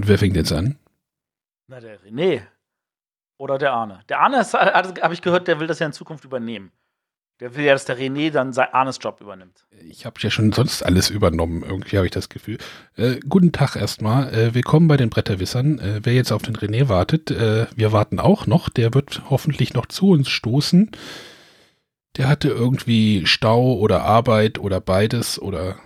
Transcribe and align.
Und 0.00 0.08
wer 0.08 0.16
fängt 0.16 0.34
jetzt 0.34 0.50
an? 0.50 0.78
Na, 1.66 1.78
der 1.78 2.00
René. 2.00 2.40
Oder 3.36 3.58
der 3.58 3.74
Arne. 3.74 4.00
Der 4.08 4.18
Arne, 4.20 4.38
habe 4.38 5.12
ich 5.12 5.20
gehört, 5.20 5.46
der 5.46 5.60
will 5.60 5.66
das 5.66 5.78
ja 5.78 5.84
in 5.84 5.92
Zukunft 5.92 6.24
übernehmen. 6.24 6.72
Der 7.38 7.54
will 7.54 7.66
ja, 7.66 7.74
dass 7.74 7.84
der 7.84 7.98
René 7.98 8.30
dann 8.30 8.56
Arnes 8.56 8.98
Job 8.98 9.20
übernimmt. 9.20 9.66
Ich 9.90 10.06
habe 10.06 10.18
ja 10.20 10.30
schon 10.30 10.52
sonst 10.52 10.82
alles 10.82 11.10
übernommen, 11.10 11.62
irgendwie 11.62 11.98
habe 11.98 12.06
ich 12.06 12.12
das 12.12 12.30
Gefühl. 12.30 12.56
Äh, 12.96 13.20
guten 13.28 13.52
Tag 13.52 13.76
erstmal. 13.76 14.32
Äh, 14.32 14.54
willkommen 14.54 14.88
bei 14.88 14.96
den 14.96 15.10
Bretterwissern. 15.10 15.78
Äh, 15.78 16.00
wer 16.02 16.14
jetzt 16.14 16.32
auf 16.32 16.40
den 16.40 16.56
René 16.56 16.88
wartet, 16.88 17.30
äh, 17.30 17.66
wir 17.76 17.92
warten 17.92 18.20
auch 18.20 18.46
noch. 18.46 18.70
Der 18.70 18.94
wird 18.94 19.24
hoffentlich 19.28 19.74
noch 19.74 19.84
zu 19.84 20.12
uns 20.12 20.30
stoßen. 20.30 20.92
Der 22.16 22.26
hatte 22.26 22.48
irgendwie 22.48 23.26
Stau 23.26 23.74
oder 23.74 24.04
Arbeit 24.04 24.58
oder 24.58 24.80
beides 24.80 25.38
oder 25.38 25.76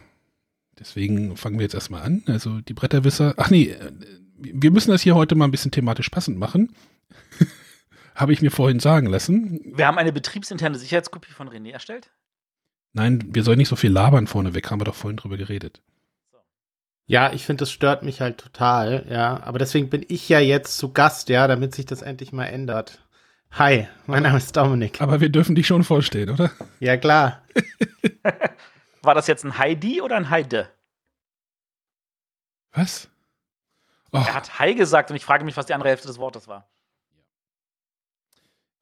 deswegen 0.78 1.36
fangen 1.36 1.58
wir 1.58 1.64
jetzt 1.64 1.74
erstmal 1.74 2.02
an. 2.02 2.22
Also 2.26 2.60
die 2.60 2.74
Bretterwisser. 2.74 3.34
Ach 3.36 3.50
nee, 3.50 3.70
äh, 3.70 3.92
wir 4.38 4.70
müssen 4.70 4.90
das 4.90 5.02
hier 5.02 5.14
heute 5.14 5.34
mal 5.34 5.46
ein 5.46 5.50
bisschen 5.50 5.70
thematisch 5.70 6.08
passend 6.08 6.38
machen. 6.38 6.74
Habe 8.14 8.32
ich 8.32 8.42
mir 8.42 8.50
vorhin 8.50 8.80
sagen 8.80 9.06
lassen. 9.06 9.60
Wir 9.74 9.86
haben 9.86 9.98
eine 9.98 10.12
betriebsinterne 10.12 10.78
Sicherheitskopie 10.78 11.32
von 11.32 11.48
René 11.48 11.72
erstellt? 11.72 12.10
Nein, 12.92 13.24
wir 13.32 13.42
sollen 13.42 13.58
nicht 13.58 13.68
so 13.68 13.76
viel 13.76 13.90
labern 13.90 14.28
vorneweg, 14.28 14.70
haben 14.70 14.80
wir 14.80 14.84
doch 14.84 14.94
vorhin 14.94 15.16
drüber 15.16 15.36
geredet. 15.36 15.82
Ja, 17.06 17.32
ich 17.32 17.44
finde, 17.44 17.62
das 17.62 17.72
stört 17.72 18.02
mich 18.02 18.20
halt 18.20 18.38
total, 18.38 19.04
ja. 19.10 19.42
Aber 19.42 19.58
deswegen 19.58 19.90
bin 19.90 20.04
ich 20.08 20.28
ja 20.28 20.38
jetzt 20.38 20.78
zu 20.78 20.92
Gast, 20.92 21.28
ja, 21.28 21.48
damit 21.48 21.74
sich 21.74 21.86
das 21.86 22.02
endlich 22.02 22.32
mal 22.32 22.46
ändert. 22.46 23.00
Hi, 23.50 23.86
mein 24.06 24.22
Name 24.22 24.38
ist 24.38 24.56
Dominik. 24.56 25.00
Aber 25.00 25.20
wir 25.20 25.28
dürfen 25.28 25.54
dich 25.54 25.66
schon 25.66 25.84
vorstellen, 25.84 26.30
oder? 26.30 26.50
Ja, 26.80 26.96
klar. 26.96 27.42
War 29.04 29.14
das 29.14 29.26
jetzt 29.26 29.44
ein 29.44 29.58
Heidi 29.58 30.00
oder 30.00 30.16
ein 30.16 30.30
Heide? 30.30 30.68
Was? 32.72 33.08
Oh. 34.12 34.18
Er 34.18 34.34
hat 34.34 34.58
Hi 34.58 34.74
gesagt 34.74 35.10
und 35.10 35.16
ich 35.16 35.24
frage 35.24 35.44
mich, 35.44 35.56
was 35.56 35.66
die 35.66 35.74
andere 35.74 35.88
Hälfte 35.88 36.08
des 36.08 36.18
Wortes 36.18 36.48
war. 36.48 36.68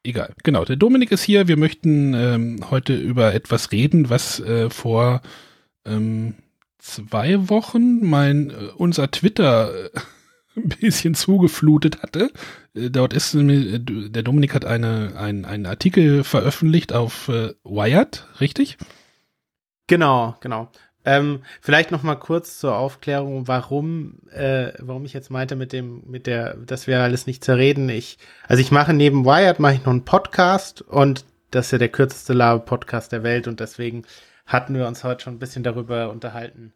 Egal, 0.05 0.35
genau. 0.43 0.65
Der 0.65 0.77
Dominik 0.77 1.13
ist 1.13 1.23
hier. 1.23 1.47
Wir 1.47 1.57
möchten 1.57 2.13
ähm, 2.15 2.71
heute 2.71 2.95
über 2.95 3.35
etwas 3.35 3.71
reden, 3.71 4.11
was 4.11 4.41
äh, 4.41 4.69
vor 4.69 5.23
ähm, 5.85 6.35
zwei 6.79 7.49
Wochen 7.49 8.05
mein 8.05 8.51
äh, 8.51 8.55
unser 8.77 9.11
Twitter 9.11 9.73
äh, 9.85 9.91
ein 10.57 10.69
bisschen 10.69 11.15
zugeflutet 11.15 12.03
hatte. 12.03 12.33
Äh, 12.75 12.91
dort 12.91 13.13
ist 13.13 13.35
äh, 13.35 13.79
der 13.79 14.23
Dominik 14.23 14.55
hat 14.55 14.65
eine, 14.65 15.15
ein, 15.17 15.45
einen 15.45 15.67
Artikel 15.67 16.25
veröffentlicht 16.25 16.93
auf 16.93 17.29
äh, 17.29 17.55
Wired, 17.63 18.27
richtig? 18.41 18.79
Genau, 19.87 20.37
genau. 20.41 20.71
Ähm, 21.05 21.43
vielleicht 21.61 21.91
noch 21.91 22.05
mal 22.05 22.15
kurz 22.15 22.59
zur 22.59 22.77
Aufklärung, 22.77 23.49
warum, 23.49 24.21
äh, 24.31 24.73
warum 24.79 25.05
ich 25.05 25.13
jetzt 25.13 25.31
meinte 25.31 25.57
mit 25.57 25.73
dem, 25.73 26.03
mit 26.07 26.27
der, 26.27 26.55
dass 26.55 26.87
wir 26.87 27.01
alles 27.01 27.27
nicht 27.27 27.43
zerreden. 27.43 27.89
Ich, 27.89 28.19
also 28.47 28.61
ich 28.61 28.71
mache 28.71 28.93
neben 28.93 29.25
Wired 29.25 29.59
mache 29.59 29.75
ich 29.75 29.81
noch 29.81 29.93
einen 29.93 30.05
Podcast 30.05 30.83
und 30.83 31.25
das 31.51 31.67
ist 31.67 31.73
ja 31.73 31.79
der 31.79 31.89
kürzeste 31.89 32.33
Lava-Podcast 32.33 33.11
der 33.11 33.25
Welt 33.25 33.49
und 33.49 33.59
deswegen 33.59 34.05
hatten 34.47 34.75
wir 34.75 34.87
uns 34.87 35.03
heute 35.03 35.25
schon 35.25 35.35
ein 35.35 35.39
bisschen 35.41 35.65
darüber 35.65 36.11
unterhalten, 36.11 36.73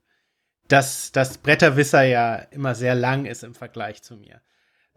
dass 0.66 1.12
das 1.12 1.38
Bretterwisser 1.38 2.02
ja 2.02 2.36
immer 2.36 2.74
sehr 2.74 2.96
lang 2.96 3.26
ist 3.26 3.44
im 3.44 3.54
Vergleich 3.54 4.02
zu 4.02 4.16
mir. 4.16 4.40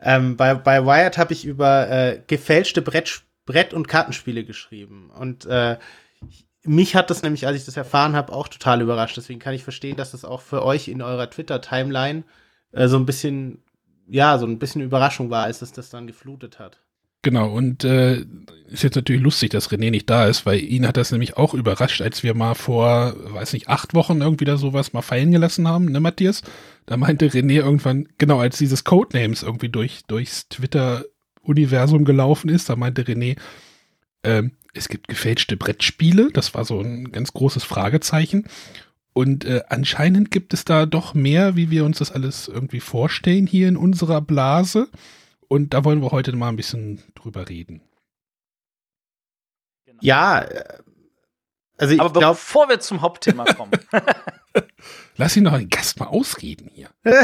Ähm, 0.01 0.37
bei, 0.37 0.55
bei 0.55 0.85
Wired 0.85 1.17
habe 1.17 1.33
ich 1.33 1.45
über 1.45 1.89
äh, 1.89 2.21
gefälschte 2.25 2.81
Brett, 2.81 3.21
Brett- 3.45 3.73
und 3.73 3.87
Kartenspiele 3.87 4.43
geschrieben 4.43 5.11
und 5.11 5.45
äh, 5.45 5.77
mich 6.69 6.95
hat 6.95 7.09
das 7.09 7.23
nämlich, 7.23 7.47
als 7.47 7.57
ich 7.57 7.65
das 7.65 7.77
erfahren 7.77 8.15
habe, 8.15 8.31
auch 8.31 8.47
total 8.47 8.81
überrascht. 8.81 9.17
Deswegen 9.17 9.39
kann 9.39 9.55
ich 9.55 9.63
verstehen, 9.63 9.97
dass 9.97 10.11
das 10.11 10.23
auch 10.23 10.41
für 10.41 10.63
euch 10.63 10.87
in 10.87 11.01
eurer 11.01 11.27
Twitter-Timeline 11.27 12.23
äh, 12.73 12.87
so 12.87 12.97
ein 12.97 13.07
bisschen, 13.07 13.63
ja, 14.07 14.37
so 14.37 14.45
ein 14.45 14.59
bisschen 14.59 14.81
Überraschung 14.83 15.31
war, 15.31 15.45
als 15.45 15.63
es 15.63 15.71
das 15.71 15.89
dann 15.89 16.05
geflutet 16.05 16.59
hat. 16.59 16.79
Genau, 17.23 17.49
und 17.51 17.83
äh, 17.83 18.23
ist 18.67 18.83
jetzt 18.83 18.95
natürlich 18.95 19.21
lustig, 19.21 19.49
dass 19.49 19.71
René 19.71 19.89
nicht 19.89 20.09
da 20.09 20.27
ist, 20.27 20.45
weil 20.45 20.59
ihn 20.59 20.87
hat 20.87 20.95
das 20.95 21.11
nämlich 21.11 21.37
auch 21.37 21.55
überrascht, 21.55 22.01
als 22.01 22.21
wir 22.21 22.35
mal 22.35 22.53
vor, 22.53 23.15
weiß 23.33 23.53
nicht, 23.53 23.67
acht 23.67 23.95
Wochen 23.95 24.21
irgendwie 24.21 24.45
da 24.45 24.55
sowas 24.55 24.93
mal 24.93 25.01
fallen 25.01 25.31
gelassen 25.31 25.67
haben, 25.67 25.85
ne, 25.85 25.99
Matthias? 25.99 26.43
Da 26.85 26.97
meinte 26.97 27.29
René 27.29 27.55
irgendwann, 27.55 28.07
genau, 28.19 28.39
als 28.39 28.59
dieses 28.59 28.83
Codenames 28.83 29.41
irgendwie 29.41 29.69
durch, 29.69 30.03
durchs 30.07 30.47
Twitter-Universum 30.49 32.05
gelaufen 32.05 32.47
ist, 32.47 32.69
da 32.69 32.75
meinte 32.75 33.01
René, 33.01 33.37
ähm, 34.23 34.51
es 34.73 34.87
gibt 34.87 35.07
gefälschte 35.07 35.57
Brettspiele. 35.57 36.31
Das 36.31 36.53
war 36.53 36.65
so 36.65 36.79
ein 36.79 37.11
ganz 37.11 37.33
großes 37.33 37.63
Fragezeichen. 37.63 38.45
Und 39.13 39.43
äh, 39.45 39.63
anscheinend 39.69 40.31
gibt 40.31 40.53
es 40.53 40.65
da 40.65 40.85
doch 40.85 41.13
mehr, 41.13 41.55
wie 41.55 41.71
wir 41.71 41.83
uns 41.83 41.97
das 41.99 42.11
alles 42.11 42.47
irgendwie 42.47 42.79
vorstellen 42.79 43.47
hier 43.47 43.67
in 43.67 43.77
unserer 43.77 44.21
Blase. 44.21 44.87
Und 45.47 45.73
da 45.73 45.83
wollen 45.83 46.01
wir 46.01 46.11
heute 46.11 46.35
mal 46.35 46.49
ein 46.49 46.55
bisschen 46.55 47.01
drüber 47.15 47.49
reden. 47.49 47.81
Genau. 49.85 49.99
Ja, 50.01 50.41
äh, 50.41 50.63
also 51.77 51.93
ich 51.93 51.99
Aber 52.01 52.19
glaub, 52.19 52.35
bevor 52.35 52.69
wir 52.69 52.79
zum 52.81 53.01
Hauptthema 53.01 53.45
kommen. 53.45 53.71
Lass 55.15 55.35
ihn 55.35 55.45
doch 55.45 55.57
den 55.57 55.69
Gast 55.69 55.99
mal 55.99 56.07
ausreden 56.07 56.69
hier. 56.73 56.89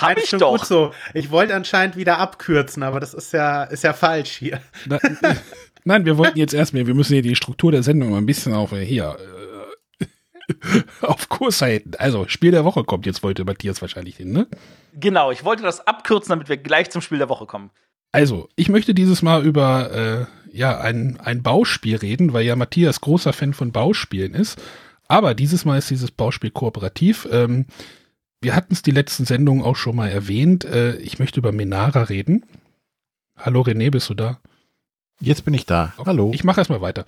Hab 0.00 0.18
ich 0.18 0.30
doch. 0.30 0.64
so. 0.64 0.92
Ich 1.14 1.30
wollte 1.30 1.54
anscheinend 1.54 1.96
wieder 1.96 2.18
abkürzen, 2.18 2.82
aber 2.82 3.00
das 3.00 3.14
ist 3.14 3.32
ja, 3.32 3.64
ist 3.64 3.84
ja 3.84 3.92
falsch 3.92 4.32
hier. 4.32 4.60
Na, 4.86 4.98
Nein, 5.84 6.04
wir 6.04 6.18
wollten 6.18 6.38
jetzt 6.38 6.54
erstmal, 6.54 6.86
wir 6.86 6.94
müssen 6.94 7.14
hier 7.14 7.22
die 7.22 7.36
Struktur 7.36 7.72
der 7.72 7.82
Sendung 7.82 8.10
mal 8.10 8.18
ein 8.18 8.26
bisschen 8.26 8.52
auf 8.52 8.72
äh, 8.72 8.84
hier 8.84 9.16
äh, 10.00 10.06
auf 11.02 11.28
Kurs 11.28 11.60
halten. 11.62 11.92
Also, 11.98 12.26
Spiel 12.28 12.50
der 12.50 12.64
Woche 12.64 12.84
kommt 12.84 13.06
jetzt, 13.06 13.22
wollte 13.22 13.44
Matthias 13.44 13.82
wahrscheinlich 13.82 14.16
hin, 14.16 14.32
ne? 14.32 14.46
Genau, 14.94 15.30
ich 15.30 15.44
wollte 15.44 15.62
das 15.62 15.86
abkürzen, 15.86 16.30
damit 16.30 16.48
wir 16.48 16.56
gleich 16.56 16.90
zum 16.90 17.02
Spiel 17.02 17.18
der 17.18 17.28
Woche 17.28 17.46
kommen. 17.46 17.70
Also, 18.12 18.48
ich 18.56 18.68
möchte 18.68 18.94
dieses 18.94 19.22
Mal 19.22 19.44
über 19.44 19.90
äh, 19.90 20.56
ja, 20.56 20.78
ein, 20.78 21.18
ein 21.20 21.42
Bauspiel 21.42 21.96
reden, 21.96 22.32
weil 22.32 22.44
ja 22.44 22.56
Matthias 22.56 23.00
großer 23.00 23.32
Fan 23.32 23.54
von 23.54 23.72
Bauspielen 23.72 24.34
ist. 24.34 24.60
Aber 25.08 25.34
dieses 25.34 25.64
Mal 25.64 25.78
ist 25.78 25.90
dieses 25.90 26.10
Bauspiel 26.10 26.50
kooperativ. 26.50 27.26
Ähm, 27.30 27.66
wir 28.40 28.54
hatten 28.54 28.74
es 28.74 28.82
die 28.82 28.90
letzten 28.90 29.24
Sendungen 29.24 29.64
auch 29.64 29.76
schon 29.76 29.96
mal 29.96 30.08
erwähnt. 30.08 30.64
Äh, 30.64 30.96
ich 30.96 31.18
möchte 31.18 31.40
über 31.40 31.52
Menara 31.52 32.04
reden. 32.04 32.44
Hallo 33.36 33.62
René, 33.62 33.90
bist 33.90 34.10
du 34.10 34.14
da? 34.14 34.40
Jetzt 35.22 35.44
bin 35.44 35.54
ich 35.54 35.66
da. 35.66 35.92
Okay, 35.96 36.08
Hallo. 36.08 36.32
Ich 36.34 36.42
mache 36.42 36.60
erstmal 36.60 36.80
weiter. 36.80 37.06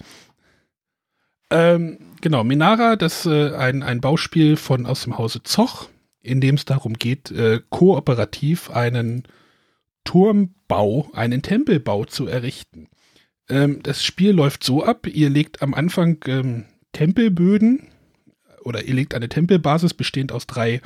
Ähm, 1.51 1.99
genau, 2.21 2.45
Minara, 2.45 2.95
das 2.95 3.27
ist 3.27 3.33
äh, 3.33 3.55
ein, 3.57 3.83
ein 3.83 4.01
Bauspiel 4.01 4.57
von 4.57 4.87
aus 4.87 5.03
dem 5.03 5.19
Hause 5.19 5.43
Zoch, 5.43 5.89
in 6.21 6.41
dem 6.41 6.55
es 6.55 6.65
darum 6.65 6.95
geht, 6.95 7.33
äh, 7.33 7.61
kooperativ 7.71 8.71
einen 8.71 9.25
Turmbau, 10.05 11.11
einen 11.13 11.43
Tempelbau 11.43 12.05
zu 12.05 12.29
errichten. 12.29 12.89
Ähm, 13.49 13.81
das 13.83 14.05
Spiel 14.05 14.31
läuft 14.31 14.63
so 14.63 14.85
ab, 14.85 15.09
ihr 15.09 15.29
legt 15.29 15.61
am 15.61 15.75
Anfang 15.75 16.19
ähm, 16.27 16.67
Tempelböden 16.93 17.89
oder 18.63 18.85
ihr 18.85 18.95
legt 18.95 19.15
eine 19.15 19.29
Tempelbasis 19.29 19.93
bestehend 19.93 20.31
aus 20.31 20.47
drei 20.47 20.81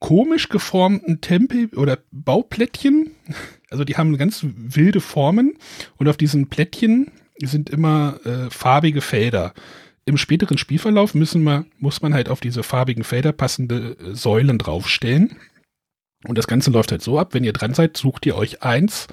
komisch 0.00 0.48
geformten 0.48 1.20
Tempel 1.20 1.66
oder 1.76 1.98
Bauplättchen. 2.10 3.12
Also 3.70 3.84
die 3.84 3.96
haben 3.96 4.18
ganz 4.18 4.44
wilde 4.44 5.00
Formen 5.00 5.54
und 5.96 6.08
auf 6.08 6.16
diesen 6.16 6.48
Plättchen 6.48 7.12
sind 7.40 7.70
immer 7.70 8.18
äh, 8.24 8.50
farbige 8.50 9.00
Felder. 9.00 9.54
Im 10.06 10.16
späteren 10.16 10.58
Spielverlauf 10.58 11.14
müssen 11.14 11.44
wir, 11.44 11.66
muss 11.78 12.02
man 12.02 12.14
halt 12.14 12.28
auf 12.28 12.40
diese 12.40 12.62
farbigen 12.62 13.04
Felder 13.04 13.32
passende 13.32 13.96
äh, 14.00 14.14
Säulen 14.14 14.58
draufstellen. 14.58 15.36
Und 16.26 16.36
das 16.36 16.48
Ganze 16.48 16.70
läuft 16.70 16.90
halt 16.90 17.02
so 17.02 17.18
ab, 17.18 17.32
wenn 17.32 17.44
ihr 17.44 17.52
dran 17.52 17.74
seid, 17.74 17.96
sucht 17.96 18.26
ihr 18.26 18.36
euch 18.36 18.62
eins 18.62 19.06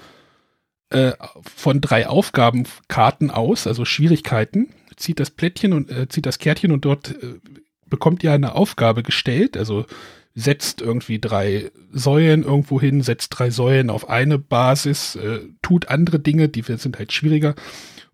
äh, 0.89 1.13
von 1.41 1.81
drei 1.81 2.07
Aufgabenkarten 2.07 3.29
aus, 3.29 3.67
also 3.67 3.85
Schwierigkeiten, 3.85 4.69
zieht 4.95 5.19
das 5.19 5.29
Plättchen 5.29 5.73
und 5.73 5.91
äh, 5.91 6.07
zieht 6.09 6.25
das 6.25 6.39
Kärtchen 6.39 6.71
und 6.71 6.83
dort 6.85 7.11
äh, 7.21 7.39
bekommt 7.85 8.23
ihr 8.23 8.33
eine 8.33 8.55
Aufgabe 8.55 9.03
gestellt, 9.03 9.55
also 9.55 9.85
setzt 10.39 10.81
irgendwie 10.81 11.17
drei 11.17 11.71
Säulen 11.91 12.43
irgendwo 12.43 12.79
hin, 12.79 13.01
setzt 13.01 13.29
drei 13.29 13.49
Säulen 13.49 13.89
auf 13.89 14.07
eine 14.07 14.37
Basis, 14.37 15.15
äh, 15.15 15.39
tut 15.63 15.89
andere 15.89 16.19
Dinge, 16.19 16.47
die 16.47 16.61
sind 16.61 16.99
halt 16.99 17.11
schwieriger. 17.11 17.55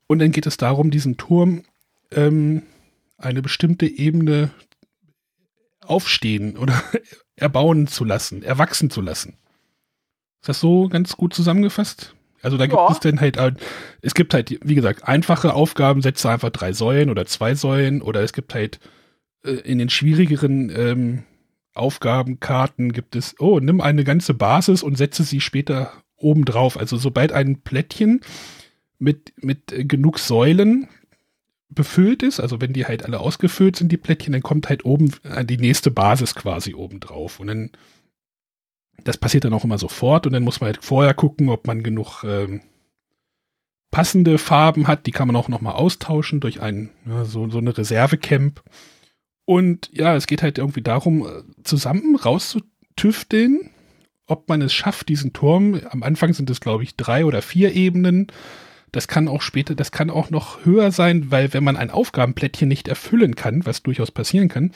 Und 0.08 0.20
dann 0.20 0.31
geht 0.31 0.46
es 0.46 0.56
darum, 0.56 0.90
diesen 0.90 1.18
Turm 1.18 1.64
ähm, 2.12 2.64
eine 3.18 3.42
bestimmte 3.42 3.88
Ebene 3.88 4.52
aufstehen 5.81 6.56
oder 6.56 6.81
erbauen 7.36 7.88
zu 7.88 8.06
lassen, 8.06 8.42
erwachsen 8.42 8.90
zu 8.90 9.02
lassen. 9.02 9.36
Ist 10.40 10.48
das 10.48 10.62
so 10.62 10.88
ganz 10.88 11.18
gut 11.18 11.34
zusammengefasst? 11.34 12.16
Also 12.42 12.56
da 12.56 12.68
gibt 12.68 12.80
ja. 12.80 12.90
es 12.90 13.02
dann 13.02 13.19
halt, 13.19 13.38
es 14.02 14.14
gibt 14.14 14.34
halt, 14.34 14.58
wie 14.64 14.76
gesagt, 14.76 15.06
einfache 15.06 15.54
Aufgaben, 15.54 16.02
setze 16.02 16.30
einfach 16.30 16.52
drei 16.52 16.72
Säulen 16.72 17.10
oder 17.10 17.26
zwei 17.26 17.54
Säulen 17.54 18.02
oder 18.02 18.22
es 18.22 18.31
gibt 18.31 18.54
halt 18.54 18.80
äh, 19.44 19.52
in 19.52 19.78
den 19.78 19.90
schwierigeren 19.90 20.69
ähm, 20.69 21.24
Aufgabenkarten 21.74 22.94
gibt 22.94 23.16
es, 23.16 23.36
oh, 23.40 23.60
nimm 23.60 23.81
eine 23.81 24.04
ganze 24.04 24.34
Basis 24.34 24.84
und 24.84 24.98
setze 24.98 25.24
sie 25.24 25.42
später 25.42 25.92
oben 26.16 26.46
drauf. 26.46 26.78
Also 26.78 26.98
sobald 26.98 27.31
ein 27.31 27.62
Plättchen 27.62 28.22
mit, 29.00 29.34
mit 29.38 29.74
genug 29.90 30.20
Säulen 30.20 30.88
befüllt 31.70 32.22
ist, 32.22 32.40
also 32.40 32.62
wenn 32.62 32.74
die 32.74 32.86
halt 32.86 33.04
alle 33.04 33.20
ausgefüllt 33.20 33.75
sind, 33.75 33.92
die 33.92 33.98
Plättchen, 33.98 34.34
dann 34.34 34.44
kommt 34.44 34.70
halt 34.70 34.86
oben 34.86 35.12
äh, 35.24 35.44
die 35.44 35.58
nächste 35.58 35.90
Basis 35.90 36.36
quasi 36.36 36.75
oben 36.75 37.00
drauf. 37.00 37.40
Und 37.40 37.48
dann 37.48 37.72
das 39.04 39.18
passiert 39.18 39.44
dann 39.44 39.54
auch 39.54 39.64
immer 39.64 39.78
sofort 39.78 40.26
und 40.26 40.34
dann 40.34 40.44
muss 40.44 40.62
man 40.62 40.68
halt 40.68 40.84
vorher 40.84 41.14
gucken, 41.14 41.50
ob 41.50 41.68
man 41.68 41.84
genug 41.84 42.24
ähm, 42.24 42.62
passende 43.92 44.38
Farben 44.38 44.88
hat. 44.88 45.06
Die 45.06 45.12
kann 45.12 45.28
man 45.28 45.36
auch 45.36 45.50
nochmal 45.50 45.74
austauschen 45.74 46.40
durch 46.40 46.62
ein, 46.62 46.90
ja, 47.06 47.26
so, 47.26 47.50
so 47.50 47.58
eine 47.58 47.78
Reservecamp. 47.78 48.64
Und 49.45 49.90
ja, 49.94 50.16
es 50.16 50.28
geht 50.28 50.42
halt 50.42 50.57
irgendwie 50.57 50.81
darum, 50.81 51.25
äh, 51.25 51.44
zusammen 51.63 52.16
rauszutüfteln, 52.16 53.69
ob 54.25 54.48
man 54.48 54.62
es 54.62 54.74
schafft, 54.74 55.10
diesen 55.10 55.34
Turm, 55.34 55.81
am 55.90 56.04
Anfang 56.04 56.34
sind 56.34 56.50
es, 56.50 56.62
glaube 56.62 56.84
ich, 56.84 56.95
drei 56.95 57.25
oder 57.25 57.42
vier 57.42 57.74
Ebenen. 57.74 58.28
Das 58.92 59.07
kann 59.07 59.28
auch 59.28 59.42
später, 59.42 59.75
das 59.75 59.92
kann 59.92 60.10
auch 60.10 60.30
noch 60.30 60.66
höher 60.66 60.92
sein, 60.92 61.31
weil 61.31 61.54
wenn 61.54 61.63
man 61.63 61.78
ein 61.78 61.90
Aufgabenplättchen 61.90 62.69
nicht 62.69 62.88
erfüllen 62.88 63.36
kann, 63.36 63.66
was 63.66 63.84
durchaus 63.84 64.12
passieren 64.12 64.48
kann, 64.48 64.72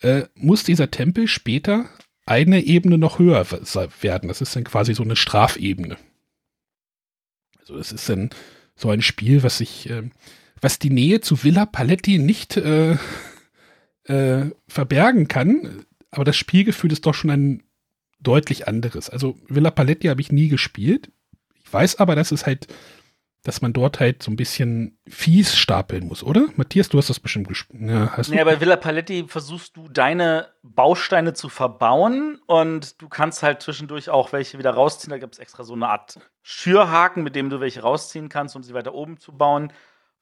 äh, 0.00 0.22
muss 0.34 0.64
dieser 0.64 0.90
Tempel 0.90 1.28
später 1.28 1.86
eine 2.26 2.64
Ebene 2.64 2.98
noch 2.98 3.18
höher 3.18 3.46
werden. 4.00 4.28
Das 4.28 4.40
ist 4.40 4.56
dann 4.56 4.64
quasi 4.64 4.94
so 4.94 5.02
eine 5.02 5.16
Strafebene. 5.16 5.96
Also 7.60 7.76
es 7.76 7.92
ist 7.92 8.08
dann 8.08 8.30
so 8.74 8.90
ein 8.90 9.02
Spiel, 9.02 9.42
was 9.42 9.58
sich, 9.58 9.88
äh, 9.90 10.10
was 10.60 10.78
die 10.78 10.90
Nähe 10.90 11.20
zu 11.20 11.44
Villa 11.44 11.66
Paletti 11.66 12.18
nicht 12.18 12.56
äh, 12.56 12.96
äh, 14.04 14.46
verbergen 14.68 15.28
kann, 15.28 15.84
aber 16.10 16.24
das 16.24 16.36
Spielgefühl 16.36 16.92
ist 16.92 17.06
doch 17.06 17.14
schon 17.14 17.30
ein 17.30 17.62
deutlich 18.20 18.68
anderes. 18.68 19.10
Also 19.10 19.36
Villa 19.48 19.70
Paletti 19.70 20.08
habe 20.08 20.20
ich 20.20 20.32
nie 20.32 20.48
gespielt. 20.48 21.10
Ich 21.64 21.72
weiß 21.72 21.98
aber, 21.98 22.14
dass 22.14 22.32
es 22.32 22.46
halt 22.46 22.68
dass 23.44 23.60
man 23.60 23.72
dort 23.72 23.98
halt 23.98 24.22
so 24.22 24.30
ein 24.30 24.36
bisschen 24.36 24.98
fies 25.08 25.56
stapeln 25.56 26.06
muss, 26.06 26.22
oder? 26.22 26.46
Matthias, 26.54 26.88
du 26.88 26.98
hast 26.98 27.10
das 27.10 27.18
bestimmt 27.18 27.48
gespielt. 27.48 27.82
Ja, 27.90 28.16
hast 28.16 28.30
nee, 28.30 28.42
bei 28.44 28.60
Villa 28.60 28.76
Paletti 28.76 29.24
versuchst 29.26 29.76
du 29.76 29.88
deine 29.88 30.48
Bausteine 30.62 31.34
zu 31.34 31.48
verbauen 31.48 32.40
und 32.46 33.02
du 33.02 33.08
kannst 33.08 33.42
halt 33.42 33.60
zwischendurch 33.60 34.10
auch 34.10 34.32
welche 34.32 34.58
wieder 34.58 34.70
rausziehen. 34.70 35.10
Da 35.10 35.18
gibt 35.18 35.34
es 35.34 35.40
extra 35.40 35.64
so 35.64 35.74
eine 35.74 35.88
Art 35.88 36.20
Schürhaken, 36.42 37.24
mit 37.24 37.34
dem 37.34 37.50
du 37.50 37.58
welche 37.58 37.82
rausziehen 37.82 38.28
kannst, 38.28 38.54
um 38.54 38.62
sie 38.62 38.74
weiter 38.74 38.94
oben 38.94 39.18
zu 39.18 39.32
bauen. 39.32 39.72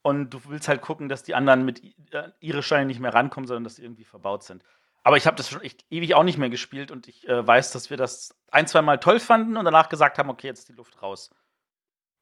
Und 0.03 0.31
du 0.31 0.41
willst 0.49 0.69
halt 0.69 0.81
gucken, 0.81 1.09
dass 1.09 1.23
die 1.23 1.35
anderen 1.35 1.65
mit 1.65 1.83
äh, 2.13 2.31
ihre 2.41 2.63
Steine 2.63 2.87
nicht 2.87 3.01
mehr 3.01 3.13
rankommen, 3.13 3.47
sondern 3.47 3.65
dass 3.65 3.77
sie 3.77 3.83
irgendwie 3.83 4.05
verbaut 4.05 4.45
sind. 4.45 4.65
Aber 5.03 5.17
ich 5.17 5.27
habe 5.27 5.37
das 5.37 5.51
schon 5.51 5.63
echt 5.63 5.85
ewig 5.91 6.15
auch 6.15 6.25
nicht 6.25 6.39
mehr 6.39 6.51
gespielt 6.51 6.91
und 6.91 7.09
ich 7.09 7.27
äh, 7.29 7.47
weiß, 7.47 7.73
dass 7.73 7.91
wir 7.91 7.97
das 7.97 8.35
ein, 8.51 8.67
zwei 8.67 8.83
Mal 8.83 8.99
toll 8.99 9.21
fanden 9.21 9.57
und 9.57 9.65
danach 9.65 9.89
gesagt 9.89 10.19
haben, 10.19 10.31
okay, 10.31 10.47
jetzt 10.47 10.61
ist 10.61 10.69
die 10.69 10.75
Luft 10.75 11.03
raus. 11.03 11.31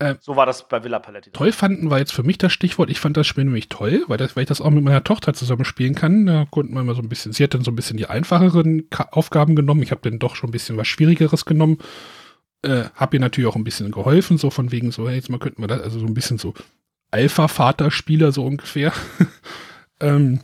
Äh, 0.00 0.14
so 0.20 0.36
war 0.36 0.46
das 0.46 0.68
bei 0.68 0.84
Villa 0.84 1.00
Paletti. 1.00 1.32
Toll 1.32 1.50
fanden 1.50 1.90
war 1.90 1.98
jetzt 1.98 2.12
für 2.12 2.22
mich 2.22 2.38
das 2.38 2.52
Stichwort. 2.52 2.88
Ich 2.88 3.00
fand 3.00 3.16
das 3.16 3.26
Spiel 3.26 3.44
nämlich 3.44 3.68
toll, 3.68 4.04
weil, 4.06 4.16
das, 4.16 4.36
weil 4.36 4.44
ich 4.44 4.48
das 4.48 4.60
auch 4.60 4.70
mit 4.70 4.84
meiner 4.84 5.02
Tochter 5.02 5.34
zusammen 5.34 5.64
spielen 5.64 5.96
kann. 5.96 6.26
Da 6.26 6.46
konnten 6.50 6.72
wir 6.74 6.84
mal 6.84 6.94
so 6.94 7.02
ein 7.02 7.08
bisschen, 7.08 7.32
sie 7.32 7.42
hat 7.42 7.54
dann 7.54 7.64
so 7.64 7.72
ein 7.72 7.76
bisschen 7.76 7.96
die 7.96 8.06
einfacheren 8.06 8.88
Ka 8.90 9.08
Aufgaben 9.10 9.56
genommen. 9.56 9.82
Ich 9.82 9.90
habe 9.90 10.08
dann 10.08 10.20
doch 10.20 10.36
schon 10.36 10.50
ein 10.50 10.52
bisschen 10.52 10.76
was 10.76 10.86
Schwierigeres 10.86 11.46
genommen. 11.46 11.78
Äh, 12.62 12.84
hab 12.94 13.12
ihr 13.12 13.20
natürlich 13.20 13.48
auch 13.48 13.56
ein 13.56 13.64
bisschen 13.64 13.90
geholfen, 13.90 14.38
so 14.38 14.50
von 14.50 14.70
wegen 14.70 14.92
so, 14.92 15.08
hey, 15.08 15.16
jetzt 15.16 15.30
mal 15.30 15.38
könnten 15.38 15.62
wir 15.62 15.68
das, 15.68 15.80
also 15.80 15.98
so 15.98 16.06
ein 16.06 16.14
bisschen 16.14 16.38
so 16.38 16.54
Alpha-Vater-Spieler 17.10 18.32
so 18.32 18.44
ungefähr. 18.44 18.92
ähm, 20.00 20.40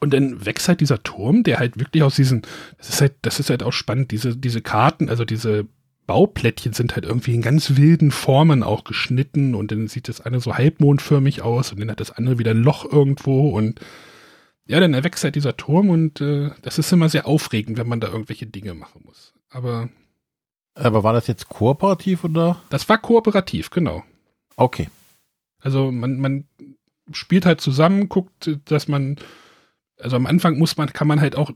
und 0.00 0.14
dann 0.14 0.44
wächst 0.46 0.68
halt 0.68 0.80
dieser 0.80 1.02
Turm, 1.02 1.42
der 1.42 1.58
halt 1.58 1.78
wirklich 1.78 2.02
aus 2.02 2.16
diesen, 2.16 2.42
das 2.78 2.88
ist 2.88 3.00
halt, 3.00 3.14
das 3.22 3.38
ist 3.38 3.50
halt 3.50 3.62
auch 3.62 3.72
spannend, 3.72 4.10
diese, 4.10 4.36
diese 4.36 4.62
Karten, 4.62 5.10
also 5.10 5.24
diese 5.24 5.66
Bauplättchen 6.06 6.72
sind 6.72 6.94
halt 6.94 7.04
irgendwie 7.04 7.34
in 7.34 7.42
ganz 7.42 7.76
wilden 7.76 8.10
Formen 8.10 8.62
auch 8.62 8.84
geschnitten 8.84 9.54
und 9.54 9.70
dann 9.70 9.86
sieht 9.86 10.08
das 10.08 10.20
eine 10.20 10.40
so 10.40 10.56
halbmondförmig 10.56 11.42
aus 11.42 11.70
und 11.70 11.80
dann 11.80 11.90
hat 11.90 12.00
das 12.00 12.10
andere 12.10 12.38
wieder 12.38 12.50
ein 12.52 12.62
Loch 12.62 12.90
irgendwo 12.90 13.50
und 13.50 13.80
ja, 14.66 14.80
dann 14.80 14.94
erwächst 14.94 15.22
halt 15.24 15.34
dieser 15.34 15.56
Turm 15.56 15.90
und 15.90 16.20
äh, 16.20 16.50
das 16.62 16.78
ist 16.78 16.92
immer 16.92 17.08
sehr 17.08 17.26
aufregend, 17.26 17.76
wenn 17.76 17.88
man 17.88 18.00
da 18.00 18.08
irgendwelche 18.08 18.46
Dinge 18.46 18.74
machen 18.74 19.02
muss. 19.04 19.34
Aber. 19.50 19.88
Aber 20.74 21.02
war 21.02 21.12
das 21.12 21.26
jetzt 21.26 21.48
kooperativ 21.48 22.24
oder? 22.24 22.62
Das 22.70 22.88
war 22.88 22.98
kooperativ, 22.98 23.70
genau. 23.70 24.02
Okay. 24.56 24.88
Also 25.60 25.90
man, 25.90 26.18
man 26.18 26.44
spielt 27.12 27.46
halt 27.46 27.60
zusammen, 27.60 28.08
guckt, 28.08 28.58
dass 28.64 28.88
man 28.88 29.16
also 30.02 30.16
am 30.16 30.26
Anfang 30.26 30.58
muss 30.58 30.76
man, 30.76 30.92
kann 30.92 31.06
man 31.08 31.20
halt 31.20 31.36
auch, 31.36 31.50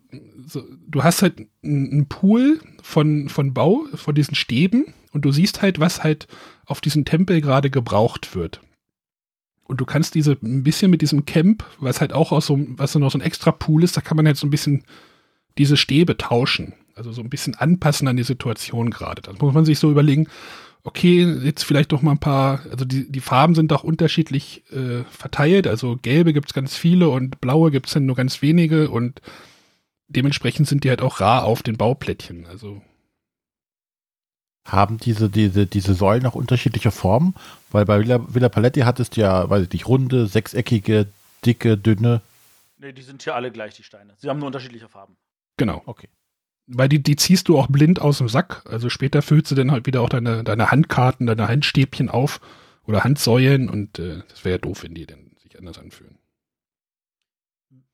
so, 0.47 0.63
du 0.87 1.03
hast 1.03 1.23
halt 1.23 1.47
einen 1.63 2.07
Pool 2.09 2.61
von, 2.83 3.29
von 3.29 3.55
Bau, 3.55 3.85
von 3.95 4.15
diesen 4.15 4.35
Stäben 4.35 4.87
und 5.13 5.25
du 5.25 5.33
siehst 5.33 5.63
halt, 5.63 5.81
was 5.81 6.05
halt 6.05 6.27
auf 6.67 6.81
diesem 6.81 7.05
Tempel 7.05 7.41
gerade 7.41 7.71
gebraucht 7.71 8.35
wird. 8.35 8.61
Und 9.65 9.81
du 9.81 9.87
kannst 9.87 10.15
diese 10.15 10.37
ein 10.43 10.63
bisschen 10.63 10.91
mit 10.91 11.01
diesem 11.01 11.25
Camp, 11.25 11.65
was 11.79 12.01
halt 12.01 12.13
auch 12.13 12.33
aus 12.33 12.47
so, 12.47 12.59
was 12.69 12.95
noch 12.95 13.11
so 13.11 13.19
ein 13.19 13.23
extra 13.23 13.51
Pool 13.51 13.83
ist, 13.83 13.97
da 13.97 14.03
kann 14.03 14.17
man 14.17 14.27
halt 14.27 14.37
so 14.37 14.47
ein 14.47 14.51
bisschen 14.51 14.85
diese 15.57 15.77
Stäbe 15.77 16.17
tauschen. 16.17 16.75
Also 16.95 17.13
so 17.13 17.23
ein 17.23 17.31
bisschen 17.31 17.55
anpassen 17.55 18.07
an 18.07 18.17
die 18.17 18.25
Situation 18.25 18.91
gerade. 18.91 19.23
Das 19.23 19.39
muss 19.39 19.55
man 19.55 19.65
sich 19.65 19.79
so 19.79 19.91
überlegen, 19.91 20.29
okay, 20.85 21.25
jetzt 21.25 21.65
vielleicht 21.65 21.93
doch 21.93 22.03
mal 22.03 22.13
ein 22.13 22.19
paar, 22.19 22.61
also 22.71 22.85
die, 22.85 23.11
die 23.11 23.21
Farben 23.21 23.55
sind 23.55 23.71
doch 23.71 23.83
unterschiedlich 23.83 24.63
äh, 24.71 25.03
verteilt. 25.05 25.67
Also 25.67 25.99
gelbe 26.01 26.33
gibt 26.33 26.49
es 26.49 26.55
ganz 26.55 26.77
viele 26.77 27.09
und 27.09 27.41
blaue 27.41 27.71
gibt 27.71 27.87
es 27.87 27.95
dann 27.95 28.07
nur 28.07 28.15
ganz 28.17 28.43
wenige 28.43 28.91
und 28.91 29.21
dementsprechend 30.09 30.69
sind 30.69 30.85
die 30.85 30.91
halt 30.91 31.03
auch 31.03 31.21
rar 31.21 31.45
auf 31.45 31.63
den 31.63 31.79
Bauplättchen. 31.79 32.47
Also 32.47 32.83
haben 34.67 34.99
diese, 34.99 35.29
diese, 35.29 35.67
diese 35.67 35.95
Säulen 35.95 36.27
auch 36.27 36.35
unterschiedliche 36.35 36.91
Formen? 36.91 37.35
Weil 37.71 37.85
bei 37.85 37.99
Villa, 37.99 38.35
Villa 38.35 38.49
Paletti 38.49 38.81
hattest 38.81 39.17
du 39.17 39.23
ja, 39.23 39.49
weiß 39.49 39.65
ich 39.65 39.73
nicht, 39.73 39.89
runde, 39.89 40.27
sechseckige, 40.27 41.07
dicke, 41.45 41.77
dünne. 41.77 42.23
Nee, 42.79 42.93
die 42.93 43.03
sind 43.03 43.23
hier 43.23 43.35
alle 43.35 43.51
gleich, 43.51 43.75
die 43.75 43.83
Steine. 43.83 44.15
Sie 44.19 44.29
haben 44.29 44.39
nur 44.39 44.47
unterschiedliche 44.47 44.89
Farben. 44.89 45.17
Genau. 45.57 45.83
Okay. 45.87 46.09
Weil 46.67 46.89
die, 46.89 47.03
die 47.03 47.17
ziehst 47.17 47.49
du 47.49 47.59
auch 47.59 47.67
blind 47.67 48.01
aus 48.01 48.19
dem 48.19 48.29
Sack. 48.29 48.63
Also 48.67 48.89
später 48.89 49.21
füllst 49.23 49.51
du 49.51 49.55
dann 49.55 49.71
halt 49.71 49.87
wieder 49.87 50.01
auch 50.01 50.09
deine, 50.09 50.45
deine 50.45 50.71
Handkarten, 50.71 51.27
deine 51.27 51.49
Handstäbchen 51.49 52.09
auf 52.09 52.41
oder 52.87 53.05
Handsäulen 53.05 53.69
und 53.69 53.99
äh, 53.99 54.23
das 54.29 54.45
wäre 54.45 54.57
ja 54.57 54.59
doof, 54.59 54.83
wenn 54.83 54.95
die 54.95 55.07
dann 55.07 55.33
sich 55.43 55.59
anders 55.59 55.79
anfühlen. 55.79 56.19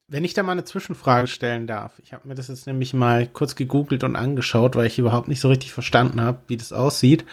Wenn 0.06 0.24
ich 0.24 0.34
da 0.34 0.42
mal 0.42 0.52
eine 0.52 0.64
Zwischenfrage 0.64 1.28
stellen 1.28 1.68
darf. 1.68 2.00
Ich 2.02 2.12
habe 2.12 2.26
mir 2.26 2.34
das 2.34 2.48
jetzt 2.48 2.66
nämlich 2.66 2.94
mal 2.94 3.28
kurz 3.28 3.54
gegoogelt 3.54 4.02
und 4.02 4.16
angeschaut, 4.16 4.74
weil 4.74 4.86
ich 4.86 4.98
überhaupt 4.98 5.28
nicht 5.28 5.40
so 5.40 5.48
richtig 5.48 5.72
verstanden 5.72 6.20
habe, 6.20 6.40
wie 6.48 6.56
das 6.56 6.72
aussieht. 6.72 7.24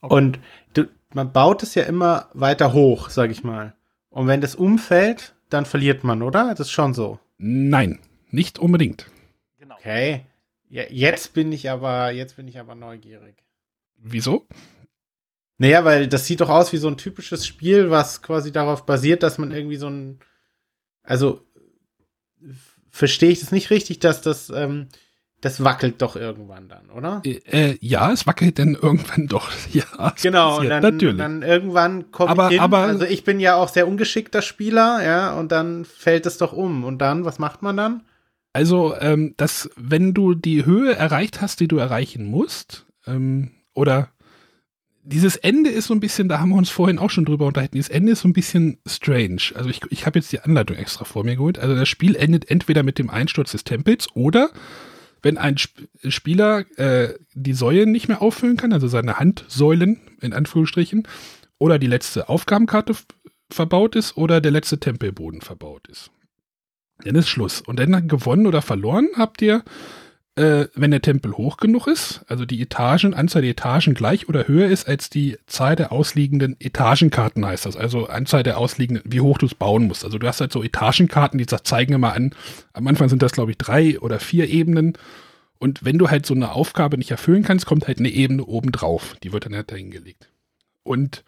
Okay. 0.00 0.14
Und 0.14 0.38
du, 0.72 0.88
man 1.12 1.32
baut 1.32 1.62
es 1.62 1.74
ja 1.74 1.82
immer 1.82 2.28
weiter 2.32 2.72
hoch, 2.72 3.10
sag 3.10 3.30
ich 3.30 3.44
mal. 3.44 3.74
Und 4.08 4.28
wenn 4.28 4.40
das 4.40 4.54
umfällt, 4.54 5.34
dann 5.50 5.66
verliert 5.66 6.04
man, 6.04 6.22
oder? 6.22 6.50
Das 6.50 6.68
ist 6.68 6.70
schon 6.70 6.94
so. 6.94 7.18
Nein, 7.36 7.98
nicht 8.30 8.58
unbedingt. 8.58 9.10
Genau. 9.58 9.74
Okay. 9.74 10.24
Ja, 10.72 10.84
jetzt 10.88 11.34
bin 11.34 11.52
ich 11.52 11.68
aber, 11.68 12.12
jetzt 12.12 12.36
bin 12.36 12.48
ich 12.48 12.58
aber 12.58 12.74
neugierig. 12.74 13.34
Wieso? 13.98 14.46
Naja, 15.58 15.84
weil 15.84 16.08
das 16.08 16.26
sieht 16.26 16.40
doch 16.40 16.48
aus 16.48 16.72
wie 16.72 16.78
so 16.78 16.88
ein 16.88 16.96
typisches 16.96 17.46
Spiel, 17.46 17.90
was 17.90 18.22
quasi 18.22 18.52
darauf 18.52 18.86
basiert, 18.86 19.22
dass 19.22 19.36
man 19.36 19.52
irgendwie 19.52 19.76
so 19.76 19.88
ein, 19.88 20.18
also 21.02 21.46
verstehe 22.88 23.28
ich 23.28 23.40
das 23.40 23.52
nicht 23.52 23.68
richtig, 23.68 23.98
dass 23.98 24.22
das, 24.22 24.48
ähm, 24.48 24.88
das 25.42 25.62
wackelt 25.62 26.00
doch 26.00 26.16
irgendwann 26.16 26.70
dann, 26.70 26.88
oder? 26.88 27.20
Äh, 27.26 27.40
äh 27.50 27.78
ja, 27.82 28.10
es 28.10 28.26
wackelt 28.26 28.58
dann 28.58 28.72
irgendwann 28.72 29.26
doch. 29.26 29.50
Ja, 29.74 30.14
genau. 30.22 30.60
Und 30.60 30.70
dann, 30.70 30.82
natürlich. 30.82 31.18
dann 31.18 31.42
irgendwann 31.42 32.10
kommt 32.12 32.30
aber, 32.30 32.48
hin. 32.48 32.60
Aber, 32.60 32.78
also 32.78 33.04
ich 33.04 33.24
bin 33.24 33.40
ja 33.40 33.56
auch 33.56 33.68
sehr 33.68 33.86
ungeschickter 33.86 34.40
Spieler, 34.40 35.04
ja, 35.04 35.34
und 35.34 35.52
dann 35.52 35.84
fällt 35.84 36.24
es 36.24 36.38
doch 36.38 36.54
um. 36.54 36.82
Und 36.84 36.96
dann, 36.98 37.26
was 37.26 37.38
macht 37.38 37.60
man 37.60 37.76
dann? 37.76 38.02
Also, 38.52 38.94
ähm, 39.00 39.34
dass, 39.36 39.70
wenn 39.76 40.12
du 40.14 40.34
die 40.34 40.66
Höhe 40.66 40.94
erreicht 40.94 41.40
hast, 41.40 41.60
die 41.60 41.68
du 41.68 41.78
erreichen 41.78 42.26
musst, 42.26 42.86
ähm, 43.06 43.52
oder 43.74 44.10
dieses 45.04 45.36
Ende 45.36 45.70
ist 45.70 45.86
so 45.86 45.94
ein 45.94 46.00
bisschen, 46.00 46.28
da 46.28 46.38
haben 46.38 46.50
wir 46.50 46.56
uns 46.56 46.70
vorhin 46.70 46.98
auch 46.98 47.10
schon 47.10 47.24
drüber 47.24 47.46
unterhalten, 47.46 47.76
dieses 47.76 47.88
Ende 47.88 48.12
ist 48.12 48.20
so 48.20 48.28
ein 48.28 48.32
bisschen 48.34 48.78
strange. 48.86 49.42
Also 49.54 49.68
ich, 49.68 49.80
ich 49.90 50.06
habe 50.06 50.18
jetzt 50.18 50.30
die 50.30 50.40
Anleitung 50.40 50.76
extra 50.76 51.04
vor 51.04 51.24
mir 51.24 51.36
geholt. 51.36 51.58
Also 51.58 51.74
das 51.74 51.88
Spiel 51.88 52.14
endet 52.14 52.50
entweder 52.50 52.82
mit 52.82 52.98
dem 52.98 53.10
Einsturz 53.10 53.52
des 53.52 53.64
Tempels 53.64 54.08
oder 54.14 54.50
wenn 55.22 55.38
ein 55.38 55.54
Sp 55.58 55.86
Spieler 56.08 56.64
äh, 56.78 57.14
die 57.34 57.52
Säulen 57.52 57.90
nicht 57.90 58.08
mehr 58.08 58.22
auffüllen 58.22 58.56
kann, 58.56 58.72
also 58.72 58.88
seine 58.88 59.18
Handsäulen 59.18 60.00
in 60.20 60.32
Anführungsstrichen, 60.32 61.06
oder 61.58 61.78
die 61.78 61.86
letzte 61.86 62.28
Aufgabenkarte 62.28 62.94
verbaut 63.50 63.96
ist 63.96 64.16
oder 64.16 64.40
der 64.40 64.50
letzte 64.50 64.78
Tempelboden 64.78 65.40
verbaut 65.40 65.86
ist. 65.88 66.10
Dann 67.04 67.14
ist 67.14 67.28
Schluss. 67.28 67.60
Und 67.60 67.78
dann 67.78 68.08
gewonnen 68.08 68.46
oder 68.46 68.62
verloren 68.62 69.08
habt 69.16 69.42
ihr, 69.42 69.62
äh, 70.34 70.66
wenn 70.74 70.90
der 70.90 71.02
Tempel 71.02 71.32
hoch 71.32 71.58
genug 71.58 71.86
ist, 71.86 72.22
also 72.26 72.46
die 72.46 72.62
Etagen, 72.62 73.12
Anzahl 73.12 73.42
der 73.42 73.50
Etagen 73.50 73.92
gleich 73.92 74.28
oder 74.28 74.48
höher 74.48 74.68
ist 74.68 74.88
als 74.88 75.10
die 75.10 75.36
Zahl 75.46 75.76
der 75.76 75.92
ausliegenden 75.92 76.56
Etagenkarten 76.58 77.44
heißt 77.44 77.66
das. 77.66 77.76
Also 77.76 78.06
Anzahl 78.06 78.42
der 78.42 78.56
ausliegenden, 78.56 79.04
wie 79.06 79.20
hoch 79.20 79.36
du 79.36 79.46
es 79.46 79.54
bauen 79.54 79.86
musst. 79.86 80.04
Also 80.04 80.18
du 80.18 80.26
hast 80.26 80.40
halt 80.40 80.52
so 80.52 80.62
Etagenkarten, 80.62 81.38
die 81.38 81.46
zeigen 81.46 81.92
immer 81.92 82.14
an, 82.14 82.34
am 82.72 82.86
Anfang 82.86 83.10
sind 83.10 83.22
das 83.22 83.32
glaube 83.32 83.50
ich 83.50 83.58
drei 83.58 84.00
oder 84.00 84.20
vier 84.20 84.48
Ebenen. 84.48 84.94
Und 85.58 85.84
wenn 85.84 85.98
du 85.98 86.10
halt 86.10 86.24
so 86.26 86.34
eine 86.34 86.52
Aufgabe 86.52 86.98
nicht 86.98 87.10
erfüllen 87.10 87.44
kannst, 87.44 87.66
kommt 87.66 87.86
halt 87.86 87.98
eine 87.98 88.08
Ebene 88.08 88.44
oben 88.44 88.72
drauf. 88.72 89.14
Die 89.22 89.32
wird 89.32 89.44
dann 89.44 89.54
halt 89.54 89.70
dahingelegt. 89.70 90.28
Und 90.82 91.24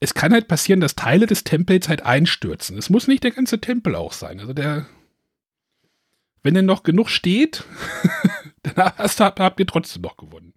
es 0.00 0.14
kann 0.14 0.32
halt 0.32 0.48
passieren, 0.48 0.80
dass 0.80 0.94
Teile 0.94 1.26
des 1.26 1.44
Tempels 1.44 1.88
halt 1.88 2.02
einstürzen. 2.02 2.78
Es 2.78 2.88
muss 2.88 3.08
nicht 3.08 3.24
der 3.24 3.32
ganze 3.32 3.60
Tempel 3.60 3.94
auch 3.94 4.12
sein. 4.12 4.38
Also 4.38 4.52
der 4.52 4.86
wenn 6.44 6.54
denn 6.54 6.66
noch 6.66 6.84
genug 6.84 7.10
steht, 7.10 7.64
Dann 8.64 8.92
hast, 8.96 9.20
habt, 9.20 9.40
habt 9.40 9.60
ihr 9.60 9.66
trotzdem 9.66 10.02
noch 10.02 10.16
gewonnen. 10.16 10.54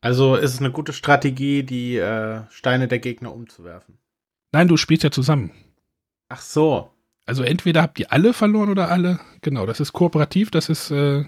Also 0.00 0.34
ist 0.34 0.54
es 0.54 0.58
eine 0.58 0.72
gute 0.72 0.92
Strategie, 0.92 1.62
die 1.62 1.96
äh, 1.96 2.42
Steine 2.50 2.88
der 2.88 2.98
Gegner 2.98 3.32
umzuwerfen. 3.32 3.98
Nein, 4.52 4.68
du 4.68 4.76
spielst 4.76 5.04
ja 5.04 5.10
zusammen. 5.10 5.52
Ach 6.28 6.40
so. 6.40 6.90
Also 7.24 7.44
entweder 7.44 7.82
habt 7.82 8.00
ihr 8.00 8.10
alle 8.10 8.32
verloren 8.32 8.70
oder 8.70 8.90
alle. 8.90 9.20
Genau, 9.42 9.64
das 9.64 9.78
ist 9.78 9.92
kooperativ, 9.92 10.50
das 10.50 10.68
ist 10.68 10.90
äh, 10.90 11.20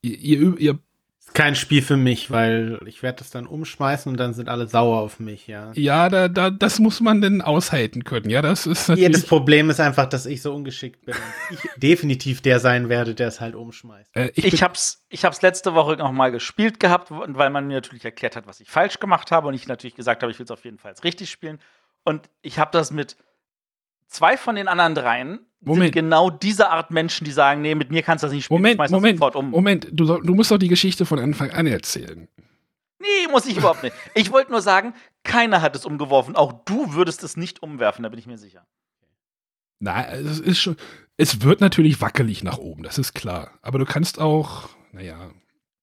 ihr, 0.00 0.18
ihr, 0.18 0.58
ihr 0.58 0.78
Ist 1.24 1.34
kein 1.34 1.54
Spiel 1.54 1.82
für 1.82 1.96
mich, 1.96 2.32
weil 2.32 2.80
ich 2.84 3.04
werde 3.04 3.18
das 3.18 3.30
dann 3.30 3.46
umschmeißen 3.46 4.10
und 4.10 4.18
dann 4.18 4.34
sind 4.34 4.48
alle 4.48 4.66
sauer 4.66 4.98
auf 5.00 5.20
mich, 5.20 5.46
ja. 5.46 5.70
ja, 5.74 6.08
da, 6.08 6.26
da, 6.26 6.50
das 6.50 6.80
muss 6.80 7.00
man 7.00 7.20
denn 7.20 7.40
aushalten 7.42 8.02
können. 8.02 8.28
Ja, 8.28 8.42
das 8.42 8.66
ist 8.66 8.88
Ja, 8.88 8.94
natürlich. 8.96 9.12
das 9.20 9.26
Problem 9.26 9.70
ist 9.70 9.78
einfach, 9.78 10.06
dass 10.06 10.26
ich 10.26 10.42
so 10.42 10.52
ungeschickt 10.52 11.06
bin. 11.06 11.14
und 11.14 11.56
Ich 11.56 11.70
definitiv 11.76 12.40
der 12.40 12.58
sein 12.58 12.88
werde, 12.88 13.14
der 13.14 13.28
es 13.28 13.40
halt 13.40 13.54
umschmeißt. 13.54 14.16
äh, 14.16 14.32
ich 14.34 14.46
Ich, 14.46 14.62
hab's, 14.64 15.04
ich 15.10 15.24
hab's 15.24 15.42
letzte 15.42 15.74
Woche 15.74 15.96
noch 15.96 16.10
mal 16.10 16.32
gespielt 16.32 16.80
gehabt, 16.80 17.08
weil 17.10 17.50
man 17.50 17.68
mir 17.68 17.74
natürlich 17.74 18.04
erklärt 18.04 18.34
hat, 18.34 18.48
was 18.48 18.58
ich 18.58 18.68
falsch 18.68 18.98
gemacht 18.98 19.30
habe 19.30 19.46
und 19.46 19.54
ich 19.54 19.68
natürlich 19.68 19.94
gesagt 19.94 20.22
habe, 20.22 20.32
ich 20.32 20.38
will 20.40 20.44
es 20.44 20.50
auf 20.50 20.64
jeden 20.64 20.78
Fall 20.78 20.92
richtig 21.04 21.30
spielen. 21.30 21.60
Und 22.02 22.28
ich 22.40 22.58
habe 22.58 22.72
das 22.72 22.90
mit 22.90 23.16
zwei 24.08 24.36
von 24.36 24.56
den 24.56 24.66
anderen 24.66 24.96
dreien 24.96 25.38
Moment. 25.64 25.92
genau 25.92 26.28
diese 26.30 26.70
Art 26.70 26.90
Menschen, 26.90 27.24
die 27.24 27.30
sagen, 27.32 27.62
nee, 27.62 27.74
mit 27.74 27.90
mir 27.90 28.02
kannst 28.02 28.22
du 28.22 28.26
das 28.26 28.34
nicht 28.34 28.44
spielen, 28.46 28.60
Moment, 28.60 28.90
Moment, 28.90 29.18
sofort 29.18 29.36
um. 29.36 29.50
Moment, 29.50 29.88
du, 29.92 30.18
du 30.20 30.34
musst 30.34 30.50
doch 30.50 30.58
die 30.58 30.68
Geschichte 30.68 31.06
von 31.06 31.18
Anfang 31.18 31.50
an 31.52 31.66
erzählen. 31.66 32.28
Nee, 33.00 33.28
muss 33.30 33.46
ich 33.46 33.56
überhaupt 33.56 33.82
nicht. 33.82 33.94
Ich 34.14 34.30
wollte 34.32 34.50
nur 34.52 34.62
sagen, 34.62 34.94
keiner 35.24 35.60
hat 35.62 35.74
es 35.76 35.84
umgeworfen. 35.84 36.36
Auch 36.36 36.52
du 36.64 36.94
würdest 36.94 37.22
es 37.24 37.36
nicht 37.36 37.62
umwerfen, 37.62 38.02
da 38.02 38.08
bin 38.08 38.18
ich 38.18 38.26
mir 38.26 38.38
sicher. 38.38 38.66
Na, 39.80 40.06
es 40.12 40.38
ist 40.38 40.60
schon, 40.60 40.76
es 41.16 41.42
wird 41.42 41.60
natürlich 41.60 42.00
wackelig 42.00 42.44
nach 42.44 42.58
oben, 42.58 42.82
das 42.84 42.98
ist 42.98 43.14
klar. 43.14 43.50
Aber 43.62 43.78
du 43.78 43.84
kannst 43.84 44.20
auch, 44.20 44.68
naja, 44.92 45.30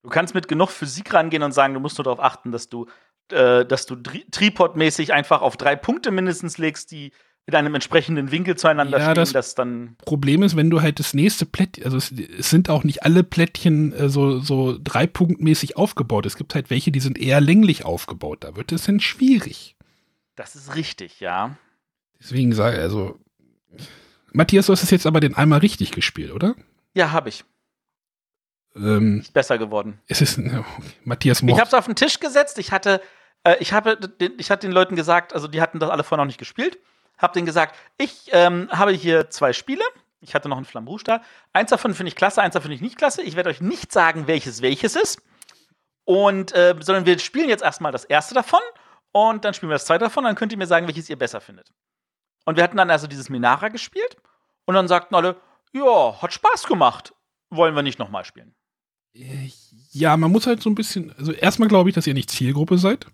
Du 0.01 0.07
kannst 0.09 0.33
mit 0.33 0.48
genug 0.48 0.69
Physik 0.69 1.13
rangehen 1.13 1.43
und 1.43 1.51
sagen, 1.51 1.74
du 1.74 1.81
musst 1.81 1.98
nur 1.98 2.05
darauf 2.05 2.21
achten, 2.21 2.53
dass 2.53 2.69
du, 2.69 2.86
äh, 3.33 3.65
dass 3.65 3.86
du 3.86 3.95
Tri- 3.95 4.25
Tripod-mäßig 4.31 5.12
einfach 5.12 5.41
auf 5.41 5.57
drei 5.57 5.75
Punkte 5.75 6.09
mindestens 6.12 6.57
legst, 6.57 6.91
die 6.91 7.12
in 7.50 7.56
einem 7.56 7.75
entsprechenden 7.75 8.32
Winkel 8.32 8.56
zueinander 8.56 8.98
Ja, 9.00 9.06
stehen, 9.06 9.15
das- 9.15 9.32
dass 9.34 9.56
dann. 9.56 9.96
Problem 10.06 10.44
ist, 10.44 10.56
wenn 10.56 10.70
du 10.70 10.82
halt 10.82 11.00
das 11.00 11.13
nächste 11.13 11.46
Plättchen, 11.46 11.84
also 11.86 11.98
es, 11.98 12.12
es 12.12 12.50
sind 12.50 12.70
auch 12.70 12.84
nicht 12.84 13.03
alle 13.03 13.24
Plättchen 13.24 13.91
äh, 13.94 14.10
so, 14.10 14.39
so 14.39 14.77
dreipunktmäßig 14.84 15.75
aufgebaut. 15.77 16.25
Es 16.25 16.36
gibt 16.38 16.56
halt 16.56 16.70
welche, 16.70 16.91
die 16.91 17.00
sind 17.00 17.18
eher 17.18 17.41
länglich 17.41 17.86
aufgebaut. 17.86 18.44
Da 18.44 18.56
wird 18.56 18.72
es 18.72 18.86
dann 18.86 19.00
schwierig. 19.00 19.75
Das 20.36 20.56
ist 20.56 20.75
richtig, 20.75 21.20
ja. 21.20 21.58
Deswegen 22.20 22.53
sage 22.53 22.77
ich, 22.77 22.82
also, 22.82 23.20
Matthias, 24.32 24.68
du 24.68 24.74
hast 24.74 24.84
es 24.84 24.91
jetzt 24.91 25.06
aber 25.06 25.20
den 25.20 25.34
einmal 25.36 25.60
richtig 25.60 25.91
gespielt, 25.91 26.32
oder? 26.32 26.56
Ja, 26.94 27.12
habe 27.12 27.29
ich. 27.29 27.44
Ähm, 28.75 29.20
Ist 29.22 29.34
besser 29.34 29.58
geworden. 29.58 30.00
es 30.08 30.22
ist, 30.22 30.38
okay. 30.38 30.63
Matthias 31.03 31.39
Ich 31.39 31.44
Moch. 31.46 31.58
habe 31.58 31.68
es 31.68 31.74
auf 31.74 31.86
den 31.86 31.96
Tisch 31.96 32.20
gesetzt. 32.20 32.60
Ich 32.60 32.72
hatte, 32.72 33.01
äh, 33.44 33.56
ich 33.60 33.74
habe, 33.74 33.98
den- 33.98 34.34
ich 34.38 34.51
hatte 34.51 34.68
den 34.68 34.74
Leuten 34.74 34.96
gesagt, 34.96 35.34
also 35.34 35.48
die 35.48 35.60
hatten 35.62 35.79
das 35.79 35.89
alle 35.89 36.03
vorher 36.03 36.24
noch 36.24 36.27
nicht 36.27 36.38
gespielt. 36.38 36.77
Hab 37.20 37.34
denen 37.34 37.46
gesagt, 37.46 37.76
ich 37.98 38.30
ähm, 38.32 38.70
habe 38.72 38.92
hier 38.92 39.30
zwei 39.30 39.54
Spiele. 39.54 39.84
Ich 40.22 40.34
hatte 40.34 40.50
noch 40.50 40.58
einen 40.58 40.66
Flamme 40.66 40.90
Rouge 40.90 41.04
da. 41.04 41.22
Eins 41.54 41.70
davon 41.70 41.94
finde 41.94 42.10
ich 42.10 42.16
klasse, 42.16 42.42
eins 42.42 42.54
davon 42.54 42.64
finde 42.70 42.76
ich 42.76 42.82
nicht 42.82 42.98
klasse. 42.98 43.22
Ich 43.22 43.36
werde 43.36 43.50
euch 43.50 43.62
nicht 43.62 43.92
sagen, 43.92 44.28
welches 44.28 44.62
welches 44.62 44.96
ist. 44.96 45.22
Und, 46.06 46.54
äh, 46.54 46.76
sondern 46.80 47.06
wir 47.06 47.20
spielen 47.20 47.50
jetzt 47.50 47.64
erstmal 47.64 47.92
das 47.92 48.04
erste 48.04 48.34
davon 48.34 48.60
und 49.12 49.46
dann 49.46 49.54
spielen 49.54 49.70
wir 49.70 49.76
das 49.76 49.86
zweite 49.86 50.06
davon. 50.06 50.24
Dann 50.24 50.36
könnt 50.36 50.52
ihr 50.52 50.58
mir 50.58 50.66
sagen, 50.68 50.88
welches 50.88 51.10
ihr 51.10 51.18
besser 51.18 51.40
findet. 51.40 51.72
Und 52.46 52.56
wir 52.58 52.64
hatten 52.64 52.78
dann 52.78 52.90
also 52.90 53.06
dieses 53.06 53.30
Minara 53.30 53.68
gespielt 53.68 54.18
und 54.66 54.74
dann 54.76 54.88
sagten 54.88 55.14
alle, 55.16 55.36
ja, 55.72 56.22
hat 56.22 56.34
Spaß 56.34 56.64
gemacht. 56.64 57.14
Wollen 57.52 57.76
wir 57.76 57.84
nicht 57.84 58.00
nochmal 58.00 58.26
spielen. 58.26 58.56
Äh, 59.14 59.52
Ja, 59.92 60.18
man 60.18 60.32
muss 60.32 60.48
halt 60.48 60.62
so 60.62 60.70
ein 60.70 60.76
bisschen, 60.76 61.14
also 61.18 61.32
erstmal 61.32 61.68
glaube 61.70 61.90
ich, 61.90 61.96
dass 61.96 62.08
ihr 62.08 62.14
nicht 62.14 62.30
Zielgruppe 62.30 62.78
seid. 62.78 63.08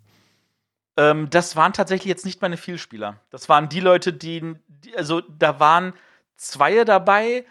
Ähm, 0.97 1.29
das 1.29 1.55
waren 1.55 1.73
tatsächlich 1.73 2.09
jetzt 2.09 2.25
nicht 2.25 2.41
meine 2.41 2.57
Vielspieler. 2.57 3.19
Das 3.29 3.49
waren 3.49 3.69
die 3.69 3.79
Leute, 3.79 4.13
die, 4.13 4.55
die 4.67 4.95
also 4.95 5.21
da 5.21 5.59
waren 5.59 5.93
zwei 6.37 6.83
dabei, 6.83 7.45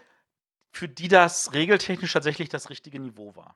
für 0.71 0.87
die 0.87 1.07
das 1.07 1.53
regeltechnisch 1.53 2.13
tatsächlich 2.13 2.49
das 2.49 2.69
richtige 2.69 2.99
Niveau 2.99 3.35
war. 3.35 3.55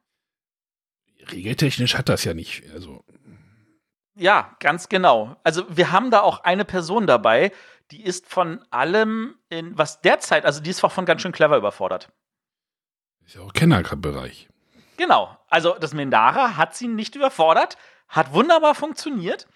Regeltechnisch 1.31 1.95
hat 1.95 2.07
das 2.07 2.23
ja 2.23 2.33
nicht, 2.33 2.63
also, 2.71 3.03
Ja, 4.15 4.55
ganz 4.59 4.89
genau. 4.89 5.35
Also 5.43 5.65
wir 5.69 5.91
haben 5.91 6.11
da 6.11 6.21
auch 6.21 6.43
eine 6.43 6.65
Person 6.65 7.07
dabei, 7.07 7.51
die 7.91 8.03
ist 8.03 8.27
von 8.27 8.63
allem 8.69 9.35
in 9.49 9.77
was 9.77 10.01
derzeit, 10.01 10.45
also 10.45 10.61
die 10.61 10.69
ist 10.69 10.83
auch 10.83 10.91
von 10.91 11.05
ganz 11.05 11.21
schön 11.21 11.31
clever 11.31 11.57
überfordert. 11.57 12.09
ist 13.25 13.35
ja 13.35 13.41
auch 13.41 13.53
Kennerbereich. 13.53 14.47
Genau. 14.97 15.37
Also 15.49 15.75
das 15.79 15.93
Mendara 15.93 16.55
hat 16.55 16.75
sie 16.75 16.87
nicht 16.87 17.15
überfordert, 17.15 17.77
hat 18.07 18.33
wunderbar 18.33 18.75
funktioniert. 18.75 19.47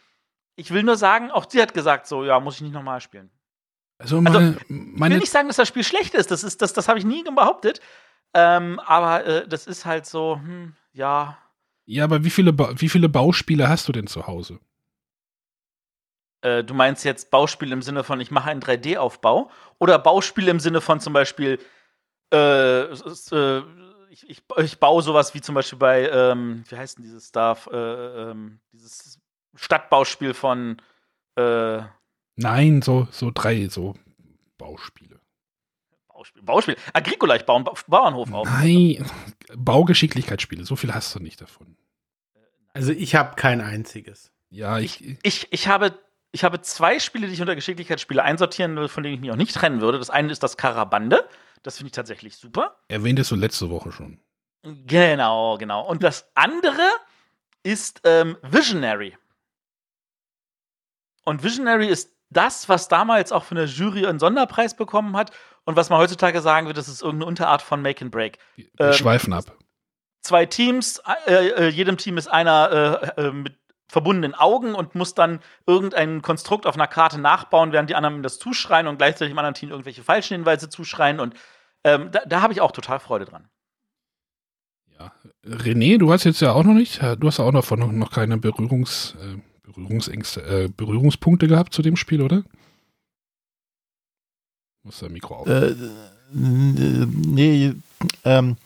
Ich 0.55 0.71
will 0.71 0.83
nur 0.83 0.97
sagen, 0.97 1.31
auch 1.31 1.49
sie 1.49 1.61
hat 1.61 1.73
gesagt, 1.73 2.07
so 2.07 2.23
ja, 2.23 2.39
muss 2.39 2.55
ich 2.55 2.61
nicht 2.61 2.73
nochmal 2.73 3.01
spielen. 3.01 3.31
Also, 3.97 4.17
Also, 4.17 4.39
meine, 4.39 4.55
Ich 4.65 4.99
will 5.15 5.17
nicht 5.19 5.31
sagen, 5.31 5.47
dass 5.47 5.57
das 5.57 5.67
Spiel 5.67 5.83
schlecht 5.83 6.13
ist. 6.13 6.29
Das, 6.31 6.43
ist, 6.43 6.61
das, 6.61 6.73
das 6.73 6.87
habe 6.87 6.99
ich 6.99 7.05
nie 7.05 7.23
behauptet. 7.23 7.79
Ähm, 8.33 8.79
aber 8.79 9.25
äh, 9.25 9.47
das 9.47 9.67
ist 9.67 9.85
halt 9.85 10.05
so, 10.05 10.35
hm, 10.37 10.75
ja. 10.91 11.37
ja, 11.85 12.03
aber 12.03 12.23
wie 12.23 12.29
viele, 12.31 12.51
Ba- 12.51 12.73
wie 12.75 12.89
viele 12.89 13.09
Bauspiele 13.09 13.69
hast 13.69 13.87
du 13.87 13.91
denn 13.91 14.07
zu 14.07 14.25
Hause? 14.27 14.59
Äh, 16.41 16.63
du 16.63 16.73
meinst 16.73 17.05
jetzt 17.05 17.31
Bauspiel 17.31 17.71
im 17.71 17.81
Sinne 17.81 18.03
von, 18.03 18.19
ich 18.19 18.31
mache 18.31 18.49
einen 18.49 18.61
3D-Aufbau? 18.61 19.49
Oder 19.79 19.99
Bauspiel 19.99 20.47
im 20.47 20.59
Sinne 20.59 20.81
von 20.81 20.99
zum 20.99 21.13
Beispiel, 21.13 21.59
äh, 22.33 22.81
äh, 22.81 23.61
ich, 24.09 24.29
ich, 24.29 24.43
ich 24.57 24.79
baue 24.79 25.01
sowas 25.01 25.33
wie 25.33 25.41
zum 25.41 25.55
Beispiel 25.55 25.79
bei, 25.79 26.09
ähm, 26.09 26.63
wie 26.67 26.75
heißt 26.75 26.97
denn 26.97 27.03
dieses 27.03 27.29
Stuff, 27.29 27.69
äh, 27.71 27.77
ähm, 28.31 28.59
dieses 28.71 29.19
Stadtbauspiel 29.55 30.33
von, 30.33 30.77
äh, 31.35 31.81
Nein, 32.35 32.81
so, 32.81 33.07
so 33.11 33.31
drei, 33.33 33.67
so 33.67 33.95
Bauspiele. 34.57 35.19
Bauspiel, 36.07 36.41
Bauspiel, 36.43 36.77
Agricola, 36.93 37.35
ich 37.35 37.45
baue 37.45 37.57
einen 37.57 37.65
Ba- 37.65 37.73
Bauernhof 37.87 38.31
auf. 38.33 38.47
Nein, 38.47 39.05
Baugeschicklichkeitsspiele, 39.55 40.63
so 40.65 40.75
viel 40.75 40.93
hast 40.93 41.13
du 41.15 41.19
nicht 41.19 41.41
davon. 41.41 41.75
Also 42.73 42.91
ich 42.91 43.15
habe 43.15 43.35
kein 43.35 43.61
einziges. 43.61 44.31
Ja, 44.49 44.79
ich, 44.79 45.17
Ich, 45.23 45.47
ich, 45.51 45.67
habe, 45.67 45.97
ich 46.31 46.43
habe 46.43 46.61
zwei 46.61 46.99
Spiele, 46.99 47.27
die 47.27 47.33
ich 47.33 47.41
unter 47.41 47.55
Geschicklichkeitsspiele 47.55 48.23
einsortieren 48.23 48.75
will, 48.75 48.87
von 48.87 49.03
denen 49.03 49.15
ich 49.15 49.21
mich 49.21 49.31
auch 49.31 49.35
nicht 49.35 49.53
trennen 49.55 49.81
würde. 49.81 49.99
Das 49.99 50.09
eine 50.09 50.31
ist 50.31 50.41
das 50.43 50.57
Karabande. 50.57 51.27
Das 51.61 51.77
finde 51.77 51.87
ich 51.87 51.93
tatsächlich 51.93 52.35
super. 52.37 52.77
erwähntest 52.87 53.31
du 53.31 53.35
letzte 53.35 53.69
Woche 53.69 53.91
schon. 53.91 54.19
Genau, 54.63 55.57
genau. 55.57 55.85
Und 55.87 56.03
das 56.03 56.25
andere 56.35 56.81
ist 57.63 58.01
ähm, 58.05 58.37
Visionary. 58.43 59.15
Und 61.23 61.43
Visionary 61.43 61.87
ist 61.87 62.11
das, 62.29 62.67
was 62.69 62.87
damals 62.87 63.31
auch 63.31 63.43
von 63.43 63.57
der 63.57 63.65
Jury 63.67 64.05
einen 64.05 64.19
Sonderpreis 64.19 64.75
bekommen 64.75 65.15
hat 65.15 65.31
und 65.65 65.75
was 65.75 65.89
man 65.89 65.99
heutzutage 65.99 66.41
sagen 66.41 66.67
würde, 66.67 66.77
das 66.77 66.87
ist 66.87 67.01
irgendeine 67.01 67.27
Unterart 67.27 67.61
von 67.61 67.81
Make 67.81 68.03
and 68.05 68.11
Break. 68.11 68.39
Wir 68.55 68.67
Ähm, 68.79 68.93
schweifen 68.93 69.33
ab. 69.33 69.45
Zwei 70.21 70.45
Teams, 70.45 71.01
äh, 71.25 71.49
äh, 71.49 71.67
jedem 71.69 71.97
Team 71.97 72.17
ist 72.17 72.27
einer 72.27 73.11
äh, 73.17 73.21
äh, 73.27 73.31
mit 73.31 73.57
verbundenen 73.87 74.33
Augen 74.33 74.73
und 74.73 74.95
muss 74.95 75.13
dann 75.13 75.39
irgendein 75.67 76.21
Konstrukt 76.21 76.65
auf 76.65 76.75
einer 76.75 76.87
Karte 76.87 77.19
nachbauen, 77.19 77.71
während 77.71 77.89
die 77.89 77.95
anderen 77.95 78.15
ihm 78.15 78.23
das 78.23 78.39
zuschreien 78.39 78.87
und 78.87 78.97
gleichzeitig 78.97 79.31
im 79.31 79.37
anderen 79.37 79.53
Team 79.53 79.69
irgendwelche 79.69 80.01
falschen 80.01 80.33
Hinweise 80.35 80.69
zuschreien. 80.69 81.19
Und 81.19 81.35
ähm, 81.83 82.09
da, 82.11 82.21
da 82.25 82.41
habe 82.41 82.53
ich 82.53 82.61
auch 82.61 82.71
total 82.71 82.99
Freude 82.99 83.25
dran. 83.25 83.49
Ja. 84.97 85.11
René, 85.45 85.99
du 85.99 86.11
hast 86.11 86.23
jetzt 86.23 86.41
ja 86.41 86.53
auch 86.53 86.63
noch 86.63 86.73
nicht, 86.73 87.01
du 87.01 87.27
hast 87.27 87.37
ja 87.37 87.45
auch 87.45 87.51
noch, 87.51 87.65
von, 87.65 87.79
noch, 87.79 87.91
noch 87.91 88.11
keine 88.11 88.37
Berührungs, 88.37 89.15
äh, 89.21 89.37
Berührungsängste, 89.63 90.41
äh, 90.41 90.67
Berührungspunkte 90.75 91.47
gehabt 91.47 91.73
zu 91.73 91.81
dem 91.81 91.95
Spiel, 91.95 92.21
oder? 92.21 92.43
Muss 94.83 94.99
das 94.99 95.09
Mikro 95.09 95.35
auf. 95.37 95.47
Äh, 95.47 95.75
n- 96.33 97.21
nee, 97.27 97.73
ähm, 98.25 98.57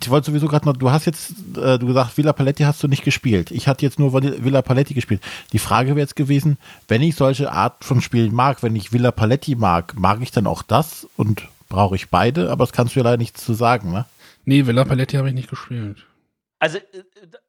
ich 0.00 0.10
wollte 0.10 0.26
sowieso 0.30 0.46
gerade 0.46 0.66
noch, 0.66 0.76
du 0.76 0.90
hast 0.90 1.06
jetzt, 1.06 1.32
äh, 1.56 1.78
du 1.78 1.86
gesagt, 1.86 2.16
Villa 2.16 2.32
Paletti 2.32 2.62
hast 2.62 2.82
du 2.82 2.88
nicht 2.88 3.02
gespielt. 3.04 3.50
Ich 3.50 3.66
hatte 3.66 3.84
jetzt 3.84 3.98
nur 3.98 4.12
Villa 4.12 4.62
Paletti 4.62 4.94
gespielt. 4.94 5.22
Die 5.52 5.58
Frage 5.58 5.88
wäre 5.90 6.00
jetzt 6.00 6.14
gewesen, 6.16 6.58
wenn 6.86 7.02
ich 7.02 7.16
solche 7.16 7.50
Art 7.50 7.82
von 7.84 8.00
Spielen 8.00 8.32
mag, 8.34 8.62
wenn 8.62 8.76
ich 8.76 8.92
Villa 8.92 9.10
Paletti 9.10 9.56
mag, 9.56 9.98
mag 9.98 10.20
ich 10.22 10.30
dann 10.30 10.46
auch 10.46 10.62
das 10.62 11.08
und 11.16 11.48
brauche 11.68 11.96
ich 11.96 12.10
beide? 12.10 12.50
Aber 12.52 12.64
das 12.64 12.72
kannst 12.72 12.94
du 12.94 13.00
ja 13.00 13.04
leider 13.04 13.16
nichts 13.16 13.44
zu 13.44 13.54
sagen, 13.54 13.90
ne? 13.92 14.04
nee, 14.44 14.66
Villa 14.66 14.84
Paletti 14.84 15.16
habe 15.16 15.28
ich 15.28 15.34
nicht 15.34 15.50
gespielt. 15.50 16.06
Also, 16.60 16.78
äh, 16.78 16.82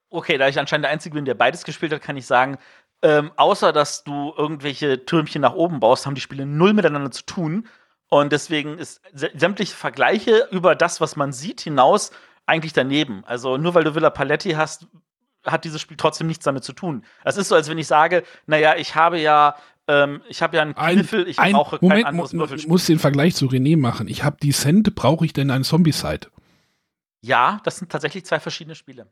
okay, 0.10 0.38
da 0.38 0.48
ich 0.48 0.60
anscheinend 0.60 0.86
der 0.86 0.92
Einzige 0.92 1.16
bin, 1.16 1.26
der 1.26 1.36
beides 1.36 1.64
gespielt 1.64 1.94
hat, 1.94 2.02
kann 2.02 2.18
ich 2.18 2.26
sagen, 2.26 2.58
ähm, 3.02 3.32
außer 3.38 3.72
dass 3.72 4.04
du 4.04 4.34
irgendwelche 4.38 5.06
Türmchen 5.06 5.42
nach 5.42 5.54
oben 5.54 5.80
baust, 5.80 6.06
haben 6.06 6.16
die 6.16 6.22
Spiele 6.22 6.46
null 6.46 6.74
miteinander 6.74 7.12
zu 7.12 7.24
tun. 7.26 7.68
Und 8.10 8.32
deswegen 8.32 8.78
ist 8.80 9.02
sä- 9.16 9.38
sämtliche 9.38 9.76
Vergleiche 9.76 10.48
über 10.52 10.76
das, 10.76 11.00
was 11.00 11.16
man 11.16 11.32
sieht, 11.32 11.62
hinaus 11.62 12.12
eigentlich 12.46 12.74
daneben. 12.74 13.24
Also 13.26 13.58
nur 13.58 13.76
weil 13.76 13.84
du 13.84 13.94
Villa 13.96 14.10
Paletti 14.10 14.52
hast, 14.52 14.88
hat 15.46 15.64
dieses 15.64 15.80
Spiel 15.80 15.96
trotzdem 15.96 16.28
nichts 16.28 16.44
damit 16.44 16.64
zu 16.64 16.74
tun. 16.74 17.06
Es 17.24 17.38
ist 17.38 17.48
so, 17.50 17.56
als 17.56 17.70
wenn 17.70 17.78
ich 17.78 17.88
sage, 17.88 18.24
naja, 18.48 18.76
ich 18.76 18.96
habe 18.96 19.20
ja, 19.20 19.56
ähm, 19.88 20.22
ich 20.28 20.42
habe 20.42 20.58
ja 20.58 20.64
einen 20.64 20.76
Ein, 20.76 20.96
Kniffel, 20.98 21.28
ich 21.30 21.40
ein 21.40 21.54
brauche 21.54 21.78
kein 21.80 21.88
Moment, 21.88 22.06
anderes 22.08 22.34
mu- 22.34 22.40
Würfelspiel. 22.40 22.70
muss 22.70 22.86
den 22.88 23.00
Vergleich 23.00 23.36
zu 23.36 23.46
René 23.46 23.78
machen. 23.78 24.08
Ich 24.08 24.24
habe 24.24 24.38
die 24.42 24.52
Cent, 24.52 24.94
brauche 24.96 25.24
ich 25.24 25.32
denn 25.32 25.52
ein 25.52 25.64
Zombie-Site? 25.64 26.30
Ja, 27.22 27.62
das 27.64 27.78
sind 27.78 27.92
tatsächlich 27.92 28.26
zwei 28.26 28.40
verschiedene 28.40 28.76
Spiele. 28.76 29.08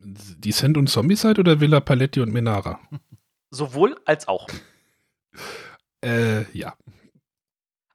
Descent 0.00 0.76
und 0.76 0.88
Zombicide 0.88 1.40
oder 1.40 1.60
Villa 1.60 1.80
Paletti 1.80 2.20
und 2.20 2.32
Menara? 2.32 2.80
Sowohl 3.50 4.00
als 4.04 4.28
auch. 4.28 4.46
Äh, 6.04 6.44
ja. 6.56 6.74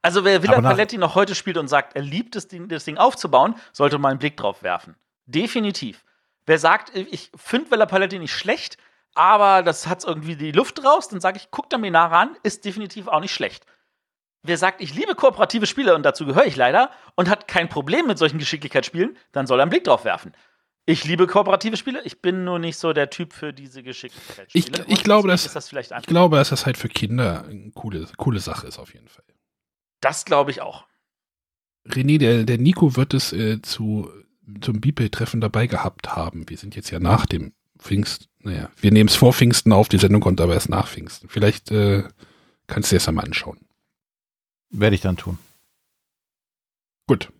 Also 0.02 0.26
wer 0.26 0.44
Villa 0.44 0.62
Paletti 0.62 0.98
noch 0.98 1.16
heute 1.16 1.34
spielt 1.34 1.58
und 1.58 1.70
sagt, 1.70 1.96
er 1.96 2.02
liebt 2.02 2.36
es, 2.36 2.48
das 2.50 2.84
Ding 2.84 2.98
aufzubauen, 2.98 3.56
sollte 3.72 3.98
mal 3.98 4.10
einen 4.10 4.20
Blick 4.20 4.36
drauf 4.36 4.62
werfen. 4.62 4.96
Definitiv. 5.26 6.04
Wer 6.46 6.60
sagt, 6.60 6.94
ich 6.96 7.32
finde 7.36 7.72
Villa 7.72 7.86
Paletti 7.86 8.20
nicht 8.20 8.34
schlecht, 8.34 8.78
aber 9.16 9.64
das 9.64 9.88
hat 9.88 10.04
irgendwie 10.04 10.36
die 10.36 10.52
Luft 10.52 10.84
raus, 10.84 11.08
dann 11.08 11.22
sage 11.22 11.38
ich, 11.38 11.52
guck 11.52 11.70
da 11.70 11.78
Menara 11.78 12.22
an, 12.22 12.36
ist 12.44 12.66
definitiv 12.66 13.08
auch 13.08 13.22
nicht 13.22 13.34
schlecht. 13.34 13.66
Wer 14.42 14.58
sagt, 14.58 14.82
ich 14.82 14.94
liebe 14.94 15.16
kooperative 15.16 15.66
Spiele 15.66 15.96
und 15.96 16.04
dazu 16.04 16.26
gehöre 16.26 16.46
ich 16.46 16.58
leider 16.58 16.92
und 17.16 17.30
hat 17.30 17.48
kein 17.48 17.70
Problem 17.70 18.08
mit 18.08 18.18
solchen 18.18 18.40
Geschicklichkeitsspielen, 18.40 19.18
dann 19.32 19.48
soll 19.48 19.60
er 19.60 19.64
einen 19.64 19.70
Blick 19.70 19.86
drauf 19.86 20.04
werfen. 20.04 20.34
Ich 20.86 21.06
liebe 21.06 21.28
kooperative 21.28 21.78
Spiele, 21.78 22.02
ich 22.04 22.22
bin 22.22 22.44
nur 22.44 22.60
nicht 22.60 22.78
so 22.78 22.92
der 22.92 23.10
Typ 23.10 23.32
für 23.34 23.54
diese 23.54 23.84
Geschicklichkeitsspiele. 23.84 24.86
Ich- 24.88 24.92
ich 25.00 25.04
glaube, 25.04 25.28
deswegen 25.28 25.28
das- 25.30 25.46
ist 25.46 25.56
das 25.56 25.70
vielleicht 25.70 25.92
Ich 25.92 26.06
glaube, 26.08 26.36
dass 26.38 26.50
das 26.50 26.66
halt 26.66 26.78
für 26.78 26.90
Kinder 26.90 27.46
eine 27.46 27.72
coole, 27.72 28.06
coole 28.18 28.40
Sache 28.42 28.68
ist, 28.68 28.80
auf 28.80 28.94
jeden 28.94 29.08
Fall. 29.08 29.24
Das 30.02 30.26
glaube 30.26 30.52
ich 30.52 30.60
auch. 30.62 30.86
René, 31.88 32.18
der, 32.18 32.44
der 32.44 32.58
Nico 32.58 32.96
wird 32.98 33.14
es 33.14 33.32
äh, 33.32 33.62
zu, 33.62 34.10
zum 34.62 34.82
Bibel-Treffen 34.82 35.40
dabei 35.40 35.68
gehabt 35.68 36.16
haben. 36.16 36.50
Wir 36.50 36.58
sind 36.58 36.76
jetzt 36.76 36.90
ja 36.90 37.00
nach 37.00 37.26
dem 37.26 37.54
Pfingst. 37.78 38.30
Naja, 38.40 38.70
wir 38.78 38.92
nehmen 38.92 39.08
es 39.10 39.16
vor 39.16 39.34
Pfingsten 39.34 39.72
auf, 39.72 39.88
die 39.88 39.98
Sendung 39.98 40.20
kommt 40.22 40.42
aber 40.42 40.54
erst 40.54 40.70
nach 40.70 40.88
Pfingsten. 40.90 41.30
Vielleicht 41.30 41.72
äh, 41.72 42.04
kannst 42.68 42.92
du 42.92 42.96
dir 42.96 43.00
das 43.00 43.06
ja 43.06 43.12
mal 43.14 43.24
anschauen. 43.24 43.60
Werde 44.70 44.96
ich 44.96 45.02
dann 45.02 45.16
tun. 45.18 45.38
Gut. 47.08 47.32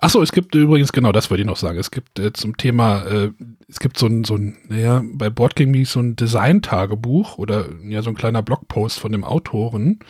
Achso, 0.00 0.22
es 0.22 0.32
gibt 0.32 0.54
übrigens, 0.54 0.92
genau, 0.92 1.12
das 1.12 1.30
wollte 1.30 1.42
ich 1.42 1.46
noch 1.46 1.56
sagen. 1.56 1.78
Es 1.78 1.90
gibt 1.90 2.18
äh, 2.18 2.32
zum 2.32 2.56
Thema, 2.56 3.04
äh, 3.04 3.30
es 3.68 3.80
gibt 3.80 3.98
so 3.98 4.06
ein, 4.06 4.24
so 4.24 4.36
ein, 4.36 4.58
naja, 4.68 5.02
bei 5.04 5.30
Boardgame 5.30 5.72
Geek 5.72 5.86
so 5.86 6.00
ein 6.00 6.16
Design-Tagebuch 6.16 7.38
oder 7.38 7.68
ja, 7.84 8.02
so 8.02 8.10
ein 8.10 8.16
kleiner 8.16 8.42
Blogpost 8.42 8.98
von 8.98 9.12
dem 9.12 9.24
Autoren. 9.24 10.00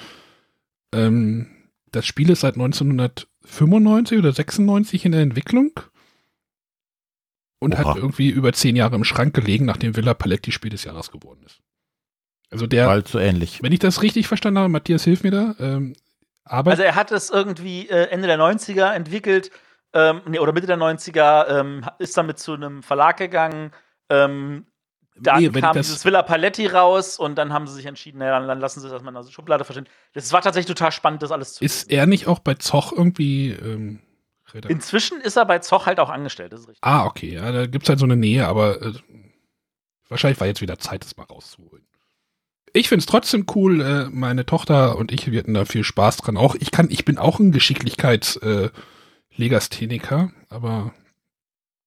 Ähm, 0.95 1.49
das 1.91 2.07
Spiel 2.07 2.31
ist 2.31 2.41
seit 2.41 2.55
1995 2.55 4.19
oder 4.19 4.33
96 4.33 5.05
in 5.05 5.13
der 5.13 5.23
Entwicklung 5.23 5.73
und 7.63 7.75
Oha. 7.75 7.85
hat 7.85 7.97
irgendwie 7.97 8.29
über 8.29 8.53
zehn 8.53 8.75
Jahre 8.77 8.97
im 8.97 9.05
Schrank 9.05 9.35
gelegen, 9.35 9.67
nachdem 9.67 9.95
Villa 9.95 10.15
Paletti 10.15 10.51
Spiel 10.53 10.71
des 10.71 10.85
Jahres 10.85 11.11
geworden 11.13 11.43
ist. 11.47 11.61
Also 12.51 12.67
der, 12.67 12.87
Bald 12.87 13.09
so 13.09 13.19
ähnlich. 13.19 13.63
wenn 13.63 13.73
ich 13.73 13.79
das 13.79 14.03
richtig 14.03 14.27
verstanden 14.27 14.59
habe, 14.59 14.69
Matthias, 14.69 15.05
hilf 15.05 15.23
mir 15.23 15.31
da, 15.31 15.55
ähm, 15.59 15.95
arbeitet 16.45 16.81
Also 16.81 16.83
er 16.83 16.95
hat 16.95 17.13
es 17.13 17.31
irgendwie 17.31 17.89
äh, 17.89 18.09
Ende 18.09 18.27
der 18.27 18.39
90er 18.39 18.93
entwickelt, 18.93 19.51
ähm, 19.95 20.23
nee, 20.27 20.39
oder 20.39 20.53
Mitte 20.53 20.67
der 20.67 20.79
90er, 20.79 21.49
ähm, 21.61 21.85
ist 21.99 22.17
damit 22.17 22.39
zu 22.39 22.55
einem 22.55 22.83
Verlag 22.83 23.17
gegangen. 23.19 23.73
Ähm, 24.09 24.67
dann 25.15 25.43
Nee, 25.43 25.51
kam 25.61 25.77
das- 25.77 25.87
dieses 25.89 26.05
Villa 26.07 26.23
Paletti 26.23 26.67
raus 26.67 27.19
und 27.19 27.37
dann 27.37 27.53
haben 27.53 27.67
sie 27.67 27.75
sich 27.75 27.85
entschieden, 27.87 28.19
naja, 28.19 28.39
dann, 28.39 28.49
dann 28.49 28.61
lassen 28.61 28.81
sie 28.81 28.89
das 28.89 29.03
mal 29.03 29.11
in 29.15 29.15
der 29.23 29.31
Schublade 29.31 29.65
verschwinden. 29.65 29.91
Das 30.15 30.33
war 30.33 30.41
tatsächlich 30.41 30.75
total 30.75 30.91
spannend, 30.91 31.23
das 31.23 31.31
alles 31.31 31.55
zu 31.55 31.65
Ist 31.65 31.91
er 31.91 32.07
nicht 32.07 32.27
auch 32.29 32.39
bei 32.39 32.55
Zoch 32.55 32.93
irgendwie 32.93 33.51
ähm? 33.51 34.01
Inzwischen 34.69 35.19
ist 35.23 35.37
er 35.37 35.47
bei 35.47 35.61
Zoch 35.61 35.87
halt 35.87 35.99
auch 35.99 36.11
angestellt, 36.11 36.53
das 36.53 36.61
ist 36.61 36.69
richtig. 36.69 36.85
Ah, 36.85 37.07
okay, 37.07 37.33
ja, 37.35 37.53
da 37.53 37.65
gibt 37.67 37.85
es 37.85 37.89
halt 37.89 37.99
so 37.99 38.05
eine 38.05 38.17
Nähe, 38.17 38.47
aber 38.47 38.83
äh, 38.83 38.93
wahrscheinlich 40.09 40.39
war 40.41 40.47
jetzt 40.47 40.61
wieder 40.61 40.79
Zeit, 40.79 41.05
das 41.05 41.17
mal 41.17 41.25
rauszuholen. 41.25 41.87
Ich 42.73 42.89
finde 42.89 43.01
es 43.01 43.07
trotzdem 43.07 43.47
cool, 43.55 43.81
äh, 43.83 44.09
meine 44.11 44.47
Tochter 44.47 44.97
und 44.97 45.13
ich, 45.13 45.31
wir 45.31 45.39
hatten 45.39 45.55
da 45.55 45.65
viel 45.65 45.85
Spaß 45.85 46.19
dran. 46.19 46.37
Auch 46.37 46.55
ich 46.55 46.71
kann, 46.71 46.91
ich 46.91 47.05
bin 47.05 47.19
auch 47.19 47.39
ein 47.39 47.53
Geschicklichkeits- 47.53 48.41
äh, 48.43 48.71
aber 50.49 50.95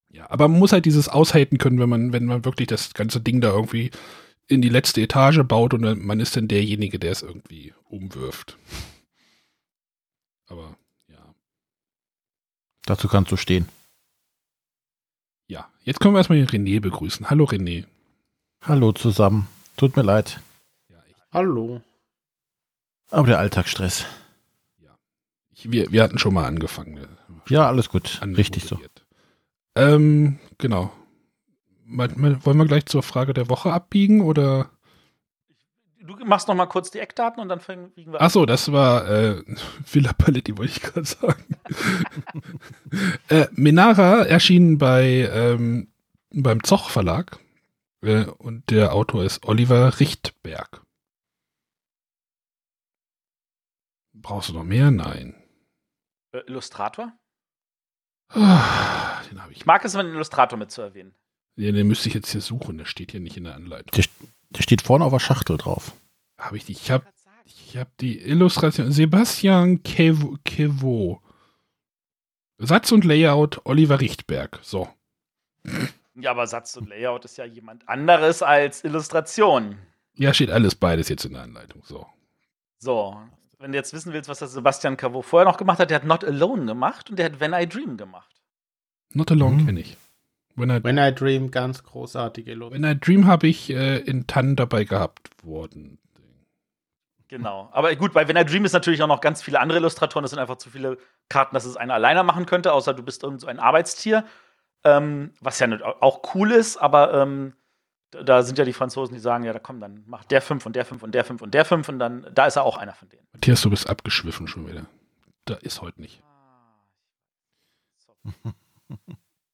ja, 0.10 0.30
aber 0.30 0.48
man 0.48 0.60
muss 0.60 0.72
halt 0.72 0.86
dieses 0.86 1.10
aushalten 1.10 1.58
können, 1.58 1.80
wenn 1.80 1.90
man, 1.90 2.14
wenn 2.14 2.26
man 2.26 2.46
wirklich 2.46 2.68
das 2.68 2.94
ganze 2.94 3.20
Ding 3.20 3.42
da 3.42 3.50
irgendwie 3.50 3.92
in 4.48 4.62
die 4.62 4.70
letzte 4.70 5.02
Etage 5.02 5.44
baut 5.44 5.74
und 5.74 6.06
man 6.06 6.20
ist 6.20 6.36
dann 6.38 6.48
derjenige, 6.48 7.00
der 7.00 7.12
es 7.12 7.22
irgendwie 7.22 7.74
umwirft. 7.84 8.58
Aber 10.48 10.78
ja. 11.08 11.34
Dazu 12.86 13.08
kannst 13.08 13.32
du 13.32 13.38
stehen. 13.38 13.68
Ja, 15.48 15.70
jetzt 15.84 16.00
können 16.00 16.14
wir 16.14 16.20
erstmal 16.20 16.44
den 16.44 16.48
René 16.48 16.80
begrüßen. 16.80 17.30
Hallo 17.30 17.46
René. 17.46 17.86
Hallo 18.62 18.92
zusammen. 18.92 19.48
Tut 19.78 19.96
mir 19.96 20.04
leid. 20.04 20.40
Ja, 21.36 21.40
Hallo. 21.42 21.82
Aber 23.12 23.28
der 23.28 23.40
Alltagsstress. 23.40 24.06
ich, 25.54 25.70
wir, 25.70 25.92
wir 25.92 26.02
hatten 26.02 26.18
schon 26.18 26.34
mal 26.34 26.46
angefangen. 26.46 26.96
äh, 26.98 27.08
Ja, 27.50 27.68
alles 27.68 27.90
gut. 27.90 28.20
an- 28.22 28.36
Richtig 28.36 28.64
so. 28.64 28.80
Ähm, 29.76 30.40
genau. 30.58 30.94
Wollen 31.88 32.58
wir 32.58 32.66
gleich 32.66 32.86
zur 32.86 33.04
Frage 33.04 33.34
der 33.34 33.50
Woche 33.50 33.74
abbiegen 33.74 34.22
oder? 34.22 34.70
Du 36.00 36.16
machst 36.26 36.48
noch 36.48 36.56
mal 36.56 36.68
kurz 36.68 36.90
die 36.92 37.00
Eckdaten 37.00 37.42
und 37.42 37.50
dann 37.50 37.60
fliegen 37.60 37.92
wir 38.14 38.22
Ach 38.22 38.30
so, 38.30 38.46
das 38.46 38.72
war 38.72 39.06
äh, 39.10 39.44
Villa 39.92 40.14
Paletti, 40.14 40.58
wollte 40.58 40.72
ich 40.72 40.82
gerade 40.82 41.06
sagen. 41.06 41.44
äh, 43.30 43.48
Menara 43.52 44.24
erschien 44.24 44.78
bei 44.78 45.30
ähm, 45.34 45.90
beim 46.32 46.64
Zoch 46.64 46.90
Verlag 46.90 47.40
äh, 48.02 48.24
und 48.26 48.70
der 48.72 48.94
Autor 48.94 49.26
ist 49.26 49.46
Oliver 49.46 50.00
Richtberg. 50.00 50.82
Brauchst 54.26 54.50
du 54.50 54.54
noch 54.54 54.64
mehr? 54.64 54.90
Nein. 54.90 55.36
Äh, 56.32 56.40
Illustrator? 56.48 57.14
Ah, 58.30 59.22
den 59.30 59.40
habe 59.40 59.52
ich. 59.52 59.60
Ich 59.60 59.66
mag 59.68 59.86
es, 59.86 59.94
wenn 59.94 60.08
ein 60.08 60.14
Illustrator 60.14 60.58
mit 60.58 60.72
zu 60.72 60.82
erwähnen. 60.82 61.14
Ja, 61.58 61.72
den 61.72 61.88
müsste 61.88 62.10
ich 62.10 62.16
jetzt 62.16 62.32
hier 62.32 62.42
suchen. 62.42 62.80
Der 62.80 62.86
steht 62.86 63.12
hier 63.12 63.20
nicht 63.20 63.38
in 63.38 63.44
der 63.44 63.54
Anleitung. 63.54 63.92
Der, 63.96 64.04
der 64.50 64.64
steht 64.64 64.82
vorne 64.82 65.06
auf 65.06 65.14
der 65.14 65.20
Schachtel 65.20 65.58
drauf. 65.58 65.94
Habe 66.40 66.58
ich 66.58 66.68
nicht. 66.68 66.82
Ich 66.82 66.90
habe 66.90 67.06
ich 67.46 67.78
hab 67.78 67.96
die 67.98 68.20
Illustration. 68.20 68.92
Sebastian 68.92 69.84
Kevo. 69.84 70.40
Kevo. 70.44 71.22
Satz 72.58 72.92
und 72.92 73.06
Layout 73.06 73.62
Oliver 73.66 74.00
Richtberg. 74.02 74.58
So. 74.64 74.90
Ja, 76.16 76.32
aber 76.32 76.48
Satz 76.48 76.76
und 76.78 76.90
Layout 76.90 77.26
ist 77.26 77.38
ja 77.38 77.46
jemand 77.46 77.88
anderes 77.88 78.42
als 78.42 78.84
Illustration. 78.84 79.78
Ja, 80.16 80.34
steht 80.34 80.50
alles 80.50 80.74
beides 80.74 81.10
jetzt 81.10 81.26
in 81.26 81.34
der 81.34 81.44
Anleitung. 81.44 81.84
So. 81.86 82.08
So, 82.80 83.18
wenn 83.60 83.72
du 83.72 83.78
jetzt 83.78 83.94
wissen 83.94 84.14
willst, 84.14 84.30
was 84.30 84.40
der 84.40 84.48
Sebastian 84.48 84.98
Cavo 84.98 85.22
vorher 85.22 85.50
noch 85.50 85.58
gemacht 85.58 85.80
hat, 85.80 85.90
der 85.90 85.98
hat 85.98 86.06
Not 86.06 86.24
Alone 86.24 86.66
gemacht 86.66 87.10
und 87.10 87.18
der 87.20 87.26
hat 87.28 87.40
When 87.40 87.54
I 87.54 87.68
Dream 87.68 87.98
gemacht. 87.98 88.32
Not 89.14 89.32
Alone 89.32 89.58
Mhm. 89.58 89.66
kenne 89.66 89.80
ich. 89.80 89.98
When 90.56 90.70
I, 90.70 90.84
When 90.84 90.98
I 90.98 91.14
Dream, 91.14 91.52
ganz 91.52 91.84
großartige 91.84 92.54
Lo 92.54 92.72
When 92.72 92.84
I 92.84 92.98
Dream 93.00 93.28
habe 93.28 93.48
ich 93.48 93.70
äh, 93.70 93.98
in 94.00 94.26
Tann 94.28 94.56
dabei 94.56 94.84
gehabt 94.86 95.30
worden. 95.44 96.00
Genau. 97.28 97.70
Aber 97.72 97.94
gut, 97.96 98.14
bei 98.14 98.28
When 98.28 98.38
I 98.38 98.46
Dream 98.46 98.66
ist 98.66 98.74
natürlich 98.74 99.02
auch 99.02 99.08
noch 99.08 99.20
ganz 99.20 99.42
viele 99.42 99.60
andere 99.60 99.80
Illustratoren. 99.80 100.24
Das 100.24 100.32
sind 100.32 100.40
einfach 100.40 100.58
zu 100.58 100.70
viele 100.70 100.98
Karten, 101.28 101.56
dass 101.56 101.66
es 101.66 101.76
einer 101.76 101.96
alleine 101.96 102.24
machen 102.24 102.46
könnte, 102.46 102.72
außer 102.72 102.94
du 102.94 103.04
bist 103.04 103.24
irgend 103.24 103.42
so 103.42 103.48
ein 103.48 103.60
Arbeitstier. 103.60 104.26
Ähm, 104.84 105.34
was 105.42 105.60
ja 105.60 105.68
auch 106.02 106.36
cool 106.36 106.52
ist, 106.52 106.78
aber 106.78 107.14
ähm, 107.16 107.54
da- 108.24 108.44
sind 108.44 108.58
ja 108.58 108.66
die 108.66 108.74
Franzosen, 108.74 109.14
die 109.16 109.20
sagen, 109.20 109.44
ja, 109.44 109.54
da 109.54 109.60
komm, 109.60 109.80
dann 109.80 110.04
macht 110.08 110.32
der 110.32 110.42
fünf 110.42 110.66
und 110.66 110.76
der 110.76 110.86
fünf 110.86 111.04
und 111.04 111.14
der 111.14 111.24
fünf 111.26 111.42
und 111.42 111.54
der 111.54 111.66
fünf 111.66 111.90
und 111.90 112.00
dann, 112.00 112.28
da 112.34 112.46
ist 112.46 112.56
er 112.56 112.64
auch 112.64 112.78
einer 112.78 112.94
von 112.94 113.10
denen. 113.10 113.28
Matthias, 113.34 113.62
du 113.62 113.70
bist 113.70 113.90
abgeschwiffen 113.90 114.48
schon 114.48 114.68
wieder. 114.68 114.86
Da 115.46 115.56
ist 115.56 115.82
heute 115.82 116.02
nicht. 116.02 116.22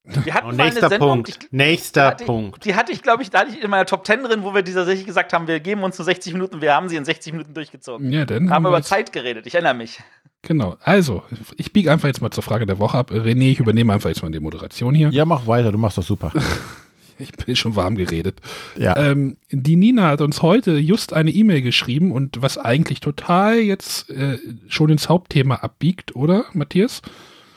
Wir 0.03 0.33
hatten 0.33 0.47
eine 0.47 0.63
nächster 0.63 0.89
Sendung, 0.89 1.09
Punkt. 1.23 1.29
ich- 1.29 1.51
nächster 1.51 2.07
hatte 2.07 2.23
ich- 2.23 2.27
Punkt. 2.27 2.65
Die 2.65 2.73
hatte 2.75 2.91
ich, 2.91 3.03
glaube 3.03 3.21
ich, 3.21 3.29
da 3.29 3.41
hatte 3.41 3.51
ich 3.51 3.63
in 3.63 3.69
meiner 3.69 3.85
Top 3.85 4.05
10 4.05 4.23
drin, 4.23 4.41
wo 4.43 4.53
wir 4.53 4.63
dieser 4.63 4.79
tatsächlich 4.81 5.05
gesagt 5.05 5.31
haben, 5.31 5.47
wir 5.47 5.59
geben 5.59 5.83
uns 5.83 5.97
nur 5.99 6.05
60 6.05 6.33
Minuten, 6.33 6.59
wir 6.59 6.73
haben 6.73 6.89
sie 6.89 6.95
in 6.95 7.05
60 7.05 7.33
Minuten 7.33 7.53
durchgezogen. 7.53 8.11
Ja, 8.11 8.25
dann 8.25 8.45
Wir 8.47 8.51
haben 8.51 8.63
wir 8.63 8.69
über 8.69 8.81
Zeit 8.81 9.13
geredet, 9.13 9.45
ich 9.45 9.53
erinnere 9.53 9.75
mich. 9.75 10.01
Genau. 10.41 10.75
Also, 10.81 11.23
ich 11.55 11.71
biege 11.71 11.91
einfach 11.91 12.07
jetzt 12.07 12.19
mal 12.19 12.31
zur 12.31 12.41
Frage 12.41 12.65
der 12.65 12.79
Woche 12.79 12.97
ab. 12.97 13.11
René, 13.11 13.51
ich 13.51 13.59
übernehme 13.59 13.93
einfach 13.93 14.09
jetzt 14.09 14.23
mal 14.23 14.31
die 14.31 14.39
Moderation 14.39 14.95
hier. 14.95 15.09
Ja, 15.09 15.23
mach 15.23 15.45
weiter, 15.45 15.71
du 15.71 15.77
machst 15.77 15.99
das 15.99 16.07
super. 16.07 16.31
Ich 17.39 17.45
bin 17.45 17.55
schon 17.55 17.75
warm 17.75 17.95
geredet. 17.95 18.41
Ja. 18.77 18.95
Ähm, 18.97 19.37
die 19.51 19.75
Nina 19.75 20.07
hat 20.09 20.21
uns 20.21 20.41
heute 20.41 20.77
just 20.77 21.13
eine 21.13 21.31
E-Mail 21.31 21.61
geschrieben 21.61 22.11
und 22.11 22.41
was 22.41 22.57
eigentlich 22.57 22.99
total 22.99 23.59
jetzt 23.59 24.09
äh, 24.09 24.37
schon 24.67 24.89
ins 24.89 25.07
Hauptthema 25.09 25.55
abbiegt, 25.55 26.15
oder, 26.15 26.45
Matthias? 26.53 27.01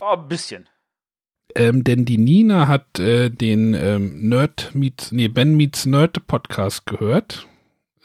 Oh, 0.00 0.14
ein 0.16 0.28
bisschen. 0.28 0.68
Ähm, 1.56 1.84
denn 1.84 2.04
die 2.04 2.18
Nina 2.18 2.66
hat 2.68 2.98
äh, 2.98 3.30
den 3.30 3.74
ähm, 3.74 4.28
Nerd 4.28 4.74
Meets, 4.74 5.12
nee, 5.12 5.28
Ben 5.28 5.56
Meets 5.56 5.86
Nerd 5.86 6.26
Podcast 6.26 6.84
gehört. 6.86 7.46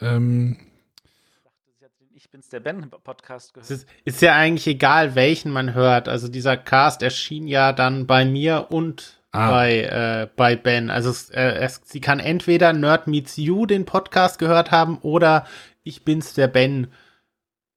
Ähm, 0.00 0.56
Ich 0.56 1.42
dachte, 1.42 1.58
sie 1.78 1.84
hat 1.84 1.90
den 2.00 2.08
Ich 2.14 2.30
bin's 2.30 2.48
der 2.48 2.60
Ben 2.60 2.88
Podcast 2.90 3.48
Es 3.48 3.68
gehört. 3.68 3.70
ist, 3.70 3.88
ist 4.04 4.22
ja 4.22 4.34
eigentlich 4.36 4.66
egal, 4.68 5.14
welchen 5.16 5.50
man 5.50 5.74
hört. 5.74 6.08
Also 6.08 6.28
dieser 6.28 6.56
Cast 6.56 7.02
erschien 7.02 7.48
ja 7.48 7.72
dann 7.72 8.06
bei 8.06 8.24
mir 8.24 8.68
und 8.70 9.19
Ah. 9.32 9.50
bei, 9.50 9.82
äh, 9.82 10.28
bei 10.34 10.56
Ben. 10.56 10.90
Also 10.90 11.10
es, 11.10 11.30
äh, 11.30 11.40
es, 11.40 11.80
sie 11.84 12.00
kann 12.00 12.18
entweder 12.18 12.72
Nerd 12.72 13.06
Meets 13.06 13.36
You 13.36 13.66
den 13.66 13.84
Podcast 13.84 14.38
gehört 14.38 14.70
haben 14.70 14.98
oder 14.98 15.46
Ich 15.82 16.04
bin's 16.04 16.34
der 16.34 16.48
Ben 16.48 16.88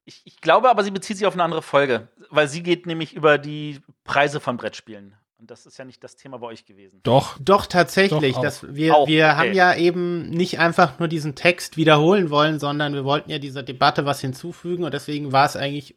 Ich, 0.04 0.22
ich 0.24 0.40
glaube 0.40 0.68
aber, 0.68 0.82
sie 0.82 0.90
bezieht 0.90 1.16
sich 1.16 1.26
auf 1.26 1.34
eine 1.34 1.44
andere 1.44 1.62
Folge, 1.62 2.08
weil 2.30 2.48
sie 2.48 2.62
geht 2.62 2.86
nämlich 2.86 3.14
über 3.14 3.38
die 3.38 3.80
Preise 4.02 4.40
von 4.40 4.56
Brettspielen. 4.56 5.14
Und 5.38 5.50
das 5.50 5.66
ist 5.66 5.78
ja 5.78 5.84
nicht 5.84 6.02
das 6.02 6.16
Thema 6.16 6.38
bei 6.38 6.46
euch 6.46 6.64
gewesen. 6.64 7.00
Doch. 7.02 7.36
Doch, 7.38 7.66
tatsächlich. 7.66 8.32
Doch, 8.32 8.38
auch. 8.38 8.42
dass 8.42 8.74
wir 8.74 8.96
Auch, 8.96 9.06
wir 9.06 9.26
okay. 9.26 9.36
haben 9.36 9.52
ja 9.52 9.74
eben 9.74 10.30
nicht 10.30 10.58
einfach 10.58 10.98
nur 10.98 11.06
diesen 11.06 11.34
Text 11.34 11.76
wiederholen 11.76 12.30
wollen, 12.30 12.58
sondern 12.58 12.94
wir 12.94 13.04
wollten 13.04 13.30
ja 13.30 13.38
dieser 13.38 13.62
Debatte 13.62 14.06
was 14.06 14.20
hinzufügen 14.20 14.84
und 14.84 14.94
deswegen 14.94 15.32
war 15.32 15.44
es 15.44 15.54
eigentlich 15.54 15.96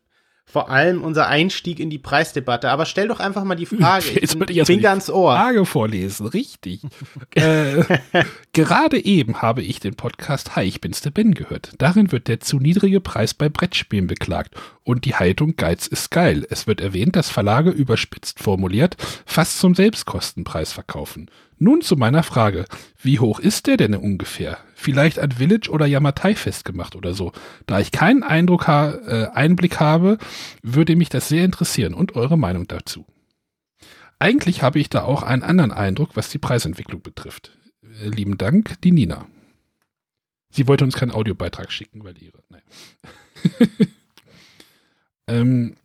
vor 0.49 0.69
allem 0.69 1.03
unser 1.03 1.27
Einstieg 1.27 1.77
in 1.77 1.89
die 1.89 1.97
Preisdebatte. 1.97 2.69
Aber 2.69 2.86
stell 2.86 3.10
doch 3.10 3.19
einfach 3.19 3.43
mal 3.43 3.55
die 3.55 3.65
Frage. 3.67 4.19
Jetzt 4.19 4.39
bin 4.39 4.47
ich 4.49 4.57
erst 4.57 4.69
mal 4.69 4.75
Finger 4.75 4.79
die 4.79 4.88
ans 4.88 5.10
Ohr. 5.10 5.36
Frage 5.36 5.65
vorlesen, 5.65 6.25
richtig. 6.25 6.81
äh, 7.36 7.83
gerade 8.53 9.03
eben 9.03 9.41
habe 9.41 9.62
ich 9.62 9.81
den 9.81 9.95
Podcast 9.95 10.55
Hi, 10.55 10.63
ich 10.63 10.79
bin's 10.79 11.01
der 11.01 11.12
Ben 11.12 11.33
gehört. 11.33 11.73
Darin 11.79 12.13
wird 12.13 12.29
der 12.29 12.39
zu 12.39 12.60
niedrige 12.60 13.01
Preis 13.01 13.33
bei 13.33 13.49
Brettspielen 13.49 14.07
beklagt 14.07 14.55
und 14.83 15.03
die 15.03 15.15
Haltung 15.15 15.57
Geiz 15.57 15.86
ist 15.86 16.12
geil. 16.12 16.47
Es 16.49 16.65
wird 16.65 16.79
erwähnt, 16.79 17.17
dass 17.17 17.29
Verlage 17.29 17.69
überspitzt 17.71 18.39
formuliert 18.39 18.95
fast 19.25 19.60
zum 19.60 19.75
Selbstkostenpreis 19.75 20.71
verkaufen. 20.71 21.29
Nun 21.59 21.81
zu 21.81 21.95
meiner 21.95 22.23
Frage. 22.23 22.65
Wie 23.01 23.19
hoch 23.19 23.39
ist 23.39 23.67
der 23.67 23.77
denn 23.77 23.95
ungefähr? 23.95 24.59
Vielleicht 24.75 25.17
an 25.17 25.31
Village 25.31 25.69
oder 25.71 25.87
Yamatai 25.87 26.35
festgemacht 26.35 26.95
oder 26.95 27.13
so. 27.13 27.31
Da 27.65 27.79
ich 27.79 27.91
keinen 27.91 28.23
Eindruck 28.23 28.67
ha 28.67 28.91
äh, 28.91 29.27
Einblick 29.33 29.79
habe, 29.79 30.19
würde 30.61 30.95
mich 30.95 31.09
das 31.09 31.27
sehr 31.27 31.43
interessieren 31.43 31.93
und 31.95 32.15
eure 32.15 32.37
Meinung 32.37 32.67
dazu. 32.67 33.05
Eigentlich 34.19 34.61
habe 34.61 34.79
ich 34.79 34.89
da 34.89 35.03
auch 35.03 35.23
einen 35.23 35.43
anderen 35.43 35.71
Eindruck, 35.71 36.11
was 36.15 36.29
die 36.29 36.39
Preisentwicklung 36.39 37.01
betrifft. 37.01 37.57
Äh, 37.83 38.09
lieben 38.09 38.37
Dank, 38.37 38.79
die 38.81 38.91
Nina. 38.91 39.25
Sie 40.49 40.67
wollte 40.67 40.83
uns 40.83 40.95
keinen 40.95 41.11
Audiobeitrag 41.11 41.71
schicken, 41.71 42.03
weil 42.03 42.17
ihre. 42.21 42.43
Nein. 42.49 42.61
ähm, 45.27 45.75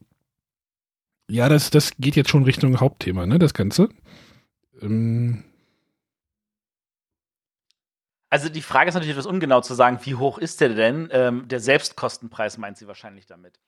ja, 1.28 1.48
das, 1.48 1.70
das 1.70 1.92
geht 1.98 2.16
jetzt 2.16 2.30
schon 2.30 2.44
Richtung 2.44 2.78
Hauptthema, 2.78 3.26
ne, 3.26 3.38
das 3.38 3.54
Ganze. 3.54 3.88
Ähm, 4.82 5.44
Also 8.32 8.48
die 8.48 8.62
Frage 8.62 8.88
ist 8.88 8.94
natürlich 8.94 9.12
etwas 9.12 9.26
ungenau 9.26 9.60
zu 9.60 9.74
sagen, 9.74 9.98
wie 10.04 10.14
hoch 10.14 10.38
ist 10.38 10.62
der 10.62 10.70
denn? 10.70 11.10
Ähm, 11.12 11.48
der 11.48 11.60
Selbstkostenpreis 11.60 12.56
meint 12.56 12.78
sie 12.78 12.86
wahrscheinlich 12.86 13.26
damit. 13.26 13.60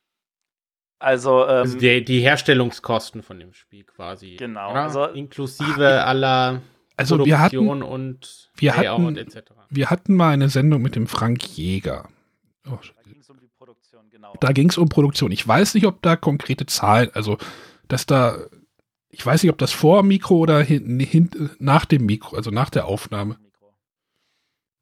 Also, 0.98 1.42
ähm, 1.42 1.48
Also 1.48 1.76
die, 1.78 2.02
die 2.02 2.20
Herstellungskosten 2.20 3.22
von 3.22 3.38
dem 3.38 3.52
Spiel 3.52 3.84
quasi. 3.84 4.36
Genau, 4.38 4.70
Oder? 4.70 4.82
also- 4.84 5.04
Inklusive 5.08 6.04
aller 6.04 6.62
also 6.96 7.26
wir 7.26 7.40
hatten, 7.40 7.56
Produktion 7.58 7.82
und 7.82 8.50
wir 8.56 8.72
Layout 8.74 9.00
hatten- 9.02 9.16
etc. 9.18 9.52
wir 9.68 9.90
hatten 9.90 10.14
mal 10.16 10.30
eine 10.32 10.48
Sendung 10.48 10.80
mit 10.80 10.96
dem 10.96 11.08
Frank 11.08 11.42
Jäger. 11.58 12.08
Oh, 12.66 12.78
da 12.80 13.02
ging 13.10 13.20
es 13.20 13.28
um 13.28 13.38
die 13.40 13.48
Produktion, 13.58 14.08
genau. 14.10 14.32
da 14.40 14.52
ging 14.52 14.70
es 14.70 14.78
um 14.78 14.88
Produktion. 14.88 15.30
Ich 15.30 15.46
weiß 15.46 15.74
nicht, 15.74 15.84
ob 15.86 16.00
da 16.00 16.16
konkrete 16.16 16.64
Zahlen, 16.64 17.10
also 17.12 17.36
dass 17.88 18.06
da, 18.06 18.38
ich 19.10 19.26
weiß 19.26 19.42
nicht, 19.42 19.52
ob 19.52 19.58
das 19.58 19.72
vor 19.72 20.00
dem 20.00 20.08
Mikro 20.08 20.36
oder 20.38 20.62
hin, 20.62 21.00
hin, 21.00 21.50
nach 21.58 21.84
dem 21.84 22.06
Mikro, 22.06 22.34
also 22.36 22.50
nach 22.50 22.70
der 22.70 22.86
Aufnahme, 22.86 23.36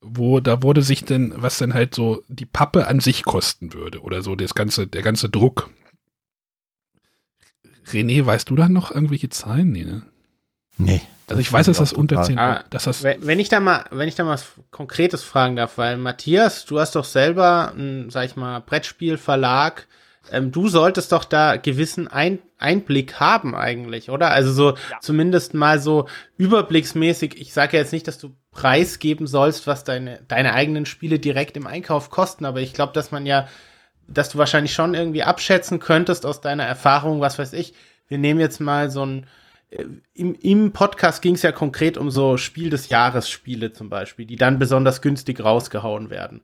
wo 0.03 0.41
da 0.41 0.63
wurde 0.63 0.83
sich 0.83 1.05
denn, 1.05 1.33
was 1.37 1.59
denn 1.59 1.75
halt 1.75 1.95
so 1.95 2.23
die 2.29 2.47
Pappe 2.47 2.87
an 2.89 3.01
sich 3.01 3.25
kosten 3.25 3.73
würde 3.73 4.01
oder 4.01 4.23
so 4.23 4.35
das 4.37 4.55
ganze, 4.55 4.87
der 4.87 5.03
ganze 5.03 5.29
Druck. 5.29 5.71
René, 7.87 8.25
weißt 8.25 8.49
du 8.51 8.57
da 8.57 8.69
noch 8.69 8.91
irgendwelche 8.93 9.29
Zahlen? 9.29 9.73
Nee, 9.73 9.85
ne? 9.85 10.03
Nee. 10.79 11.01
Also 11.29 11.41
ich 11.41 11.53
weiß, 11.53 11.67
dass 11.67 11.79
das 11.79 11.93
unter 11.93 12.17
total. 12.17 12.27
10, 12.27 12.39
Ah, 12.39 12.65
dass 12.71 12.85
das, 12.85 13.03
Wenn 13.03 13.27
wenn 13.27 13.39
ich 13.41 13.49
da 13.49 13.61
mal, 13.61 13.85
wenn 13.91 14.09
ich 14.09 14.15
da 14.15 14.25
mal 14.25 14.33
was 14.33 14.47
Konkretes 14.71 15.23
fragen 15.23 15.57
darf, 15.57 15.79
weil 15.79 15.97
Matthias, 15.97 16.65
du 16.67 16.79
hast 16.79 16.95
doch 16.95 17.05
selber 17.05 17.73
einen, 17.73 18.11
sag 18.11 18.27
ich 18.27 18.37
mal, 18.37 18.61
Brettspielverlag. 18.61 19.87
Ähm, 20.31 20.53
du 20.53 20.69
solltest 20.69 21.11
doch 21.13 21.25
da 21.25 21.57
gewissen 21.57 22.07
Ein 22.09 22.39
Einblick 22.59 23.19
haben 23.19 23.55
eigentlich, 23.55 24.11
oder? 24.11 24.31
Also 24.31 24.53
so 24.53 24.71
Ja. 24.91 25.01
zumindest 25.01 25.55
mal 25.55 25.81
so 25.81 26.07
überblicksmäßig. 26.37 27.41
Ich 27.41 27.53
sage 27.53 27.77
ja 27.77 27.83
jetzt 27.83 27.93
nicht, 27.93 28.07
dass 28.07 28.19
du 28.19 28.35
preisgeben 28.53 29.27
sollst, 29.27 29.67
was 29.67 29.85
deine 29.85 30.21
deine 30.29 30.55
eigenen 30.55 30.87
Spiele 30.87 31.19
direkt 31.19 31.57
im 31.57 31.67
Einkauf 31.67 32.11
kosten, 32.11 32.45
aber 32.45 32.61
ich 32.61 32.75
glaube, 32.75 32.93
dass 32.93 33.11
man 33.11 33.27
ja, 33.27 33.49
dass 34.07 34.31
du 34.31 34.39
wahrscheinlich 34.39 34.75
schon 34.75 34.95
irgendwie 34.95 35.23
abschätzen 35.23 35.79
könntest 35.79 36.27
aus 36.27 36.41
deiner 36.41 36.65
Erfahrung, 36.65 37.21
was 37.21 37.39
weiß 37.39 37.53
ich. 37.55 37.75
Wir 38.09 38.19
nehmen 38.19 38.41
jetzt 38.41 38.61
mal 38.61 38.91
so 38.91 39.05
ein 39.05 39.27
im, 40.15 40.35
im 40.35 40.73
Podcast 40.73 41.23
ging 41.23 41.35
es 41.35 41.43
ja 41.43 41.53
konkret 41.53 41.97
um 41.97 42.11
so 42.11 42.37
Spiel 42.37 42.71
des 42.71 42.89
Jahres 42.89 43.29
Spiele 43.29 43.73
zum 43.73 43.89
Beispiel, 43.89 44.27
die 44.27 44.37
dann 44.37 44.59
besonders 44.59 45.01
günstig 45.01 45.43
rausgehauen 45.43 46.11
werden. 46.11 46.43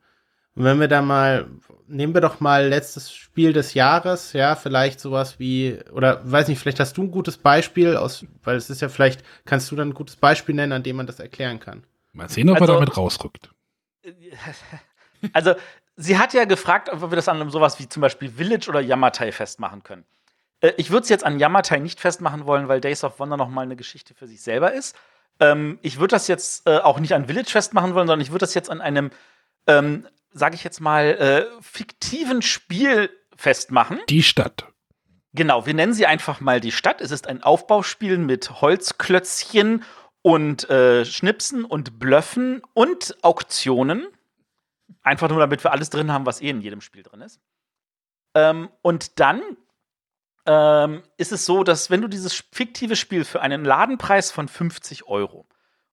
Und 0.55 0.65
wenn 0.65 0.81
wir 0.81 0.89
da 0.89 1.03
mal, 1.03 1.47
nehmen 1.87 2.15
wir 2.15 2.21
doch 2.21 2.41
mal 2.41 2.67
letztes 2.67 3.13
Spiel 3.13 3.53
des 3.53 3.75
Jahres, 3.75 4.33
ja, 4.33 4.57
vielleicht 4.57 4.99
sowas 4.99 5.39
wie, 5.39 5.79
oder 5.93 6.21
weiß 6.25 6.49
nicht, 6.49 6.59
vielleicht 6.59 6.81
hast 6.81 6.97
du 6.97 7.03
ein 7.03 7.11
gutes 7.11 7.37
Beispiel 7.39 7.97
aus, 7.97 8.25
weil 8.43 8.57
es 8.57 8.71
ist 8.71 8.81
ja 8.81 8.89
vielleicht, 8.89 9.23
kannst 9.45 9.71
du 9.71 9.77
dann 9.77 9.91
ein 9.91 9.95
gutes 9.95 10.17
Beispiel 10.17 10.55
nennen, 10.55 10.73
an 10.73 10.83
dem 10.83 10.97
man 10.97 11.07
das 11.07 11.21
erklären 11.21 11.61
kann. 11.61 11.85
Mal 12.19 12.29
sehen, 12.29 12.51
ob 12.51 12.57
er 12.57 12.63
Also- 12.63 12.75
damit 12.75 12.97
rausrückt. 12.97 13.51
Also, 15.33 15.55
sie 15.97 16.17
hat 16.17 16.33
ja 16.33 16.45
gefragt, 16.45 16.89
ob 16.91 17.01
wir 17.11 17.17
das 17.17 17.27
an 17.29 17.51
sowas 17.51 17.81
wie 17.81 17.89
zum 17.89 18.03
Beispiel 18.03 18.31
Village 18.31 18.69
oder 18.69 18.81
Yamatai 18.81 19.33
festmachen 19.33 19.83
können. 19.83 20.05
Äh, 20.61 20.73
ich 20.77 20.91
würde 20.91 21.03
es 21.03 21.09
jetzt 21.09 21.25
an 21.25 21.41
Yamatai 21.41 21.79
nicht 21.81 21.99
festmachen 21.99 22.47
wollen, 22.47 22.69
weil 22.69 22.81
Days 22.81 23.03
of 23.03 23.19
Wonder 23.19 23.37
noch 23.37 23.49
mal 23.49 23.63
eine 23.63 23.75
Geschichte 23.75 24.15
für 24.15 24.29
sich 24.29 24.41
selber 24.41 24.73
ist. 24.73 24.95
Ähm, 25.41 25.79
ich 25.83 25.99
würde 25.99 26.13
das 26.13 26.29
jetzt 26.29 26.69
äh, 26.69 26.79
auch 26.79 27.01
nicht 27.01 27.15
an 27.15 27.27
Village 27.27 27.51
festmachen 27.51 27.95
wollen, 27.95 28.07
sondern 28.07 28.21
ich 28.21 28.31
würde 28.31 28.45
das 28.45 28.55
jetzt 28.55 28.71
an 28.71 28.81
einem, 28.81 29.11
ähm, 29.67 30.07
sage 30.33 30.55
ich 30.55 30.63
jetzt 30.63 30.81
mal, 30.81 31.05
äh, 31.07 31.63
fiktiven 31.63 32.43
Spiel 32.43 33.11
festmachen. 33.37 33.99
Die 34.09 34.23
Stadt. 34.23 34.67
Genau, 35.33 35.67
wir 35.67 35.75
nennen 35.75 35.93
sie 35.95 36.07
einfach 36.07 36.41
mal 36.41 36.61
die 36.61 36.73
Stadt. 36.73 37.01
Es 37.01 37.11
ist 37.11 37.27
ein 37.27 37.43
Aufbauspiel 37.43 38.19
mit 38.19 38.61
Holzklötzchen 38.61 39.83
und 40.29 40.69
äh, 40.69 41.07
Schnipsen 41.07 41.65
und 41.65 41.99
Blöffen 41.99 42.61
und 42.75 43.17
Auktionen. 43.23 44.07
Einfach 45.03 45.31
nur, 45.31 45.39
damit 45.39 45.65
wir 45.65 45.73
alles 45.73 45.89
drin 45.89 46.13
haben, 46.13 46.27
was 46.27 46.43
eh 46.43 46.51
in 46.51 46.61
jedem 46.61 46.83
Spiel 46.83 47.03
drin 47.03 47.23
ist. 47.23 47.41
Ähm, 48.35 48.69
und 48.83 49.21
dann 49.21 49.41
ähm, 50.45 51.03
ist 51.17 51.33
es 51.33 51.47
so, 51.47 51.65
dass 51.65 51.89
wenn 51.89 52.03
du 52.03 52.09
dieses 52.09 52.45
fiktive 52.53 52.95
Spiel 52.95 53.25
für 53.25 53.41
einen 53.41 53.65
Ladenpreis 53.65 54.31
von 54.31 54.49
50 54.49 55.09
Euro, 55.09 55.47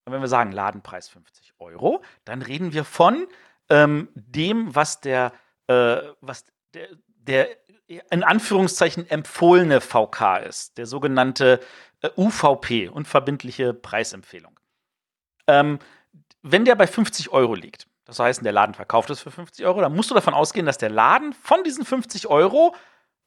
und 0.03 0.11
wenn 0.11 0.19
wir 0.19 0.27
sagen 0.27 0.51
Ladenpreis 0.51 1.07
50 1.07 1.53
Euro, 1.59 2.03
dann 2.25 2.41
reden 2.41 2.73
wir 2.73 2.83
von 2.83 3.27
ähm, 3.69 4.09
dem, 4.15 4.75
was 4.75 4.99
der, 4.99 5.31
äh, 5.67 6.01
was 6.19 6.43
der, 6.73 6.89
der 7.07 7.47
in 8.09 8.23
Anführungszeichen 8.23 9.09
empfohlene 9.09 9.79
VK 9.79 10.39
ist, 10.45 10.77
der 10.77 10.87
sogenannte 10.87 11.61
äh, 12.05 12.11
UVP, 12.17 12.89
unverbindliche 12.89 13.73
Preisempfehlung. 13.73 14.59
Ähm, 15.47 15.79
wenn 16.41 16.65
der 16.65 16.75
bei 16.75 16.87
50 16.87 17.29
Euro 17.29 17.55
liegt, 17.55 17.87
das 18.05 18.19
heißt, 18.19 18.45
der 18.45 18.51
Laden 18.51 18.75
verkauft 18.75 19.09
es 19.09 19.19
für 19.19 19.31
50 19.31 19.65
Euro, 19.65 19.81
dann 19.81 19.95
musst 19.95 20.11
du 20.11 20.15
davon 20.15 20.33
ausgehen, 20.33 20.65
dass 20.65 20.77
der 20.77 20.91
Laden 20.91 21.33
von 21.33 21.63
diesen 21.63 21.85
50 21.85 22.27
Euro 22.27 22.75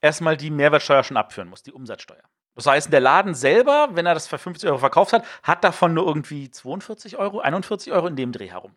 erstmal 0.00 0.36
die 0.36 0.50
Mehrwertsteuer 0.50 1.02
schon 1.02 1.16
abführen 1.16 1.48
muss, 1.48 1.62
die 1.62 1.72
Umsatzsteuer. 1.72 2.22
Das 2.54 2.66
heißt, 2.66 2.92
der 2.92 3.00
Laden 3.00 3.34
selber, 3.34 3.90
wenn 3.92 4.06
er 4.06 4.14
das 4.14 4.26
für 4.26 4.38
50 4.38 4.68
Euro 4.68 4.78
verkauft 4.78 5.12
hat, 5.12 5.24
hat 5.42 5.62
davon 5.64 5.94
nur 5.94 6.06
irgendwie 6.06 6.50
42 6.50 7.16
Euro, 7.16 7.40
41 7.40 7.92
Euro 7.92 8.06
in 8.06 8.16
dem 8.16 8.32
Dreh 8.32 8.50
herum. 8.50 8.76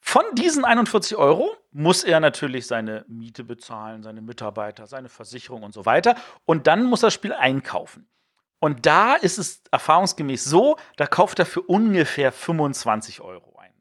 Von 0.00 0.22
diesen 0.34 0.64
41 0.64 1.16
Euro 1.16 1.54
muss 1.70 2.04
er 2.04 2.20
natürlich 2.20 2.66
seine 2.66 3.04
Miete 3.08 3.44
bezahlen, 3.44 4.02
seine 4.02 4.22
Mitarbeiter, 4.22 4.86
seine 4.86 5.08
Versicherung 5.08 5.64
und 5.64 5.74
so 5.74 5.84
weiter. 5.84 6.14
Und 6.44 6.66
dann 6.66 6.84
muss 6.84 7.00
das 7.00 7.12
Spiel 7.12 7.32
einkaufen. 7.32 8.08
Und 8.60 8.86
da 8.86 9.14
ist 9.14 9.38
es 9.38 9.62
erfahrungsgemäß 9.70 10.44
so, 10.44 10.76
da 10.96 11.06
kauft 11.06 11.38
er 11.38 11.46
für 11.46 11.62
ungefähr 11.62 12.32
25 12.32 13.20
Euro 13.20 13.56
ein. 13.58 13.72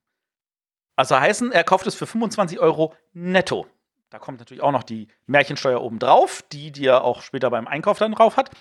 Also 0.95 1.19
heißen, 1.19 1.51
er 1.51 1.63
kauft 1.63 1.87
es 1.87 1.95
für 1.95 2.07
25 2.07 2.59
Euro 2.59 2.93
netto. 3.13 3.67
Da 4.09 4.19
kommt 4.19 4.39
natürlich 4.39 4.63
auch 4.63 4.71
noch 4.71 4.83
die 4.83 5.07
Märchensteuer 5.25 5.81
oben 5.81 5.99
drauf, 5.99 6.43
die, 6.51 6.71
die 6.71 6.85
er 6.85 7.03
auch 7.03 7.21
später 7.21 7.49
beim 7.49 7.67
Einkauf 7.67 7.97
dann 7.97 8.13
drauf 8.13 8.37
hat. 8.37 8.51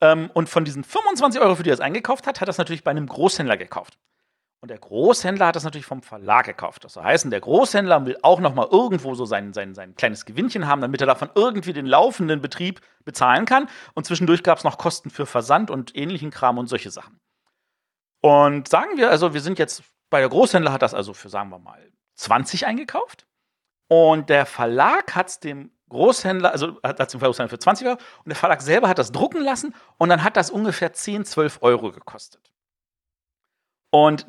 Ähm, 0.00 0.30
und 0.34 0.48
von 0.48 0.64
diesen 0.64 0.84
25 0.84 1.40
Euro, 1.40 1.56
für 1.56 1.62
die 1.62 1.70
er 1.70 1.74
es 1.74 1.80
eingekauft 1.80 2.26
hat, 2.26 2.40
hat 2.40 2.48
er 2.48 2.50
es 2.50 2.58
natürlich 2.58 2.84
bei 2.84 2.90
einem 2.90 3.06
Großhändler 3.06 3.56
gekauft. 3.56 3.98
Und 4.60 4.70
der 4.70 4.78
Großhändler 4.78 5.46
hat 5.46 5.56
das 5.56 5.62
natürlich 5.62 5.86
vom 5.86 6.02
Verlag 6.02 6.46
gekauft. 6.46 6.84
Das 6.84 6.96
heißt, 6.96 7.30
der 7.30 7.40
Großhändler 7.40 8.04
will 8.06 8.18
auch 8.22 8.40
noch 8.40 8.54
mal 8.54 8.66
irgendwo 8.70 9.14
so 9.14 9.24
sein, 9.24 9.52
sein, 9.52 9.74
sein 9.74 9.94
kleines 9.94 10.24
Gewinnchen 10.24 10.66
haben, 10.66 10.80
damit 10.80 11.00
er 11.00 11.06
davon 11.06 11.30
irgendwie 11.36 11.72
den 11.72 11.86
laufenden 11.86 12.40
Betrieb 12.40 12.80
bezahlen 13.04 13.44
kann. 13.44 13.68
Und 13.94 14.04
zwischendurch 14.04 14.42
gab 14.42 14.58
es 14.58 14.64
noch 14.64 14.76
Kosten 14.76 15.10
für 15.10 15.26
Versand 15.26 15.70
und 15.70 15.94
ähnlichen 15.94 16.30
Kram 16.30 16.58
und 16.58 16.66
solche 16.66 16.90
Sachen. 16.90 17.20
Und 18.20 18.66
sagen 18.66 18.96
wir 18.96 19.10
also, 19.10 19.32
wir 19.32 19.40
sind 19.40 19.60
jetzt 19.60 19.84
bei 20.10 20.20
der 20.20 20.28
Großhändler 20.28 20.72
hat 20.72 20.82
das 20.82 20.94
also 20.94 21.14
für, 21.14 21.28
sagen 21.28 21.50
wir 21.50 21.58
mal, 21.58 21.92
20 22.14 22.66
eingekauft. 22.66 23.26
Und 23.88 24.28
der 24.28 24.44
Verlag 24.44 25.14
hat 25.14 25.28
es 25.28 25.40
dem 25.40 25.70
Großhändler, 25.88 26.50
also 26.50 26.80
hat 26.82 26.98
es 27.00 27.08
dem 27.08 27.20
Großhändler 27.20 27.48
für 27.48 27.58
20 27.58 27.86
Euro 27.86 27.98
und 28.24 28.28
der 28.28 28.36
Verlag 28.36 28.60
selber 28.60 28.88
hat 28.88 28.98
das 28.98 29.12
drucken 29.12 29.40
lassen 29.40 29.74
und 29.96 30.08
dann 30.08 30.22
hat 30.22 30.36
das 30.36 30.50
ungefähr 30.50 30.92
10, 30.92 31.24
12 31.24 31.58
Euro 31.62 31.92
gekostet. 31.92 32.50
Und 33.90 34.26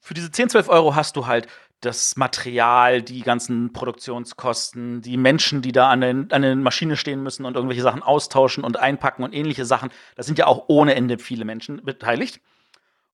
für 0.00 0.14
diese 0.14 0.30
10, 0.30 0.50
12 0.50 0.68
Euro 0.68 0.94
hast 0.94 1.16
du 1.16 1.26
halt 1.26 1.48
das 1.80 2.16
Material, 2.16 3.02
die 3.02 3.22
ganzen 3.22 3.72
Produktionskosten, 3.72 5.02
die 5.02 5.16
Menschen, 5.16 5.62
die 5.62 5.72
da 5.72 5.90
an, 5.90 6.00
den, 6.00 6.32
an 6.32 6.42
der 6.42 6.56
Maschine 6.56 6.96
stehen 6.96 7.22
müssen 7.22 7.44
und 7.44 7.56
irgendwelche 7.56 7.82
Sachen 7.82 8.02
austauschen 8.02 8.64
und 8.64 8.78
einpacken 8.78 9.22
und 9.22 9.34
ähnliche 9.34 9.64
Sachen. 9.64 9.90
Da 10.16 10.22
sind 10.22 10.38
ja 10.38 10.46
auch 10.46 10.64
ohne 10.68 10.94
Ende 10.94 11.18
viele 11.18 11.44
Menschen 11.44 11.84
beteiligt. 11.84 12.40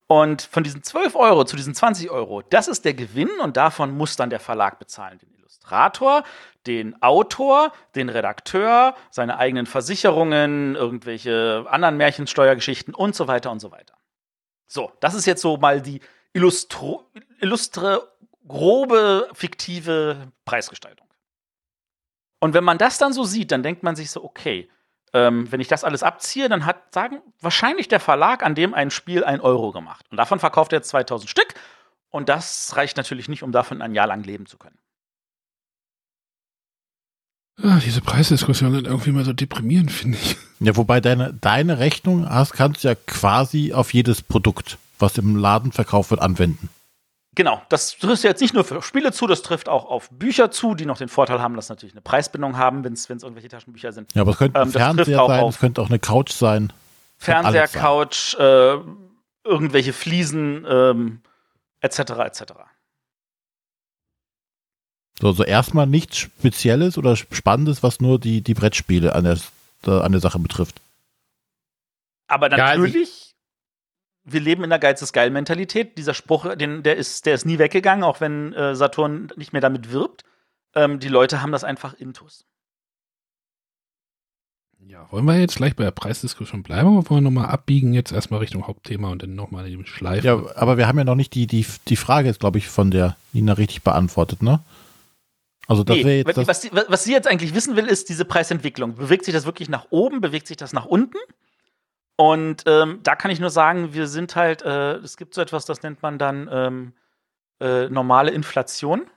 Und 0.07 0.41
von 0.41 0.63
diesen 0.63 0.83
12 0.83 1.15
Euro 1.15 1.45
zu 1.45 1.55
diesen 1.55 1.73
20 1.73 2.09
Euro, 2.11 2.41
das 2.41 2.67
ist 2.67 2.83
der 2.83 2.93
Gewinn 2.93 3.29
und 3.41 3.55
davon 3.55 3.95
muss 3.95 4.17
dann 4.17 4.29
der 4.29 4.41
Verlag 4.41 4.77
bezahlen. 4.77 5.19
Den 5.19 5.33
Illustrator, 5.35 6.23
den 6.67 7.01
Autor, 7.01 7.71
den 7.95 8.09
Redakteur, 8.09 8.95
seine 9.09 9.37
eigenen 9.37 9.65
Versicherungen, 9.65 10.75
irgendwelche 10.75 11.65
anderen 11.69 11.97
Märchensteuergeschichten 11.97 12.93
und 12.93 13.15
so 13.15 13.27
weiter 13.27 13.51
und 13.51 13.59
so 13.59 13.71
weiter. 13.71 13.93
So, 14.71 14.93
das 15.01 15.15
ist 15.15 15.25
jetzt 15.25 15.41
so 15.41 15.57
mal 15.57 15.81
die 15.81 15.99
illustro 16.31 17.05
illustre 17.41 18.09
grobe, 18.47 19.27
fiktive 19.33 20.31
Preisgestaltung. 20.45 21.07
Und 22.39 22.53
wenn 22.53 22.63
man 22.63 22.77
das 22.77 22.97
dann 22.97 23.11
so 23.11 23.25
sieht, 23.25 23.51
dann 23.51 23.63
denkt 23.63 23.83
man 23.83 23.97
sich 23.97 24.11
so, 24.11 24.23
okay, 24.23 24.69
ähm, 25.11 25.51
wenn 25.51 25.59
ich 25.59 25.67
das 25.67 25.83
alles 25.83 26.03
abziehe, 26.03 26.47
dann 26.47 26.65
hat, 26.65 26.93
sagen, 26.93 27.21
wahrscheinlich 27.41 27.89
der 27.89 27.99
Verlag 27.99 28.43
an 28.43 28.55
dem 28.55 28.73
ein 28.73 28.91
Spiel 28.91 29.25
ein 29.25 29.41
Euro 29.41 29.73
gemacht. 29.73 30.05
Und 30.09 30.15
davon 30.15 30.39
verkauft 30.39 30.71
er 30.71 30.77
jetzt 30.77 30.89
2000 30.89 31.29
Stück. 31.29 31.53
Und 32.09 32.29
das 32.29 32.77
reicht 32.77 32.95
natürlich 32.95 33.27
nicht, 33.27 33.43
um 33.43 33.51
davon 33.51 33.81
ein 33.81 33.93
Jahr 33.93 34.07
lang 34.07 34.23
leben 34.23 34.45
zu 34.45 34.57
können. 34.57 34.77
Ah, 37.63 37.79
diese 37.83 38.01
Preisdiskussion 38.01 38.73
sind 38.73 38.87
irgendwie 38.87 39.11
mal 39.11 39.25
so 39.25 39.33
deprimierend, 39.33 39.91
finde 39.91 40.17
ich. 40.21 40.37
Ja, 40.59 40.75
wobei 40.75 41.01
deine, 41.01 41.33
deine 41.33 41.79
Rechnung 41.79 42.29
hast, 42.29 42.53
kannst 42.53 42.83
du 42.83 42.89
ja 42.89 42.95
quasi 42.95 43.73
auf 43.73 43.93
jedes 43.93 44.21
Produkt, 44.21 44.77
was 44.99 45.17
im 45.17 45.35
Laden 45.35 45.71
verkauft 45.71 46.11
wird, 46.11 46.21
anwenden. 46.21 46.69
Genau, 47.33 47.61
das 47.69 47.97
trifft 47.97 48.23
jetzt 48.23 48.41
nicht 48.41 48.53
nur 48.53 48.65
für 48.65 48.81
Spiele 48.81 49.13
zu, 49.13 49.25
das 49.25 49.41
trifft 49.41 49.69
auch 49.69 49.85
auf 49.85 50.09
Bücher 50.09 50.51
zu, 50.51 50.75
die 50.75 50.85
noch 50.85 50.97
den 50.97 51.07
Vorteil 51.07 51.41
haben, 51.41 51.55
dass 51.55 51.67
sie 51.67 51.73
natürlich 51.73 51.93
eine 51.93 52.01
Preisbindung 52.01 52.57
haben, 52.57 52.83
wenn 52.83 52.93
es 52.93 53.09
irgendwelche 53.09 53.47
Taschenbücher 53.47 53.93
sind. 53.93 54.13
Ja, 54.13 54.23
aber 54.23 54.31
es 54.31 54.37
könnte 54.37 54.59
ein 54.59 54.67
ähm, 54.67 54.73
Fernseher 54.73 55.25
sein, 55.27 55.45
es 55.45 55.59
könnte 55.59 55.81
auch 55.81 55.89
eine 55.89 55.99
Couch 55.99 56.31
sein. 56.31 56.73
Fernseher, 57.17 57.67
Couch, 57.67 58.35
äh, 58.35 58.77
irgendwelche 59.45 59.93
Fliesen, 59.93 60.65
ähm, 60.67 61.21
etc. 61.79 61.99
etc. 61.99 62.43
So, 65.19 65.31
so 65.31 65.43
erstmal 65.43 65.87
nichts 65.87 66.17
Spezielles 66.17 66.97
oder 66.97 67.15
Spannendes, 67.15 67.83
was 67.83 67.99
nur 67.99 68.19
die, 68.19 68.41
die 68.41 68.53
Brettspiele 68.53 69.13
an 69.13 69.23
der, 69.23 70.03
an 70.03 70.11
der 70.11 70.21
Sache 70.21 70.39
betrifft. 70.39 70.81
Aber 72.27 72.49
natürlich 72.49 73.31
wir 74.23 74.39
leben 74.39 74.63
in 74.63 74.69
der 74.69 74.79
Geiz 74.79 75.01
ist 75.01 75.13
geil 75.13 75.29
Mentalität. 75.29 75.97
Dieser 75.97 76.13
Spruch, 76.13 76.55
den, 76.55 76.83
der 76.83 76.95
ist, 76.97 77.25
der 77.25 77.33
ist 77.33 77.45
nie 77.45 77.59
weggegangen, 77.59 78.03
auch 78.03 78.21
wenn 78.21 78.53
äh, 78.53 78.75
Saturn 78.75 79.31
nicht 79.35 79.53
mehr 79.53 79.61
damit 79.61 79.91
wirbt. 79.91 80.23
Ähm, 80.75 80.99
die 80.99 81.07
Leute 81.07 81.41
haben 81.41 81.51
das 81.51 81.63
einfach 81.63 81.93
intus. 81.93 82.45
Ja, 84.79 85.07
wollen 85.11 85.25
wir 85.25 85.39
jetzt 85.39 85.55
gleich 85.55 85.75
bei 85.75 85.83
der 85.83 85.91
Preisdiskussion 85.91 86.63
bleiben 86.63 86.97
oder 86.97 87.09
wollen 87.09 87.23
wir 87.23 87.31
nochmal 87.31 87.49
abbiegen, 87.49 87.93
jetzt 87.93 88.11
erstmal 88.11 88.41
Richtung 88.41 88.67
Hauptthema 88.67 89.09
und 89.09 89.23
dann 89.23 89.35
nochmal 89.35 89.65
die 89.65 89.85
Schleife? 89.85 90.27
Ja, 90.27 90.55
aber 90.55 90.77
wir 90.77 90.87
haben 90.87 90.97
ja 90.97 91.03
noch 91.03 91.15
nicht 91.15 91.33
die, 91.33 91.47
die, 91.47 91.65
die 91.87 91.95
Frage 91.95 92.27
jetzt, 92.27 92.39
glaube 92.39 92.57
ich, 92.57 92.67
von 92.67 92.91
der 92.91 93.15
Nina 93.31 93.53
richtig 93.53 93.83
beantwortet, 93.83 94.41
ne? 94.41 94.59
Also 95.71 95.85
das 95.85 95.95
nee, 95.95 96.17
jetzt 96.17 96.37
das 96.37 96.47
was, 96.49 96.69
was 96.89 97.05
sie 97.05 97.13
jetzt 97.13 97.29
eigentlich 97.29 97.55
wissen 97.55 97.77
will, 97.77 97.87
ist 97.87 98.09
diese 98.09 98.25
Preisentwicklung. 98.25 98.95
Bewegt 98.95 99.23
sich 99.23 99.33
das 99.33 99.45
wirklich 99.45 99.69
nach 99.69 99.87
oben? 99.89 100.19
Bewegt 100.19 100.47
sich 100.47 100.57
das 100.57 100.73
nach 100.73 100.85
unten? 100.85 101.17
Und 102.17 102.63
ähm, 102.65 102.99
da 103.03 103.15
kann 103.15 103.31
ich 103.31 103.39
nur 103.39 103.49
sagen, 103.49 103.93
wir 103.93 104.07
sind 104.07 104.35
halt, 104.35 104.63
äh, 104.63 104.95
es 104.95 105.15
gibt 105.15 105.33
so 105.33 105.39
etwas, 105.39 105.63
das 105.63 105.81
nennt 105.81 106.01
man 106.01 106.17
dann 106.17 106.49
ähm, 106.51 106.93
äh, 107.61 107.87
normale 107.87 108.31
Inflation, 108.31 109.09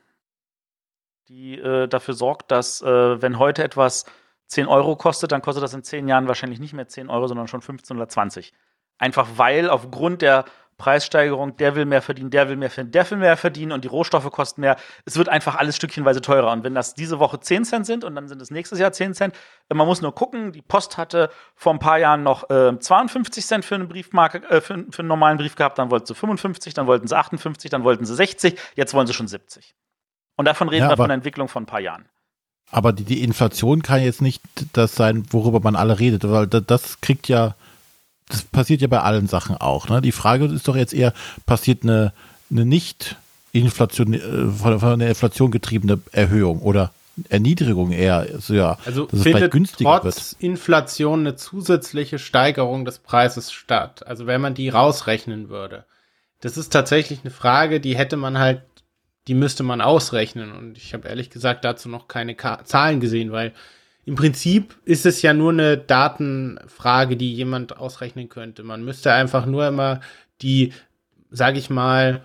die 1.27 1.59
äh, 1.59 1.88
dafür 1.88 2.14
sorgt, 2.14 2.53
dass 2.53 2.83
äh, 2.83 3.21
wenn 3.21 3.40
heute 3.40 3.64
etwas 3.64 4.05
10 4.47 4.69
Euro 4.69 4.95
kostet, 4.95 5.33
dann 5.33 5.43
kostet 5.43 5.64
das 5.64 5.75
in 5.75 5.83
10 5.83 6.07
Jahren 6.07 6.29
wahrscheinlich 6.29 6.61
nicht 6.61 6.73
mehr 6.73 6.87
10 6.87 7.11
Euro, 7.11 7.27
sondern 7.27 7.49
schon 7.49 7.62
15 7.62 7.97
oder 7.97 8.09
20. 8.09 8.53
Einfach 8.99 9.27
weil 9.38 9.71
aufgrund 9.71 10.23
der 10.23 10.45
Preissteigerung, 10.77 11.57
der 11.57 11.75
will 11.75 11.85
mehr 11.85 12.03
verdienen, 12.03 12.31
der 12.31 12.49
will 12.49 12.57
mehr 12.57 12.71
verdienen, 12.71 12.93
der 12.93 13.11
will 13.11 13.19
mehr 13.19 13.37
verdienen 13.37 13.73
und 13.73 13.85
die 13.85 13.89
Rohstoffe 13.89 14.31
kosten 14.31 14.61
mehr. 14.61 14.77
Es 15.05 15.17
wird 15.17 15.29
einfach 15.29 15.57
alles 15.57 15.77
stückchenweise 15.77 16.21
teurer. 16.21 16.53
Und 16.53 16.65
wenn 16.65 16.75
das 16.75 16.95
diese 16.95 17.19
Woche 17.19 17.41
10 17.41 17.65
Cent 17.65 17.87
sind 17.87 18.05
und 18.05 18.15
dann 18.15 18.29
sind 18.29 18.43
es 18.43 18.51
nächstes 18.51 18.79
Jahr 18.79 18.93
10 18.93 19.15
Cent, 19.15 19.35
äh, 19.69 19.75
man 19.75 19.87
muss 19.87 20.03
nur 20.03 20.15
gucken, 20.15 20.53
die 20.53 20.63
Post 20.63 20.99
hatte 20.99 21.31
vor 21.55 21.73
ein 21.73 21.79
paar 21.79 21.99
Jahren 21.99 22.23
noch 22.23 22.51
äh, 22.51 22.79
52 22.79 23.47
Cent 23.47 23.65
für 23.65 23.77
eine 23.77 23.87
Briefmarke, 23.87 24.39
äh, 24.49 24.61
für, 24.61 24.85
für 24.91 25.01
einen 25.01 25.09
normalen 25.09 25.39
Brief 25.39 25.57
gehabt, 25.57 25.79
dann 25.79 25.91
wollten 25.91 26.07
sie 26.07 26.15
55, 26.15 26.75
dann 26.75 26.87
wollten 26.87 27.07
sie 27.07 27.17
58, 27.17 27.71
dann 27.71 27.85
wollten 27.85 28.05
sie 28.05 28.15
60, 28.15 28.59
jetzt 28.75 28.95
wollen 28.95 29.07
sie 29.07 29.15
schon 29.15 29.29
70. 29.29 29.75
Und 30.37 30.47
davon 30.47 30.69
reden 30.69 30.85
ja, 30.85 30.91
wir 30.91 30.97
von 30.97 31.05
einer 31.05 31.15
Entwicklung 31.15 31.49
von 31.49 31.65
ein 31.65 31.67
paar 31.67 31.81
Jahren. 31.81 32.09
Aber 32.71 32.93
die, 32.93 33.05
die 33.05 33.23
Inflation 33.23 33.83
kann 33.83 34.03
jetzt 34.03 34.23
nicht 34.23 34.43
das 34.73 34.95
sein, 34.95 35.25
worüber 35.31 35.61
man 35.61 35.77
alle 35.77 36.01
redet, 36.01 36.29
weil 36.29 36.47
das 36.47 37.01
kriegt 37.01 37.29
ja 37.29 37.55
das 38.29 38.43
passiert 38.43 38.81
ja 38.81 38.89
bei 38.89 39.01
allen 39.01 39.27
Sachen 39.27 39.57
auch. 39.57 39.89
Ne? 39.89 40.01
Die 40.01 40.13
Frage 40.13 40.47
ist 40.47 40.69
doch 40.69 40.77
jetzt 40.77 40.95
eher, 40.95 41.13
passiert 41.47 41.83
eine, 41.83 42.13
eine 42.51 42.65
nicht 42.65 43.17
Inflation, 43.53 44.15
äh, 44.15 44.21
von, 44.51 44.81
von 44.81 44.93
einer 44.93 45.09
Inflation 45.09 45.51
getriebene 45.51 46.01
Erhöhung 46.13 46.61
oder 46.61 46.93
Erniedrigung 47.29 47.93
eher, 47.93 48.27
also 48.33 48.55
ja, 48.55 48.77
also 48.85 49.07
dass 49.07 49.21
es 49.21 49.23
findet 49.23 49.53
günstiger 49.53 50.01
trotz 50.01 50.33
wird. 50.33 50.43
Inflation 50.43 51.21
eine 51.21 51.37
zusätzliche 51.37 52.19
Steigerung 52.19 52.85
des 52.85 52.99
Preises 52.99 53.53
statt. 53.53 54.05
Also 54.07 54.27
wenn 54.27 54.41
man 54.41 54.55
die 54.55 54.69
rausrechnen 54.69 55.49
würde. 55.49 55.85
Das 56.41 56.57
ist 56.57 56.73
tatsächlich 56.73 57.21
eine 57.23 57.31
Frage, 57.31 57.81
die 57.81 57.97
hätte 57.97 58.17
man 58.17 58.39
halt, 58.39 58.63
die 59.29 59.35
müsste 59.35 59.63
man 59.63 59.81
ausrechnen. 59.81 60.53
Und 60.53 60.77
ich 60.77 60.93
habe 60.93 61.09
ehrlich 61.09 61.31
gesagt 61.31 61.65
dazu 61.65 61.89
noch 61.89 62.09
keine 62.09 62.35
Ka 62.35 62.65
Zahlen 62.65 62.99
gesehen, 62.99 63.31
weil 63.31 63.53
im 64.07 64.17
Prinzip 64.17 64.77
ist 64.85 65.07
es 65.07 65.23
ja 65.23 65.33
nur 65.33 65.53
eine 65.53 65.79
Datenfrage, 65.79 67.17
die 67.17 67.35
jemand 67.35 67.77
ausrechnen 67.77 68.29
könnte. 68.29 68.62
Man 68.62 68.85
müsste 68.85 69.12
einfach 69.12 69.47
nur 69.47 69.67
immer 69.67 70.01
die, 70.43 70.73
sage 71.31 71.59
ich 71.59 71.71
mal, 71.71 72.23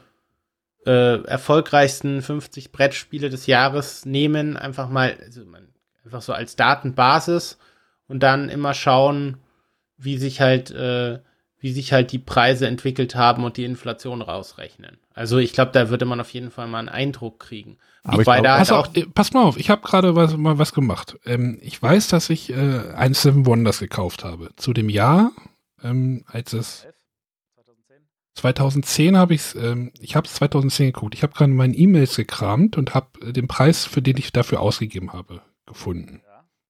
äh, 0.86 1.24
erfolgreichsten 1.24 2.22
50 2.22 2.72
Brettspiele 2.72 3.30
des 3.30 3.48
Jahres 3.48 4.06
nehmen, 4.06 4.58
einfach 4.58 4.90
mal, 4.90 5.18
also 5.22 5.46
man, 5.46 5.70
einfach 6.04 6.22
so 6.22 6.34
als 6.34 6.56
Datenbasis 6.56 7.58
und 8.08 8.24
dann 8.24 8.50
immer 8.50 8.74
schauen, 8.74 9.38
wie 9.98 10.18
sich 10.18 10.42
halt, 10.42 10.72
äh, 10.72 11.20
wie 11.60 11.72
sich 11.72 11.92
halt 11.92 12.12
die 12.12 12.20
Preise 12.20 12.68
entwickelt 12.68 13.16
haben 13.16 13.44
und 13.44 13.58
die 13.58 13.66
Inflation 13.66 14.22
rausrechnen. 14.22 14.98
Also 15.14 15.38
ich 15.38 15.54
glaube, 15.54 15.72
da 15.74 15.90
würde 15.90 16.06
man 16.06 16.22
auf 16.22 16.32
jeden 16.32 16.52
Fall 16.52 16.68
mal 16.68 16.80
einen 16.80 16.90
Eindruck 16.90 17.40
kriegen. 17.40 17.78
Aber 18.04 18.22
ich 18.22 18.26
glaub, 18.26 18.44
pass, 18.44 18.72
auch, 18.72 18.88
pass, 19.14 19.34
mal 19.34 19.44
auf, 19.44 19.58
ich 19.58 19.70
habe 19.70 19.82
gerade 19.82 20.16
was, 20.16 20.38
mal 20.38 20.58
was 20.58 20.74
gemacht. 20.74 21.20
Ähm, 21.26 21.60
ich 21.62 21.82
weiß, 21.82 22.08
dass 22.08 22.30
ich 22.30 22.52
äh, 22.52 22.94
ein 22.96 23.14
Seven 23.14 23.46
Wonders 23.46 23.80
gekauft 23.80 24.24
habe. 24.24 24.52
Zu 24.56 24.74
dem 24.74 24.90
Jahr, 24.90 25.32
ähm, 25.84 26.24
als 26.28 26.54
es 26.54 26.88
2010 28.36 29.18
habe 29.18 29.34
ich 29.34 29.42
es, 29.42 29.56
ähm, 29.56 29.92
ich 30.00 30.16
habe 30.16 30.28
es 30.28 30.36
2010 30.36 30.94
geguckt. 30.94 31.14
Ich 31.14 31.24
habe 31.24 31.34
gerade 31.34 31.52
meine 31.52 31.76
E-Mails 31.76 32.16
gekramt 32.16 32.78
und 32.78 32.94
habe 32.94 33.08
äh, 33.22 33.34
den 33.34 33.48
Preis, 33.48 33.86
für 33.86 34.02
den 34.02 34.18
ich 34.18 34.32
dafür 34.32 34.62
ausgegeben 34.62 35.12
habe, 35.12 35.42
gefunden. 35.66 36.22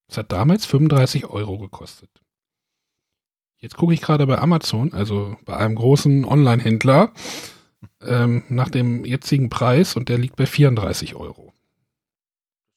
Es 0.07 0.17
hat 0.17 0.31
damals 0.31 0.65
35 0.65 1.27
Euro 1.27 1.59
gekostet. 1.59 2.09
Jetzt 3.59 3.75
gucke 3.75 3.93
ich 3.93 4.01
gerade 4.01 4.25
bei 4.25 4.37
Amazon, 4.37 4.93
also 4.93 5.35
bei 5.45 5.57
einem 5.57 5.75
großen 5.75 6.23
Online-Händler, 6.23 7.11
ähm, 8.01 8.43
nach 8.49 8.69
dem 8.69 9.03
jetzigen 9.03 9.49
Preis 9.49 9.95
und 9.95 10.09
der 10.09 10.17
liegt 10.17 10.37
bei 10.37 10.45
34 10.45 11.15
Euro. 11.15 11.53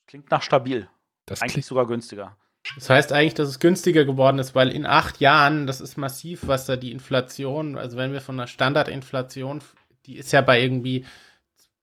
Klingt 0.07 0.31
nach 0.31 0.43
stabil. 0.43 0.89
Das 1.27 1.41
eigentlich 1.41 1.67
sogar 1.67 1.87
günstiger. 1.87 2.37
Das 2.75 2.91
heißt 2.91 3.13
eigentlich, 3.13 3.35
dass 3.35 3.49
es 3.49 3.61
günstiger 3.61 4.05
geworden 4.05 4.39
ist, 4.39 4.55
weil 4.55 4.71
in 4.71 4.87
acht 4.87 5.21
Jahren, 5.21 5.67
das 5.67 5.81
ist 5.81 5.97
massiv, 5.97 6.47
was 6.47 6.67
da 6.67 6.77
die 6.77 6.93
Inflation, 6.93 7.77
also 7.77 7.97
wenn 7.97 8.13
wir 8.13 8.21
von 8.21 8.39
einer 8.39 8.47
Standardinflation, 8.47 9.61
die 10.07 10.17
ist 10.17 10.33
ja 10.33 10.41
bei 10.41 10.61
irgendwie 10.61 11.05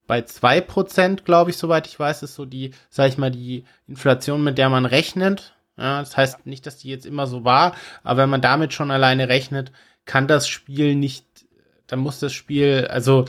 bei 0.07 0.21
2%, 0.21 1.23
glaube 1.23 1.51
ich, 1.51 1.57
soweit 1.57 1.85
ich 1.87 1.99
weiß, 1.99 2.23
ist 2.23 2.33
so 2.33 2.45
die, 2.45 2.73
sag 2.89 3.09
ich 3.09 3.17
mal, 3.17 3.29
die 3.29 3.65
Inflation, 3.87 4.43
mit 4.43 4.57
der 4.57 4.69
man 4.69 4.85
rechnet. 4.85 5.53
Ja, 5.79 5.99
das 5.99 6.17
heißt 6.17 6.45
nicht, 6.45 6.65
dass 6.65 6.77
die 6.77 6.89
jetzt 6.89 7.05
immer 7.05 7.25
so 7.25 7.45
war, 7.45 7.75
aber 8.03 8.23
wenn 8.23 8.29
man 8.29 8.41
damit 8.41 8.73
schon 8.73 8.91
alleine 8.91 9.29
rechnet, 9.29 9.71
kann 10.05 10.27
das 10.27 10.47
Spiel 10.47 10.95
nicht 10.95 11.25
dann 11.89 11.99
muss 11.99 12.19
das 12.19 12.33
Spiel, 12.33 12.87
also 12.89 13.25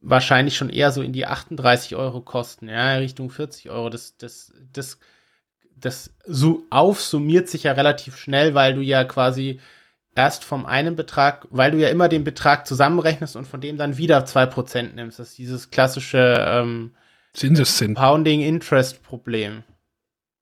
wahrscheinlich 0.00 0.56
schon 0.56 0.70
eher 0.70 0.92
so 0.92 1.02
in 1.02 1.12
die 1.12 1.26
38 1.26 1.94
Euro 1.94 2.20
kosten, 2.22 2.68
ja, 2.68 2.94
Richtung 2.94 3.30
40 3.30 3.70
Euro. 3.70 3.90
Das, 3.90 4.16
das, 4.16 4.52
das, 4.72 4.98
das 5.76 6.14
so 6.26 6.64
aufsummiert 6.70 7.48
sich 7.48 7.64
ja 7.64 7.72
relativ 7.72 8.16
schnell, 8.16 8.54
weil 8.54 8.74
du 8.74 8.80
ja 8.80 9.04
quasi 9.04 9.60
erst 10.14 10.44
vom 10.44 10.66
einen 10.66 10.96
Betrag, 10.96 11.46
weil 11.50 11.70
du 11.70 11.78
ja 11.78 11.88
immer 11.88 12.08
den 12.08 12.24
Betrag 12.24 12.66
zusammenrechnest 12.66 13.36
und 13.36 13.46
von 13.46 13.60
dem 13.60 13.76
dann 13.76 13.98
wieder 13.98 14.24
2% 14.24 14.94
nimmst. 14.94 15.18
Das 15.18 15.30
ist 15.30 15.38
dieses 15.38 15.70
klassische 15.70 16.44
ähm, 16.48 16.94
Pounding 17.94 18.40
Interest 18.40 19.02
Problem. 19.02 19.62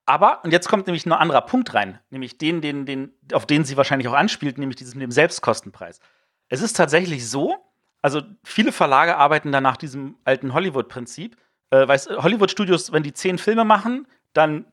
Aber, 0.08 0.42
und 0.42 0.52
jetzt 0.52 0.70
kommt 0.70 0.86
nämlich 0.86 1.04
ein 1.04 1.12
anderer 1.12 1.42
Punkt 1.42 1.74
rein, 1.74 1.98
nämlich 2.08 2.38
den, 2.38 2.62
den, 2.62 2.86
den, 2.86 3.12
auf 3.34 3.44
den 3.44 3.66
sie 3.66 3.76
wahrscheinlich 3.76 4.08
auch 4.08 4.14
anspielt, 4.14 4.56
nämlich 4.56 4.76
dieses 4.76 4.94
mit 4.94 5.02
dem 5.02 5.10
Selbstkostenpreis. 5.10 6.00
Es 6.48 6.62
ist 6.62 6.78
tatsächlich 6.78 7.28
so, 7.28 7.56
also 8.00 8.22
viele 8.42 8.72
Verlage 8.72 9.18
arbeiten 9.18 9.52
dann 9.52 9.64
nach 9.64 9.76
diesem 9.76 10.16
alten 10.24 10.54
Hollywood-Prinzip. 10.54 11.36
Äh, 11.68 11.86
Hollywood-Studios, 11.86 12.90
wenn 12.90 13.02
die 13.02 13.12
zehn 13.12 13.36
Filme 13.36 13.66
machen, 13.66 14.06
dann 14.32 14.64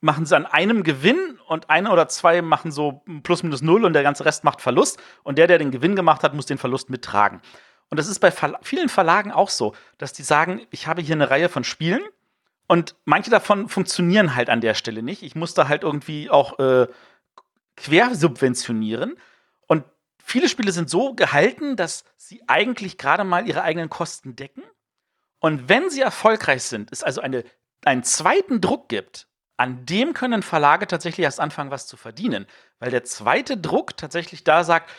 machen 0.00 0.26
sie 0.26 0.34
an 0.34 0.46
einem 0.46 0.82
Gewinn 0.82 1.38
und 1.46 1.70
eine 1.70 1.92
oder 1.92 2.08
zwei 2.08 2.42
machen 2.42 2.72
so 2.72 3.04
plus 3.22 3.44
minus 3.44 3.62
null 3.62 3.84
und 3.84 3.92
der 3.92 4.02
ganze 4.02 4.24
Rest 4.24 4.42
macht 4.42 4.60
Verlust. 4.60 5.00
Und 5.22 5.38
der, 5.38 5.46
der 5.46 5.58
den 5.58 5.70
Gewinn 5.70 5.94
gemacht 5.94 6.24
hat, 6.24 6.34
muss 6.34 6.46
den 6.46 6.58
Verlust 6.58 6.90
mittragen. 6.90 7.40
Und 7.88 8.00
das 8.00 8.08
ist 8.08 8.18
bei 8.18 8.32
Verla 8.32 8.58
vielen 8.62 8.88
Verlagen 8.88 9.30
auch 9.30 9.48
so, 9.48 9.76
dass 9.98 10.12
die 10.12 10.24
sagen, 10.24 10.66
ich 10.70 10.88
habe 10.88 11.02
hier 11.02 11.14
eine 11.14 11.30
Reihe 11.30 11.48
von 11.48 11.62
Spielen 11.62 12.02
und 12.72 12.96
manche 13.04 13.28
davon 13.30 13.68
funktionieren 13.68 14.34
halt 14.34 14.48
an 14.48 14.62
der 14.62 14.72
Stelle 14.72 15.02
nicht. 15.02 15.22
Ich 15.22 15.34
muss 15.34 15.52
da 15.52 15.68
halt 15.68 15.82
irgendwie 15.82 16.30
auch 16.30 16.58
äh, 16.58 16.86
quersubventionieren. 17.76 19.18
Und 19.66 19.84
viele 20.24 20.48
Spiele 20.48 20.72
sind 20.72 20.88
so 20.88 21.12
gehalten, 21.12 21.76
dass 21.76 22.06
sie 22.16 22.42
eigentlich 22.46 22.96
gerade 22.96 23.24
mal 23.24 23.46
ihre 23.46 23.60
eigenen 23.60 23.90
Kosten 23.90 24.36
decken. 24.36 24.62
Und 25.38 25.68
wenn 25.68 25.90
sie 25.90 26.00
erfolgreich 26.00 26.62
sind, 26.62 26.90
es 26.92 27.02
also 27.02 27.20
eine, 27.20 27.44
einen 27.84 28.04
zweiten 28.04 28.62
Druck 28.62 28.88
gibt, 28.88 29.28
an 29.58 29.84
dem 29.84 30.14
können 30.14 30.42
Verlage 30.42 30.86
tatsächlich 30.86 31.24
erst 31.24 31.40
anfangen, 31.40 31.70
was 31.70 31.86
zu 31.86 31.98
verdienen. 31.98 32.46
Weil 32.78 32.90
der 32.90 33.04
zweite 33.04 33.58
Druck 33.58 33.98
tatsächlich 33.98 34.44
da 34.44 34.64
sagt, 34.64 34.90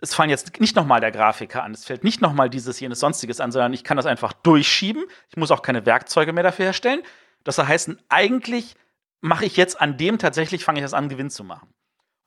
es 0.00 0.14
fallen 0.14 0.30
jetzt 0.30 0.60
nicht 0.60 0.76
nochmal 0.76 1.00
der 1.00 1.12
Grafiker 1.12 1.62
an, 1.62 1.72
es 1.72 1.84
fällt 1.84 2.04
nicht 2.04 2.20
nochmal 2.20 2.48
dieses, 2.48 2.80
jenes, 2.80 3.00
sonstiges 3.00 3.40
an, 3.40 3.52
sondern 3.52 3.72
ich 3.72 3.84
kann 3.84 3.96
das 3.96 4.06
einfach 4.06 4.32
durchschieben. 4.32 5.04
Ich 5.28 5.36
muss 5.36 5.50
auch 5.50 5.62
keine 5.62 5.86
Werkzeuge 5.86 6.32
mehr 6.32 6.42
dafür 6.42 6.66
herstellen. 6.66 7.02
Das 7.44 7.58
heißt, 7.58 7.90
eigentlich 8.08 8.76
mache 9.20 9.44
ich 9.44 9.56
jetzt 9.56 9.80
an 9.80 9.96
dem 9.96 10.18
tatsächlich, 10.18 10.64
fange 10.64 10.80
ich 10.80 10.84
das 10.84 10.94
an, 10.94 11.08
Gewinn 11.08 11.30
zu 11.30 11.44
machen. 11.44 11.72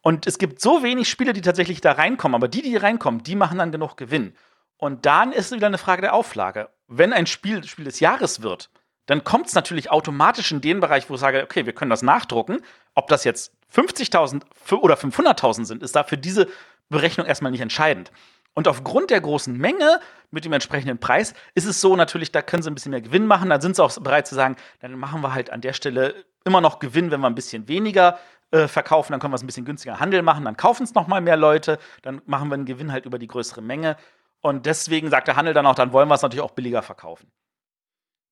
Und 0.02 0.28
es 0.28 0.38
gibt 0.38 0.62
so 0.62 0.84
wenig 0.84 1.10
Spiele, 1.10 1.34
die 1.34 1.42
tatsächlich 1.42 1.82
da 1.82 1.94
reinkommen, 1.94 2.36
aber 2.36 2.48
die, 2.48 2.62
die 2.62 2.76
reinkommen, 2.76 3.24
die 3.24 3.36
machen 3.36 3.58
dann 3.58 3.72
genug 3.72 3.96
Gewinn. 3.96 4.36
Und 4.78 5.06
dann 5.06 5.32
ist 5.32 5.48
es 5.48 5.52
wieder 5.56 5.68
eine 5.68 5.78
Frage 5.78 6.02
der 6.02 6.14
Auflage. 6.14 6.70
Wenn 6.88 7.14
ein 7.14 7.26
Spiel 7.26 7.64
Spiel 7.64 7.86
des 7.86 8.02
Jahres 8.02 8.42
wird, 8.42 8.70
dann 9.06 9.24
kommt 9.24 9.48
es 9.48 9.56
natürlich 9.56 9.92
automatisch 9.92 10.52
in 10.52 10.62
den 10.62 10.80
Bereich, 10.80 11.10
wo 11.10 11.16
ich 11.16 11.20
sage, 11.20 11.44
okay, 11.44 11.66
wir 11.66 11.74
können 11.74 11.90
das 11.90 12.02
nachdrucken. 12.02 12.60
Ob 12.94 13.08
das 13.08 13.24
jetzt 13.24 13.54
50.000 13.74 14.44
oder 14.76 14.96
500.000 14.96 15.66
sind, 15.66 15.84
ist 15.84 15.96
da 15.96 16.04
für 16.04 16.18
diese 16.18 16.48
Berechnung 16.94 17.28
erstmal 17.28 17.52
nicht 17.52 17.62
entscheidend. 17.62 18.12
Und 18.54 18.68
aufgrund 18.68 19.10
der 19.10 19.20
großen 19.20 19.56
Menge 19.58 20.00
mit 20.32 20.46
dem 20.46 20.54
entsprechenden 20.54 21.00
Preis 21.00 21.34
ist 21.56 21.66
es 21.66 21.82
so 21.82 21.96
natürlich, 21.96 22.32
da 22.32 22.42
können 22.42 22.64
sie 22.64 22.70
ein 22.70 22.76
bisschen 22.76 22.92
mehr 22.92 23.02
Gewinn 23.02 23.26
machen. 23.26 23.50
Dann 23.50 23.62
sind 23.62 23.76
sie 23.76 23.84
auch 23.84 23.94
bereit 24.00 24.28
zu 24.28 24.36
sagen, 24.36 24.56
dann 24.80 24.98
machen 24.98 25.22
wir 25.22 25.34
halt 25.34 25.50
an 25.50 25.62
der 25.62 25.74
Stelle 25.74 26.16
immer 26.46 26.62
noch 26.62 26.80
Gewinn, 26.80 27.12
wenn 27.12 27.22
wir 27.22 27.28
ein 27.28 27.36
bisschen 27.36 27.68
weniger 27.68 28.20
äh, 28.52 28.68
verkaufen. 28.68 29.12
Dann 29.12 29.20
können 29.20 29.34
wir 29.34 29.38
es 29.38 29.44
ein 29.44 29.48
bisschen 29.48 29.66
günstiger 29.66 30.00
Handel 30.00 30.22
machen. 30.22 30.46
Dann 30.46 30.58
kaufen 30.58 30.84
es 30.84 30.94
noch 30.94 31.08
mal 31.08 31.22
mehr 31.22 31.38
Leute. 31.38 31.80
Dann 32.04 32.22
machen 32.26 32.50
wir 32.50 32.56
einen 32.56 32.66
Gewinn 32.66 32.92
halt 32.92 33.06
über 33.06 33.18
die 33.18 33.28
größere 33.28 33.62
Menge. 33.62 33.98
Und 34.42 34.66
deswegen 34.66 35.10
sagt 35.10 35.28
der 35.28 35.36
Handel 35.36 35.54
dann 35.54 35.66
auch, 35.66 35.76
dann 35.76 35.94
wollen 35.94 36.08
wir 36.10 36.16
es 36.16 36.22
natürlich 36.22 36.44
auch 36.44 36.52
billiger 36.52 36.84
verkaufen. 36.84 37.32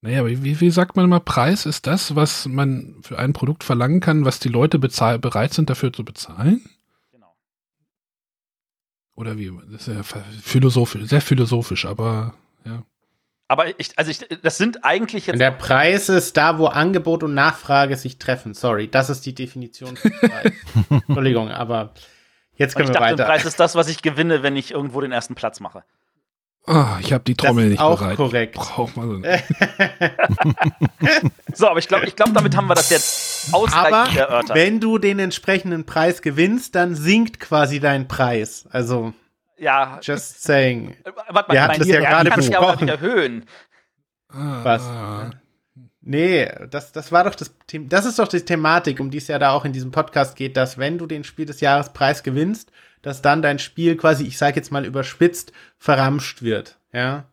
Naja, 0.01 0.25
wie, 0.25 0.59
wie 0.59 0.71
sagt 0.71 0.95
man 0.95 1.05
immer, 1.05 1.19
Preis 1.19 1.65
ist 1.65 1.85
das, 1.85 2.15
was 2.15 2.47
man 2.47 2.97
für 3.03 3.19
ein 3.19 3.33
Produkt 3.33 3.63
verlangen 3.63 3.99
kann, 3.99 4.25
was 4.25 4.39
die 4.39 4.49
Leute 4.49 4.79
bereit 4.79 5.53
sind 5.53 5.69
dafür 5.69 5.93
zu 5.93 6.03
bezahlen? 6.03 6.67
Oder 9.15 9.37
wie? 9.37 9.51
Das 9.71 9.87
ist 9.87 9.95
ja 9.95 10.03
philosophisch, 10.41 11.03
sehr 11.05 11.21
philosophisch, 11.21 11.85
aber 11.85 12.33
ja. 12.65 12.83
Aber 13.47 13.79
ich, 13.79 13.97
also 13.97 14.09
ich, 14.09 14.19
das 14.41 14.57
sind 14.57 14.85
eigentlich 14.85 15.27
jetzt. 15.27 15.39
Der 15.39 15.51
Preis 15.51 16.07
ist 16.07 16.37
da, 16.37 16.57
wo 16.57 16.67
Angebot 16.67 17.21
und 17.21 17.33
Nachfrage 17.33 17.97
sich 17.97 18.17
treffen. 18.17 18.53
Sorry, 18.53 18.87
das 18.87 19.09
ist 19.09 19.25
die 19.25 19.35
Definition 19.35 19.97
von 19.97 20.11
Preis. 20.21 20.53
Entschuldigung, 20.89 21.49
aber 21.51 21.93
jetzt 22.55 22.75
können 22.75 22.87
ich 22.87 22.93
wir 22.93 22.99
dachte, 22.99 23.05
weiter. 23.11 23.15
Der 23.17 23.25
Preis 23.25 23.43
ist 23.43 23.59
das, 23.59 23.75
was 23.75 23.89
ich 23.89 24.01
gewinne, 24.01 24.41
wenn 24.41 24.55
ich 24.55 24.71
irgendwo 24.71 25.01
den 25.01 25.11
ersten 25.11 25.35
Platz 25.35 25.59
mache. 25.59 25.83
Oh, 26.67 26.85
ich 26.99 27.11
habe 27.11 27.23
die 27.23 27.35
Trommel 27.35 27.69
nicht 27.69 27.79
auch 27.79 27.99
bereit. 27.99 28.17
korrekt. 28.17 28.55
Brauch 28.55 28.95
mal 28.95 29.07
so. 29.07 29.15
so, 31.55 31.67
aber 31.67 31.79
ich 31.79 31.87
glaube, 31.87 32.05
ich 32.05 32.15
glaub, 32.15 32.33
damit 32.33 32.55
haben 32.55 32.67
wir 32.67 32.75
das 32.75 32.91
jetzt 32.91 33.53
ausreichend 33.53 33.87
aber 33.87 34.19
erörtert. 34.19 34.55
Wenn 34.55 34.79
du 34.79 34.99
den 34.99 35.17
entsprechenden 35.17 35.85
Preis 35.85 36.21
gewinnst, 36.21 36.75
dann 36.75 36.93
sinkt 36.93 37.39
quasi 37.39 37.79
dein 37.79 38.07
Preis. 38.07 38.67
Also, 38.71 39.13
ja. 39.57 39.99
just 40.03 40.43
saying. 40.43 40.91
Äh, 41.03 41.11
warte 41.29 41.49
mal, 41.49 41.53
Wir 41.53 41.63
hatten 41.63 41.79
das 41.79 41.87
ja 41.87 41.99
gerade 41.99 42.29
besprochen. 42.29 42.63
aber 42.63 42.81
nicht 42.81 42.89
erhöhen. 42.89 43.45
Was? 44.29 44.83
Nee, 46.03 46.49
das, 46.69 46.91
das 46.91 47.11
war 47.11 47.23
doch 47.23 47.35
das 47.35 47.53
Thema. 47.67 47.87
Das 47.89 48.05
ist 48.05 48.17
doch 48.17 48.27
die 48.27 48.41
Thematik, 48.41 48.99
um 48.99 49.11
die 49.11 49.17
es 49.17 49.27
ja 49.27 49.39
da 49.39 49.51
auch 49.51 49.65
in 49.65 49.73
diesem 49.73 49.91
Podcast 49.91 50.35
geht, 50.35 50.57
dass 50.57 50.77
wenn 50.77 50.97
du 50.97 51.05
den 51.05 51.23
Spiel 51.23 51.45
des 51.45 51.59
Jahres 51.59 51.93
Preis 51.93 52.23
gewinnst, 52.23 52.71
dass 53.01 53.21
dann 53.21 53.41
dein 53.41 53.59
Spiel 53.59 53.97
quasi, 53.97 54.25
ich 54.25 54.37
sage 54.37 54.55
jetzt 54.57 54.71
mal 54.71 54.85
überspitzt, 54.85 55.51
verramscht 55.77 56.41
wird. 56.41 56.77
Ja. 56.93 57.25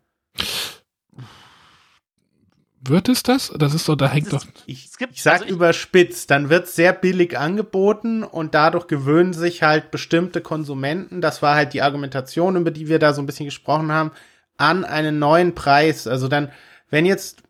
Wird 2.81 3.09
es 3.09 3.23
das? 3.23 3.53
Das 3.57 3.75
ist 3.75 3.85
so, 3.85 3.97
da 3.97 4.09
hängt 4.09 4.33
doch. 4.33 4.45
Ich, 4.67 4.91
ich 5.11 5.23
sag 5.23 5.35
also 5.35 5.45
ich, 5.45 5.51
überspitzt, 5.51 6.31
dann 6.31 6.49
wird 6.49 6.69
sehr 6.69 6.93
billig 6.93 7.37
angeboten 7.37 8.23
und 8.23 8.55
dadurch 8.55 8.87
gewöhnen 8.87 9.33
sich 9.33 9.63
halt 9.63 9.91
bestimmte 9.91 10.41
Konsumenten, 10.41 11.21
das 11.21 11.43
war 11.43 11.57
halt 11.57 11.73
die 11.73 11.83
Argumentation, 11.83 12.57
über 12.57 12.71
die 12.71 12.89
wir 12.89 12.99
da 12.99 13.13
so 13.13 13.21
ein 13.21 13.27
bisschen 13.27 13.47
gesprochen 13.47 13.93
haben, 13.93 14.13
an 14.57 14.85
einen 14.85 15.19
neuen 15.19 15.55
Preis. 15.55 16.07
Also 16.07 16.29
dann, 16.29 16.51
wenn 16.89 17.05
jetzt, 17.05 17.43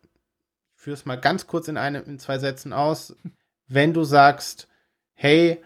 ich 0.75 0.81
führe 0.81 0.95
es 0.95 1.05
mal 1.05 1.15
ganz 1.15 1.47
kurz 1.47 1.67
in, 1.67 1.77
eine, 1.77 1.99
in 1.99 2.19
zwei 2.19 2.39
Sätzen 2.39 2.73
aus, 2.73 3.15
wenn 3.67 3.93
du 3.93 4.03
sagst, 4.03 4.67
hey, 5.13 5.61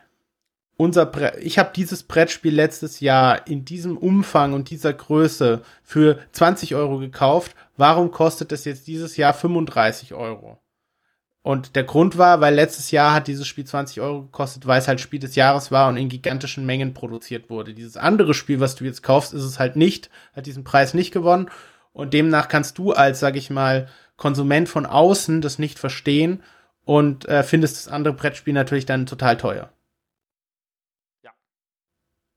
unser 0.77 1.05
Bre 1.05 1.39
ich 1.39 1.59
habe 1.59 1.71
dieses 1.75 2.03
Brettspiel 2.03 2.53
letztes 2.53 2.99
Jahr 2.99 3.47
in 3.47 3.65
diesem 3.65 3.97
Umfang 3.97 4.53
und 4.53 4.69
dieser 4.69 4.93
Größe 4.93 5.61
für 5.83 6.19
20 6.31 6.75
Euro 6.75 6.97
gekauft. 6.99 7.55
Warum 7.77 8.11
kostet 8.11 8.51
es 8.51 8.65
jetzt 8.65 8.87
dieses 8.87 9.17
Jahr 9.17 9.33
35 9.33 10.13
Euro? 10.13 10.59
Und 11.43 11.75
der 11.75 11.83
Grund 11.83 12.17
war, 12.17 12.39
weil 12.39 12.55
letztes 12.55 12.91
Jahr 12.91 13.13
hat 13.13 13.27
dieses 13.27 13.45
Spiel 13.45 13.65
20 13.65 13.99
Euro 13.99 14.23
gekostet, 14.23 14.65
weil 14.65 14.79
es 14.79 14.87
halt 14.87 15.01
Spiel 15.01 15.19
des 15.19 15.35
Jahres 15.35 15.71
war 15.71 15.89
und 15.89 15.97
in 15.97 16.07
gigantischen 16.07 16.65
Mengen 16.65 16.93
produziert 16.93 17.49
wurde. 17.49 17.73
Dieses 17.73 17.97
andere 17.97 18.33
Spiel, 18.33 18.61
was 18.61 18.75
du 18.75 18.85
jetzt 18.85 19.03
kaufst, 19.03 19.33
ist 19.33 19.43
es 19.43 19.59
halt 19.59 19.75
nicht, 19.75 20.09
hat 20.33 20.45
diesen 20.45 20.63
Preis 20.63 20.93
nicht 20.93 21.11
gewonnen. 21.11 21.49
Und 21.91 22.13
demnach 22.13 22.47
kannst 22.47 22.77
du 22.77 22.93
als, 22.93 23.19
sag 23.19 23.35
ich 23.35 23.49
mal, 23.49 23.89
Konsument 24.15 24.69
von 24.69 24.85
außen 24.85 25.41
das 25.41 25.59
nicht 25.59 25.79
verstehen 25.79 26.41
und 26.85 27.27
äh, 27.27 27.43
findest 27.43 27.75
das 27.75 27.91
andere 27.91 28.13
Brettspiel 28.13 28.53
natürlich 28.53 28.85
dann 28.85 29.05
total 29.05 29.35
teuer. 29.35 29.69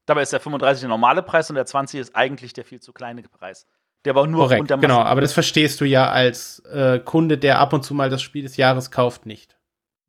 Dabei 0.07 0.23
ist 0.23 0.33
der 0.33 0.40
35 0.40 0.81
der 0.81 0.88
normale 0.88 1.23
Preis 1.23 1.51
und 1.51 1.57
der 1.57 1.66
20 1.66 2.01
ist 2.01 2.16
eigentlich 2.16 2.53
der 2.53 2.64
viel 2.64 2.81
zu 2.81 2.92
kleine 2.92 3.23
Preis. 3.23 3.66
Der 4.05 4.14
war 4.14 4.27
nur 4.27 4.45
Korrekt, 4.45 4.71
der 4.71 4.79
genau, 4.79 5.01
aber 5.01 5.21
das 5.21 5.33
verstehst 5.33 5.81
du 5.81 5.85
ja 5.85 6.09
als 6.09 6.61
äh, 6.61 7.01
Kunde, 7.01 7.38
der 7.38 7.59
ab 7.59 7.73
und 7.73 7.83
zu 7.83 7.92
mal 7.92 8.09
das 8.09 8.23
Spiel 8.23 8.45
des 8.45 8.57
Jahres 8.57 8.92
kauft, 8.92 9.27
nicht. 9.27 9.59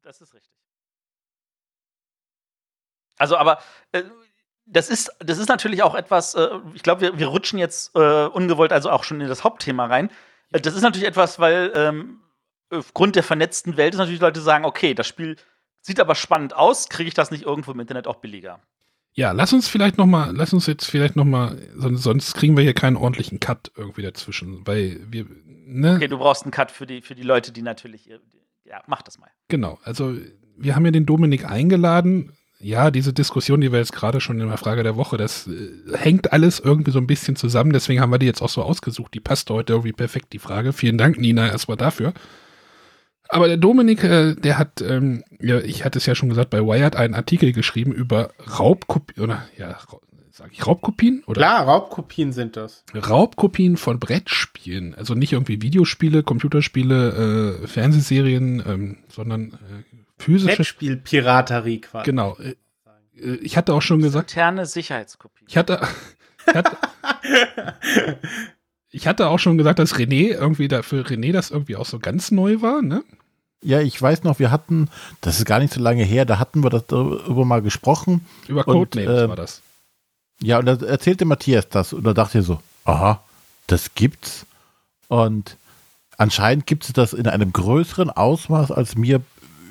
Das 0.04 0.22
ist 0.22 0.36
richtig. 0.36 0.54
Also, 3.18 3.38
aber 3.38 3.60
äh, 3.92 4.04
das 4.68 4.90
ist, 4.90 5.12
das 5.20 5.40
ist 5.40 5.50
natürlich 5.50 5.82
auch 5.82 5.96
etwas, 5.96 6.36
äh, 6.36 6.48
ich 6.76 6.84
glaube, 6.84 7.02
wir, 7.02 7.18
wir 7.18 7.28
rutschen 7.28 7.58
jetzt 7.58 7.96
äh, 7.96 8.26
ungewollt 8.28 8.72
also 8.72 8.92
auch 8.92 9.04
schon 9.04 9.20
in 9.20 9.28
das 9.28 9.44
Hauptthema 9.44 9.88
rein. 9.88 10.12
Äh, 10.52 10.62
das 10.62 10.76
ist 10.76 10.84
natürlich 10.84 11.08
etwas, 11.08 11.40
weil 11.40 11.72
ähm, 11.74 12.22
aufgrund 12.70 13.16
der 13.16 13.24
vernetzten 13.24 13.78
Welt 13.78 13.96
ist 13.96 13.98
natürlich 13.98 14.22
Leute 14.22 14.42
sagen, 14.42 14.66
okay, 14.66 14.94
das 14.94 15.08
Spiel 15.08 15.38
sieht 15.82 16.00
aber 16.00 16.16
spannend 16.16 16.54
aus, 16.54 16.90
kriege 16.90 17.08
ich 17.08 17.14
das 17.14 17.32
nicht 17.32 17.44
irgendwo 17.44 17.72
im 17.72 17.80
Internet 17.80 18.08
auch 18.08 18.18
billiger? 18.18 18.60
Ja, 19.18 19.32
lass 19.32 19.52
uns 19.52 19.68
vielleicht 19.68 19.98
noch 19.98 20.06
mal, 20.06 20.32
lass 20.36 20.54
uns 20.54 20.68
jetzt 20.68 20.86
vielleicht 20.86 21.16
noch 21.16 21.26
mal, 21.26 21.58
sonst 21.76 22.36
kriegen 22.36 22.56
wir 22.56 22.64
hier 22.64 22.76
keinen 22.76 22.96
ordentlichen 22.96 23.40
Cut 23.40 23.72
irgendwie 23.76 24.04
dazwischen, 24.04 24.62
weil 24.66 25.00
wir, 25.10 25.26
ne? 25.66 25.96
Okay, 25.96 26.08
du 26.08 26.20
brauchst 26.20 26.44
einen 26.44 26.52
Cut 26.52 26.70
für 26.70 26.86
die, 26.86 27.02
für 27.02 27.16
die 27.16 27.24
Leute, 27.24 27.52
die 27.52 27.64
natürlich, 27.64 28.08
ja, 28.64 28.84
mach 28.86 29.02
das 29.02 29.18
mal. 29.18 29.32
Genau, 29.48 29.80
also 29.84 30.16
wir 30.56 30.76
haben 30.76 30.86
ja 30.86 30.92
den 30.92 31.08
Dominik 31.08 31.50
eingeladen. 31.50 32.34
Ja, 32.60 32.92
diese 32.92 33.12
Diskussion, 33.12 33.60
die 33.60 33.72
wir 33.72 33.80
jetzt 33.80 33.94
gerade 33.94 34.22
schon 34.22 34.40
in 34.40 34.48
der 34.48 34.58
Frage 34.58 34.84
der 34.84 34.96
Woche, 34.96 35.18
das 35.18 35.48
äh, 35.48 35.98
hängt 35.98 36.32
alles 36.32 36.60
irgendwie 36.60 36.92
so 36.92 37.00
ein 37.00 37.08
bisschen 37.08 37.36
zusammen. 37.36 37.74
Deswegen 37.74 38.02
haben 38.02 38.12
wir 38.12 38.20
die 38.20 38.26
jetzt 38.26 38.42
auch 38.42 38.50
so 38.50 38.62
ausgesucht. 38.62 39.14
Die 39.16 39.20
passt 39.20 39.50
heute 39.50 39.74
irgendwie 39.74 39.94
perfekt, 39.94 40.34
die 40.34 40.40
Frage. 40.40 40.74
Vielen 40.74 40.98
Dank, 40.98 41.20
Nina, 41.20 41.48
erstmal 41.50 41.78
dafür. 41.78 42.14
Aber 43.30 43.48
der 43.48 43.58
Dominik, 43.58 44.04
äh, 44.04 44.36
der 44.36 44.58
hat, 44.58 44.82
ähm, 44.82 45.24
ja, 45.40 45.60
ich 45.60 45.86
hatte 45.86 46.00
es 46.00 46.06
ja 46.06 46.16
schon 46.16 46.30
gesagt, 46.30 46.50
bei 46.50 46.62
Wired 46.62 46.96
einen 46.96 47.14
Artikel 47.14 47.52
geschrieben 47.52 47.92
über 47.92 48.32
Raubkopien, 48.60 49.24
oder 49.24 49.48
ja, 49.58 49.78
sage 50.32 50.52
ich 50.54 50.66
Raubkopien? 50.66 51.24
Oder? 51.26 51.42
Klar, 51.42 51.66
Raubkopien 51.66 52.32
sind 52.32 52.56
das. 52.56 52.84
Raubkopien 52.94 53.76
von 53.76 54.00
Brettspielen. 54.00 54.96
Also 54.96 55.16
nicht 55.16 55.34
irgendwie 55.34 55.62
Videospiele, 55.62 56.24
Computerspiele, 56.24 57.60
äh, 57.64 57.68
Fernsehserien, 57.68 58.64
ähm, 58.66 58.98
sondern 59.10 59.54
äh, 59.54 59.84
physische. 60.18 60.56
Brettspielpiraterie 60.56 61.82
quasi. 61.82 62.06
Genau. 62.06 62.38
Äh, 62.38 62.56
äh, 63.20 63.36
ich 63.38 63.58
hatte 63.58 63.74
auch 63.74 63.82
schon 63.82 64.02
gesagt. 64.02 64.32
Interne 64.32 64.66
Sicherheitskopie. 64.66 65.46
Ich 65.48 65.58
hatte. 65.58 65.82
Ich 66.50 66.56
hatte 66.56 66.78
Ich 68.90 69.08
hatte 69.08 69.28
auch 69.28 69.40
schon 69.40 69.58
gesagt, 69.58 69.80
dass 69.80 69.96
René 69.96 70.30
irgendwie 70.34 70.68
da 70.68 70.82
für 70.82 71.04
René 71.04 71.34
das 71.34 71.52
irgendwie 71.52 71.76
auch 71.76 71.86
so 71.86 72.00
ganz 72.00 72.32
neu 72.32 72.62
war, 72.62 72.82
ne? 72.82 73.04
Ja, 73.62 73.82
ich 73.82 74.00
weiß 74.00 74.24
noch, 74.24 74.40
wir 74.40 74.52
hatten, 74.52 74.90
das 75.22 75.40
ist 75.40 75.46
gar 75.46 75.60
nicht 75.60 75.74
so 75.74 75.82
lange 75.82 76.04
her, 76.04 76.26
da 76.26 76.40
hatten 76.40 76.64
wir 76.64 76.70
darüber 76.70 77.44
mal 77.44 77.62
gesprochen. 77.62 78.26
Über 78.48 78.64
Codenames 78.64 79.24
äh, 79.24 79.30
war 79.30 79.36
das. 79.36 79.62
Ja, 80.42 80.60
und 80.60 80.68
da 80.68 80.74
erzählte 80.74 81.26
Matthias 81.26 81.68
das 81.68 81.94
und 81.94 82.04
da 82.04 82.14
dachte 82.14 82.40
ich 82.40 82.46
so, 82.46 82.60
aha, 82.86 83.22
das 83.66 83.96
gibt's. 83.96 84.46
Und 85.08 85.58
anscheinend 86.18 86.68
gibt 86.68 86.86
es 86.86 86.94
das 86.94 87.14
in 87.14 87.28
einem 87.28 87.52
größeren 87.52 88.12
Ausmaß, 88.12 88.72
als 88.72 88.96
mir 88.96 89.22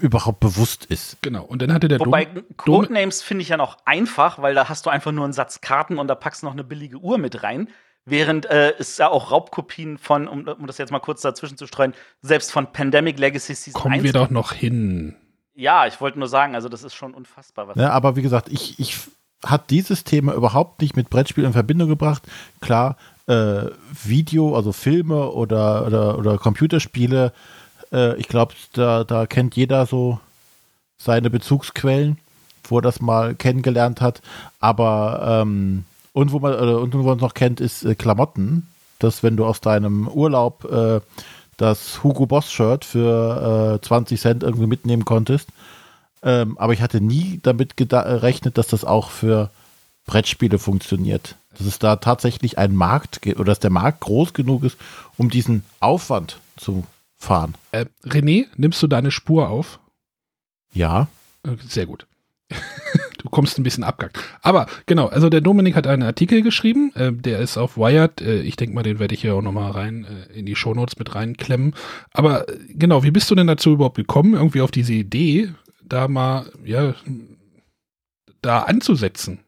überhaupt 0.00 0.40
bewusst 0.40 0.84
ist. 0.86 1.16
Genau. 1.22 1.44
Und 1.44 1.62
dann 1.62 1.72
hatte 1.72 1.88
der 1.88 2.00
Wobei 2.00 2.26
Codenames 2.56 3.22
finde 3.22 3.42
ich 3.42 3.48
ja 3.48 3.56
noch 3.56 3.78
einfach, 3.84 4.42
weil 4.42 4.54
da 4.54 4.68
hast 4.68 4.84
du 4.86 4.90
einfach 4.90 5.12
nur 5.12 5.24
einen 5.24 5.32
Satz 5.32 5.60
Karten 5.60 5.98
und 5.98 6.08
da 6.08 6.14
packst 6.14 6.42
du 6.42 6.46
noch 6.46 6.52
eine 6.52 6.64
billige 6.64 6.98
Uhr 6.98 7.18
mit 7.18 7.42
rein. 7.42 7.68
Während 8.09 8.46
äh, 8.46 8.72
es 8.78 8.98
ja 8.98 9.09
auch 9.09 9.32
Raubkopien 9.32 9.98
von, 9.98 10.28
um, 10.28 10.46
um 10.46 10.66
das 10.66 10.78
jetzt 10.78 10.92
mal 10.92 11.00
kurz 11.00 11.22
dazwischen 11.22 11.57
zu 11.57 11.66
streuen, 11.66 11.92
selbst 12.22 12.52
von 12.52 12.72
Pandemic 12.72 13.18
Legacy 13.18 13.54
Season 13.54 13.80
Kommen 13.80 13.94
1 13.96 14.04
wir 14.04 14.12
doch 14.12 14.30
noch 14.30 14.52
hin. 14.52 15.16
Ja, 15.54 15.86
ich 15.86 16.00
wollte 16.00 16.18
nur 16.18 16.28
sagen, 16.28 16.54
also 16.54 16.68
das 16.68 16.84
ist 16.84 16.94
schon 16.94 17.14
unfassbar. 17.14 17.66
Was 17.66 17.76
Ja, 17.76 17.90
aber 17.90 18.14
wie 18.14 18.22
gesagt, 18.22 18.48
ich, 18.50 18.78
ich 18.78 18.96
hat 19.44 19.70
dieses 19.70 20.04
Thema 20.04 20.34
überhaupt 20.34 20.80
nicht 20.80 20.96
mit 20.96 21.11
Brettspielen 21.11 21.48
in 21.48 21.52
Verbindung 21.52 21.88
gebracht. 21.88 22.22
Klar, 22.61 22.96
äh, 23.26 23.64
Video, 24.04 24.54
also 24.54 24.72
Filme 24.72 25.30
oder, 25.32 25.86
oder, 25.86 26.18
oder 26.18 26.38
Computerspiele, 26.38 27.32
äh, 27.92 28.16
ich 28.16 28.28
glaube, 28.28 28.54
da, 28.72 29.04
da 29.04 29.26
kennt 29.26 29.57
jeder 29.57 29.86
so 29.86 30.20
seine 30.98 31.30
Bezugsquellen, 31.30 32.18
wo 32.64 32.78
er 32.78 32.82
das 32.82 33.00
mal 33.00 33.34
kennengelernt 33.34 34.00
hat. 34.00 34.22
Aber 34.61 35.42
ähm, 35.42 35.84
und 36.16 36.32
wo 36.32 36.38
man 36.38 36.54
äh, 36.54 36.72
und 36.72 36.94
wo 36.94 37.02
man 37.02 37.16
es 37.16 37.20
noch 37.20 37.34
kennt, 37.34 37.60
ist 37.60 37.84
äh, 37.84 37.94
Klamotten. 37.94 38.68
Dass 38.98 39.22
wenn 39.22 39.36
du 39.36 39.44
aus 39.44 39.60
deinem 39.60 40.08
Urlaub 40.08 40.64
äh, 40.64 41.00
das 41.58 42.02
Hugo 42.02 42.24
Boss 42.24 42.50
Shirt 42.50 42.86
für 42.86 43.78
äh, 43.82 43.86
20 43.86 44.18
Cent 44.18 44.42
irgendwie 44.42 44.66
mitnehmen 44.66 45.04
konntest. 45.04 45.50
Ähm, 46.22 46.56
aber 46.56 46.72
ich 46.72 46.80
hatte 46.80 47.02
nie 47.02 47.40
damit 47.42 47.76
gerechnet, 47.76 48.56
dass 48.56 48.66
das 48.68 48.86
auch 48.86 49.10
für 49.10 49.50
Brettspiele 50.06 50.58
funktioniert. 50.58 51.36
Dass 51.58 51.66
es 51.66 51.78
da 51.78 51.96
tatsächlich 51.96 52.56
einen 52.56 52.76
Markt 52.76 53.20
gibt 53.20 53.38
oder 53.38 53.50
dass 53.50 53.60
der 53.60 53.70
Markt 53.70 54.00
groß 54.00 54.32
genug 54.32 54.64
ist, 54.64 54.78
um 55.18 55.28
diesen 55.28 55.64
Aufwand 55.80 56.40
zu 56.56 56.84
fahren. 57.18 57.54
Äh, 57.72 57.84
René, 58.06 58.46
nimmst 58.56 58.82
du 58.82 58.86
deine 58.86 59.10
Spur 59.10 59.50
auf? 59.50 59.80
Ja. 60.72 61.08
Äh, 61.42 61.56
Sehr 61.68 61.84
gut. 61.84 62.06
du 63.26 63.30
kommst 63.30 63.58
ein 63.58 63.64
bisschen 63.64 63.84
abgehackt. 63.84 64.18
Aber 64.40 64.66
genau, 64.86 65.08
also 65.08 65.28
der 65.28 65.40
Dominik 65.40 65.74
hat 65.74 65.86
einen 65.86 66.04
Artikel 66.04 66.42
geschrieben, 66.42 66.92
äh, 66.94 67.12
der 67.12 67.40
ist 67.40 67.58
auf 67.58 67.76
Wired. 67.76 68.20
Äh, 68.20 68.42
ich 68.42 68.56
denke 68.56 68.74
mal, 68.74 68.82
den 68.82 68.98
werde 68.98 69.14
ich 69.14 69.20
hier 69.20 69.34
auch 69.34 69.42
nochmal 69.42 69.72
rein 69.72 70.04
äh, 70.04 70.38
in 70.38 70.46
die 70.46 70.56
Shownotes 70.56 70.96
mit 70.98 71.14
reinklemmen. 71.14 71.74
Aber 72.12 72.48
äh, 72.48 72.56
genau, 72.68 73.02
wie 73.02 73.10
bist 73.10 73.30
du 73.30 73.34
denn 73.34 73.48
dazu 73.48 73.72
überhaupt 73.72 73.96
gekommen, 73.96 74.34
irgendwie 74.34 74.60
auf 74.60 74.70
diese 74.70 74.94
Idee, 74.94 75.50
da 75.82 76.06
mal, 76.08 76.50
ja, 76.64 76.94
da 78.42 78.60
anzusetzen? 78.60 79.40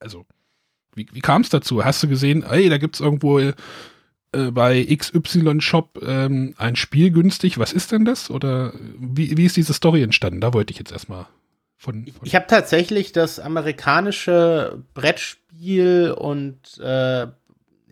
Also, 0.00 0.24
wie, 0.94 1.06
wie 1.12 1.20
kam 1.20 1.42
es 1.42 1.50
dazu? 1.50 1.84
Hast 1.84 2.02
du 2.02 2.08
gesehen, 2.08 2.42
ey, 2.42 2.70
da 2.70 2.78
gibt 2.78 2.94
es 2.94 3.00
irgendwo 3.02 3.38
äh, 3.38 3.52
bei 4.32 4.82
XY 4.84 5.60
Shop 5.60 6.00
ähm, 6.02 6.54
ein 6.56 6.76
Spiel 6.76 7.10
günstig? 7.10 7.58
Was 7.58 7.74
ist 7.74 7.92
denn 7.92 8.06
das? 8.06 8.30
Oder 8.30 8.72
wie, 8.98 9.36
wie 9.36 9.44
ist 9.44 9.58
diese 9.58 9.74
Story 9.74 10.02
entstanden? 10.02 10.40
Da 10.40 10.54
wollte 10.54 10.72
ich 10.72 10.78
jetzt 10.78 10.92
erstmal 10.92 11.26
von. 11.76 12.06
von 12.06 12.26
Ich 12.26 12.34
habe 12.34 12.46
tatsächlich 12.46 13.12
das 13.12 13.38
amerikanische 13.38 14.82
Brettspiel 14.94 16.14
und 16.16 16.78
äh, 16.78 17.26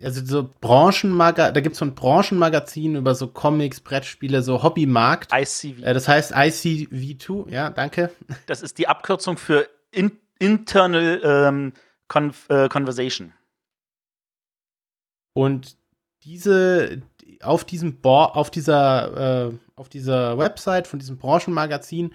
also 0.03 0.25
so 0.25 0.49
Branchenmagazin, 0.61 1.53
da 1.53 1.61
gibt's 1.61 1.79
so 1.79 1.85
ein 1.85 1.95
Branchenmagazin 1.95 2.95
über 2.95 3.15
so 3.15 3.27
Comics, 3.27 3.79
Brettspiele, 3.79 4.41
so 4.41 4.61
Hobbymarkt. 4.61 5.31
ICV. 5.33 5.83
Äh, 5.83 5.93
das 5.93 6.07
heißt 6.07 6.35
ICV2, 6.35 7.49
ja, 7.49 7.69
danke. 7.69 8.11
Das 8.45 8.61
ist 8.61 8.77
die 8.77 8.87
Abkürzung 8.87 9.37
für 9.37 9.67
in 9.91 10.11
Internal 10.39 11.21
ähm, 11.23 11.73
Con 12.07 12.33
äh, 12.49 12.67
Conversation. 12.67 13.33
Und 15.33 15.77
diese 16.23 17.01
auf 17.41 17.65
diesem 17.65 18.01
Bo 18.01 18.23
auf 18.23 18.51
dieser 18.51 19.47
äh, 19.47 19.53
auf 19.75 19.89
dieser 19.89 20.37
Website 20.37 20.87
von 20.87 20.99
diesem 20.99 21.17
Branchenmagazin, 21.17 22.13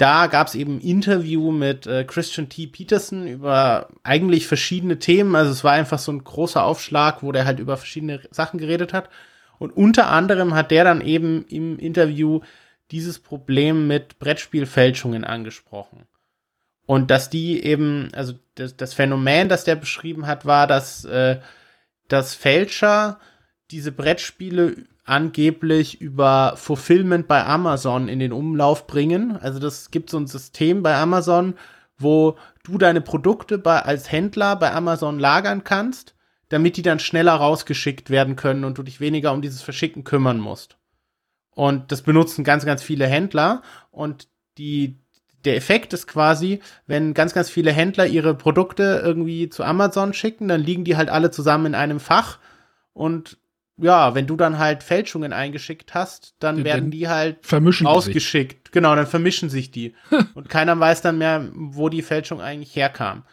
da 0.00 0.28
gab 0.28 0.46
es 0.46 0.54
eben 0.54 0.80
Interview 0.80 1.50
mit 1.50 1.86
äh, 1.86 2.04
Christian 2.04 2.48
T. 2.48 2.66
Peterson 2.66 3.26
über 3.26 3.88
eigentlich 4.02 4.46
verschiedene 4.46 4.98
Themen. 4.98 5.36
Also 5.36 5.52
es 5.52 5.62
war 5.62 5.72
einfach 5.72 5.98
so 5.98 6.10
ein 6.10 6.24
großer 6.24 6.64
Aufschlag, 6.64 7.22
wo 7.22 7.32
der 7.32 7.44
halt 7.44 7.60
über 7.60 7.76
verschiedene 7.76 8.20
Sachen 8.30 8.58
geredet 8.58 8.94
hat. 8.94 9.10
Und 9.58 9.76
unter 9.76 10.08
anderem 10.08 10.54
hat 10.54 10.70
der 10.70 10.84
dann 10.84 11.02
eben 11.02 11.44
im 11.48 11.78
Interview 11.78 12.40
dieses 12.90 13.18
Problem 13.18 13.86
mit 13.86 14.18
Brettspielfälschungen 14.18 15.24
angesprochen. 15.24 16.06
Und 16.86 17.10
dass 17.10 17.28
die 17.28 17.62
eben, 17.62 18.08
also 18.14 18.34
das, 18.54 18.76
das 18.76 18.94
Phänomen, 18.94 19.50
das 19.50 19.64
der 19.64 19.76
beschrieben 19.76 20.26
hat, 20.26 20.46
war, 20.46 20.66
dass, 20.66 21.04
äh, 21.04 21.40
dass 22.08 22.34
Fälscher 22.34 23.20
diese 23.70 23.92
Brettspiele 23.92 24.76
angeblich 25.10 26.00
über 26.00 26.54
Fulfillment 26.56 27.26
bei 27.26 27.44
Amazon 27.44 28.08
in 28.08 28.20
den 28.20 28.32
Umlauf 28.32 28.86
bringen. 28.86 29.36
Also 29.36 29.58
das 29.58 29.90
gibt 29.90 30.08
so 30.08 30.18
ein 30.18 30.28
System 30.28 30.84
bei 30.84 30.94
Amazon, 30.94 31.54
wo 31.98 32.36
du 32.62 32.78
deine 32.78 33.00
Produkte 33.00 33.58
bei, 33.58 33.82
als 33.82 34.12
Händler 34.12 34.54
bei 34.54 34.72
Amazon 34.72 35.18
lagern 35.18 35.64
kannst, 35.64 36.14
damit 36.48 36.76
die 36.76 36.82
dann 36.82 37.00
schneller 37.00 37.34
rausgeschickt 37.34 38.10
werden 38.10 38.36
können 38.36 38.64
und 38.64 38.78
du 38.78 38.84
dich 38.84 39.00
weniger 39.00 39.32
um 39.32 39.42
dieses 39.42 39.62
Verschicken 39.62 40.04
kümmern 40.04 40.38
musst. 40.38 40.76
Und 41.56 41.90
das 41.90 42.02
benutzen 42.02 42.44
ganz, 42.44 42.64
ganz 42.64 42.80
viele 42.80 43.08
Händler 43.08 43.62
und 43.90 44.28
die, 44.58 45.00
der 45.44 45.56
Effekt 45.56 45.92
ist 45.92 46.06
quasi, 46.06 46.60
wenn 46.86 47.14
ganz, 47.14 47.34
ganz 47.34 47.50
viele 47.50 47.72
Händler 47.72 48.06
ihre 48.06 48.34
Produkte 48.34 49.02
irgendwie 49.04 49.48
zu 49.48 49.64
Amazon 49.64 50.14
schicken, 50.14 50.46
dann 50.46 50.62
liegen 50.62 50.84
die 50.84 50.96
halt 50.96 51.10
alle 51.10 51.32
zusammen 51.32 51.66
in 51.66 51.74
einem 51.74 51.98
Fach 51.98 52.38
und 52.92 53.40
ja, 53.80 54.14
wenn 54.14 54.26
du 54.26 54.36
dann 54.36 54.58
halt 54.58 54.82
Fälschungen 54.82 55.32
eingeschickt 55.32 55.94
hast, 55.94 56.34
dann 56.38 56.56
Dann 56.56 56.64
werden 56.64 56.90
die 56.90 57.08
halt 57.08 57.38
vermischen 57.42 57.86
die 57.86 57.92
sich. 57.92 58.72
Genau, 58.72 58.94
dann 58.94 59.06
vermischen 59.06 59.50
sich 59.50 59.70
die. 59.70 59.94
und 60.34 60.48
keiner 60.48 60.78
weiß 60.78 61.02
dann 61.02 61.18
mehr, 61.18 61.48
wo 61.52 61.88
die 61.88 62.02
Fälschung 62.02 62.40
eigentlich 62.40 62.74
herkam. 62.76 63.24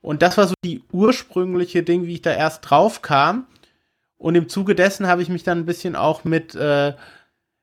Und 0.00 0.22
das 0.22 0.36
war 0.36 0.46
so 0.46 0.54
die 0.64 0.82
ursprüngliche 0.92 1.82
Ding, 1.82 2.04
wie 2.04 2.14
ich 2.14 2.22
da 2.22 2.32
erst 2.32 2.68
drauf 2.68 3.02
kam. 3.02 3.46
Und 4.18 4.34
im 4.34 4.48
Zuge 4.48 4.74
dessen 4.74 5.06
habe 5.06 5.22
ich 5.22 5.28
mich 5.28 5.42
dann 5.42 5.58
ein 5.58 5.66
bisschen 5.66 5.96
auch 5.96 6.24
mit, 6.24 6.54
äh, 6.54 6.94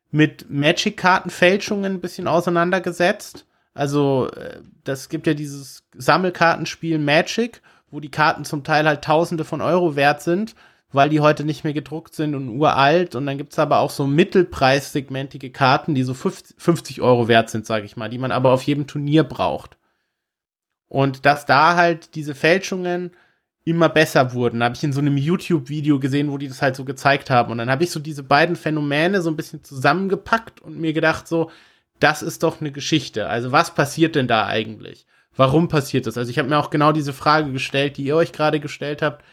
mit 0.10 0.50
Magic-Kartenfälschungen 0.50 1.94
ein 1.94 2.02
bisschen 2.02 2.28
auseinandergesetzt. 2.28 3.46
Also, 3.74 4.30
äh, 4.32 4.60
das 4.84 5.10
gibt 5.10 5.28
ja 5.28 5.34
dieses 5.34 5.84
Sammelkartenspiel 5.96 6.98
Magic, 6.98 7.62
wo 7.92 8.00
die 8.00 8.12
Karten 8.12 8.44
zum 8.44 8.64
Teil 8.64 8.88
halt 8.88 9.04
Tausende 9.04 9.44
von 9.44 9.62
Euro 9.62 9.96
wert 9.96 10.22
sind, 10.22 10.56
weil 10.92 11.10
die 11.10 11.20
heute 11.20 11.44
nicht 11.44 11.64
mehr 11.64 11.74
gedruckt 11.74 12.16
sind 12.16 12.36
und 12.36 12.50
uralt. 12.50 13.16
Und 13.16 13.26
dann 13.26 13.38
gibt's 13.38 13.60
aber 13.60 13.80
auch 13.80 13.90
so 13.90 14.08
mittelpreissegmentige 14.08 15.52
Karten, 15.52 15.96
die 15.96 16.04
so 16.04 16.14
50 16.14 16.56
50 16.58 17.02
Euro 17.02 17.28
wert 17.28 17.50
sind, 17.50 17.66
sage 17.66 17.86
ich 17.86 17.98
mal, 17.98 18.10
die 18.10 18.18
man 18.18 18.32
aber 18.32 18.52
auf 18.52 18.64
jedem 18.64 18.88
Turnier 18.88 19.24
braucht. 19.24 19.78
Und 20.88 21.26
dass 21.26 21.46
da 21.46 21.76
halt 21.76 22.16
diese 22.16 22.36
Fälschungen 22.36 23.12
immer 23.64 23.90
besser 23.90 24.34
wurden. 24.34 24.64
Habe 24.64 24.76
ich 24.76 24.84
in 24.84 24.94
so 24.94 25.00
einem 25.00 25.18
YouTube-Video 25.18 26.00
gesehen, 26.00 26.32
wo 26.32 26.38
die 26.38 26.48
das 26.48 26.62
halt 26.62 26.76
so 26.76 26.84
gezeigt 26.84 27.30
haben. 27.30 27.52
Und 27.52 27.60
dann 27.60 27.70
habe 27.70 27.84
ich 27.84 27.92
so 27.92 28.00
diese 28.00 28.24
beiden 28.24 28.56
Phänomene 28.56 29.22
so 29.22 29.30
ein 29.30 29.36
bisschen 29.36 29.64
zusammengepackt 29.64 30.62
und 30.62 30.80
mir 30.80 30.94
gedacht, 30.94 31.28
so, 31.28 31.52
das 32.00 32.24
ist 32.24 32.44
doch 32.44 32.60
eine 32.60 32.72
Geschichte. 32.72 33.30
Also 33.30 33.52
was 33.52 33.76
passiert 33.76 34.16
denn 34.16 34.28
da 34.28 34.48
eigentlich? 34.48 35.06
Warum 35.36 35.68
passiert 35.68 36.08
das? 36.08 36.18
Also 36.18 36.30
ich 36.30 36.40
habe 36.40 36.50
mir 36.50 36.58
auch 36.58 36.72
genau 36.72 36.92
diese 36.92 37.14
Frage 37.14 37.52
gestellt, 37.52 37.98
die 37.98 38.04
ihr 38.04 38.16
euch 38.16 38.32
gerade 38.32 38.60
gestellt 38.60 39.02
habt. 39.02 39.24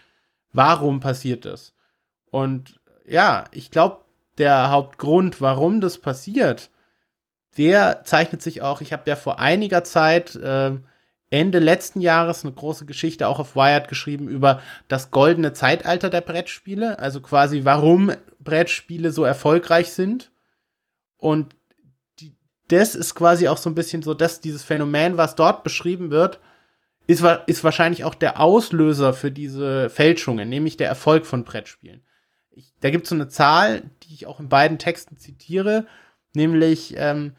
Warum 0.53 1.01
passiert 1.01 1.45
das? 1.45 1.75
Und 2.31 2.81
ja, 3.07 3.45
ich 3.53 3.71
glaube, 3.71 4.05
der 4.39 4.71
Hauptgrund, 4.71 5.41
warum 5.41 5.81
das 5.81 5.99
passiert, 5.99 6.71
der 7.57 8.05
zeichnet 8.05 8.43
sich 8.43 8.63
auch, 8.63 8.81
ich 8.81 8.93
habe 8.93 9.03
ja 9.07 9.17
vor 9.17 9.41
einiger 9.41 9.85
Zeit, 9.85 10.37
äh, 10.37 10.77
Ende 11.31 11.59
letzten 11.59 12.01
Jahres, 12.01 12.45
eine 12.45 12.55
große 12.55 12.87
Geschichte 12.87 13.29
auch 13.29 13.39
auf 13.39 13.55
Wired 13.55 13.89
geschrieben 13.89 14.29
über 14.29 14.63
das 14.89 15.11
goldene 15.11 15.53
Zeitalter 15.53 16.09
der 16.09 16.23
Brettspiele, 16.23 16.99
also 16.99 17.21
quasi 17.21 17.65
warum 17.65 18.13
Brettspiele 18.41 19.13
so 19.13 19.25
erfolgreich 19.25 19.93
sind. 19.93 20.31
Und 21.19 21.55
die, 22.21 22.35
das 22.69 22.95
ist 22.95 23.15
quasi 23.15 23.49
auch 23.49 23.59
so 23.59 23.69
ein 23.69 23.75
bisschen 23.75 24.03
so, 24.03 24.15
dass 24.15 24.41
dieses 24.41 24.63
Phänomen, 24.63 25.19
was 25.19 25.35
dort 25.35 25.65
beschrieben 25.65 26.11
wird, 26.11 26.41
ist, 27.09 27.25
ist 27.47 27.65
wahrscheinlich 27.65 28.05
auch 28.05 28.15
der 28.15 28.39
Auslöser 28.39 29.15
für 29.15 29.33
diese 29.33 29.89
Fälschungen, 29.91 30.49
nämlich 30.49 30.77
der 30.77 30.89
Erfolg 30.89 31.27
von 31.27 31.43
Brettspielen. 31.43 32.03
Ich, 32.51 32.75
da 32.81 32.91
gibt 32.91 33.05
es 33.05 33.09
so 33.09 33.15
eine 33.15 33.29
Zahl, 33.29 33.91
die 34.03 34.15
ich 34.15 34.27
auch 34.27 34.39
in 34.39 34.51
beiden 34.51 34.79
Texten 34.79 35.17
zitiere, 35.17 35.87
nämlich 36.35 36.95
ähm, 36.97 37.33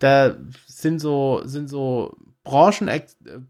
da 0.00 0.36
sind 0.66 0.98
so, 0.98 1.42
sind 1.44 1.68
so 1.68 2.16
Branchen, 2.42 2.88
äh, 2.88 3.02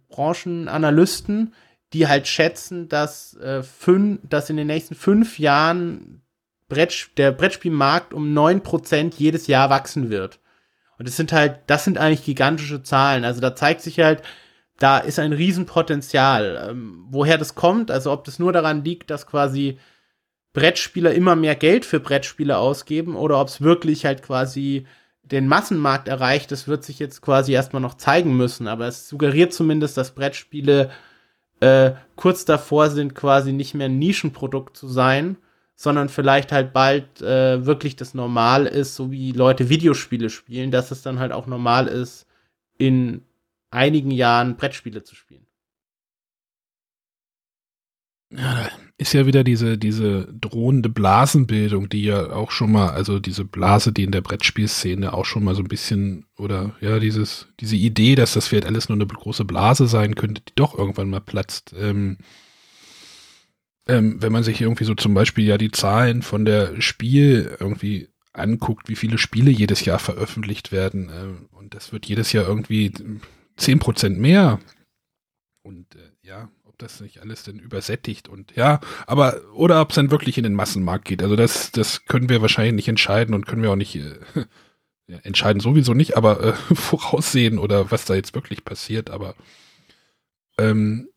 Branchenanalysten, 0.09 1.55
die 1.95 2.07
halt 2.07 2.29
schätzen, 2.29 2.89
dass, 2.91 3.35
äh, 3.39 3.63
fün 3.63 4.19
dass 4.29 4.51
in 4.51 4.59
den 4.59 4.67
nächsten 4.67 4.95
fünf 4.95 5.39
Jahren 5.39 6.21
Brett, 6.69 7.11
der 7.17 7.33
Brettspielmarkt 7.33 8.13
um 8.13 8.35
9% 8.35 9.15
jedes 9.17 9.47
Jahr 9.47 9.71
wachsen 9.71 10.11
wird. 10.11 10.39
Und 10.99 11.09
das 11.09 11.17
sind 11.17 11.33
halt, 11.33 11.61
das 11.67 11.85
sind 11.85 11.97
eigentlich 11.97 12.25
gigantische 12.25 12.83
Zahlen. 12.83 13.25
Also 13.25 13.41
da 13.41 13.57
zeigt 13.57 13.81
sich 13.81 14.01
halt, 14.01 14.23
da 14.79 14.99
ist 14.99 15.19
ein 15.19 15.33
Riesenpotenzial. 15.33 16.69
Ähm, 16.71 17.07
woher 17.09 17.39
das 17.39 17.55
kommt, 17.55 17.91
also 17.91 18.13
ob 18.13 18.25
das 18.25 18.39
nur 18.39 18.53
daran 18.53 18.85
liegt, 18.85 19.11
dass 19.11 19.27
quasi 19.27 19.79
Brettspieler 20.53 21.13
immer 21.13 21.37
mehr 21.37 21.57
Geld 21.57 21.85
für 21.85 22.01
Brettspiele 22.01 22.59
ausgeben 22.59 23.17
oder 23.17 23.41
ob 23.41 23.49
es 23.49 23.61
wirklich 23.61 24.05
halt 24.07 24.23
quasi 24.23 24.87
den 25.23 25.49
Massenmarkt 25.49 26.07
erreicht, 26.07 26.53
das 26.53 26.69
wird 26.69 26.85
sich 26.85 26.99
jetzt 26.99 27.23
quasi 27.23 27.53
erstmal 27.53 27.83
noch 27.83 27.95
zeigen 27.95 28.37
müssen. 28.37 28.69
Aber 28.69 28.87
es 28.87 29.09
suggeriert 29.09 29.53
zumindest, 29.53 29.97
dass 29.97 30.15
Brettspiele 30.15 30.91
äh, 31.61 31.93
kurz 32.17 32.45
davor 32.45 32.91
sind, 32.91 33.15
quasi 33.15 33.53
nicht 33.53 33.75
mehr 33.75 33.89
ein 33.89 33.99
Nischenprodukt 33.99 34.77
zu 34.77 34.87
sein, 34.87 35.37
sondern 35.77 36.09
vielleicht 36.09 36.53
halt 36.53 36.73
bald 36.73 37.21
äh, 37.23 37.65
wirklich 37.67 37.97
das 37.97 38.15
Normal 38.15 38.67
ist, 38.67 38.95
so 38.95 39.11
wie 39.11 39.33
Leute 39.33 39.69
Videospiele 39.69 40.31
spielen, 40.31 40.71
dass 40.71 40.91
es 40.91 41.03
dann 41.03 41.19
halt 41.19 41.33
auch 41.33 41.47
normal 41.47 41.89
ist, 41.89 42.27
in 42.79 43.23
einigen 43.75 44.11
Jahren 44.11 44.57
Brettspiele 44.57 45.03
zu 45.03 45.15
spielen. 45.15 45.47
Ja, 48.31 48.69
ist 48.97 49.13
ja 49.13 49.27
wieder 49.27 49.45
diese, 49.45 49.79
diese 49.79 50.27
drohende 50.33 50.89
Blasenbildung, 50.89 51.89
die 51.89 52.05
ja 52.05 52.31
auch 52.31 52.51
schon 52.51 52.73
mal, 52.73 52.91
also 52.91 53.21
diese 53.21 53.45
Blase, 53.45 53.93
die 53.93 54.05
in 54.05 54.13
der 54.13 54.23
Brettspielszene 54.23 55.13
auch 55.13 55.25
schon 55.25 55.45
mal 55.45 55.55
so 55.55 55.63
ein 55.63 55.69
bisschen, 55.69 56.27
oder 56.37 56.75
ja, 56.81 56.99
dieses, 56.99 57.49
diese 57.61 57.77
Idee, 57.77 58.15
dass 58.15 58.35
das 58.35 58.49
vielleicht 58.49 58.67
alles 58.67 58.89
nur 58.89 58.97
eine 58.97 59.07
große 59.07 59.45
Blase 59.45 59.87
sein 59.87 60.15
könnte, 60.15 60.43
die 60.43 60.55
doch 60.57 60.77
irgendwann 60.77 61.11
mal 61.11 61.21
platzt. 61.21 61.75
Ähm, 61.79 62.19
ähm, 63.87 64.21
wenn 64.21 64.33
man 64.33 64.43
sich 64.43 64.61
irgendwie 64.61 64.85
so 64.85 64.95
zum 64.95 65.15
Beispiel 65.15 65.45
ja 65.45 65.59
die 65.59 65.71
Zahlen 65.71 66.23
von 66.23 66.45
der 66.45 66.81
Spiel 66.81 67.57
irgendwie 67.61 68.09
anguckt, 68.33 68.89
wie 68.89 68.97
viele 68.97 69.19
Spiele 69.19 69.51
jedes 69.51 69.85
Jahr 69.85 69.99
veröffentlicht 69.99 70.73
werden, 70.73 71.09
äh, 71.09 71.57
und 71.57 71.75
das 71.75 71.93
wird 71.93 72.07
jedes 72.07 72.33
Jahr 72.33 72.47
irgendwie 72.49 72.93
zehn 73.57 73.79
Prozent 73.79 74.19
mehr. 74.19 74.61
Und 75.63 75.95
äh, 75.95 76.11
ja, 76.23 76.51
ob 76.75 76.79
das 76.79 77.01
nicht 77.01 77.21
alles 77.21 77.45
denn 77.45 77.59
übersättigt 77.59 78.29
und 78.29 78.57
ja, 78.57 78.81
aber 79.07 79.41
oder 79.55 79.81
ob 79.81 79.91
es 79.91 79.95
dann 79.95 80.11
wirklich 80.11 80.37
in 80.39 80.45
den 80.45 80.55
Massenmarkt 80.55 81.05
geht. 81.05 81.23
Also 81.23 81.37
das, 81.37 81.71
das 81.71 82.05
können 82.07 82.29
wir 82.29 82.43
wahrscheinlich 82.43 82.75
nicht 82.75 82.89
entscheiden 82.89 83.35
und 83.35 83.47
können 83.47 83.63
wir 83.63 83.71
auch 83.71 83.77
nicht 83.77 83.95
äh, 83.95 84.19
ja, 85.07 85.19
entscheiden 85.19 85.61
sowieso 85.61 85.95
nicht, 85.95 86.17
aber 86.17 86.43
äh, 86.43 86.53
voraussehen 86.75 87.59
oder 87.59 87.91
was 87.91 88.05
da 88.07 88.15
jetzt 88.15 88.35
wirklich 88.35 88.65
passiert. 88.65 89.11
Aber 89.11 89.37
ähm, 90.59 91.09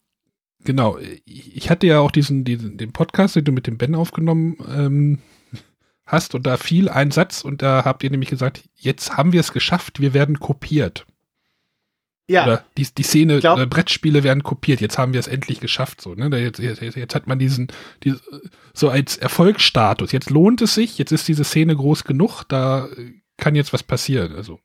genau, 0.63 0.99
ich 1.25 1.69
hatte 1.69 1.87
ja 1.87 1.99
auch 1.99 2.11
diesen, 2.11 2.43
diesen 2.43 2.77
den 2.77 2.91
Podcast, 2.93 3.35
den 3.35 3.45
du 3.45 3.51
mit 3.51 3.65
dem 3.65 3.77
Ben 3.77 3.95
aufgenommen 3.95 4.57
ähm, 4.67 5.19
hast 6.05 6.35
und 6.35 6.45
da 6.45 6.57
fiel 6.57 6.87
ein 6.87 7.09
Satz 7.11 7.43
und 7.43 7.61
da 7.63 7.83
habt 7.83 8.03
ihr 8.03 8.11
nämlich 8.11 8.29
gesagt, 8.29 8.63
jetzt 8.75 9.17
haben 9.17 9.33
wir 9.33 9.39
es 9.39 9.53
geschafft, 9.53 9.99
wir 9.99 10.13
werden 10.13 10.39
kopiert. 10.39 11.07
Ja. 12.29 12.43
Oder 12.45 12.65
die, 12.77 12.85
die 12.85 13.03
Szene, 13.03 13.39
glaub, 13.39 13.57
äh, 13.57 13.65
Brettspiele 13.65 14.23
werden 14.23 14.43
kopiert. 14.43 14.81
Jetzt 14.81 14.97
haben 14.97 15.13
wir 15.13 15.19
es 15.19 15.27
endlich 15.27 15.61
geschafft. 15.61 16.01
So, 16.01 16.13
ne? 16.13 16.35
Jetzt, 16.37 16.59
jetzt, 16.59 16.81
jetzt 16.81 17.15
hat 17.15 17.25
man 17.25 17.39
diesen, 17.39 17.67
die, 18.03 18.15
so 18.73 18.89
als 18.89 19.17
Erfolgsstatus. 19.17 20.11
Jetzt 20.11 20.29
lohnt 20.29 20.61
es 20.61 20.73
sich, 20.73 20.97
jetzt 20.97 21.13
ist 21.13 21.27
diese 21.27 21.45
Szene 21.45 21.75
groß 21.75 22.03
genug, 22.03 22.43
da 22.43 22.89
kann 23.37 23.55
jetzt 23.55 23.71
was 23.71 23.83
passieren. 23.83 24.35
Also. 24.35 24.59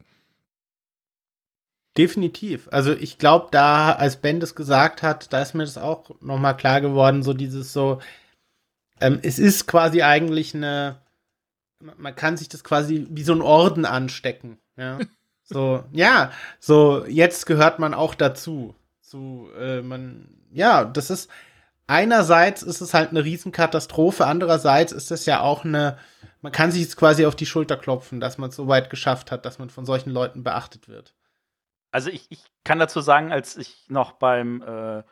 Definitiv. 1.96 2.68
Also 2.72 2.92
ich 2.94 3.18
glaube, 3.18 3.48
da, 3.52 3.92
als 3.92 4.16
Ben 4.16 4.40
das 4.40 4.56
gesagt 4.56 5.02
hat, 5.02 5.32
da 5.32 5.42
ist 5.42 5.54
mir 5.54 5.64
das 5.64 5.78
auch 5.78 6.10
nochmal 6.20 6.56
klar 6.56 6.80
geworden, 6.80 7.22
so 7.22 7.32
dieses 7.32 7.72
so, 7.72 8.00
ähm, 9.00 9.20
es 9.22 9.38
ist 9.38 9.66
quasi 9.68 10.02
eigentlich 10.02 10.54
eine, 10.54 11.00
man 11.80 12.16
kann 12.16 12.36
sich 12.36 12.48
das 12.48 12.64
quasi 12.64 13.06
wie 13.10 13.22
so 13.22 13.34
ein 13.34 13.42
Orden 13.42 13.84
anstecken. 13.84 14.58
Ja. 14.76 14.98
So, 15.52 15.84
ja, 15.92 16.32
so 16.60 17.04
jetzt 17.06 17.46
gehört 17.46 17.78
man 17.78 17.94
auch 17.94 18.14
dazu. 18.14 18.74
So, 19.00 19.50
äh, 19.58 19.82
man, 19.82 20.28
ja, 20.50 20.84
das 20.84 21.10
ist 21.10 21.30
einerseits 21.86 22.62
ist 22.62 22.80
es 22.80 22.94
halt 22.94 23.10
eine 23.10 23.24
Riesenkatastrophe, 23.24 24.26
andererseits 24.26 24.92
ist 24.92 25.10
es 25.10 25.26
ja 25.26 25.40
auch 25.40 25.64
eine, 25.64 25.98
man 26.40 26.52
kann 26.52 26.70
sich 26.70 26.82
jetzt 26.82 26.96
quasi 26.96 27.26
auf 27.26 27.36
die 27.36 27.46
Schulter 27.46 27.76
klopfen, 27.76 28.20
dass 28.20 28.38
man 28.38 28.50
es 28.50 28.56
so 28.56 28.68
weit 28.68 28.90
geschafft 28.90 29.30
hat, 29.30 29.44
dass 29.44 29.58
man 29.58 29.70
von 29.70 29.84
solchen 29.84 30.10
Leuten 30.10 30.42
beachtet 30.42 30.88
wird. 30.88 31.14
Also 31.90 32.08
ich, 32.08 32.26
ich 32.30 32.42
kann 32.64 32.78
dazu 32.78 33.00
sagen, 33.00 33.32
als 33.32 33.56
ich 33.56 33.84
noch 33.88 34.12
beim 34.12 34.62
äh, 34.62 35.02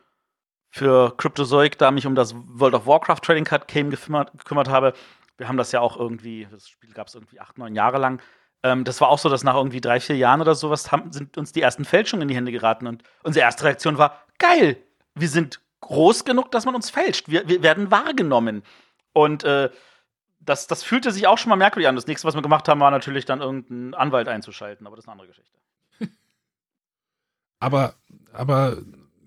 für 0.71 1.15
Cryptozoic 1.17 1.77
da 1.77 1.91
mich 1.91 2.07
um 2.07 2.15
das 2.15 2.33
World 2.35 2.73
of 2.73 2.87
Warcraft 2.87 3.19
Trading 3.21 3.43
Card 3.43 3.67
Game 3.67 3.91
gekümmert, 3.91 4.31
gekümmert 4.35 4.69
habe, 4.69 4.93
wir 5.37 5.47
haben 5.47 5.57
das 5.57 5.71
ja 5.71 5.81
auch 5.81 5.97
irgendwie, 5.97 6.47
das 6.49 6.67
Spiel 6.67 6.93
gab 6.93 7.07
es 7.07 7.15
irgendwie 7.15 7.39
acht, 7.39 7.57
neun 7.57 7.75
Jahre 7.75 7.97
lang, 7.97 8.21
ähm, 8.63 8.83
das 8.83 9.01
war 9.01 9.09
auch 9.09 9.19
so, 9.19 9.29
dass 9.29 9.43
nach 9.43 9.55
irgendwie 9.55 9.81
drei, 9.81 9.99
vier 9.99 10.17
Jahren 10.17 10.41
oder 10.41 10.55
sowas 10.55 10.91
haben, 10.91 11.11
sind 11.11 11.37
uns 11.37 11.51
die 11.51 11.61
ersten 11.61 11.85
Fälschungen 11.85 12.23
in 12.23 12.27
die 12.27 12.35
Hände 12.35 12.51
geraten. 12.51 12.87
Und 12.87 13.03
unsere 13.23 13.43
erste 13.43 13.63
Reaktion 13.63 13.97
war, 13.97 14.19
geil, 14.37 14.77
wir 15.15 15.29
sind 15.29 15.59
groß 15.81 16.25
genug, 16.25 16.51
dass 16.51 16.65
man 16.65 16.75
uns 16.75 16.89
fälscht. 16.89 17.29
Wir, 17.29 17.47
wir 17.47 17.63
werden 17.63 17.91
wahrgenommen. 17.91 18.63
Und 19.13 19.43
äh, 19.43 19.69
das, 20.39 20.67
das 20.67 20.83
fühlte 20.83 21.11
sich 21.11 21.27
auch 21.27 21.37
schon 21.37 21.49
mal 21.49 21.55
merkwürdig 21.55 21.87
an. 21.87 21.95
Das 21.95 22.07
nächste, 22.07 22.27
was 22.27 22.35
wir 22.35 22.41
gemacht 22.41 22.67
haben, 22.67 22.79
war 22.79 22.91
natürlich 22.91 23.25
dann 23.25 23.41
irgendeinen 23.41 23.93
Anwalt 23.93 24.27
einzuschalten, 24.27 24.87
aber 24.87 24.95
das 24.95 25.05
ist 25.05 25.09
eine 25.09 25.13
andere 25.13 25.27
Geschichte. 25.27 25.57
aber, 27.59 27.95
aber 28.31 28.77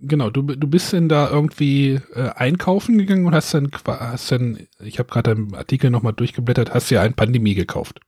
genau, 0.01 0.31
du, 0.31 0.43
du 0.43 0.67
bist 0.67 0.93
denn 0.93 1.09
da 1.09 1.29
irgendwie 1.29 2.01
äh, 2.15 2.31
einkaufen 2.35 2.99
gegangen 2.99 3.27
und 3.27 3.35
hast 3.35 3.53
dann, 3.55 3.71
hast 3.87 4.31
dann 4.31 4.67
ich 4.81 4.99
habe 4.99 5.11
gerade 5.11 5.33
einen 5.33 5.55
Artikel 5.55 5.91
nochmal 5.91 6.13
durchgeblättert, 6.13 6.73
hast 6.73 6.91
ja 6.91 7.03
ein 7.03 7.15
Pandemie 7.15 7.55
gekauft. 7.55 8.01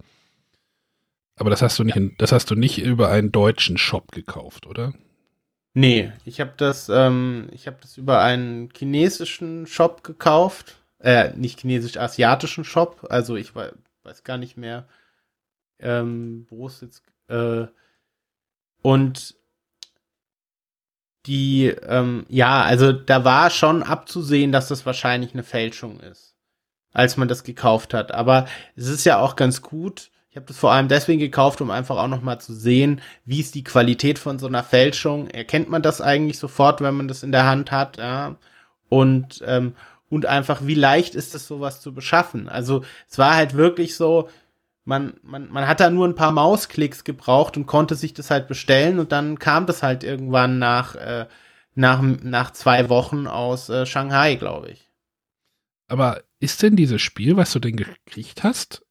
Aber 1.36 1.50
das 1.50 1.62
hast 1.62 1.78
du 1.78 1.84
nicht, 1.84 1.98
das 2.18 2.32
hast 2.32 2.50
du 2.50 2.54
nicht 2.54 2.78
über 2.78 3.10
einen 3.10 3.30
deutschen 3.30 3.78
Shop 3.78 4.10
gekauft, 4.12 4.66
oder? 4.66 4.94
Nee, 5.74 6.10
ich 6.24 6.40
habe 6.40 6.54
das, 6.56 6.88
ähm, 6.88 7.48
ich 7.52 7.66
habe 7.66 7.76
das 7.82 7.98
über 7.98 8.22
einen 8.22 8.70
chinesischen 8.74 9.66
Shop 9.66 10.02
gekauft, 10.02 10.76
äh, 11.00 11.34
nicht 11.36 11.60
chinesisch, 11.60 11.98
asiatischen 11.98 12.64
Shop. 12.64 13.06
Also 13.10 13.36
ich 13.36 13.54
weiß, 13.54 13.72
weiß 14.02 14.24
gar 14.24 14.38
nicht 14.38 14.56
mehr, 14.56 14.88
ähm, 15.78 16.46
wo 16.48 16.66
es 16.66 16.80
jetzt, 16.80 17.02
äh, 17.28 17.66
und 18.80 19.34
die, 21.26 21.66
ähm, 21.66 22.24
ja, 22.30 22.62
also 22.62 22.92
da 22.92 23.24
war 23.24 23.50
schon 23.50 23.82
abzusehen, 23.82 24.52
dass 24.52 24.68
das 24.68 24.86
wahrscheinlich 24.86 25.34
eine 25.34 25.42
Fälschung 25.42 26.00
ist, 26.00 26.34
als 26.92 27.18
man 27.18 27.28
das 27.28 27.44
gekauft 27.44 27.92
hat. 27.92 28.12
Aber 28.12 28.46
es 28.76 28.86
ist 28.88 29.04
ja 29.04 29.18
auch 29.18 29.36
ganz 29.36 29.60
gut, 29.60 30.10
ich 30.36 30.38
habe 30.38 30.48
das 30.48 30.58
vor 30.58 30.72
allem 30.72 30.88
deswegen 30.88 31.18
gekauft, 31.18 31.62
um 31.62 31.70
einfach 31.70 31.96
auch 31.96 32.08
noch 32.08 32.20
mal 32.20 32.38
zu 32.38 32.52
sehen, 32.52 33.00
wie 33.24 33.40
ist 33.40 33.54
die 33.54 33.64
Qualität 33.64 34.18
von 34.18 34.38
so 34.38 34.46
einer 34.46 34.62
Fälschung. 34.62 35.30
Erkennt 35.30 35.70
man 35.70 35.80
das 35.80 36.02
eigentlich 36.02 36.38
sofort, 36.38 36.82
wenn 36.82 36.94
man 36.94 37.08
das 37.08 37.22
in 37.22 37.32
der 37.32 37.46
Hand 37.46 37.72
hat? 37.72 37.96
Ja? 37.96 38.36
Und 38.90 39.42
ähm, 39.46 39.72
und 40.10 40.26
einfach, 40.26 40.66
wie 40.66 40.74
leicht 40.74 41.14
ist 41.14 41.34
es, 41.34 41.46
sowas 41.46 41.80
zu 41.80 41.94
beschaffen? 41.94 42.50
Also 42.50 42.84
es 43.08 43.16
war 43.16 43.34
halt 43.34 43.54
wirklich 43.54 43.96
so, 43.96 44.28
man, 44.84 45.14
man, 45.22 45.50
man 45.50 45.66
hat 45.66 45.80
da 45.80 45.88
nur 45.88 46.06
ein 46.06 46.14
paar 46.14 46.32
Mausklicks 46.32 47.02
gebraucht 47.02 47.56
und 47.56 47.64
konnte 47.64 47.94
sich 47.94 48.12
das 48.12 48.30
halt 48.30 48.46
bestellen 48.46 48.98
und 48.98 49.12
dann 49.12 49.38
kam 49.38 49.64
das 49.64 49.82
halt 49.82 50.04
irgendwann 50.04 50.58
nach, 50.58 50.96
äh, 50.96 51.24
nach, 51.74 52.02
nach 52.02 52.50
zwei 52.50 52.90
Wochen 52.90 53.26
aus 53.26 53.70
äh, 53.70 53.86
Shanghai, 53.86 54.34
glaube 54.34 54.68
ich. 54.68 54.90
Aber 55.88 56.20
ist 56.40 56.62
denn 56.62 56.76
dieses 56.76 57.00
Spiel, 57.00 57.38
was 57.38 57.52
du 57.52 57.58
denn 57.58 57.76
gekriegt 57.76 58.42
hast, 58.42 58.85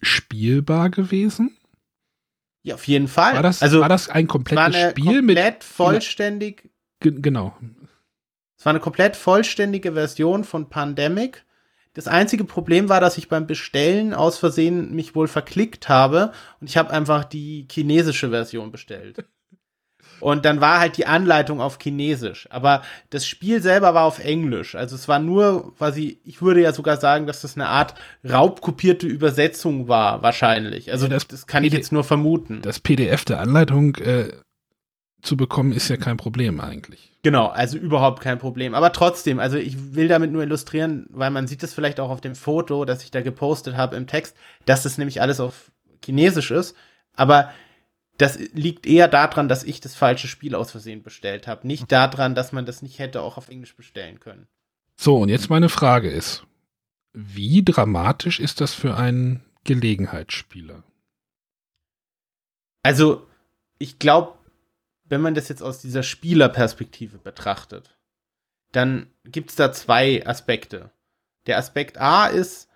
spielbar 0.00 0.90
gewesen? 0.90 1.56
Ja, 2.62 2.74
auf 2.74 2.86
jeden 2.86 3.08
Fall. 3.08 3.34
War 3.34 3.42
das, 3.42 3.62
also, 3.62 3.80
war 3.80 3.88
das 3.88 4.08
ein 4.08 4.26
komplettes 4.26 4.74
war 4.74 4.90
Spiel 4.90 5.04
komplett 5.04 5.24
mit. 5.24 5.36
Komplett 5.36 5.64
vollständig. 5.64 6.70
Genau. 7.00 7.56
Es 8.58 8.64
war 8.64 8.70
eine 8.70 8.80
komplett 8.80 9.16
vollständige 9.16 9.92
Version 9.92 10.44
von 10.44 10.68
Pandemic. 10.68 11.44
Das 11.94 12.08
einzige 12.08 12.44
Problem 12.44 12.88
war, 12.88 13.00
dass 13.00 13.18
ich 13.18 13.28
beim 13.28 13.46
Bestellen 13.46 14.14
aus 14.14 14.38
Versehen 14.38 14.94
mich 14.94 15.14
wohl 15.14 15.28
verklickt 15.28 15.88
habe 15.88 16.32
und 16.60 16.68
ich 16.68 16.76
habe 16.76 16.90
einfach 16.90 17.24
die 17.24 17.66
chinesische 17.70 18.30
Version 18.30 18.70
bestellt. 18.70 19.24
Und 20.20 20.44
dann 20.44 20.60
war 20.60 20.80
halt 20.80 20.96
die 20.96 21.06
Anleitung 21.06 21.60
auf 21.60 21.78
Chinesisch. 21.80 22.48
Aber 22.50 22.82
das 23.10 23.26
Spiel 23.26 23.62
selber 23.62 23.94
war 23.94 24.04
auf 24.04 24.18
Englisch. 24.18 24.74
Also 24.74 24.96
es 24.96 25.08
war 25.08 25.18
nur 25.18 25.74
quasi, 25.76 26.20
ich 26.24 26.42
würde 26.42 26.62
ja 26.62 26.72
sogar 26.72 26.96
sagen, 26.96 27.26
dass 27.26 27.42
das 27.42 27.56
eine 27.56 27.68
Art 27.68 27.94
raubkopierte 28.28 29.06
Übersetzung 29.06 29.88
war, 29.88 30.22
wahrscheinlich. 30.22 30.92
Also 30.92 31.08
das, 31.08 31.26
das 31.26 31.46
kann 31.46 31.64
ich 31.64 31.72
jetzt 31.72 31.92
nur 31.92 32.04
vermuten. 32.04 32.60
Das 32.62 32.80
PDF 32.80 33.24
der 33.24 33.40
Anleitung 33.40 33.96
äh, 33.96 34.32
zu 35.22 35.36
bekommen, 35.36 35.72
ist 35.72 35.88
ja 35.88 35.96
kein 35.96 36.16
Problem 36.16 36.60
eigentlich. 36.60 37.12
Genau, 37.22 37.46
also 37.46 37.76
überhaupt 37.76 38.22
kein 38.22 38.38
Problem. 38.38 38.74
Aber 38.74 38.92
trotzdem, 38.92 39.40
also 39.40 39.56
ich 39.56 39.94
will 39.94 40.08
damit 40.08 40.30
nur 40.30 40.42
illustrieren, 40.42 41.06
weil 41.10 41.30
man 41.30 41.46
sieht 41.46 41.62
es 41.62 41.74
vielleicht 41.74 41.98
auch 41.98 42.10
auf 42.10 42.20
dem 42.20 42.36
Foto, 42.36 42.84
das 42.84 43.02
ich 43.02 43.10
da 43.10 43.20
gepostet 43.20 43.76
habe 43.76 43.96
im 43.96 44.06
Text, 44.06 44.36
dass 44.66 44.84
das 44.84 44.98
nämlich 44.98 45.20
alles 45.20 45.40
auf 45.40 45.72
Chinesisch 46.04 46.52
ist. 46.52 46.76
Aber 47.16 47.50
das 48.18 48.38
liegt 48.38 48.86
eher 48.86 49.08
daran, 49.08 49.48
dass 49.48 49.62
ich 49.62 49.80
das 49.80 49.94
falsche 49.94 50.26
Spiel 50.26 50.54
aus 50.54 50.72
Versehen 50.72 51.02
bestellt 51.02 51.46
habe. 51.46 51.66
Nicht 51.66 51.90
daran, 51.90 52.34
dass 52.34 52.52
man 52.52 52.66
das 52.66 52.82
nicht 52.82 52.98
hätte 52.98 53.22
auch 53.22 53.36
auf 53.36 53.48
Englisch 53.48 53.74
bestellen 53.76 54.18
können. 54.18 54.48
So, 54.96 55.18
und 55.18 55.28
jetzt 55.28 55.48
meine 55.50 55.68
Frage 55.68 56.10
ist, 56.10 56.44
wie 57.12 57.64
dramatisch 57.64 58.40
ist 58.40 58.60
das 58.60 58.74
für 58.74 58.96
einen 58.96 59.44
Gelegenheitsspieler? 59.62 60.82
Also, 62.82 63.26
ich 63.78 64.00
glaube, 64.00 64.36
wenn 65.04 65.20
man 65.20 65.34
das 65.34 65.48
jetzt 65.48 65.62
aus 65.62 65.80
dieser 65.80 66.02
Spielerperspektive 66.02 67.18
betrachtet, 67.18 67.96
dann 68.72 69.10
gibt 69.24 69.50
es 69.50 69.56
da 69.56 69.72
zwei 69.72 70.26
Aspekte. 70.26 70.90
Der 71.46 71.58
Aspekt 71.58 71.98
A 71.98 72.26
ist, 72.26 72.68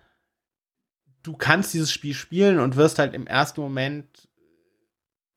du 1.21 1.35
kannst 1.35 1.73
dieses 1.73 1.91
Spiel 1.91 2.13
spielen 2.13 2.59
und 2.59 2.77
wirst 2.77 2.99
halt 2.99 3.13
im 3.13 3.27
ersten 3.27 3.59
Moment 3.59 4.29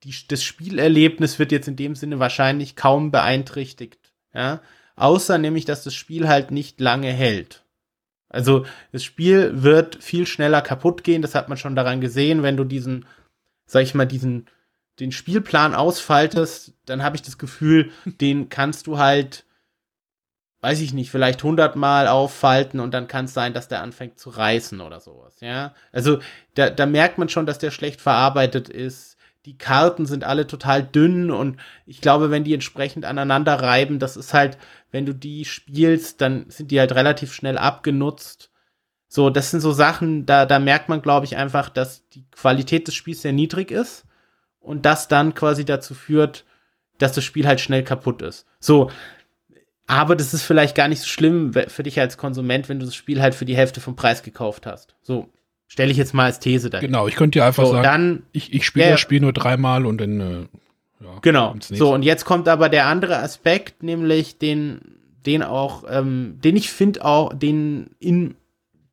die, 0.05 0.15
das 0.29 0.43
Spielerlebnis 0.43 1.39
wird 1.39 1.53
jetzt 1.53 1.69
in 1.69 1.77
dem 1.77 1.95
Sinne 1.95 2.19
wahrscheinlich 2.19 2.77
kaum 2.77 3.11
beeinträchtigt, 3.11 4.13
ja, 4.35 4.61
außer 4.97 5.39
nämlich, 5.39 5.65
dass 5.65 5.85
das 5.85 5.95
Spiel 5.95 6.29
halt 6.29 6.51
nicht 6.51 6.81
lange 6.81 7.13
hält. 7.13 7.65
Also 8.29 8.67
das 8.93 9.05
Spiel 9.05 9.63
wird 9.63 10.03
viel 10.03 10.27
schneller 10.27 10.63
kaputt 10.63 11.05
gehen, 11.05 11.23
das 11.23 11.35
hat 11.35 11.49
man 11.49 11.59
schon 11.59 11.77
daran 11.77 12.01
gesehen, 12.01 12.43
wenn 12.43 12.57
du 12.57 12.65
diesen, 12.65 13.07
sag 13.67 13.83
ich 13.83 13.95
mal, 13.95 14.07
diesen 14.07 14.47
den 15.01 15.13
Spielplan 15.13 15.75
ausfaltest, 15.75 16.73
dann 16.87 17.03
habe 17.03 17.17
ich 17.17 17.23
das 17.23 17.39
Gefühl, 17.39 17.91
den 18.05 18.49
kannst 18.49 18.87
du 18.87 18.99
halt, 18.99 19.45
weiß 20.61 20.81
ich 20.81 20.93
nicht, 20.93 21.11
vielleicht 21.11 21.43
hundertmal 21.43 22.09
auffalten 22.09 22.81
und 22.81 22.93
dann 22.93 23.09
kann 23.09 23.27
es 23.27 23.35
sein, 23.35 23.53
dass 23.53 23.69
der 23.69 23.83
anfängt 23.83 24.19
zu 24.19 24.31
reißen 24.31 24.81
oder 24.81 25.01
sowas, 25.01 25.41
ja. 25.41 25.75
Also 25.93 26.19
da, 26.55 26.71
da 26.71 26.87
merkt 26.87 27.19
man 27.19 27.29
schon, 27.29 27.47
dass 27.47 27.59
der 27.59 27.71
schlecht 27.71 28.01
verarbeitet 28.01 28.69
ist. 28.69 29.16
Die 29.47 29.57
Karten 29.57 30.07
sind 30.07 30.25
alle 30.25 30.49
total 30.49 30.83
dünn 30.83 31.31
und 31.31 31.59
ich 31.87 32.01
glaube, 32.01 32.31
wenn 32.33 32.43
die 32.43 32.53
entsprechend 32.53 33.05
aneinander 33.05 33.55
reiben, 33.55 34.01
das 34.01 34.17
ist 34.17 34.35
halt, 34.35 34.59
wenn 34.91 35.07
du 35.07 35.15
die 35.15 35.45
spielst, 35.45 36.21
dann 36.21 36.51
sind 36.51 36.73
die 36.73 36.81
halt 36.81 36.93
relativ 36.97 37.33
schnell 37.33 37.57
abgenutzt. 37.57 38.51
So, 39.07 39.31
das 39.31 39.53
sind 39.53 39.61
so 39.61 39.71
Sachen, 39.71 40.27
da, 40.27 40.47
da 40.47 40.59
merkt 40.59 40.89
man, 40.89 41.01
glaube 41.01 41.27
ich, 41.27 41.37
einfach, 41.37 41.69
dass 41.69 42.09
die 42.09 42.27
Qualität 42.33 42.89
des 42.89 42.97
Spiels 42.97 43.23
sehr 43.23 43.33
niedrig 43.33 43.71
ist 43.71 44.05
und 44.59 44.85
das 44.85 45.07
dann 45.07 45.33
quasi 45.35 45.65
dazu 45.65 45.95
führt, 45.95 46.45
dass 46.99 47.13
das 47.13 47.23
Spiel 47.23 47.47
halt 47.47 47.61
schnell 47.61 47.85
kaputt 47.85 48.23
ist. 48.23 48.47
So, 48.59 48.91
aber 49.87 50.17
das 50.17 50.35
ist 50.35 50.43
vielleicht 50.43 50.75
gar 50.75 50.89
nicht 50.89 51.03
so 51.03 51.07
schlimm 51.07 51.53
für 51.69 51.85
dich 51.85 52.01
als 52.01 52.19
Konsument, 52.19 52.69
wenn 52.69 52.81
du 52.81 52.85
das 52.85 52.97
Spiel 52.97 53.23
halt 53.23 53.37
für 53.37 53.45
die 53.45 53.57
Hälfte 53.57 53.81
vom 53.81 53.95
Preis 53.95 54.25
gekauft 54.25 54.67
hast. 54.67 54.97
So, 55.03 55.31
stelle 55.69 55.91
ich 55.91 55.97
jetzt 55.97 56.15
mal 56.15 56.25
als 56.25 56.39
These 56.39 56.71
dahin. 56.71 56.89
Genau, 56.89 57.09
ich 57.09 57.17
könnte 57.17 57.39
dir 57.39 57.45
einfach 57.45 57.65
so, 57.65 57.73
sagen, 57.73 57.85
dann, 57.85 58.23
ich, 58.33 58.53
ich 58.53 58.65
spiele 58.65 58.87
ja, 58.87 58.91
das 58.93 59.01
Spiel 59.01 59.21
nur 59.21 59.33
dreimal 59.33 59.87
und 59.87 60.01
dann. 60.01 60.21
Äh, 60.21 61.05
ja, 61.05 61.19
genau. 61.21 61.55
So, 61.61 61.93
und 61.93 62.03
jetzt 62.03 62.25
kommt 62.25 62.49
aber 62.49 62.69
der 62.69 62.87
andere 62.87 63.19
Aspekt, 63.19 63.83
nämlich 63.83 64.39
den, 64.39 64.81
den 65.27 65.43
auch, 65.43 65.85
ähm, 65.89 66.39
den 66.43 66.57
ich 66.57 66.71
finde 66.71 67.05
auch, 67.05 67.35
den 67.35 67.91
in, 67.99 68.37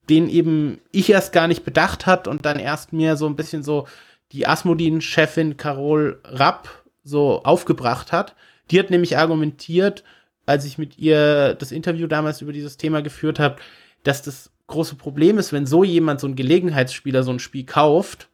den 0.09 0.27
eben 0.27 0.79
ich 0.91 1.09
erst 1.09 1.31
gar 1.31 1.47
nicht 1.47 1.63
bedacht 1.63 2.05
hat 2.05 2.27
und 2.27 2.45
dann 2.45 2.59
erst 2.59 2.91
mir 2.91 3.15
so 3.15 3.25
ein 3.25 3.35
bisschen 3.35 3.63
so 3.63 3.87
die 4.33 4.47
Asmodin-Chefin 4.47 5.57
Carol 5.57 6.19
Rapp 6.25 6.83
so 7.03 7.43
aufgebracht 7.43 8.11
hat. 8.11 8.35
Die 8.71 8.79
hat 8.79 8.89
nämlich 8.89 9.17
argumentiert, 9.17 10.03
als 10.45 10.65
ich 10.65 10.77
mit 10.77 10.97
ihr 10.97 11.53
das 11.53 11.71
Interview 11.71 12.07
damals 12.07 12.41
über 12.41 12.51
dieses 12.51 12.77
Thema 12.77 13.01
geführt 13.01 13.39
habe, 13.39 13.57
dass 14.03 14.21
das 14.21 14.52
große 14.73 14.95
Problem 14.95 15.37
ist, 15.37 15.53
wenn 15.53 15.65
so 15.65 15.83
jemand, 15.83 16.19
so 16.19 16.27
ein 16.27 16.35
Gelegenheitsspieler, 16.35 17.23
so 17.23 17.31
ein 17.31 17.39
Spiel 17.39 17.65
kauft 17.65 18.29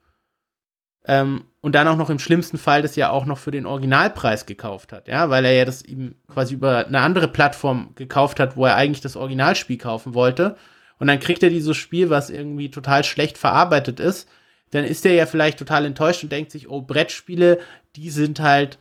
ähm, 1.06 1.46
und 1.62 1.76
dann 1.76 1.88
auch 1.88 1.98
noch 1.98 2.10
im 2.10 2.20
schlimmsten 2.20 2.58
Fall 2.58 2.82
das 2.82 2.96
ja 2.96 3.10
auch 3.12 3.26
noch 3.26 3.38
für 3.38 3.52
den 3.52 3.66
Originalpreis 3.66 4.46
gekauft 4.46 4.92
hat, 4.92 5.08
ja, 5.08 5.30
weil 5.30 5.46
er 5.46 5.54
ja 5.54 5.66
das 5.66 5.82
eben 5.84 6.16
quasi 6.28 6.56
über 6.56 6.88
eine 6.88 7.02
andere 7.02 7.28
Plattform 7.28 7.92
gekauft 7.96 8.40
hat, 8.40 8.58
wo 8.58 8.66
er 8.66 8.76
eigentlich 8.76 9.02
das 9.02 9.16
Originalspiel 9.16 9.78
kaufen 9.78 10.14
wollte. 10.14 10.56
Und 10.98 11.08
dann 11.08 11.20
kriegt 11.20 11.44
er 11.44 11.50
dieses 11.50 11.78
Spiel, 11.78 12.10
was 12.10 12.30
irgendwie 12.30 12.72
total 12.72 13.04
schlecht 13.04 13.38
verarbeitet 13.38 14.00
ist, 14.00 14.28
dann 14.72 14.86
ist 14.86 15.06
er 15.06 15.14
ja 15.14 15.26
vielleicht 15.26 15.58
total 15.60 15.86
enttäuscht 15.86 16.24
und 16.24 16.32
denkt 16.32 16.52
sich, 16.52 16.70
oh, 16.70 16.82
Brettspiele, 16.82 17.60
die 17.96 18.10
sind 18.10 18.40
halt 18.40 18.78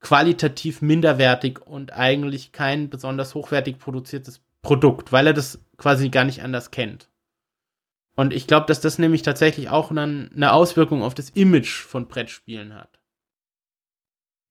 qualitativ 0.00 0.82
minderwertig 0.82 1.60
und 1.64 1.92
eigentlich 1.92 2.52
kein 2.52 2.90
besonders 2.90 3.34
hochwertig 3.34 3.78
produziertes 3.78 4.40
Produkt, 4.62 5.12
weil 5.12 5.26
er 5.26 5.34
das 5.34 5.58
quasi 5.76 6.10
gar 6.10 6.24
nicht 6.24 6.42
anders 6.42 6.70
kennt. 6.70 7.08
Und 8.16 8.34
ich 8.34 8.46
glaube, 8.46 8.66
dass 8.66 8.80
das 8.80 8.98
nämlich 8.98 9.22
tatsächlich 9.22 9.70
auch 9.70 9.94
dann 9.94 10.30
eine 10.34 10.52
Auswirkung 10.52 11.02
auf 11.02 11.14
das 11.14 11.30
Image 11.30 11.82
von 11.82 12.06
Brettspielen 12.06 12.74
hat. 12.74 12.98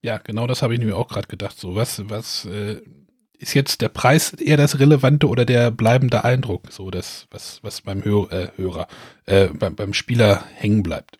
Ja, 0.02 0.18
genau 0.18 0.48
das 0.48 0.62
habe 0.62 0.74
ich 0.74 0.80
mir 0.80 0.96
auch 0.96 1.08
gerade 1.08 1.28
gedacht. 1.28 1.58
So, 1.58 1.76
was, 1.76 2.10
was 2.10 2.46
äh, 2.46 2.82
ist 3.38 3.54
jetzt 3.54 3.82
der 3.82 3.90
Preis 3.90 4.34
eher 4.34 4.58
das 4.58 4.80
Relevante 4.80 5.28
oder 5.28 5.46
der 5.46 5.72
bleibende 5.72 6.24
Eindruck, 6.24 6.72
so 6.72 6.90
das, 6.90 7.28
was, 7.32 7.64
was 7.64 7.82
beim 7.82 8.04
Hör, 8.04 8.32
äh, 8.32 8.52
Hörer, 8.56 8.88
äh, 9.26 9.48
beim, 9.48 9.76
beim 9.76 9.94
Spieler 9.94 10.44
hängen 10.56 10.84
bleibt. 10.84 11.20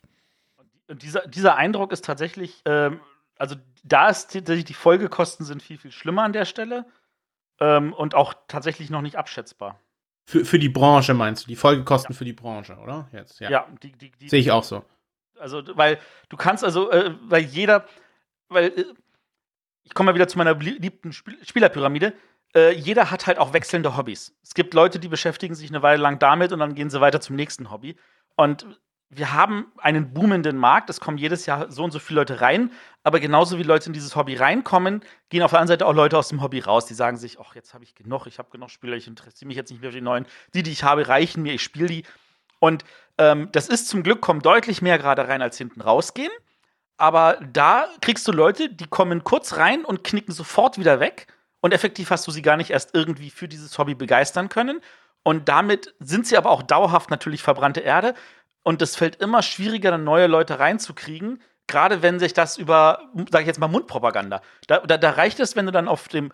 Und 0.88 1.02
dieser, 1.02 1.26
dieser 1.26 1.56
Eindruck 1.56 1.92
ist 1.92 2.04
tatsächlich, 2.04 2.62
ähm, 2.64 3.00
also 3.38 3.54
da 3.84 4.08
ist 4.08 4.32
tatsächlich 4.32 4.64
die 4.64 4.74
Folgekosten 4.74 5.46
sind 5.46 5.62
viel, 5.62 5.78
viel 5.78 5.92
schlimmer 5.92 6.24
an 6.24 6.32
der 6.32 6.46
Stelle 6.46 6.84
ähm, 7.60 7.92
und 7.92 8.14
auch 8.14 8.34
tatsächlich 8.48 8.90
noch 8.90 9.02
nicht 9.02 9.16
abschätzbar. 9.16 9.78
Für, 10.26 10.44
für 10.44 10.58
die 10.58 10.68
Branche 10.68 11.14
meinst 11.14 11.44
du, 11.44 11.48
die 11.48 11.56
Folgekosten 11.56 12.12
ja. 12.12 12.18
für 12.18 12.24
die 12.24 12.32
Branche, 12.32 12.76
oder? 12.76 13.08
Jetzt, 13.12 13.40
ja. 13.40 13.50
ja 13.50 13.66
die, 13.82 13.92
die, 13.92 14.10
die, 14.12 14.28
Sehe 14.28 14.40
ich 14.40 14.50
auch 14.50 14.64
so. 14.64 14.84
Also, 15.38 15.62
weil 15.76 15.98
du 16.28 16.36
kannst 16.36 16.64
also, 16.64 16.90
äh, 16.90 17.14
weil 17.22 17.42
jeder, 17.42 17.86
weil 18.48 18.66
äh, 18.66 18.84
ich 19.82 19.94
komme 19.94 20.10
mal 20.10 20.14
wieder 20.14 20.28
zu 20.28 20.38
meiner 20.38 20.54
beliebten 20.54 21.12
Spielerpyramide. 21.12 22.12
Äh, 22.54 22.74
jeder 22.74 23.10
hat 23.10 23.26
halt 23.26 23.38
auch 23.38 23.52
wechselnde 23.52 23.96
Hobbys. 23.96 24.36
Es 24.42 24.54
gibt 24.54 24.74
Leute, 24.74 24.98
die 24.98 25.08
beschäftigen 25.08 25.54
sich 25.54 25.70
eine 25.70 25.82
Weile 25.82 26.02
lang 26.02 26.18
damit 26.18 26.52
und 26.52 26.58
dann 26.58 26.74
gehen 26.74 26.90
sie 26.90 27.00
weiter 27.00 27.20
zum 27.20 27.36
nächsten 27.36 27.70
Hobby. 27.70 27.96
Und 28.36 28.66
wir 29.10 29.32
haben 29.32 29.72
einen 29.78 30.14
boomenden 30.14 30.56
Markt. 30.56 30.88
Es 30.88 31.00
kommen 31.00 31.18
jedes 31.18 31.46
Jahr 31.46 31.70
so 31.70 31.84
und 31.84 31.90
so 31.90 31.98
viele 31.98 32.20
Leute 32.20 32.40
rein. 32.40 32.72
Aber 33.02 33.20
genauso 33.20 33.58
wie 33.58 33.62
Leute 33.62 33.88
in 33.88 33.92
dieses 33.92 34.16
Hobby 34.16 34.36
reinkommen, 34.36 35.02
gehen 35.28 35.42
auf 35.42 35.50
der 35.50 35.60
anderen 35.60 35.78
Seite 35.78 35.86
auch 35.86 35.94
Leute 35.94 36.16
aus 36.16 36.28
dem 36.28 36.42
Hobby 36.42 36.60
raus. 36.60 36.86
Die 36.86 36.94
sagen 36.94 37.16
sich, 37.16 37.38
ach, 37.40 37.54
jetzt 37.54 37.74
habe 37.74 37.84
ich 37.84 37.94
genug, 37.94 38.26
ich 38.26 38.38
habe 38.38 38.50
genug 38.50 38.70
Spieler, 38.70 38.96
ich 38.96 39.08
interessiere 39.08 39.48
mich 39.48 39.56
jetzt 39.56 39.70
nicht 39.70 39.80
mehr 39.80 39.90
für 39.90 39.98
die 39.98 40.04
neuen. 40.04 40.26
Die, 40.54 40.62
die 40.62 40.70
ich 40.70 40.84
habe, 40.84 41.08
reichen 41.08 41.42
mir, 41.42 41.52
ich 41.52 41.62
spiele 41.62 41.88
die. 41.88 42.04
Und 42.60 42.84
ähm, 43.18 43.48
das 43.52 43.68
ist 43.68 43.88
zum 43.88 44.02
Glück, 44.02 44.20
kommen 44.20 44.40
deutlich 44.40 44.80
mehr 44.80 44.98
gerade 44.98 45.26
rein, 45.26 45.42
als 45.42 45.58
hinten 45.58 45.80
rausgehen 45.80 46.30
aber 47.00 47.38
da 47.50 47.86
kriegst 48.02 48.28
du 48.28 48.32
Leute, 48.32 48.68
die 48.68 48.86
kommen 48.86 49.24
kurz 49.24 49.56
rein 49.56 49.86
und 49.86 50.04
knicken 50.04 50.34
sofort 50.34 50.76
wieder 50.76 51.00
weg. 51.00 51.28
Und 51.62 51.72
effektiv 51.72 52.10
hast 52.10 52.26
du 52.26 52.30
sie 52.30 52.42
gar 52.42 52.58
nicht 52.58 52.70
erst 52.70 52.94
irgendwie 52.94 53.30
für 53.30 53.48
dieses 53.48 53.78
Hobby 53.78 53.94
begeistern 53.94 54.50
können. 54.50 54.82
Und 55.22 55.48
damit 55.48 55.94
sind 55.98 56.26
sie 56.26 56.36
aber 56.36 56.50
auch 56.50 56.62
dauerhaft 56.62 57.10
natürlich 57.10 57.42
verbrannte 57.42 57.80
Erde. 57.80 58.14
Und 58.62 58.82
es 58.82 58.96
fällt 58.96 59.16
immer 59.16 59.42
schwieriger, 59.42 59.96
neue 59.96 60.26
Leute 60.26 60.58
reinzukriegen. 60.58 61.42
Gerade 61.66 62.02
wenn 62.02 62.18
sich 62.18 62.34
das 62.34 62.58
über, 62.58 63.10
sag 63.30 63.42
ich 63.42 63.46
jetzt 63.46 63.60
mal, 63.60 63.68
Mundpropaganda. 63.68 64.42
Da, 64.66 64.78
da, 64.78 64.98
da 64.98 65.10
reicht 65.10 65.40
es, 65.40 65.56
wenn 65.56 65.66
du 65.66 65.72
dann 65.72 65.88
auf 65.88 66.08
dem, 66.08 66.32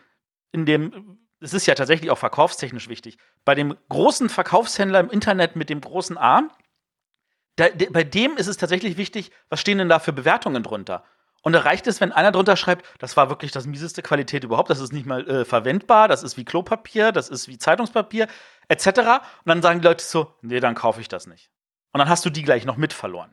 in 0.52 0.66
dem, 0.66 1.18
es 1.40 1.52
ist 1.52 1.66
ja 1.66 1.74
tatsächlich 1.74 2.10
auch 2.10 2.18
verkaufstechnisch 2.18 2.88
wichtig, 2.88 3.18
bei 3.44 3.54
dem 3.54 3.76
großen 3.88 4.28
Verkaufshändler 4.28 5.00
im 5.00 5.10
Internet 5.10 5.54
mit 5.54 5.68
dem 5.68 5.80
großen 5.80 6.16
A, 6.16 6.48
da, 7.56 7.68
de, 7.68 7.90
bei 7.90 8.04
dem 8.04 8.36
ist 8.36 8.46
es 8.46 8.56
tatsächlich 8.56 8.96
wichtig, 8.96 9.30
was 9.48 9.60
stehen 9.60 9.78
denn 9.78 9.88
da 9.88 9.98
für 9.98 10.12
Bewertungen 10.12 10.62
drunter? 10.62 11.04
Und 11.42 11.52
da 11.52 11.60
reicht 11.60 11.86
es, 11.86 12.00
wenn 12.00 12.12
einer 12.12 12.32
drunter 12.32 12.56
schreibt, 12.56 12.84
das 12.98 13.16
war 13.16 13.30
wirklich 13.30 13.52
das 13.52 13.66
mieseste 13.66 14.02
Qualität 14.02 14.42
überhaupt, 14.42 14.68
das 14.68 14.80
ist 14.80 14.92
nicht 14.92 15.06
mal 15.06 15.28
äh, 15.28 15.44
verwendbar, 15.44 16.08
das 16.08 16.22
ist 16.22 16.36
wie 16.36 16.44
Klopapier, 16.44 17.12
das 17.12 17.28
ist 17.28 17.46
wie 17.46 17.56
Zeitungspapier, 17.56 18.26
etc. 18.68 18.86
Und 18.86 18.96
dann 19.44 19.62
sagen 19.62 19.80
die 19.80 19.86
Leute 19.86 20.04
so, 20.04 20.34
nee, 20.42 20.60
dann 20.60 20.74
kaufe 20.74 21.00
ich 21.00 21.08
das 21.08 21.26
nicht. 21.26 21.50
Und 21.96 22.00
dann 22.00 22.10
hast 22.10 22.26
du 22.26 22.30
die 22.30 22.42
gleich 22.42 22.66
noch 22.66 22.76
mit 22.76 22.92
verloren. 22.92 23.30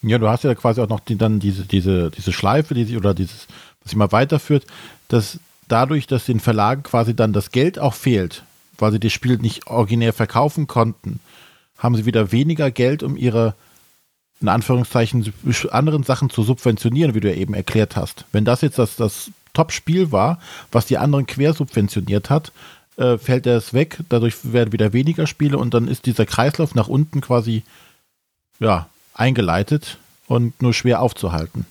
Ja, 0.00 0.16
du 0.16 0.30
hast 0.30 0.42
ja 0.42 0.54
quasi 0.54 0.80
auch 0.80 0.88
noch 0.88 1.00
die, 1.00 1.18
dann 1.18 1.38
diese, 1.38 1.66
diese, 1.66 2.10
diese 2.10 2.32
Schleife, 2.32 2.72
die 2.72 2.84
sich, 2.84 2.96
oder 2.96 3.12
dieses, 3.12 3.46
was 3.82 3.94
mal 3.94 4.10
weiterführt, 4.10 4.66
dass 5.08 5.38
dadurch, 5.68 6.06
dass 6.06 6.24
den 6.24 6.40
Verlagen 6.40 6.82
quasi 6.82 7.14
dann 7.14 7.34
das 7.34 7.50
Geld 7.50 7.78
auch 7.78 7.92
fehlt, 7.92 8.44
weil 8.78 8.90
sie 8.90 9.00
das 9.00 9.12
Spiel 9.12 9.36
nicht 9.36 9.66
originär 9.66 10.14
verkaufen 10.14 10.66
konnten, 10.66 11.20
haben 11.76 11.94
sie 11.94 12.06
wieder 12.06 12.32
weniger 12.32 12.70
Geld, 12.70 13.02
um 13.02 13.18
ihre, 13.18 13.54
in 14.40 14.48
Anführungszeichen, 14.48 15.30
anderen 15.72 16.04
Sachen 16.04 16.30
zu 16.30 16.42
subventionieren, 16.42 17.14
wie 17.14 17.20
du 17.20 17.28
ja 17.28 17.36
eben 17.36 17.52
erklärt 17.52 17.96
hast. 17.96 18.24
Wenn 18.32 18.46
das 18.46 18.62
jetzt 18.62 18.78
das, 18.78 18.96
das 18.96 19.30
Top-Spiel 19.52 20.10
war, 20.10 20.40
was 20.70 20.86
die 20.86 20.96
anderen 20.96 21.26
quersubventioniert 21.26 22.30
hat, 22.30 22.50
äh, 22.96 23.18
fällt 23.18 23.46
es 23.46 23.72
weg, 23.72 23.98
dadurch 24.08 24.52
werden 24.52 24.72
wieder 24.72 24.92
weniger 24.92 25.26
Spiele 25.26 25.58
und 25.58 25.74
dann 25.74 25.88
ist 25.88 26.06
dieser 26.06 26.26
Kreislauf 26.26 26.74
nach 26.74 26.88
unten 26.88 27.20
quasi 27.20 27.62
ja, 28.58 28.88
eingeleitet 29.14 29.98
und 30.26 30.60
nur 30.62 30.74
schwer 30.74 31.00
aufzuhalten. 31.00 31.66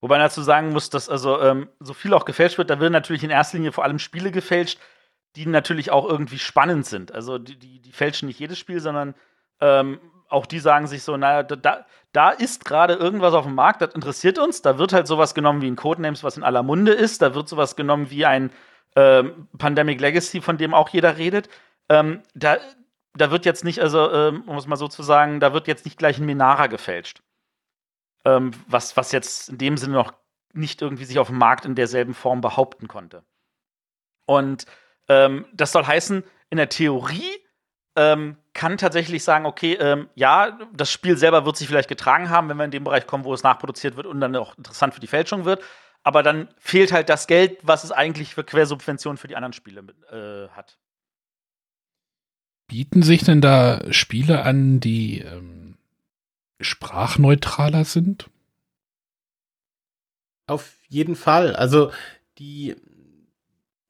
Wobei 0.00 0.18
man 0.18 0.26
dazu 0.26 0.42
sagen 0.42 0.72
muss, 0.72 0.90
dass 0.90 1.08
also 1.08 1.40
ähm, 1.40 1.68
so 1.80 1.92
viel 1.92 2.14
auch 2.14 2.24
gefälscht 2.24 2.58
wird, 2.58 2.70
da 2.70 2.80
werden 2.80 2.92
natürlich 2.92 3.24
in 3.24 3.30
erster 3.30 3.56
Linie 3.56 3.72
vor 3.72 3.84
allem 3.84 3.98
Spiele 3.98 4.30
gefälscht, 4.30 4.78
die 5.34 5.46
natürlich 5.46 5.90
auch 5.90 6.08
irgendwie 6.08 6.38
spannend 6.38 6.86
sind. 6.86 7.12
Also 7.12 7.38
die, 7.38 7.56
die, 7.56 7.80
die 7.80 7.92
fälschen 7.92 8.28
nicht 8.28 8.38
jedes 8.38 8.58
Spiel, 8.58 8.80
sondern 8.80 9.14
ähm, 9.60 9.98
auch 10.28 10.46
die 10.46 10.60
sagen 10.60 10.86
sich 10.86 11.02
so, 11.02 11.16
naja, 11.16 11.42
da, 11.42 11.86
da 12.12 12.30
ist 12.30 12.64
gerade 12.64 12.94
irgendwas 12.94 13.34
auf 13.34 13.44
dem 13.44 13.54
Markt, 13.54 13.82
das 13.82 13.94
interessiert 13.94 14.38
uns. 14.38 14.62
Da 14.62 14.78
wird 14.78 14.92
halt 14.92 15.06
sowas 15.06 15.34
genommen 15.34 15.62
wie 15.62 15.70
ein 15.70 15.76
Codenames, 15.76 16.22
was 16.22 16.36
in 16.36 16.44
aller 16.44 16.62
Munde 16.62 16.92
ist. 16.92 17.22
Da 17.22 17.34
wird 17.34 17.48
sowas 17.48 17.76
genommen 17.76 18.10
wie 18.10 18.26
ein 18.26 18.50
ähm, 18.96 19.48
Pandemic 19.58 20.00
Legacy, 20.00 20.40
von 20.40 20.58
dem 20.58 20.74
auch 20.74 20.88
jeder 20.88 21.16
redet. 21.16 21.48
Ähm, 21.88 22.22
da, 22.34 22.58
da 23.14 23.30
wird 23.30 23.44
jetzt 23.44 23.64
nicht, 23.64 23.80
also 23.80 24.12
ähm, 24.12 24.42
um 24.46 24.56
es 24.56 24.66
mal 24.66 24.76
so 24.76 24.88
zu 24.88 25.02
sagen, 25.02 25.40
da 25.40 25.52
wird 25.52 25.68
jetzt 25.68 25.84
nicht 25.84 25.98
gleich 25.98 26.18
ein 26.18 26.26
Minara 26.26 26.66
gefälscht. 26.66 27.22
Ähm, 28.24 28.50
was, 28.66 28.96
was 28.96 29.12
jetzt 29.12 29.48
in 29.48 29.58
dem 29.58 29.76
Sinne 29.76 29.94
noch 29.94 30.12
nicht 30.52 30.82
irgendwie 30.82 31.04
sich 31.04 31.18
auf 31.18 31.28
dem 31.28 31.38
Markt 31.38 31.64
in 31.64 31.74
derselben 31.74 32.14
Form 32.14 32.40
behaupten 32.40 32.88
konnte. 32.88 33.22
Und 34.26 34.66
ähm, 35.08 35.46
das 35.52 35.72
soll 35.72 35.86
heißen, 35.86 36.24
in 36.50 36.56
der 36.56 36.68
Theorie 36.68 37.30
ähm, 37.96 38.36
kann 38.52 38.76
tatsächlich 38.78 39.24
sagen, 39.24 39.46
okay, 39.46 39.74
ähm, 39.74 40.08
ja, 40.14 40.58
das 40.72 40.90
Spiel 40.90 41.16
selber 41.16 41.44
wird 41.44 41.56
sich 41.56 41.68
vielleicht 41.68 41.88
getragen 41.88 42.30
haben, 42.30 42.48
wenn 42.48 42.56
wir 42.56 42.64
in 42.64 42.70
dem 42.70 42.84
Bereich 42.84 43.06
kommen, 43.06 43.24
wo 43.24 43.34
es 43.34 43.42
nachproduziert 43.42 43.96
wird 43.96 44.06
und 44.06 44.20
dann 44.20 44.36
auch 44.36 44.56
interessant 44.56 44.94
für 44.94 45.00
die 45.00 45.06
Fälschung 45.06 45.44
wird. 45.44 45.62
Aber 46.02 46.22
dann 46.22 46.48
fehlt 46.58 46.92
halt 46.92 47.08
das 47.08 47.26
Geld, 47.26 47.58
was 47.62 47.84
es 47.84 47.92
eigentlich 47.92 48.34
für 48.34 48.44
Quersubventionen 48.44 49.18
für 49.18 49.28
die 49.28 49.36
anderen 49.36 49.52
Spiele 49.52 49.82
äh, 50.10 50.48
hat. 50.54 50.78
Bieten 52.66 53.02
sich 53.02 53.24
denn 53.24 53.40
da 53.40 53.92
Spiele 53.92 54.42
an, 54.42 54.80
die 54.80 55.20
ähm, 55.20 55.78
sprachneutraler 56.60 57.84
sind? 57.84 58.30
Auf 60.46 60.76
jeden 60.88 61.16
Fall. 61.16 61.56
Also 61.56 61.92
die 62.38 62.76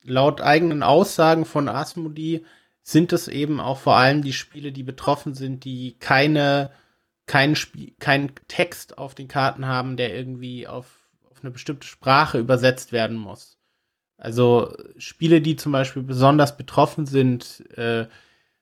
laut 0.03 0.41
eigenen 0.41 0.83
Aussagen 0.83 1.45
von 1.45 1.69
Asmodee 1.69 2.45
sind 2.83 3.13
es 3.13 3.29
eben 3.29 3.61
auch 3.61 3.79
vor 3.79 3.97
allem 3.97 4.23
die 4.23 4.33
Spiele, 4.33 4.73
die 4.73 4.83
betroffen 4.83 5.35
sind, 5.35 5.65
die 5.65 5.99
keine 5.99 6.71
kein 7.29 7.55
Spiel, 7.55 7.93
keinen 8.01 8.33
Text 8.49 8.99
auf 8.99 9.15
den 9.15 9.29
Karten 9.29 9.67
haben, 9.67 9.97
der 9.97 10.17
irgendwie 10.17 10.67
auf, 10.67 10.87
auf 11.39 11.45
eine 11.45 11.53
bestimmte 11.53 11.87
Sprache 11.87 12.39
übersetzt 12.39 12.93
werden 12.93 13.17
muss. 13.17 13.59
Also 14.17 14.75
Spiele, 14.97 15.41
die 15.41 15.57
zum 15.57 15.73
Beispiel 15.73 16.03
besonders 16.03 16.57
betroffen 16.57 17.07
sind, 17.07 17.65
äh, 17.77 18.07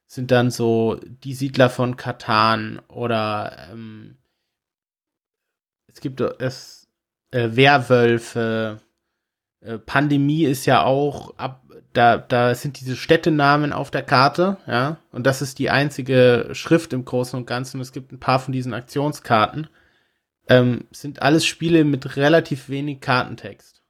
sind 0.07 0.31
dann 0.31 0.51
so 0.51 1.01
die 1.03 1.35
Siedler 1.35 1.71
von 1.71 1.97
Katan 1.97 2.81
oder 2.89 3.69
ähm, 3.73 4.19
es 5.87 6.01
gibt 6.01 6.21
es 6.21 6.87
äh, 7.31 7.49
Werwölfe. 7.53 8.81
Äh, 9.61 9.79
Pandemie 9.79 10.45
ist 10.45 10.67
ja 10.67 10.85
auch 10.85 11.37
ab, 11.39 11.65
da, 11.95 12.19
da 12.19 12.55
sind 12.55 12.79
diese 12.79 12.95
Städtenamen 12.95 13.73
auf 13.73 13.91
der 13.91 14.03
Karte, 14.03 14.59
ja, 14.67 14.99
und 15.11 15.27
das 15.27 15.41
ist 15.41 15.59
die 15.59 15.71
einzige 15.71 16.51
Schrift 16.53 16.93
im 16.93 17.07
Großen 17.07 17.39
und 17.39 17.47
Ganzen. 17.47 17.81
Es 17.81 17.93
gibt 17.93 18.13
ein 18.13 18.21
paar 18.21 18.39
von 18.39 18.53
diesen 18.53 18.75
Aktionskarten. 18.75 19.69
Ähm, 20.49 20.87
sind 20.93 21.23
alles 21.23 21.45
Spiele 21.45 21.85
mit 21.85 22.17
relativ 22.17 22.69
wenig 22.69 23.01
Kartentext. 23.01 23.83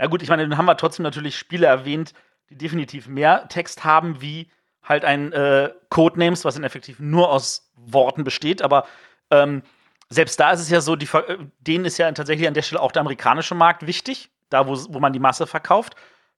Ja 0.00 0.06
gut, 0.06 0.22
ich 0.22 0.28
meine, 0.28 0.42
dann 0.48 0.56
haben 0.56 0.66
wir 0.66 0.76
trotzdem 0.76 1.04
natürlich 1.04 1.36
Spiele 1.36 1.66
erwähnt, 1.66 2.12
die 2.50 2.56
definitiv 2.56 3.08
mehr 3.08 3.48
Text 3.48 3.84
haben, 3.84 4.20
wie 4.20 4.50
halt 4.82 5.04
ein 5.04 5.32
äh, 5.32 5.70
Codenames, 5.90 6.44
was 6.44 6.56
in 6.56 6.64
effektiv 6.64 6.98
nur 6.98 7.30
aus 7.30 7.70
Worten 7.76 8.24
besteht. 8.24 8.62
Aber 8.62 8.86
ähm, 9.30 9.62
selbst 10.08 10.38
da 10.40 10.50
ist 10.50 10.60
es 10.60 10.70
ja 10.70 10.80
so, 10.80 10.96
die, 10.96 11.06
äh, 11.06 11.38
denen 11.60 11.84
ist 11.84 11.98
ja 11.98 12.10
tatsächlich 12.12 12.48
an 12.48 12.54
der 12.54 12.62
Stelle 12.62 12.82
auch 12.82 12.92
der 12.92 13.00
amerikanische 13.00 13.54
Markt 13.54 13.86
wichtig, 13.86 14.30
da 14.50 14.66
wo, 14.66 14.76
wo 14.88 15.00
man 15.00 15.12
die 15.12 15.20
Masse 15.20 15.46
verkauft. 15.46 15.94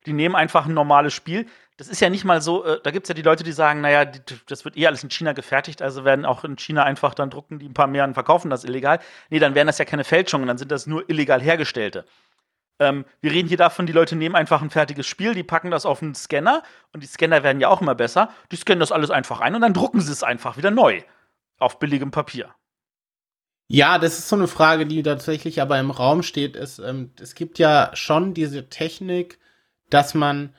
Die 0.06 0.12
nehmen 0.12 0.34
einfach 0.34 0.66
ein 0.66 0.74
normales 0.74 1.14
Spiel. 1.14 1.46
Das 1.76 1.88
ist 1.88 2.00
ja 2.00 2.08
nicht 2.08 2.24
mal 2.24 2.40
so, 2.40 2.64
äh, 2.64 2.80
da 2.82 2.90
gibt 2.92 3.06
es 3.06 3.08
ja 3.08 3.14
die 3.14 3.22
Leute, 3.22 3.42
die 3.42 3.52
sagen, 3.52 3.80
naja, 3.80 4.04
die, 4.04 4.20
das 4.46 4.64
wird 4.64 4.76
eh 4.76 4.86
alles 4.86 5.02
in 5.02 5.10
China 5.10 5.32
gefertigt, 5.32 5.82
also 5.82 6.04
werden 6.04 6.24
auch 6.24 6.44
in 6.44 6.56
China 6.56 6.84
einfach 6.84 7.14
dann 7.14 7.30
drucken, 7.30 7.58
die 7.58 7.68
ein 7.68 7.74
paar 7.74 7.88
mehr 7.88 8.04
und 8.04 8.14
verkaufen 8.14 8.48
das 8.48 8.64
illegal. 8.64 9.00
Nee, 9.30 9.40
dann 9.40 9.54
wären 9.54 9.66
das 9.66 9.78
ja 9.78 9.84
keine 9.84 10.04
Fälschungen, 10.04 10.46
dann 10.46 10.58
sind 10.58 10.70
das 10.70 10.86
nur 10.86 11.08
illegal 11.10 11.42
hergestellte. 11.42 12.04
Ähm, 12.78 13.04
wir 13.20 13.32
reden 13.32 13.48
hier 13.48 13.56
davon, 13.56 13.86
die 13.86 13.92
Leute 13.92 14.16
nehmen 14.16 14.34
einfach 14.34 14.62
ein 14.62 14.70
fertiges 14.70 15.06
Spiel, 15.06 15.34
die 15.34 15.42
packen 15.42 15.70
das 15.70 15.86
auf 15.86 16.02
einen 16.02 16.14
Scanner 16.14 16.62
und 16.92 17.02
die 17.02 17.06
Scanner 17.08 17.42
werden 17.42 17.60
ja 17.60 17.68
auch 17.68 17.80
immer 17.80 17.94
besser. 17.94 18.30
Die 18.50 18.56
scannen 18.56 18.80
das 18.80 18.92
alles 18.92 19.10
einfach 19.10 19.40
ein 19.40 19.54
und 19.54 19.60
dann 19.60 19.74
drucken 19.74 20.00
sie 20.00 20.12
es 20.12 20.22
einfach 20.22 20.56
wieder 20.56 20.70
neu. 20.70 21.02
Auf 21.58 21.78
billigem 21.78 22.10
Papier. 22.10 22.54
Ja, 23.68 23.98
das 23.98 24.18
ist 24.18 24.28
so 24.28 24.36
eine 24.36 24.48
Frage, 24.48 24.86
die 24.86 25.02
tatsächlich 25.02 25.62
aber 25.62 25.78
im 25.78 25.90
Raum 25.90 26.22
steht. 26.22 26.56
Ist, 26.56 26.78
ähm, 26.80 27.12
es 27.20 27.34
gibt 27.34 27.58
ja 27.58 27.90
schon 27.94 28.34
diese 28.34 28.68
Technik, 28.68 29.38
dass 29.88 30.14
man 30.14 30.54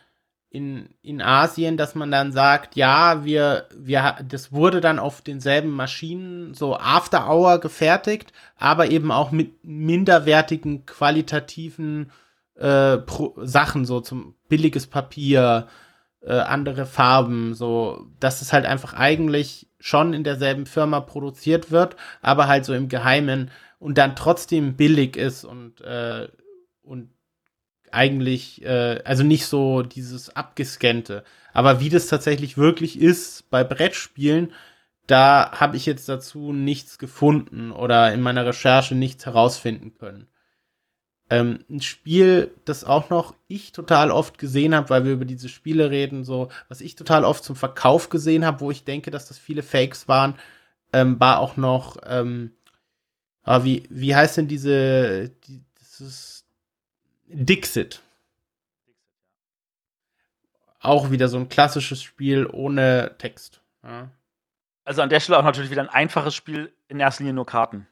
in, 0.56 0.90
in 1.02 1.22
Asien, 1.22 1.76
dass 1.76 1.96
man 1.96 2.12
dann 2.12 2.32
sagt, 2.32 2.78
ja, 2.78 3.26
wir, 3.26 3.68
wir, 3.76 4.16
das 4.26 4.54
wurde 4.54 4.80
dann 4.80 5.00
auf 5.00 5.22
denselben 5.22 5.70
Maschinen 5.70 6.54
so 6.54 6.78
After 6.78 7.30
Hour 7.30 7.60
gefertigt, 7.60 8.32
aber 8.58 8.90
eben 8.90 9.12
auch 9.12 9.32
mit 9.32 9.66
minderwertigen 9.66 10.86
qualitativen 10.86 12.10
äh, 12.56 12.98
Pro 13.00 13.36
Sachen, 13.42 13.84
so 13.84 14.00
zum 14.00 14.36
billiges 14.48 14.88
Papier, 14.88 15.68
äh, 16.22 16.32
andere 16.32 16.86
Farben, 16.86 17.54
so, 17.54 18.08
dass 18.22 18.42
es 18.42 18.54
halt 18.54 18.66
einfach 18.66 18.94
eigentlich 18.94 19.68
schon 19.80 20.14
in 20.14 20.24
derselben 20.24 20.66
Firma 20.66 21.02
produziert 21.02 21.70
wird, 21.70 21.98
aber 22.22 22.48
halt 22.48 22.64
so 22.64 22.74
im 22.74 22.88
Geheimen 22.88 23.52
und 23.78 23.98
dann 23.98 24.16
trotzdem 24.16 24.78
billig 24.78 25.18
ist 25.18 25.44
und, 25.44 25.82
äh, 25.82 26.30
und 26.82 27.10
eigentlich, 27.92 28.64
äh, 28.64 29.02
also 29.04 29.24
nicht 29.24 29.46
so 29.46 29.82
dieses 29.82 30.36
abgescannte. 30.36 31.24
Aber 31.54 31.80
wie 31.80 31.90
das 31.90 32.08
tatsächlich 32.08 32.58
wirklich 32.58 33.00
ist 33.00 33.50
bei 33.50 33.64
Brettspielen, 33.64 34.52
da 35.08 35.52
habe 35.52 35.78
ich 35.78 35.86
jetzt 35.86 36.10
dazu 36.10 36.52
nichts 36.52 36.98
gefunden 36.98 37.72
oder 37.72 38.14
in 38.14 38.22
meiner 38.22 38.46
Recherche 38.46 38.96
nichts 38.96 39.26
herausfinden 39.26 39.94
können. 39.98 40.28
Ähm, 41.30 41.60
ein 41.70 41.82
Spiel, 41.82 42.52
das 42.66 42.84
auch 42.84 43.10
noch 43.10 43.34
ich 43.48 43.72
total 43.72 44.12
oft 44.12 44.38
gesehen 44.38 44.76
habe, 44.76 44.90
weil 44.90 45.06
wir 45.06 45.14
über 45.14 45.26
diese 45.26 45.50
Spiele 45.50 45.90
reden, 45.90 46.24
so 46.24 46.50
was 46.70 46.82
ich 46.82 46.96
total 46.96 47.24
oft 47.26 47.44
zum 47.44 47.56
Verkauf 47.56 48.10
gesehen 48.10 48.46
habe, 48.46 48.60
wo 48.60 48.70
ich 48.70 48.84
denke, 48.84 49.10
dass 49.10 49.28
das 49.28 49.40
viele 49.40 49.64
Fakes 49.64 50.08
waren, 50.08 50.36
ähm, 50.94 51.20
war 51.20 51.40
auch 51.40 51.58
noch, 51.58 51.98
ähm, 52.06 52.52
ah, 53.44 53.64
wie, 53.64 53.84
wie 53.90 54.16
heißt 54.16 54.38
denn 54.38 54.48
diese, 54.48 55.30
die, 55.48 55.64
das 55.80 56.02
ist 56.02 56.35
Dixit. 57.28 58.02
Auch 60.80 61.10
wieder 61.10 61.28
so 61.28 61.38
ein 61.38 61.50
klassisches 61.50 62.04
Spiel 62.04 62.46
ohne 62.46 63.16
Text. 63.18 63.62
Ja. 63.84 64.12
Also 64.84 65.02
an 65.02 65.10
der 65.10 65.20
Stelle 65.20 65.40
auch 65.40 65.44
natürlich 65.44 65.72
wieder 65.72 65.82
ein 65.82 65.90
einfaches 65.90 66.36
Spiel, 66.36 66.72
in 66.88 67.00
erster 67.00 67.24
Linie 67.24 67.34
nur 67.34 67.46
Karten. 67.46 67.88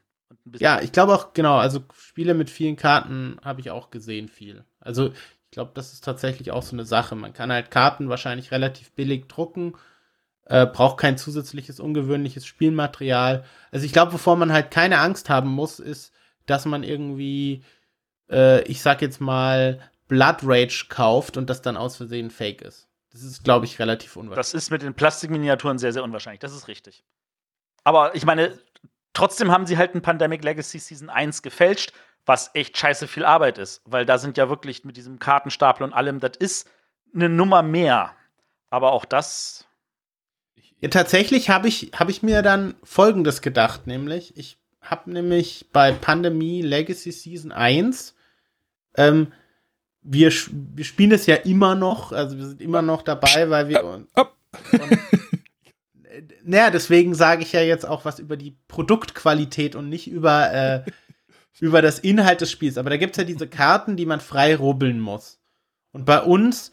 Ja, 0.58 0.80
ich 0.80 0.92
glaube 0.92 1.14
auch, 1.14 1.32
genau, 1.32 1.56
also 1.56 1.84
Spiele 1.96 2.34
mit 2.34 2.50
vielen 2.50 2.76
Karten 2.76 3.38
habe 3.42 3.60
ich 3.60 3.70
auch 3.70 3.90
gesehen 3.90 4.28
viel. 4.28 4.64
Also 4.78 5.08
ich 5.08 5.50
glaube, 5.50 5.72
das 5.74 5.92
ist 5.92 6.04
tatsächlich 6.04 6.52
auch 6.52 6.62
so 6.62 6.76
eine 6.76 6.84
Sache. 6.84 7.14
Man 7.14 7.32
kann 7.32 7.52
halt 7.52 7.70
Karten 7.70 8.08
wahrscheinlich 8.08 8.50
relativ 8.50 8.92
billig 8.92 9.26
drucken, 9.26 9.74
äh, 10.44 10.66
braucht 10.66 10.98
kein 10.98 11.18
zusätzliches, 11.18 11.80
ungewöhnliches 11.80 12.46
Spielmaterial. 12.46 13.44
Also 13.70 13.86
ich 13.86 13.92
glaube, 13.92 14.12
wovor 14.12 14.36
man 14.36 14.52
halt 14.52 14.70
keine 14.70 14.98
Angst 14.98 15.30
haben 15.30 15.48
muss, 15.48 15.80
ist, 15.80 16.12
dass 16.46 16.64
man 16.66 16.82
irgendwie 16.82 17.64
äh, 18.34 18.62
ich 18.62 18.82
sag 18.82 19.00
jetzt 19.00 19.20
mal, 19.20 19.80
Blood 20.08 20.38
Rage 20.42 20.86
kauft 20.88 21.36
und 21.36 21.48
das 21.48 21.62
dann 21.62 21.76
aus 21.76 21.96
Versehen 21.96 22.30
fake 22.30 22.62
ist. 22.62 22.88
Das 23.12 23.22
ist, 23.22 23.44
glaube 23.44 23.64
ich, 23.64 23.78
relativ 23.78 24.16
unwahrscheinlich. 24.16 24.52
Das 24.52 24.54
ist 24.54 24.70
mit 24.70 24.82
den 24.82 24.94
Plastikminiaturen 24.94 25.78
sehr, 25.78 25.92
sehr 25.92 26.02
unwahrscheinlich. 26.02 26.40
Das 26.40 26.52
ist 26.52 26.66
richtig. 26.68 27.04
Aber 27.84 28.14
ich 28.16 28.24
meine, 28.24 28.58
trotzdem 29.12 29.52
haben 29.52 29.66
sie 29.66 29.78
halt 29.78 29.94
ein 29.94 30.02
Pandemic 30.02 30.42
Legacy 30.42 30.78
Season 30.80 31.08
1 31.08 31.42
gefälscht, 31.42 31.92
was 32.26 32.50
echt 32.54 32.76
scheiße 32.76 33.06
viel 33.06 33.24
Arbeit 33.24 33.58
ist. 33.58 33.82
Weil 33.84 34.04
da 34.04 34.18
sind 34.18 34.36
ja 34.36 34.48
wirklich 34.48 34.84
mit 34.84 34.96
diesem 34.96 35.20
Kartenstapel 35.20 35.84
und 35.84 35.92
allem, 35.92 36.18
das 36.18 36.36
ist 36.38 36.68
eine 37.14 37.28
Nummer 37.28 37.62
mehr. 37.62 38.12
Aber 38.68 38.92
auch 38.92 39.04
das. 39.04 39.66
Ja, 40.80 40.88
tatsächlich 40.88 41.50
habe 41.50 41.68
ich, 41.68 41.92
hab 41.94 42.08
ich 42.08 42.22
mir 42.24 42.42
dann 42.42 42.74
Folgendes 42.82 43.42
gedacht, 43.42 43.86
nämlich, 43.86 44.36
ich 44.36 44.58
habe 44.80 45.10
nämlich 45.10 45.66
bei 45.72 45.92
Pandemie 45.92 46.62
Legacy 46.62 47.12
Season 47.12 47.52
1, 47.52 48.13
ähm, 48.96 49.32
wir, 50.02 50.30
wir 50.30 50.84
spielen 50.84 51.12
es 51.12 51.26
ja 51.26 51.36
immer 51.36 51.74
noch, 51.74 52.12
also 52.12 52.36
wir 52.36 52.46
sind 52.46 52.60
immer 52.60 52.82
noch 52.82 53.02
dabei, 53.02 53.48
weil 53.50 53.68
wir. 53.68 53.84
Und, 53.84 54.08
und, 54.14 54.98
naja, 56.44 56.70
deswegen 56.70 57.14
sage 57.14 57.42
ich 57.42 57.52
ja 57.52 57.62
jetzt 57.62 57.86
auch 57.86 58.04
was 58.04 58.18
über 58.18 58.36
die 58.36 58.56
Produktqualität 58.68 59.74
und 59.74 59.88
nicht 59.88 60.08
über, 60.08 60.52
äh, 60.52 60.84
über 61.60 61.82
das 61.82 61.98
Inhalt 61.98 62.40
des 62.40 62.50
Spiels. 62.50 62.78
Aber 62.78 62.90
da 62.90 62.96
gibt 62.96 63.12
es 63.12 63.16
ja 63.16 63.24
diese 63.24 63.48
Karten, 63.48 63.96
die 63.96 64.06
man 64.06 64.20
frei 64.20 64.54
rubbeln 64.54 65.00
muss. 65.00 65.40
Und 65.92 66.04
bei 66.04 66.20
uns 66.20 66.72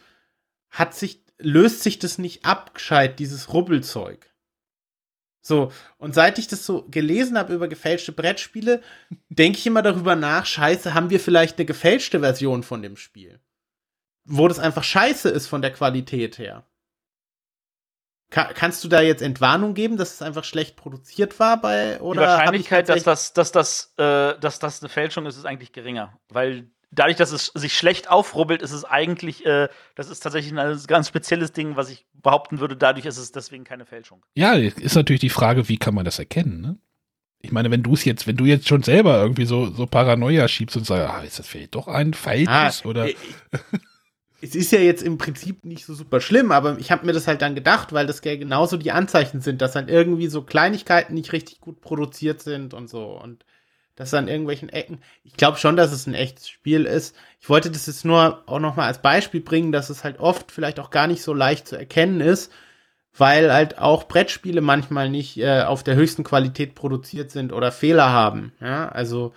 hat 0.70 0.94
sich, 0.94 1.24
löst 1.38 1.84
sich 1.84 2.00
das 2.00 2.18
nicht 2.18 2.46
abgescheit, 2.46 3.20
dieses 3.20 3.54
Rubbelzeug. 3.54 4.31
So, 5.42 5.72
und 5.98 6.14
seit 6.14 6.38
ich 6.38 6.48
das 6.48 6.66
so 6.66 6.86
gelesen 6.90 7.38
habe 7.38 7.54
über 7.54 7.68
gefälschte 7.68 8.12
Brettspiele, 8.12 8.82
denke 9.30 9.58
ich 9.58 9.66
immer 9.66 9.82
darüber 9.82 10.16
nach, 10.16 10.46
scheiße, 10.46 10.94
haben 10.94 11.10
wir 11.10 11.20
vielleicht 11.20 11.58
eine 11.58 11.66
gefälschte 11.66 12.20
Version 12.20 12.62
von 12.62 12.82
dem 12.82 12.96
Spiel? 12.96 13.40
Wo 14.24 14.48
das 14.48 14.60
einfach 14.60 14.84
scheiße 14.84 15.30
ist 15.30 15.48
von 15.48 15.64
der 15.64 15.74
Qualität 15.74 16.38
her. 16.38 16.64
Ka 18.30 18.54
kannst 18.54 18.84
du 18.84 18.88
da 18.88 19.02
jetzt 19.02 19.22
Entwarnung 19.22 19.74
geben, 19.74 19.98
dass 19.98 20.14
es 20.14 20.22
einfach 20.22 20.46
schlecht 20.46 20.78
produziert 20.78 21.38
war 21.40 21.60
bei 21.60 22.00
oder? 22.00 22.22
Die 22.22 22.28
Wahrscheinlichkeit, 22.28 22.88
dass 22.88 23.04
das, 23.04 23.34
dass 23.34 23.52
das, 23.52 23.94
äh, 23.98 24.40
dass 24.40 24.60
das 24.60 24.82
eine 24.82 24.90
Fälschung 24.90 25.26
ist, 25.26 25.38
ist 25.38 25.46
eigentlich 25.46 25.74
geringer, 25.74 26.18
weil 26.30 26.72
dadurch, 26.92 27.18
dass 27.18 27.32
es 27.32 27.48
sich 27.48 27.74
schlecht 27.78 28.10
aufrubbelt, 28.10 28.62
ist 28.62 28.72
es 28.72 28.86
eigentlich, 28.86 29.46
äh, 29.46 29.70
das 29.96 30.10
ist 30.10 30.20
tatsächlich 30.20 30.58
ein 30.58 30.80
ganz 30.88 31.08
spezielles 31.08 31.52
Ding, 31.52 31.76
was 31.76 31.90
ich 31.90 32.06
behaupten 32.14 32.60
würde. 32.60 32.76
Dadurch 32.76 33.06
ist 33.06 33.18
es 33.18 33.32
deswegen 33.32 33.64
keine 33.64 33.86
Fälschung. 33.86 34.24
Ja, 34.36 34.54
ist 34.54 34.96
natürlich 34.96 35.22
die 35.22 35.30
Frage, 35.30 35.70
wie 35.70 35.78
kann 35.78 35.96
man 35.96 36.06
das 36.06 36.20
erkennen, 36.20 36.62
ne? 36.62 36.78
Ich 37.44 37.52
meine, 37.52 37.72
wenn 37.72 37.82
du 37.82 37.94
es 37.94 38.06
jetzt, 38.06 38.28
wenn 38.28 38.38
du 38.38 38.46
jetzt 38.46 38.68
schon 38.68 38.84
selber 38.84 39.20
irgendwie 39.20 39.46
so, 39.46 39.72
so 39.72 39.88
Paranoia 39.88 40.48
schiebst 40.48 40.78
und 40.78 40.86
sagst, 40.86 41.10
ah, 41.10 41.24
ist 41.24 41.40
das 41.40 41.48
vielleicht 41.48 41.74
doch 41.74 41.88
ein 41.88 42.14
falsches 42.14 42.84
ah, 42.84 42.88
oder. 42.88 43.10
es 44.42 44.54
ist 44.54 44.72
ja 44.72 44.80
jetzt 44.80 45.02
im 45.02 45.18
Prinzip 45.18 45.66
nicht 45.66 45.86
so 45.86 45.96
super 45.96 46.22
schlimm, 46.22 46.52
aber 46.52 46.78
ich 46.78 46.92
habe 46.92 47.04
mir 47.04 47.14
das 47.14 47.28
halt 47.28 47.42
dann 47.42 47.56
gedacht, 47.56 47.94
weil 47.94 48.06
das 48.06 48.22
ja 48.24 48.36
genauso 48.36 48.78
die 48.78 48.92
Anzeichen 48.92 49.42
sind, 49.42 49.62
dass 49.64 49.72
dann 49.72 49.88
irgendwie 49.88 50.28
so 50.28 50.44
Kleinigkeiten 50.44 51.16
nicht 51.16 51.34
richtig 51.34 51.62
gut 51.62 51.82
produziert 51.82 52.42
sind 52.42 52.76
und 52.76 52.90
so 52.92 53.20
und 53.20 53.44
dass 54.02 54.16
an 54.16 54.28
irgendwelchen 54.28 54.70
Ecken. 54.70 54.98
Ich 55.24 55.34
glaube 55.34 55.60
schon, 55.60 55.76
dass 55.76 55.92
es 55.92 56.08
ein 56.08 56.16
echtes 56.16 56.50
Spiel 56.50 56.86
ist. 56.86 57.16
Ich 57.40 57.50
wollte 57.50 57.70
das 57.70 57.86
jetzt 57.86 58.04
nur 58.04 58.42
auch 58.48 58.58
noch 58.58 58.76
mal 58.76 58.88
als 58.88 59.00
Beispiel 59.00 59.42
bringen, 59.42 59.72
dass 59.72 59.92
es 59.92 60.04
halt 60.04 60.20
oft 60.20 60.52
vielleicht 60.52 60.80
auch 60.80 60.90
gar 60.90 61.06
nicht 61.06 61.22
so 61.22 61.36
leicht 61.36 61.68
zu 61.68 61.76
erkennen 61.76 62.20
ist, 62.20 62.52
weil 63.16 63.54
halt 63.54 63.78
auch 63.78 64.08
Brettspiele 64.08 64.62
manchmal 64.62 65.12
nicht 65.12 65.38
äh, 65.38 65.62
auf 65.62 65.84
der 65.84 65.94
höchsten 65.94 66.24
Qualität 66.24 66.74
produziert 66.74 67.30
sind 67.30 67.54
oder 67.54 67.72
Fehler 67.72 68.10
haben. 68.10 68.54
Ja, 68.60 68.90
also 68.90 69.34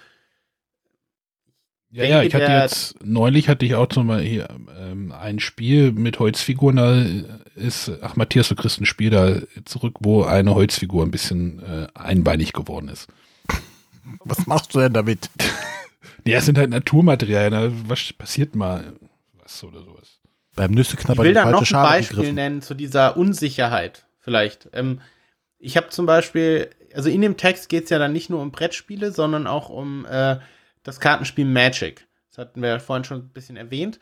ja, 1.90 2.04
ja, 2.04 2.22
ich 2.22 2.34
hatte 2.34 2.50
jetzt, 2.50 3.04
neulich 3.04 3.50
hatte 3.50 3.66
ich 3.66 3.74
auch 3.74 3.88
zum 3.88 4.06
Beispiel 4.06 4.30
hier, 4.30 4.48
ähm, 4.80 5.12
ein 5.12 5.40
Spiel 5.40 5.92
mit 5.92 6.18
Holzfiguren, 6.18 6.76
da 6.76 7.04
ist, 7.54 7.92
ach 8.00 8.16
Matthias, 8.16 8.48
du 8.48 8.54
kriegst 8.54 8.80
ein 8.80 8.86
Spiel 8.86 9.10
da 9.10 9.42
zurück, 9.66 9.96
wo 10.00 10.22
eine 10.22 10.54
Holzfigur 10.54 11.04
ein 11.04 11.10
bisschen 11.10 11.62
äh, 11.62 11.86
einbeinig 11.94 12.54
geworden 12.54 12.88
ist. 12.88 13.08
Was 14.24 14.46
machst 14.46 14.74
du 14.74 14.80
denn 14.80 14.92
damit? 14.92 15.30
ja, 16.24 16.38
es 16.38 16.46
sind 16.46 16.58
halt 16.58 16.70
Naturmaterialien, 16.70 17.52
da 17.52 17.70
was 17.88 18.12
passiert 18.12 18.54
mal 18.54 18.94
was 19.42 19.62
oder 19.64 19.82
sowas. 19.82 20.20
Beim 20.54 20.72
Nüsseknapper 20.72 21.22
Ich 21.22 21.28
will 21.28 21.34
da 21.34 21.50
noch 21.50 21.60
ein 21.60 21.66
Schale 21.66 21.88
Beispiel 21.88 22.16
gegriffen. 22.16 22.34
nennen 22.36 22.62
zu 22.62 22.74
dieser 22.74 23.16
Unsicherheit 23.16 24.06
vielleicht. 24.20 24.68
Ähm, 24.72 25.00
ich 25.58 25.76
habe 25.76 25.88
zum 25.88 26.06
Beispiel, 26.06 26.70
also 26.94 27.08
in 27.08 27.22
dem 27.22 27.36
Text 27.36 27.68
geht 27.68 27.84
es 27.84 27.90
ja 27.90 27.98
dann 27.98 28.12
nicht 28.12 28.30
nur 28.30 28.40
um 28.40 28.52
Brettspiele, 28.52 29.12
sondern 29.12 29.46
auch 29.46 29.68
um 29.68 30.06
äh, 30.06 30.36
das 30.82 31.00
Kartenspiel 31.00 31.46
Magic. 31.46 32.06
Das 32.30 32.38
hatten 32.38 32.62
wir 32.62 32.68
ja 32.68 32.78
vorhin 32.78 33.04
schon 33.04 33.18
ein 33.18 33.28
bisschen 33.30 33.56
erwähnt. 33.56 33.98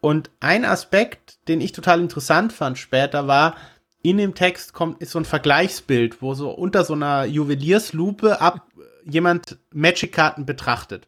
Und 0.00 0.30
ein 0.40 0.64
Aspekt, 0.64 1.38
den 1.48 1.60
ich 1.60 1.72
total 1.72 2.00
interessant 2.00 2.52
fand 2.52 2.78
später, 2.78 3.26
war, 3.26 3.56
in 4.02 4.18
dem 4.18 4.34
Text 4.34 4.74
kommt, 4.74 5.00
ist 5.00 5.12
so 5.12 5.18
ein 5.18 5.24
Vergleichsbild, 5.24 6.20
wo 6.20 6.34
so 6.34 6.50
unter 6.50 6.84
so 6.84 6.92
einer 6.92 7.24
Juwelierslupe 7.24 8.40
ab 8.40 8.66
jemand 9.04 9.58
Magic-Karten 9.72 10.46
betrachtet. 10.46 11.06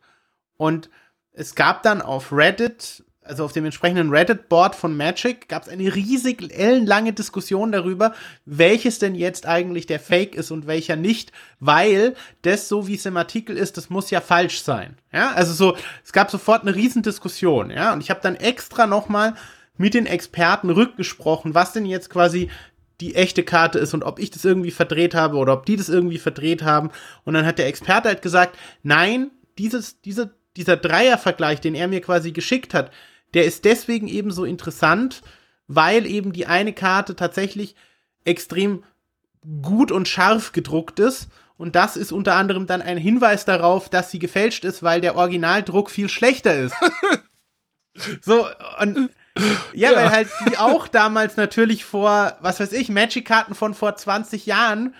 Und 0.57 0.91
es 1.33 1.55
gab 1.55 1.83
dann 1.83 2.01
auf 2.03 2.33
Reddit 2.33 3.05
also 3.29 3.45
auf 3.45 3.53
dem 3.53 3.65
entsprechenden 3.65 4.11
Reddit-Board 4.11 4.75
von 4.75 4.97
Magic 4.97 5.49
gab 5.49 5.65
es 5.65 5.69
eine 5.69 5.95
riesig 5.95 6.53
ellenlange 6.57 7.13
Diskussion 7.13 7.73
darüber, 7.73 8.15
welches 8.45 8.99
denn 8.99 9.15
jetzt 9.15 9.47
eigentlich 9.47 9.87
der 9.87 10.01
Fake 10.01 10.35
ist 10.35 10.51
und 10.51 10.67
welcher 10.67 10.97
nicht, 10.97 11.33
weil 11.61 12.15
das, 12.43 12.69
so 12.69 12.87
wie 12.87 12.95
es 12.95 13.07
im 13.07 13.17
Artikel 13.17 13.57
ist, 13.57 13.77
das 13.77 13.91
muss 13.91 14.11
ja 14.11 14.21
falsch 14.21 14.63
sein. 14.63 14.97
Ja, 15.13 15.33
also 15.33 15.53
so, 15.53 15.77
es 16.05 16.13
gab 16.13 16.31
sofort 16.31 16.63
eine 16.63 16.75
riesen 16.75 17.03
Diskussion, 17.03 17.71
ja, 17.71 17.93
und 17.93 18.03
ich 18.03 18.11
habe 18.11 18.21
dann 18.23 18.37
extra 18.37 18.87
nochmal 18.87 19.35
mit 19.77 19.95
den 19.95 20.07
Experten 20.07 20.71
rückgesprochen, 20.71 21.55
was 21.55 21.73
denn 21.73 21.85
jetzt 21.85 22.11
quasi 22.11 22.51
die 23.01 23.15
echte 23.15 23.43
Karte 23.43 23.79
ist 23.79 23.95
und 23.95 24.05
ob 24.05 24.19
ich 24.19 24.31
das 24.31 24.45
irgendwie 24.45 24.71
verdreht 24.71 25.15
habe 25.15 25.37
oder 25.37 25.53
ob 25.53 25.67
die 25.67 25.77
das 25.77 25.89
irgendwie 25.89 26.19
verdreht 26.19 26.63
haben. 26.63 26.91
Und 27.25 27.35
dann 27.35 27.45
hat 27.45 27.59
der 27.59 27.67
Experte 27.67 28.09
halt 28.09 28.23
gesagt, 28.23 28.57
nein, 28.83 29.31
dieses, 29.59 30.01
diese, 30.01 30.35
dieser 30.57 30.77
Dreiervergleich, 30.77 31.61
den 31.61 31.75
er 31.75 31.89
mir 31.89 32.01
quasi 32.01 32.33
geschickt 32.33 32.75
hat, 32.75 32.91
der 33.35 33.45
ist 33.45 33.65
deswegen 33.65 34.09
eben 34.09 34.31
so 34.31 34.45
interessant, 34.45 35.23
weil 35.69 36.07
eben 36.07 36.33
die 36.33 36.47
eine 36.47 36.73
Karte 36.73 37.17
tatsächlich 37.17 37.75
extrem 38.25 38.83
gut 39.63 39.93
und 39.93 40.09
scharf 40.09 40.53
gedruckt 40.53 40.99
ist. 40.99 41.29
Und 41.59 41.75
das 41.75 41.97
ist 41.97 42.13
unter 42.13 42.35
anderem 42.35 42.67
dann 42.67 42.83
ein 42.83 42.99
Hinweis 42.99 43.45
darauf, 43.45 43.89
dass 43.89 44.11
sie 44.11 44.19
gefälscht 44.19 44.65
ist, 44.65 44.83
weil 44.83 45.01
der 45.01 45.17
Originaldruck 45.17 45.91
viel 45.91 46.09
schlechter 46.09 46.55
ist. 46.55 46.75
so, 48.21 48.47
und 48.81 49.11
ja, 49.75 49.91
ja, 49.91 49.97
weil 49.97 50.11
halt 50.11 50.29
die 50.49 50.59
auch 50.59 50.89
damals 50.89 51.37
natürlich 51.37 51.85
vor, 51.85 52.37
was 52.41 52.61
weiß 52.61 52.73
ich, 52.73 52.89
Magic-Karten 52.89 53.55
von 53.55 53.75
vor 53.75 53.97
20 53.97 54.47
Jahren 54.47 54.95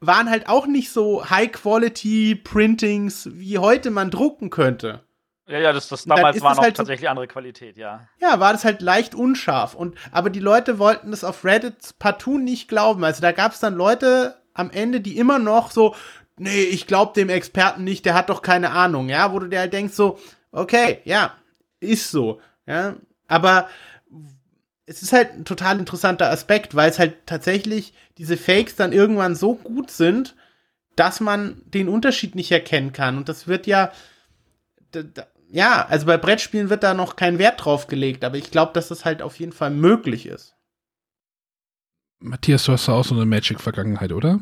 waren 0.00 0.30
halt 0.30 0.48
auch 0.48 0.66
nicht 0.66 0.90
so 0.90 1.28
High-Quality-Printings, 1.28 3.30
wie 3.32 3.58
heute 3.58 3.90
man 3.90 4.10
drucken 4.10 4.50
könnte. 4.50 5.02
Ja, 5.48 5.58
ja, 5.58 5.72
das, 5.72 5.88
das 5.88 6.04
damals 6.04 6.40
war 6.42 6.56
noch 6.56 6.62
halt 6.62 6.76
tatsächlich 6.76 7.06
so, 7.06 7.10
andere 7.10 7.28
Qualität, 7.28 7.76
ja. 7.76 8.08
Ja, 8.20 8.40
war 8.40 8.52
das 8.52 8.64
halt 8.64 8.82
leicht 8.82 9.14
unscharf. 9.14 9.74
Und, 9.74 9.96
aber 10.10 10.28
die 10.28 10.40
Leute 10.40 10.80
wollten 10.80 11.12
das 11.12 11.22
auf 11.22 11.44
Reddit 11.44 11.94
partout 12.00 12.38
nicht 12.38 12.68
glauben. 12.68 13.04
Also 13.04 13.22
da 13.22 13.30
gab 13.30 13.52
es 13.52 13.60
dann 13.60 13.74
Leute 13.74 14.36
am 14.54 14.70
Ende, 14.70 15.00
die 15.00 15.18
immer 15.18 15.38
noch 15.38 15.70
so, 15.70 15.94
nee, 16.36 16.62
ich 16.62 16.88
glaub 16.88 17.14
dem 17.14 17.28
Experten 17.28 17.84
nicht, 17.84 18.04
der 18.04 18.14
hat 18.14 18.28
doch 18.28 18.42
keine 18.42 18.70
Ahnung, 18.70 19.08
ja, 19.08 19.32
wo 19.32 19.38
du 19.38 19.46
dir 19.46 19.60
halt 19.60 19.72
denkst 19.72 19.94
so, 19.94 20.18
okay, 20.50 21.00
ja, 21.04 21.34
ist 21.78 22.10
so, 22.10 22.40
ja. 22.66 22.96
Aber 23.28 23.68
es 24.86 25.02
ist 25.02 25.12
halt 25.12 25.32
ein 25.32 25.44
total 25.44 25.78
interessanter 25.78 26.30
Aspekt, 26.30 26.74
weil 26.74 26.90
es 26.90 26.98
halt 26.98 27.26
tatsächlich 27.26 27.92
diese 28.18 28.36
Fakes 28.36 28.76
dann 28.76 28.92
irgendwann 28.92 29.34
so 29.34 29.54
gut 29.54 29.90
sind, 29.90 30.36
dass 30.94 31.20
man 31.20 31.60
den 31.66 31.88
Unterschied 31.88 32.34
nicht 32.34 32.52
erkennen 32.52 32.92
kann. 32.92 33.18
Und 33.18 33.28
das 33.28 33.46
wird 33.46 33.66
ja, 33.66 33.92
ja, 35.50 35.86
also 35.86 36.06
bei 36.06 36.16
Brettspielen 36.16 36.70
wird 36.70 36.82
da 36.82 36.94
noch 36.94 37.16
kein 37.16 37.38
Wert 37.38 37.64
drauf 37.64 37.86
gelegt, 37.86 38.24
aber 38.24 38.36
ich 38.36 38.50
glaube, 38.50 38.72
dass 38.72 38.88
das 38.88 39.04
halt 39.04 39.22
auf 39.22 39.38
jeden 39.38 39.52
Fall 39.52 39.70
möglich 39.70 40.26
ist. 40.26 40.54
Matthias, 42.18 42.64
du 42.64 42.72
hast 42.72 42.88
da 42.88 42.92
auch 42.92 43.04
so 43.04 43.14
eine 43.14 43.26
Magic-Vergangenheit, 43.26 44.12
oder? 44.12 44.40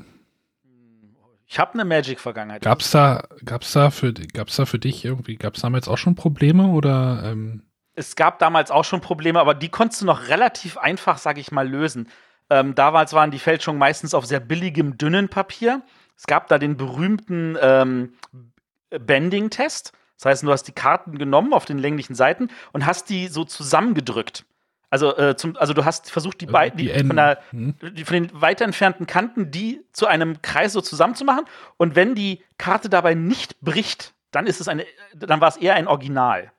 Ich 1.47 1.59
habe 1.59 1.75
eine 1.75 1.85
Magic-Vergangenheit. 1.85 2.63
Gab's 2.63 2.91
da, 2.91 3.27
gab's 3.45 3.73
da 3.73 3.91
für, 3.91 4.13
gab's 4.13 4.57
da 4.57 4.65
für 4.65 4.79
dich 4.79 5.05
irgendwie, 5.05 5.37
gab's 5.37 5.61
damals 5.61 5.89
auch 5.89 5.99
schon 5.99 6.15
Probleme 6.15 6.69
oder? 6.69 7.23
Ähm? 7.25 7.63
Es 7.95 8.17
gab 8.17 8.39
damals 8.39 8.71
auch 8.71 8.85
schon 8.85 9.01
Probleme, 9.01 9.41
aber 9.41 9.55
die 9.55 9.69
konntest 9.69 10.03
du 10.03 10.07
noch 10.07 10.29
relativ 10.29 10.79
einfach, 10.79 11.19
sag 11.19 11.39
ich 11.39 11.53
mal, 11.53 11.69
lösen. 11.69 12.09
Ähm, 12.51 12.75
damals 12.75 13.13
waren 13.13 13.31
die 13.31 13.39
Fälschungen 13.39 13.79
meistens 13.79 14.15
auf 14.15 14.27
sehr 14.27 14.41
billigem, 14.41 14.99
dünnen 14.99 15.29
Papier. 15.29 15.83
Es 16.17 16.27
gab 16.27 16.49
da 16.49 16.59
den 16.59 16.77
berühmten 16.77 17.57
ähm, 17.61 18.15
Bending-Test. 18.91 19.93
Das 20.19 20.27
heißt, 20.27 20.43
du 20.43 20.53
hast 20.53 20.65
die 20.65 20.73
Karten 20.73 21.19
genommen 21.19 21.53
auf 21.53 21.65
den 21.65 21.79
länglichen 21.79 22.15
Seiten 22.15 22.49
und 22.73 22.87
hast 22.87 23.09
die 23.11 23.29
so 23.29 23.45
zusammengedrückt. 23.45 24.45
Also, 24.91 25.17
äh, 25.17 25.35
zum, 25.35 25.57
also 25.57 25.75
du 25.75 25.85
hast 25.85 26.11
versucht, 26.11 26.41
die, 26.41 26.47
beiden 26.47 26.79
die, 26.79 26.89
von, 26.89 27.19
hm. 27.51 27.75
die, 27.97 28.05
von 28.05 28.15
den 28.15 28.41
weiter 28.41 28.65
entfernten 28.65 29.09
Kanten 29.09 29.51
die 29.51 29.81
zu 29.93 30.07
einem 30.07 30.41
Kreis 30.41 30.73
so 30.73 30.81
zusammenzumachen. 30.81 31.47
Und 31.77 31.97
wenn 31.97 32.15
die 32.15 32.45
Karte 32.59 32.89
dabei 32.89 33.15
nicht 33.15 33.61
bricht, 33.61 34.15
dann 34.31 34.47
ist 34.47 34.61
es 34.61 34.69
eine, 34.69 34.87
dann 35.15 35.41
war 35.41 35.49
es 35.49 35.57
eher 35.57 35.75
ein 35.75 35.89
Original. 35.89 36.53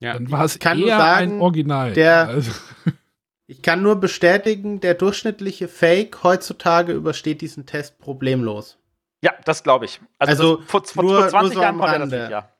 Ja, 0.00 0.14
dann 0.14 0.30
war 0.30 0.44
es 0.44 0.56
eher 0.56 0.86
sagen, 0.86 1.36
ein 1.36 1.40
Original. 1.40 1.92
Der, 1.92 2.28
also. 2.28 2.52
Ich 3.50 3.62
kann 3.62 3.82
nur 3.82 3.96
bestätigen, 3.96 4.80
der 4.80 4.92
durchschnittliche 4.92 5.68
Fake 5.68 6.22
heutzutage 6.22 6.92
übersteht 6.92 7.40
diesen 7.40 7.64
Test 7.64 7.98
problemlos. 7.98 8.76
Ja, 9.22 9.32
das 9.46 9.62
glaube 9.62 9.86
ich. 9.86 10.02
Also, 10.18 10.58
also 10.58 10.62
vor, 10.66 10.84
vor, 10.84 11.02
nur, 11.02 11.20
vor 11.20 11.28
20 11.30 11.54
so 11.54 11.62
Jahren 11.62 11.78
konnte 11.78 11.94
er 11.94 11.98
das 12.00 12.10
nicht, 12.10 12.30
ja. 12.30 12.52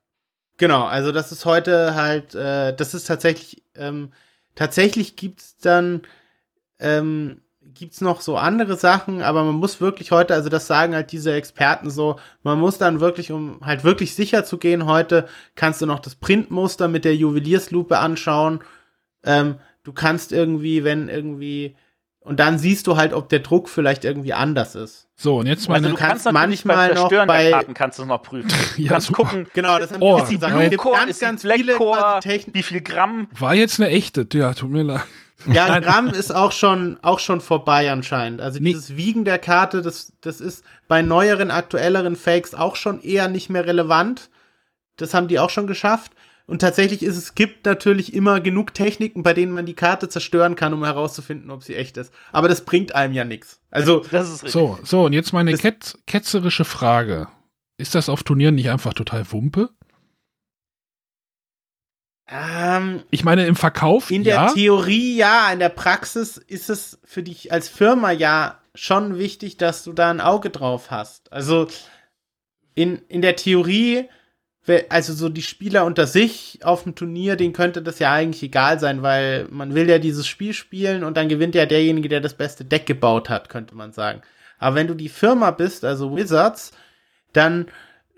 Genau, 0.56 0.84
also 0.84 1.12
das 1.12 1.30
ist 1.30 1.44
heute 1.44 1.94
halt, 1.94 2.34
äh, 2.34 2.74
das 2.74 2.94
ist 2.94 3.04
tatsächlich, 3.04 3.62
ähm, 3.76 4.12
tatsächlich 4.54 5.14
gibt's 5.16 5.58
dann, 5.58 6.02
ähm, 6.80 7.42
gibt's 7.74 8.00
noch 8.00 8.20
so 8.20 8.36
andere 8.36 8.76
Sachen, 8.76 9.22
aber 9.22 9.44
man 9.44 9.56
muss 9.56 9.80
wirklich 9.80 10.10
heute, 10.10 10.34
also 10.34 10.48
das 10.48 10.66
sagen 10.66 10.94
halt 10.94 11.12
diese 11.12 11.32
Experten 11.32 11.90
so, 11.90 12.16
man 12.42 12.58
muss 12.58 12.78
dann 12.78 13.00
wirklich, 13.00 13.32
um 13.32 13.60
halt 13.62 13.84
wirklich 13.84 14.14
sicher 14.14 14.44
zu 14.44 14.58
gehen 14.58 14.86
heute, 14.86 15.28
kannst 15.54 15.82
du 15.82 15.86
noch 15.86 16.00
das 16.00 16.14
Printmuster 16.14 16.88
mit 16.88 17.04
der 17.04 17.16
Juwelierslupe 17.16 17.98
anschauen. 17.98 18.60
Ähm, 19.24 19.56
du 19.84 19.92
kannst 19.92 20.32
irgendwie, 20.32 20.84
wenn 20.84 21.08
irgendwie 21.08 21.76
und 22.28 22.40
dann 22.40 22.58
siehst 22.58 22.86
du 22.86 22.98
halt, 22.98 23.14
ob 23.14 23.30
der 23.30 23.38
Druck 23.38 23.70
vielleicht 23.70 24.04
irgendwie 24.04 24.34
anders 24.34 24.74
ist. 24.74 25.08
So, 25.16 25.38
und 25.38 25.46
jetzt 25.46 25.66
meine 25.66 25.86
also 25.86 25.96
du 25.96 25.96
kannst, 25.96 26.24
kannst 26.24 26.32
manchmal 26.34 26.92
noch 26.92 27.08
bei 27.08 27.50
Karten 27.50 27.72
kannst 27.72 27.98
du 27.98 28.04
noch 28.04 28.22
prüfen. 28.22 28.50
Du 28.76 28.82
ja, 28.82 28.90
kannst 28.90 29.12
gucken. 29.12 29.46
Genau, 29.54 29.78
das 29.78 29.92
haben 29.92 30.02
oh, 30.02 30.18
ist 30.18 30.28
die 30.28 30.36
Blue-Core, 30.36 30.96
ganz, 30.96 31.18
ganz 31.20 31.42
viele 31.42 31.78
Technik. 32.20 32.54
Wie 32.54 32.62
viel 32.62 32.82
Gramm? 32.82 33.28
War 33.38 33.54
jetzt 33.54 33.80
eine 33.80 33.88
echte, 33.88 34.26
ja, 34.34 34.52
tut 34.52 34.70
mir 34.70 34.82
leid. 34.82 35.04
Ja, 35.46 35.66
ein 35.66 35.82
Gramm 35.82 36.08
ist 36.08 36.34
auch 36.34 36.52
schon, 36.52 36.98
auch 37.02 37.20
schon 37.20 37.40
vorbei 37.40 37.90
anscheinend. 37.90 38.40
Also 38.40 38.58
dieses 38.58 38.96
Wiegen 38.96 39.24
der 39.24 39.38
Karte, 39.38 39.82
das, 39.82 40.12
das 40.20 40.40
ist 40.40 40.64
bei 40.88 41.02
neueren, 41.02 41.50
aktuelleren 41.50 42.16
Fakes 42.16 42.54
auch 42.54 42.76
schon 42.76 43.00
eher 43.02 43.28
nicht 43.28 43.48
mehr 43.48 43.64
relevant. 43.66 44.30
Das 44.96 45.14
haben 45.14 45.28
die 45.28 45.38
auch 45.38 45.50
schon 45.50 45.66
geschafft. 45.66 46.12
Und 46.48 46.60
tatsächlich 46.60 47.02
ist 47.02 47.18
es 47.18 47.34
gibt 47.34 47.66
natürlich 47.66 48.14
immer 48.14 48.40
genug 48.40 48.72
Techniken, 48.72 49.22
bei 49.22 49.34
denen 49.34 49.52
man 49.52 49.66
die 49.66 49.74
Karte 49.74 50.08
zerstören 50.08 50.56
kann, 50.56 50.72
um 50.72 50.82
herauszufinden, 50.82 51.50
ob 51.50 51.62
sie 51.62 51.74
echt 51.74 51.98
ist. 51.98 52.12
Aber 52.32 52.48
das 52.48 52.64
bringt 52.64 52.94
einem 52.94 53.12
ja 53.12 53.24
nichts. 53.24 53.60
Also 53.70 54.02
das 54.10 54.28
ist 54.28 54.44
richtig. 54.44 54.52
so 54.52 54.78
so 54.82 55.04
und 55.04 55.12
jetzt 55.12 55.34
meine 55.34 55.52
ketz 55.52 55.98
ketzerische 56.06 56.64
Frage: 56.64 57.28
Ist 57.76 57.94
das 57.94 58.08
auf 58.08 58.22
Turnieren 58.22 58.54
nicht 58.54 58.70
einfach 58.70 58.94
total 58.94 59.30
Wumpe? 59.30 59.68
Ähm, 62.30 63.02
ich 63.10 63.24
meine 63.24 63.46
im 63.46 63.56
Verkauf 63.56 64.10
in 64.10 64.24
der 64.24 64.52
Theorie 64.54 65.16
ja, 65.16 65.50
in 65.52 65.58
der 65.58 65.70
Praxis 65.70 66.36
ist 66.36 66.68
es 66.68 66.98
für 67.04 67.22
dich 67.22 67.52
als 67.52 67.68
Firma 67.68 68.10
ja 68.10 68.58
schon 68.74 69.18
wichtig, 69.18 69.56
dass 69.56 69.82
du 69.82 69.92
da 69.92 70.10
ein 70.10 70.20
Auge 70.20 70.50
drauf 70.50 70.90
hast. 70.90 71.32
Also 71.32 71.68
in 72.74 72.96
in 73.08 73.22
der 73.22 73.36
Theorie 73.36 74.08
also 74.88 75.12
so 75.12 75.28
die 75.28 75.42
Spieler 75.42 75.84
unter 75.84 76.06
sich 76.06 76.60
auf 76.62 76.82
dem 76.82 76.94
Turnier, 76.94 77.36
denen 77.36 77.52
könnte 77.52 77.82
das 77.82 77.98
ja 77.98 78.12
eigentlich 78.12 78.42
egal 78.42 78.78
sein, 78.78 79.02
weil 79.02 79.46
man 79.50 79.74
will 79.74 79.88
ja 79.88 79.98
dieses 79.98 80.26
Spiel 80.26 80.52
spielen 80.52 81.04
und 81.04 81.16
dann 81.16 81.28
gewinnt 81.28 81.54
ja 81.54 81.66
derjenige, 81.66 82.08
der 82.08 82.20
das 82.20 82.34
beste 82.34 82.64
Deck 82.64 82.86
gebaut 82.86 83.28
hat, 83.28 83.48
könnte 83.48 83.74
man 83.74 83.92
sagen. 83.92 84.22
Aber 84.58 84.76
wenn 84.76 84.86
du 84.86 84.94
die 84.94 85.08
Firma 85.08 85.50
bist, 85.52 85.84
also 85.84 86.16
Wizards, 86.16 86.72
dann 87.32 87.66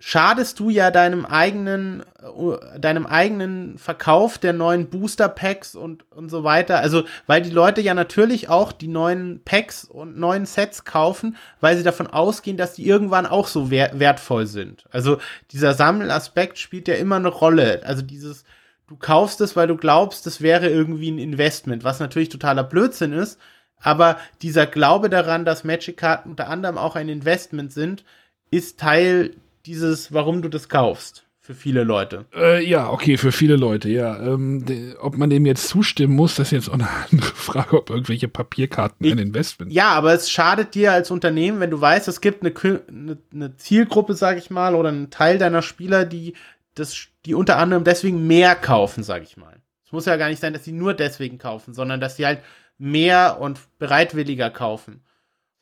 schadest 0.03 0.59
du 0.59 0.71
ja 0.71 0.91
deinem 0.91 1.27
eigenen, 1.27 2.03
äh, 2.23 2.81
deinem 2.81 3.07
eigenen 3.07 3.79
Verkauf 3.79 4.39
der 4.39 4.55
neuen 4.55 4.89
Booster 4.89 5.29
Packs 5.29 5.77
und, 5.77 6.11
und 6.11 6.31
so 6.31 6.43
weiter. 6.43 6.79
Also, 6.79 7.05
weil 7.27 7.43
die 7.43 7.51
Leute 7.51 7.83
ja 7.83 7.93
natürlich 7.93 8.49
auch 8.49 8.73
die 8.73 8.89
neuen 8.89 9.43
Packs 9.45 9.85
und 9.85 10.19
neuen 10.19 10.47
Sets 10.47 10.85
kaufen, 10.85 11.37
weil 11.61 11.77
sie 11.77 11.83
davon 11.83 12.07
ausgehen, 12.07 12.57
dass 12.57 12.73
die 12.73 12.87
irgendwann 12.87 13.27
auch 13.27 13.47
so 13.47 13.71
wer 13.71 14.01
wertvoll 14.01 14.47
sind. 14.47 14.87
Also, 14.91 15.19
dieser 15.53 15.75
Sammelaspekt 15.75 16.59
spielt 16.59 16.89
ja 16.89 16.95
immer 16.95 17.17
eine 17.17 17.29
Rolle. 17.29 17.83
Also, 17.85 18.01
dieses, 18.01 18.45
du 18.89 18.97
kaufst 18.97 19.43
es, 19.43 19.55
weil 19.55 19.69
du 19.69 19.77
glaubst, 19.77 20.25
das 20.25 20.41
wäre 20.41 20.69
irgendwie 20.69 21.11
ein 21.11 21.19
Investment, 21.19 21.85
was 21.85 22.01
natürlich 22.01 22.31
totaler 22.31 22.65
Blödsinn 22.65 23.13
ist. 23.13 23.39
Aber 23.83 24.19
dieser 24.41 24.67
Glaube 24.67 25.11
daran, 25.11 25.45
dass 25.45 25.65
Magic-Karten 25.65 26.31
unter 26.31 26.49
anderem 26.49 26.79
auch 26.79 26.97
ein 26.97 27.09
Investment 27.11 27.73
sind, 27.73 28.05
ist 28.51 28.81
Teil 28.81 29.35
dieses, 29.67 30.13
warum 30.13 30.43
du 30.43 30.49
das 30.49 30.69
kaufst. 30.69 31.25
Für 31.43 31.55
viele 31.55 31.85
Leute. 31.85 32.27
Äh, 32.35 32.65
ja, 32.65 32.91
okay, 32.91 33.17
für 33.17 33.33
viele 33.33 33.57
Leute, 33.57 33.89
ja. 33.89 34.21
Ähm, 34.21 34.65
de, 34.67 34.95
ob 34.99 35.17
man 35.17 35.31
dem 35.31 35.47
jetzt 35.47 35.69
zustimmen 35.69 36.15
muss, 36.15 36.37
das 36.37 36.49
ist 36.49 36.53
jetzt 36.53 36.69
auch 36.69 36.75
eine 36.75 36.89
andere 37.11 37.35
Frage, 37.35 37.79
ob 37.79 37.91
irgendwelche 37.91 38.29
Papierkarten 38.29 39.05
ich, 39.05 39.13
ein 39.13 39.19
Investment 39.19 39.73
Ja, 39.73 39.89
aber 39.89 40.13
es 40.13 40.31
schadet 40.31 40.75
dir 40.75 40.93
als 40.93 41.11
Unternehmen, 41.11 41.59
wenn 41.59 41.71
du 41.71 41.81
weißt, 41.81 42.07
es 42.09 42.21
gibt 42.21 42.45
eine, 42.45 42.55
eine, 42.89 43.19
eine 43.33 43.57
Zielgruppe, 43.57 44.15
sag 44.15 44.39
ich 44.39 44.51
mal, 44.51 44.75
oder 44.75 44.91
einen 44.91 45.11
Teil 45.11 45.39
deiner 45.39 45.63
Spieler, 45.63 46.05
die 46.05 46.35
das, 46.75 47.09
die 47.25 47.35
unter 47.35 47.57
anderem 47.57 47.85
deswegen 47.85 48.27
mehr 48.27 48.55
kaufen, 48.55 49.03
sag 49.03 49.23
ich 49.23 49.37
mal. 49.37 49.61
Es 49.85 49.93
muss 49.93 50.07
ja 50.07 50.17
gar 50.17 50.29
nicht 50.29 50.41
sein, 50.41 50.53
dass 50.53 50.65
sie 50.65 50.73
nur 50.73 50.95
deswegen 50.95 51.39
kaufen, 51.39 51.75
sondern 51.75 52.01
dass 52.01 52.17
sie 52.17 52.27
halt 52.27 52.43
mehr 52.79 53.39
und 53.41 53.59
bereitwilliger 53.79 54.51
kaufen. 54.51 55.03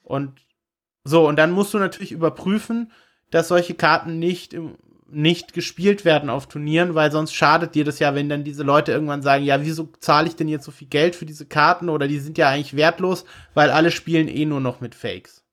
Und 0.03 0.41
so, 1.05 1.27
und 1.27 1.37
dann 1.37 1.51
musst 1.51 1.73
du 1.73 1.79
natürlich 1.79 2.13
überprüfen, 2.13 2.93
dass 3.31 3.49
solche 3.49 3.75
Karten 3.75 4.19
nicht 4.19 4.55
im, 4.55 4.77
nicht 5.11 5.55
gespielt 5.55 6.05
werden 6.05 6.29
auf 6.29 6.49
Turnieren, 6.49 6.95
weil 6.95 7.11
sonst 7.11 7.35
schadet 7.35 7.75
dir 7.75 7.85
das 7.85 7.99
ja, 7.99 8.15
wenn 8.15 8.29
dann 8.29 8.45
diese 8.45 8.63
Leute 8.63 8.93
irgendwann 8.93 9.23
sagen, 9.23 9.45
ja, 9.45 9.63
wieso 9.63 9.89
zahle 10.01 10.29
ich 10.29 10.37
denn 10.37 10.49
jetzt 10.49 10.65
so 10.65 10.71
viel 10.71 10.89
Geld 10.89 11.17
für 11.17 11.27
diese 11.27 11.47
Karten 11.47 11.89
oder 11.89 12.09
die 12.09 12.19
sind 12.19 12.37
ja 12.37 12.51
eigentlich 12.51 12.77
wertlos, 12.77 13.25
weil 13.55 13.71
alle 13.71 13.91
spielen 13.91 14.29
eh 14.29 14.45
nur 14.45 14.61
noch 14.61 14.81
mit 14.81 14.95
Fakes. 14.95 15.45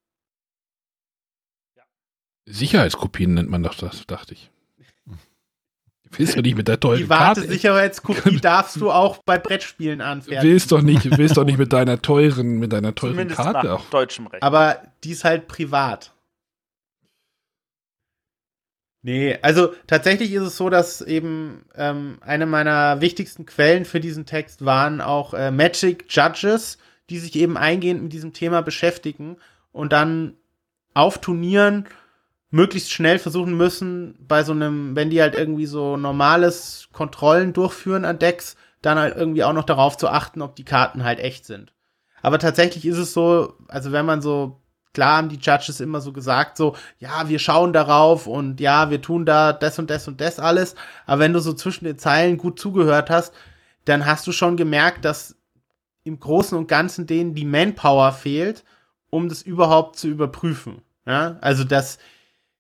Sicherheitskopien 2.46 3.34
nennt 3.34 3.50
man 3.50 3.64
doch 3.64 3.76
das, 3.76 4.06
dachte 4.06 4.34
ich. 4.34 4.52
Willst 6.18 6.38
du 6.38 6.42
nicht 6.42 6.56
mit 6.56 6.68
der 6.68 6.80
teuren 6.80 7.02
Private 7.02 7.42
Karte? 7.42 7.52
Sicherheitskopie 7.52 8.40
darfst 8.40 8.78
du 8.78 8.92
auch 8.92 9.18
bei 9.26 9.38
Brettspielen 9.38 10.02
anfertigen. 10.02 10.44
Willst 10.44 10.72
doch 10.72 10.82
nicht, 10.82 11.18
willst 11.18 11.36
doch 11.36 11.44
nicht 11.44 11.58
mit 11.58 11.74
deiner 11.74 12.02
teuren, 12.02 12.60
mit 12.60 12.72
deiner 12.72 12.94
teuren 12.94 13.16
Zumindest 13.16 13.42
Karte 13.42 13.68
nach 13.68 13.80
auch. 13.80 13.90
deutschem 13.90 14.28
Recht. 14.28 14.44
Aber 14.44 14.82
die 15.04 15.12
ist 15.12 15.24
halt 15.24 15.48
privat. 15.48 16.14
Nee, 19.06 19.38
also 19.44 19.72
tatsächlich 19.86 20.34
ist 20.34 20.42
es 20.42 20.58
so, 20.58 20.72
dass 20.72 21.00
eben 21.00 21.64
ähm, 21.76 22.18
eine 22.22 22.48
meiner 22.48 23.02
wichtigsten 23.02 23.46
Quellen 23.46 23.86
für 23.86 24.00
diesen 24.00 24.26
Text 24.26 24.66
waren 24.66 25.00
auch 25.00 25.36
äh, 25.36 25.52
Magic 25.52 26.06
Judges, 26.10 26.80
die 27.12 27.20
sich 27.20 27.36
eben 27.36 27.56
eingehend 27.56 28.02
mit 28.02 28.14
diesem 28.14 28.34
Thema 28.34 28.64
beschäftigen 28.64 29.38
und 29.72 29.94
dann 29.94 30.34
auf 30.96 31.20
Turnieren 31.22 31.86
möglichst 32.50 32.92
schnell 32.92 33.20
versuchen 33.20 33.56
müssen, 33.56 34.18
bei 34.28 34.42
so 34.42 34.54
einem, 34.54 34.96
wenn 34.96 35.12
die 35.12 35.22
halt 35.22 35.36
irgendwie 35.36 35.68
so 35.68 35.98
normales 35.98 36.90
Kontrollen 36.92 37.54
durchführen 37.54 38.06
an 38.06 38.18
Decks, 38.18 38.56
dann 38.82 38.98
halt 38.98 39.16
irgendwie 39.16 39.44
auch 39.44 39.54
noch 39.54 39.66
darauf 39.66 39.98
zu 39.98 40.08
achten, 40.08 40.42
ob 40.42 40.56
die 40.56 40.66
Karten 40.66 41.04
halt 41.04 41.20
echt 41.20 41.46
sind. 41.46 41.74
Aber 42.24 42.40
tatsächlich 42.40 42.88
ist 42.88 42.98
es 42.98 43.14
so, 43.14 43.54
also 43.68 43.92
wenn 43.92 44.08
man 44.08 44.24
so 44.24 44.64
klar 44.96 45.18
haben 45.18 45.30
die 45.30 45.40
Judges 45.40 45.80
immer 45.80 46.02
so 46.02 46.12
gesagt, 46.12 46.58
so, 46.58 46.76
ja, 46.98 47.30
wir 47.30 47.38
schauen 47.38 47.74
darauf 47.74 48.26
und 48.26 48.60
ja, 48.60 48.90
wir 48.90 49.02
tun 49.02 49.26
da 49.26 49.54
das 49.54 49.78
und 49.78 49.90
das 49.90 50.08
und 50.08 50.20
das 50.22 50.40
alles. 50.40 50.76
Aber 51.06 51.20
wenn 51.20 51.34
du 51.34 51.40
so 51.40 51.54
zwischen 51.54 51.86
den 51.86 52.00
Zeilen 52.00 52.38
gut 52.38 52.60
zugehört 52.60 53.12
hast, 53.12 53.34
dann 53.84 54.06
hast 54.06 54.26
du 54.26 54.32
schon 54.32 54.58
gemerkt, 54.58 55.06
dass 55.06 55.36
im 56.04 56.20
Großen 56.20 56.58
und 56.58 56.68
Ganzen 56.68 57.06
denen 57.06 57.36
die 57.36 57.46
Manpower 57.46 58.14
fehlt, 58.14 58.64
um 59.10 59.30
das 59.30 59.42
überhaupt 59.42 59.98
zu 59.98 60.08
überprüfen. 60.08 60.82
Ja, 61.06 61.38
also 61.42 61.64
das, 61.64 62.00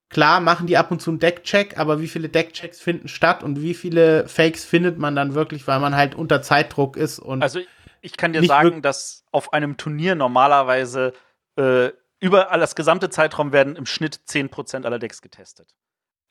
klar 0.09 0.39
machen 0.41 0.67
die 0.67 0.77
ab 0.77 0.91
und 0.91 1.01
zu 1.01 1.11
einen 1.11 1.19
Deckcheck, 1.19 1.79
aber 1.79 2.01
wie 2.01 2.07
viele 2.07 2.29
Deckchecks 2.29 2.79
finden 2.79 3.07
statt 3.07 3.43
und 3.43 3.61
wie 3.61 3.73
viele 3.73 4.27
Fakes 4.27 4.65
findet 4.65 4.99
man 4.99 5.15
dann 5.15 5.35
wirklich, 5.35 5.67
weil 5.67 5.79
man 5.79 5.95
halt 5.95 6.15
unter 6.15 6.41
Zeitdruck 6.41 6.97
ist 6.97 7.17
und. 7.17 7.41
Also 7.41 7.59
ich 8.01 8.17
kann 8.17 8.33
dir 8.33 8.43
sagen, 8.43 8.83
dass 8.83 9.23
auf 9.31 9.53
einem 9.53 9.77
Turnier 9.77 10.13
normalerweise 10.13 11.13
äh, 11.55 11.89
über 12.19 12.45
das 12.45 12.75
gesamte 12.75 13.09
Zeitraum 13.09 13.51
werden 13.51 13.75
im 13.75 13.85
Schnitt 13.85 14.21
10% 14.27 14.85
aller 14.85 14.99
Decks 14.99 15.21
getestet. 15.21 15.75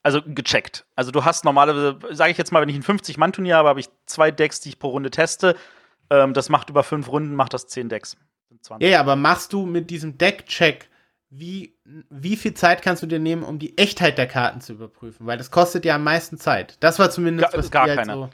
Also 0.02 0.20
gecheckt. 0.22 0.86
Also 0.96 1.10
du 1.10 1.24
hast 1.24 1.44
normalerweise, 1.44 1.98
sage 2.10 2.30
ich 2.30 2.38
jetzt 2.38 2.52
mal, 2.52 2.60
wenn 2.60 2.68
ich 2.68 2.76
ein 2.76 2.82
50-Mann-Turnier 2.82 3.56
habe, 3.56 3.68
habe 3.70 3.80
ich 3.80 3.88
zwei 4.06 4.30
Decks, 4.30 4.60
die 4.60 4.70
ich 4.70 4.78
pro 4.78 4.88
Runde 4.88 5.10
teste. 5.10 5.56
Ähm, 6.10 6.34
das 6.34 6.48
macht 6.48 6.68
über 6.68 6.82
fünf 6.82 7.08
Runden, 7.08 7.34
macht 7.34 7.54
das 7.54 7.66
10 7.68 7.88
Decks. 7.88 8.16
Ja, 8.80 8.88
ja, 8.88 9.00
aber 9.00 9.16
machst 9.16 9.52
du 9.52 9.66
mit 9.66 9.90
diesem 9.90 10.18
Deck-Check, 10.18 10.88
wie, 11.30 11.76
wie 11.84 12.36
viel 12.36 12.54
Zeit 12.54 12.82
kannst 12.82 13.02
du 13.02 13.06
dir 13.06 13.18
nehmen, 13.18 13.42
um 13.42 13.58
die 13.58 13.76
Echtheit 13.76 14.18
der 14.18 14.28
Karten 14.28 14.60
zu 14.60 14.74
überprüfen? 14.74 15.26
Weil 15.26 15.38
das 15.38 15.50
kostet 15.50 15.84
ja 15.84 15.96
am 15.96 16.04
meisten 16.04 16.38
Zeit. 16.38 16.76
Das 16.80 16.98
war 16.98 17.10
zumindest 17.10 17.50
gar, 17.50 17.58
was 17.58 17.70
gar 17.70 17.86
halt 17.86 17.98
keine. 17.98 18.12
So 18.12 18.30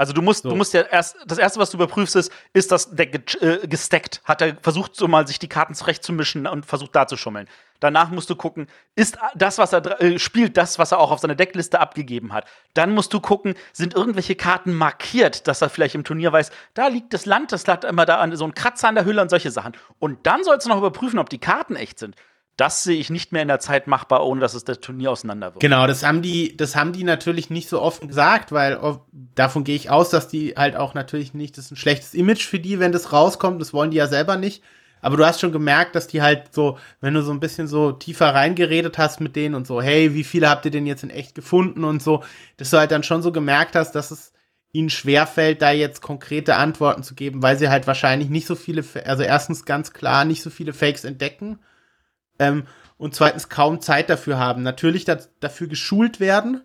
also 0.00 0.14
du 0.14 0.22
musst, 0.22 0.44
so. 0.44 0.48
du 0.48 0.56
musst 0.56 0.72
ja 0.72 0.80
erst, 0.80 1.14
das 1.26 1.36
erste, 1.36 1.60
was 1.60 1.72
du 1.72 1.76
überprüfst, 1.76 2.16
ist, 2.16 2.32
ist 2.54 2.72
das 2.72 2.90
Deck 2.96 3.36
äh, 3.42 3.68
gestackt? 3.68 4.22
Hat 4.24 4.40
er 4.40 4.56
versucht, 4.62 4.96
so 4.96 5.06
mal 5.06 5.26
sich 5.26 5.38
die 5.38 5.46
Karten 5.46 5.74
zurechtzumischen 5.74 6.46
und 6.46 6.64
versucht 6.64 6.96
da 6.96 7.06
zu 7.06 7.18
schummeln. 7.18 7.46
Danach 7.80 8.08
musst 8.08 8.30
du 8.30 8.34
gucken, 8.34 8.66
ist 8.94 9.18
das, 9.34 9.58
was 9.58 9.74
er 9.74 10.00
äh, 10.00 10.18
spielt, 10.18 10.56
das, 10.56 10.78
was 10.78 10.92
er 10.92 11.00
auch 11.00 11.10
auf 11.10 11.18
seine 11.18 11.36
Deckliste 11.36 11.80
abgegeben 11.80 12.32
hat. 12.32 12.46
Dann 12.72 12.94
musst 12.94 13.12
du 13.12 13.20
gucken, 13.20 13.52
sind 13.74 13.92
irgendwelche 13.92 14.36
Karten 14.36 14.72
markiert, 14.72 15.46
dass 15.46 15.60
er 15.60 15.68
vielleicht 15.68 15.94
im 15.94 16.04
Turnier 16.04 16.32
weiß, 16.32 16.50
da 16.72 16.86
liegt 16.86 17.12
das 17.12 17.26
Land, 17.26 17.52
das 17.52 17.68
hat 17.68 17.84
immer 17.84 18.06
da 18.06 18.26
so 18.34 18.46
ein 18.46 18.54
Kratzer 18.54 18.88
an 18.88 18.94
der 18.94 19.04
Hülle 19.04 19.20
und 19.20 19.28
solche 19.28 19.50
Sachen. 19.50 19.76
Und 19.98 20.26
dann 20.26 20.44
sollst 20.44 20.64
du 20.64 20.70
noch 20.70 20.78
überprüfen, 20.78 21.18
ob 21.18 21.28
die 21.28 21.40
Karten 21.40 21.76
echt 21.76 21.98
sind 21.98 22.16
das 22.60 22.82
sehe 22.82 22.98
ich 22.98 23.08
nicht 23.08 23.32
mehr 23.32 23.40
in 23.40 23.48
der 23.48 23.58
Zeit 23.58 23.86
machbar, 23.86 24.26
ohne 24.26 24.42
dass 24.42 24.52
es 24.52 24.64
das 24.64 24.80
Turnier 24.80 25.10
auseinander 25.10 25.54
wird. 25.54 25.60
Genau, 25.60 25.86
das 25.86 26.04
haben 26.04 26.20
die, 26.20 26.56
das 26.58 26.76
haben 26.76 26.92
die 26.92 27.04
natürlich 27.04 27.48
nicht 27.48 27.70
so 27.70 27.80
offen 27.80 28.06
gesagt, 28.06 28.52
weil 28.52 28.78
davon 29.34 29.64
gehe 29.64 29.76
ich 29.76 29.88
aus, 29.88 30.10
dass 30.10 30.28
die 30.28 30.54
halt 30.56 30.76
auch 30.76 30.92
natürlich 30.92 31.32
nicht, 31.32 31.56
das 31.56 31.66
ist 31.66 31.70
ein 31.70 31.76
schlechtes 31.76 32.12
Image 32.12 32.46
für 32.46 32.58
die, 32.58 32.78
wenn 32.78 32.92
das 32.92 33.14
rauskommt, 33.14 33.62
das 33.62 33.72
wollen 33.72 33.90
die 33.90 33.96
ja 33.96 34.08
selber 34.08 34.36
nicht. 34.36 34.62
Aber 35.00 35.16
du 35.16 35.24
hast 35.24 35.40
schon 35.40 35.52
gemerkt, 35.52 35.94
dass 35.94 36.06
die 36.06 36.20
halt 36.20 36.52
so, 36.54 36.76
wenn 37.00 37.14
du 37.14 37.22
so 37.22 37.32
ein 37.32 37.40
bisschen 37.40 37.66
so 37.66 37.92
tiefer 37.92 38.34
reingeredet 38.34 38.98
hast 38.98 39.22
mit 39.22 39.36
denen 39.36 39.54
und 39.54 39.66
so, 39.66 39.80
hey, 39.80 40.12
wie 40.12 40.24
viele 40.24 40.50
habt 40.50 40.66
ihr 40.66 40.70
denn 40.70 40.84
jetzt 40.84 41.02
in 41.02 41.08
echt 41.08 41.34
gefunden 41.34 41.84
und 41.84 42.02
so, 42.02 42.22
dass 42.58 42.68
du 42.68 42.76
halt 42.76 42.90
dann 42.90 43.02
schon 43.02 43.22
so 43.22 43.32
gemerkt 43.32 43.74
hast, 43.74 43.92
dass 43.92 44.10
es 44.10 44.34
ihnen 44.72 44.90
schwerfällt, 44.90 45.62
da 45.62 45.70
jetzt 45.70 46.02
konkrete 46.02 46.56
Antworten 46.56 47.02
zu 47.02 47.14
geben, 47.14 47.42
weil 47.42 47.58
sie 47.58 47.70
halt 47.70 47.86
wahrscheinlich 47.86 48.28
nicht 48.28 48.46
so 48.46 48.54
viele, 48.54 48.84
also 49.06 49.22
erstens 49.22 49.64
ganz 49.64 49.94
klar 49.94 50.26
nicht 50.26 50.42
so 50.42 50.50
viele 50.50 50.74
Fakes 50.74 51.04
entdecken 51.04 51.58
ähm, 52.40 52.66
und 52.96 53.14
zweitens 53.14 53.48
kaum 53.48 53.80
Zeit 53.80 54.10
dafür 54.10 54.38
haben. 54.38 54.62
Natürlich 54.62 55.04
da, 55.04 55.18
dafür 55.38 55.68
geschult 55.68 56.18
werden 56.18 56.62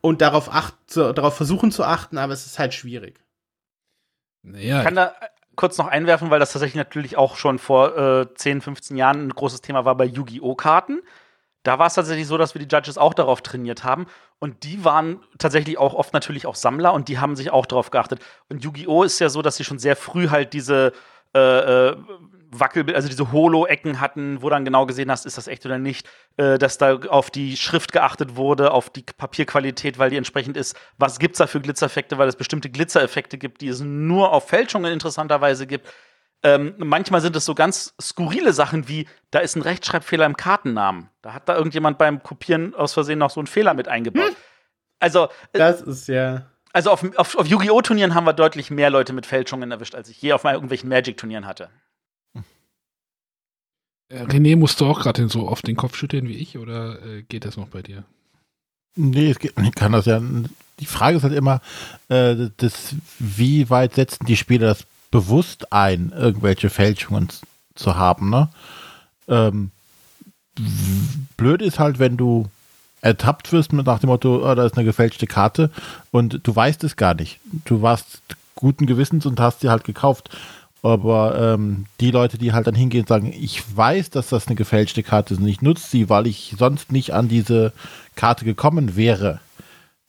und 0.00 0.22
darauf, 0.22 0.52
acht, 0.52 0.74
zu, 0.86 1.12
darauf 1.12 1.36
versuchen 1.36 1.70
zu 1.70 1.84
achten, 1.84 2.16
aber 2.16 2.32
es 2.32 2.46
ist 2.46 2.58
halt 2.58 2.72
schwierig. 2.72 3.22
Naja. 4.42 4.78
Ich 4.78 4.84
kann 4.84 4.94
da 4.94 5.12
kurz 5.56 5.76
noch 5.78 5.88
einwerfen, 5.88 6.30
weil 6.30 6.38
das 6.38 6.52
tatsächlich 6.52 6.76
natürlich 6.76 7.16
auch 7.16 7.36
schon 7.36 7.58
vor 7.58 7.96
äh, 7.96 8.34
10, 8.34 8.60
15 8.60 8.96
Jahren 8.96 9.26
ein 9.26 9.30
großes 9.30 9.60
Thema 9.60 9.84
war 9.84 9.96
bei 9.96 10.04
Yu-Gi-Oh! 10.04 10.54
Karten. 10.54 11.00
Da 11.62 11.80
war 11.80 11.88
es 11.88 11.94
tatsächlich 11.94 12.28
so, 12.28 12.38
dass 12.38 12.54
wir 12.54 12.64
die 12.64 12.72
Judges 12.72 12.96
auch 12.96 13.12
darauf 13.12 13.42
trainiert 13.42 13.82
haben. 13.82 14.06
Und 14.38 14.62
die 14.62 14.84
waren 14.84 15.20
tatsächlich 15.38 15.78
auch 15.78 15.94
oft 15.94 16.12
natürlich 16.12 16.46
auch 16.46 16.54
Sammler 16.54 16.92
und 16.92 17.08
die 17.08 17.18
haben 17.18 17.34
sich 17.34 17.50
auch 17.50 17.66
darauf 17.66 17.90
geachtet. 17.90 18.20
Und 18.48 18.62
Yu-Gi-Oh! 18.62 19.02
ist 19.02 19.18
ja 19.18 19.28
so, 19.28 19.42
dass 19.42 19.56
sie 19.56 19.64
schon 19.64 19.80
sehr 19.80 19.96
früh 19.96 20.28
halt 20.28 20.52
diese 20.52 20.92
äh, 21.34 21.96
äh 22.56 22.60
Wackel, 22.60 22.94
also 22.94 23.08
diese 23.08 23.32
Holo-Ecken 23.32 24.00
hatten, 24.00 24.42
wo 24.42 24.50
dann 24.50 24.64
genau 24.64 24.86
gesehen 24.86 25.10
hast, 25.10 25.26
ist 25.26 25.38
das 25.38 25.48
echt 25.48 25.64
oder 25.66 25.78
nicht, 25.78 26.08
äh, 26.36 26.58
dass 26.58 26.78
da 26.78 26.96
auf 26.96 27.30
die 27.30 27.56
Schrift 27.56 27.92
geachtet 27.92 28.36
wurde, 28.36 28.72
auf 28.72 28.90
die 28.90 29.02
Papierqualität, 29.02 29.98
weil 29.98 30.10
die 30.10 30.16
entsprechend 30.16 30.56
ist, 30.56 30.76
was 30.98 31.18
gibt's 31.18 31.38
da 31.38 31.46
für 31.46 31.60
Glitzereffekte, 31.60 32.18
weil 32.18 32.28
es 32.28 32.36
bestimmte 32.36 32.70
Glitzereffekte 32.70 33.38
gibt, 33.38 33.60
die 33.60 33.68
es 33.68 33.80
nur 33.80 34.32
auf 34.32 34.48
Fälschungen 34.48 34.92
interessanterweise 34.92 35.66
gibt. 35.66 35.86
Ähm, 36.42 36.74
manchmal 36.78 37.20
sind 37.20 37.34
es 37.34 37.44
so 37.44 37.54
ganz 37.54 37.94
skurrile 38.00 38.52
Sachen 38.52 38.88
wie, 38.88 39.08
da 39.30 39.40
ist 39.40 39.56
ein 39.56 39.62
Rechtschreibfehler 39.62 40.26
im 40.26 40.36
Kartennamen. 40.36 41.08
Da 41.22 41.32
hat 41.32 41.48
da 41.48 41.56
irgendjemand 41.56 41.98
beim 41.98 42.22
Kopieren 42.22 42.74
aus 42.74 42.92
Versehen 42.92 43.18
noch 43.18 43.30
so 43.30 43.40
einen 43.40 43.46
Fehler 43.46 43.74
mit 43.74 43.88
eingebaut. 43.88 44.28
Hm. 44.28 44.36
Also. 45.00 45.24
Äh, 45.52 45.58
das 45.58 45.82
ist 45.82 46.08
ja. 46.08 46.46
Also 46.72 46.90
auf, 46.90 47.02
auf, 47.16 47.36
auf 47.36 47.46
Yu-Gi-Oh! 47.46 47.80
Turnieren 47.80 48.14
haben 48.14 48.26
wir 48.26 48.34
deutlich 48.34 48.70
mehr 48.70 48.90
Leute 48.90 49.14
mit 49.14 49.24
Fälschungen 49.24 49.70
erwischt, 49.70 49.94
als 49.94 50.10
ich 50.10 50.20
je 50.20 50.34
auf 50.34 50.44
irgendwelchen 50.44 50.90
Magic-Turnieren 50.90 51.46
hatte. 51.46 51.70
Äh, 54.08 54.22
René, 54.22 54.56
musst 54.56 54.80
du 54.80 54.86
auch 54.86 55.00
gerade 55.00 55.28
so 55.28 55.48
oft 55.48 55.66
den 55.66 55.76
Kopf 55.76 55.96
schütteln 55.96 56.28
wie 56.28 56.34
ich 56.36 56.58
oder 56.58 57.04
äh, 57.04 57.22
geht 57.22 57.44
das 57.44 57.56
noch 57.56 57.68
bei 57.68 57.82
dir? 57.82 58.04
Nee, 58.94 59.30
es 59.30 59.38
geht, 59.38 59.54
ich 59.58 59.74
kann 59.74 59.92
das 59.92 60.06
ja. 60.06 60.20
Die 60.80 60.86
Frage 60.86 61.16
ist 61.18 61.22
halt 61.22 61.34
immer, 61.34 61.60
äh, 62.08 62.48
das, 62.56 62.94
wie 63.18 63.68
weit 63.70 63.94
setzen 63.94 64.26
die 64.26 64.36
Spieler 64.36 64.68
das 64.68 64.86
bewusst 65.10 65.72
ein, 65.72 66.12
irgendwelche 66.16 66.70
Fälschungen 66.70 67.28
zu 67.74 67.96
haben, 67.96 68.30
ne? 68.30 68.48
Ähm, 69.28 69.70
blöd 71.36 71.62
ist 71.62 71.78
halt, 71.78 71.98
wenn 71.98 72.16
du 72.16 72.48
ertappt 73.00 73.52
wirst 73.52 73.72
nach 73.72 73.98
dem 73.98 74.08
Motto, 74.08 74.50
oh, 74.50 74.54
da 74.54 74.64
ist 74.64 74.76
eine 74.76 74.84
gefälschte 74.84 75.26
Karte 75.26 75.70
und 76.10 76.40
du 76.42 76.56
weißt 76.56 76.82
es 76.84 76.96
gar 76.96 77.14
nicht. 77.14 77.38
Du 77.64 77.82
warst 77.82 78.22
guten 78.54 78.86
Gewissens 78.86 79.26
und 79.26 79.38
hast 79.38 79.60
sie 79.60 79.68
halt 79.68 79.84
gekauft. 79.84 80.30
Aber 80.86 81.36
ähm, 81.36 81.86
die 81.98 82.12
Leute, 82.12 82.38
die 82.38 82.52
halt 82.52 82.68
dann 82.68 82.76
hingehen 82.76 83.00
und 83.00 83.08
sagen, 83.08 83.32
ich 83.32 83.76
weiß, 83.76 84.10
dass 84.10 84.28
das 84.28 84.46
eine 84.46 84.54
gefälschte 84.54 85.02
Karte 85.02 85.34
ist 85.34 85.40
und 85.40 85.48
ich 85.48 85.60
nutze 85.60 85.88
sie, 85.88 86.08
weil 86.08 86.28
ich 86.28 86.54
sonst 86.56 86.92
nicht 86.92 87.12
an 87.12 87.26
diese 87.28 87.72
Karte 88.14 88.44
gekommen 88.44 88.94
wäre, 88.94 89.40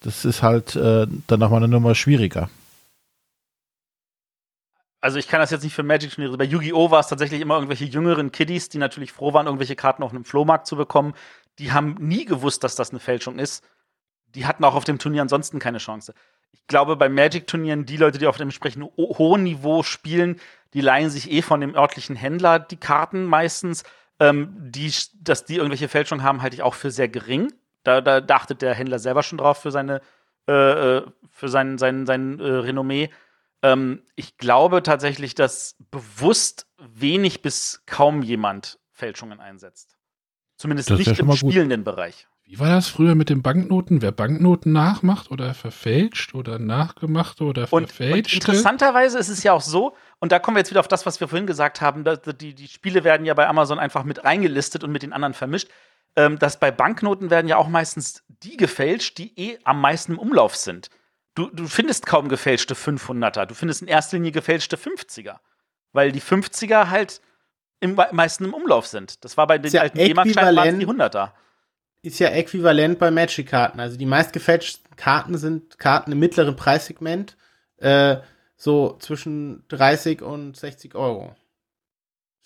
das 0.02 0.24
ist 0.24 0.44
halt 0.44 0.76
äh, 0.76 1.08
dann 1.26 1.40
nochmal 1.40 1.64
eine 1.64 1.68
Nummer 1.68 1.96
schwieriger. 1.96 2.52
Also 5.02 5.18
ich 5.18 5.28
kann 5.28 5.40
das 5.40 5.50
jetzt 5.50 5.64
nicht 5.64 5.74
für 5.74 5.82
Magic 5.82 6.12
Turniere. 6.12 6.38
Bei 6.38 6.44
Yu-Gi-Oh! 6.44 6.92
war 6.92 7.00
es 7.00 7.08
tatsächlich 7.08 7.42
immer 7.42 7.56
irgendwelche 7.56 7.86
jüngeren 7.86 8.32
Kiddies, 8.32 8.70
die 8.70 8.78
natürlich 8.78 9.12
froh 9.12 9.34
waren, 9.34 9.48
irgendwelche 9.48 9.76
Karten 9.76 10.04
auf 10.04 10.12
einem 10.12 10.26
Flohmarkt 10.26 10.68
zu 10.68 10.76
bekommen. 10.76 11.16
Die 11.58 11.72
haben 11.72 11.96
nie 12.00 12.26
gewusst, 12.26 12.64
dass 12.64 12.76
das 12.76 12.92
eine 12.92 13.00
Fälschung 13.00 13.40
ist. 13.40 13.64
Die 14.36 14.46
hatten 14.46 14.64
auch 14.64 14.76
auf 14.76 14.84
dem 14.84 15.00
Turnier 15.00 15.24
ansonsten 15.24 15.58
keine 15.58 15.80
Chance. 15.80 16.14
Ich 16.52 16.68
glaube, 16.68 16.98
bei 16.98 17.10
Magic-Turnieren, 17.10 17.88
die 17.88 17.98
Leute, 17.98 18.20
die 18.20 18.28
auf 18.28 18.38
dem 18.38 18.50
entsprechend 18.50 18.86
hohen 18.98 19.44
Niveau 19.44 19.82
spielen, 19.82 20.40
die 20.74 20.82
leihen 20.82 21.10
sich 21.10 21.32
eh 21.32 21.42
von 21.42 21.62
dem 21.62 21.76
örtlichen 21.76 22.16
Händler 22.16 22.60
die 22.60 22.78
Karten 22.78 23.26
meistens. 23.26 23.84
Ähm, 24.20 24.56
die, 24.58 24.92
dass 25.22 25.46
die 25.46 25.58
irgendwelche 25.58 25.88
Fälschungen 25.88 26.24
haben, 26.24 26.42
halte 26.42 26.56
ich 26.56 26.64
auch 26.64 26.74
für 26.74 26.92
sehr 26.92 27.08
gering. 27.08 27.54
Da, 27.84 28.02
da 28.02 28.20
dachte 28.20 28.56
der 28.56 28.74
Händler 28.74 29.00
selber 29.00 29.24
schon 29.24 29.38
drauf 29.38 29.60
für 29.62 29.72
seine, 29.72 30.02
äh, 30.48 30.98
äh, 30.98 31.06
für 31.32 31.50
sein, 31.50 31.78
sein, 31.78 32.06
sein 32.06 32.40
äh, 32.40 32.44
Renommee. 32.44 33.10
Ähm, 33.62 34.02
ich 34.16 34.38
glaube 34.38 34.84
tatsächlich, 34.84 35.36
dass 35.36 35.76
bewusst 35.92 36.68
wenig 36.80 37.42
bis 37.42 37.84
kaum 37.86 38.24
jemand 38.24 38.80
Fälschungen 38.92 39.40
einsetzt. 39.40 39.98
Zumindest 40.58 40.90
Das 40.90 40.98
nicht 41.00 41.20
im 41.20 41.28
gut. 41.28 41.38
spielenden 41.38 41.84
Bereich. 41.84 42.28
Wie 42.44 42.60
war 42.60 42.70
das 42.70 42.88
früher 42.88 43.14
mit 43.14 43.30
den 43.30 43.42
Banknoten? 43.42 44.02
Wer 44.02 44.14
Banknoten 44.14 44.72
nachmacht 44.72 45.32
oder 45.32 45.54
verfälscht 45.54 46.34
oder 46.34 46.60
nachgemacht 46.60 47.42
oder 47.42 47.64
Und, 47.72 47.84
und 47.84 47.92
verfälscht? 47.92 48.34
interessanterweise 48.34 49.20
ist 49.20 49.28
es 49.28 49.44
ja 49.44 49.52
auch 49.52 49.62
so, 49.62 49.96
und 50.20 50.32
da 50.32 50.40
kommen 50.40 50.56
wir 50.56 50.60
jetzt 50.60 50.72
wieder 50.72 50.80
auf 50.80 50.88
das, 50.88 51.06
was 51.06 51.20
wir 51.20 51.28
vorhin 51.28 51.48
gesagt 51.48 51.82
haben, 51.82 52.04
die, 52.40 52.54
die 52.56 52.68
Spiele 52.68 53.04
werden 53.04 53.26
ja 53.26 53.34
bei 53.34 53.48
Amazon 53.48 53.80
einfach 53.80 54.04
mit 54.04 54.24
reingelistet 54.24 54.84
und 54.84 54.92
mit 54.92 55.04
den 55.04 55.14
anderen 55.14 55.34
vermischt, 55.34 55.70
ähm, 56.16 56.40
dass 56.40 56.60
bei 56.60 56.72
Banknoten 56.72 57.30
werden 57.30 57.48
ja 57.48 57.58
auch 57.58 57.68
meistens 57.68 58.24
die 58.28 58.58
gefälscht, 58.58 59.18
die 59.20 59.38
eh 59.40 59.60
am 59.64 59.80
meisten 59.82 60.14
im 60.14 60.20
Umlauf 60.20 60.56
sind. 60.56 60.90
Du, 61.36 61.50
du 61.52 61.68
findest 61.68 62.08
kaum 62.08 62.30
gefälschte 62.30 62.74
500er, 62.74 63.46
du 63.46 63.54
findest 63.54 63.84
in 63.84 63.88
erster 63.88 64.18
Linie 64.18 64.32
gefälschte 64.32 64.76
50er, 64.76 65.36
weil 65.94 66.12
die 66.12 66.22
50er 66.22 66.90
halt 66.90 67.22
im 67.80 67.94
me- 67.94 68.10
meisten 68.12 68.46
im 68.46 68.56
Umlauf 68.56 68.88
sind. 68.88 69.24
Das 69.24 69.38
war 69.38 69.46
bei 69.46 69.60
den 69.60 69.72
ja 69.72 69.82
alten 69.82 70.00
D-Mark-Scheinen 70.00 70.56
waren 70.56 70.80
die 70.80 70.86
äquivalent. 70.86 71.14
100er. 71.16 71.32
Ist 72.02 72.20
ja 72.20 72.30
äquivalent 72.30 72.98
bei 72.98 73.12
Magic-Karten. 73.12 73.80
Also 73.80 73.98
die 73.98 74.06
meistgefälschten 74.08 74.96
Karten 74.96 75.38
sind 75.38 75.78
Karten 75.78 76.12
im 76.12 76.18
mittleren 76.20 76.56
Preissegment, 76.56 77.38
äh, 77.78 78.18
so 78.58 78.98
zwischen 79.00 79.64
30 79.70 80.22
und 80.22 80.58
60 80.58 80.96
Euro. 80.96 81.36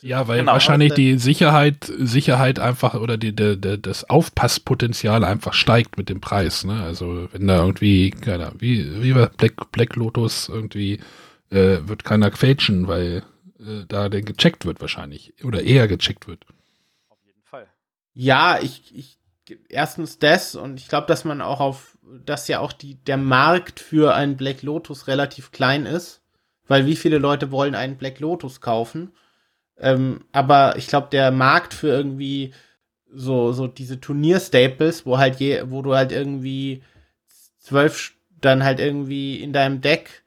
Ja, 0.01 0.27
weil 0.27 0.39
Genau. 0.39 0.53
wahrscheinlich 0.53 0.93
die 0.93 1.17
Sicherheit, 1.19 1.91
Sicherheit 1.97 2.59
einfach 2.59 2.95
oder 2.95 3.17
die, 3.17 3.35
der, 3.35 3.55
der, 3.55 3.77
das 3.77 4.09
Aufpasspotenzial 4.09 5.23
einfach 5.23 5.53
steigt 5.53 5.97
mit 5.97 6.09
dem 6.09 6.21
Preis. 6.21 6.63
Ne? 6.63 6.81
Also 6.83 7.29
wenn 7.31 7.47
da 7.47 7.57
irgendwie, 7.59 8.09
keine 8.09 8.47
Ahnung, 8.47 8.61
wie, 8.61 9.01
wie 9.03 9.13
bei 9.13 9.27
Black, 9.27 9.71
Black 9.71 9.95
Lotus 9.95 10.49
irgendwie 10.49 10.99
äh, 11.51 11.77
wird 11.87 12.03
keiner 12.03 12.31
fälschen, 12.31 12.87
weil 12.87 13.23
äh, 13.59 13.85
da 13.87 14.09
der 14.09 14.23
gecheckt 14.23 14.65
wird 14.65 14.81
wahrscheinlich. 14.81 15.33
Oder 15.43 15.61
eher 15.61 15.87
gecheckt 15.87 16.27
wird. 16.27 16.45
Auf 17.09 17.19
jeden 17.23 17.43
Fall. 17.43 17.67
Ja, 18.15 18.57
ich, 18.59 18.95
ich 18.95 19.19
erstens 19.69 20.17
das 20.17 20.55
und 20.55 20.79
ich 20.79 20.87
glaube, 20.87 21.05
dass 21.07 21.25
man 21.25 21.41
auch 21.41 21.59
auf, 21.59 21.90
dass 22.25 22.47
ja 22.47 22.59
auch 22.59 22.73
die, 22.73 22.95
der 22.95 23.17
Markt 23.17 23.79
für 23.79 24.13
einen 24.13 24.37
Black 24.37 24.61
Lotus 24.61 25.07
relativ 25.07 25.51
klein 25.51 25.85
ist, 25.85 26.21
weil 26.67 26.85
wie 26.85 26.95
viele 26.95 27.17
Leute 27.17 27.51
wollen 27.51 27.75
einen 27.75 27.97
Black 27.97 28.19
Lotus 28.19 28.61
kaufen? 28.61 29.11
Ähm, 29.77 30.25
aber 30.31 30.75
ich 30.77 30.87
glaube, 30.87 31.09
der 31.11 31.31
Markt 31.31 31.73
für 31.73 31.87
irgendwie 31.87 32.53
so, 33.13 33.51
so 33.51 33.67
diese 33.67 33.99
Turnier-Staples, 33.99 35.05
wo 35.05 35.17
halt 35.17 35.39
je, 35.39 35.63
wo 35.69 35.81
du 35.81 35.95
halt 35.95 36.11
irgendwie 36.11 36.83
zwölf, 37.57 38.13
dann 38.39 38.63
halt 38.63 38.79
irgendwie 38.79 39.41
in 39.41 39.53
deinem 39.53 39.81
Deck 39.81 40.23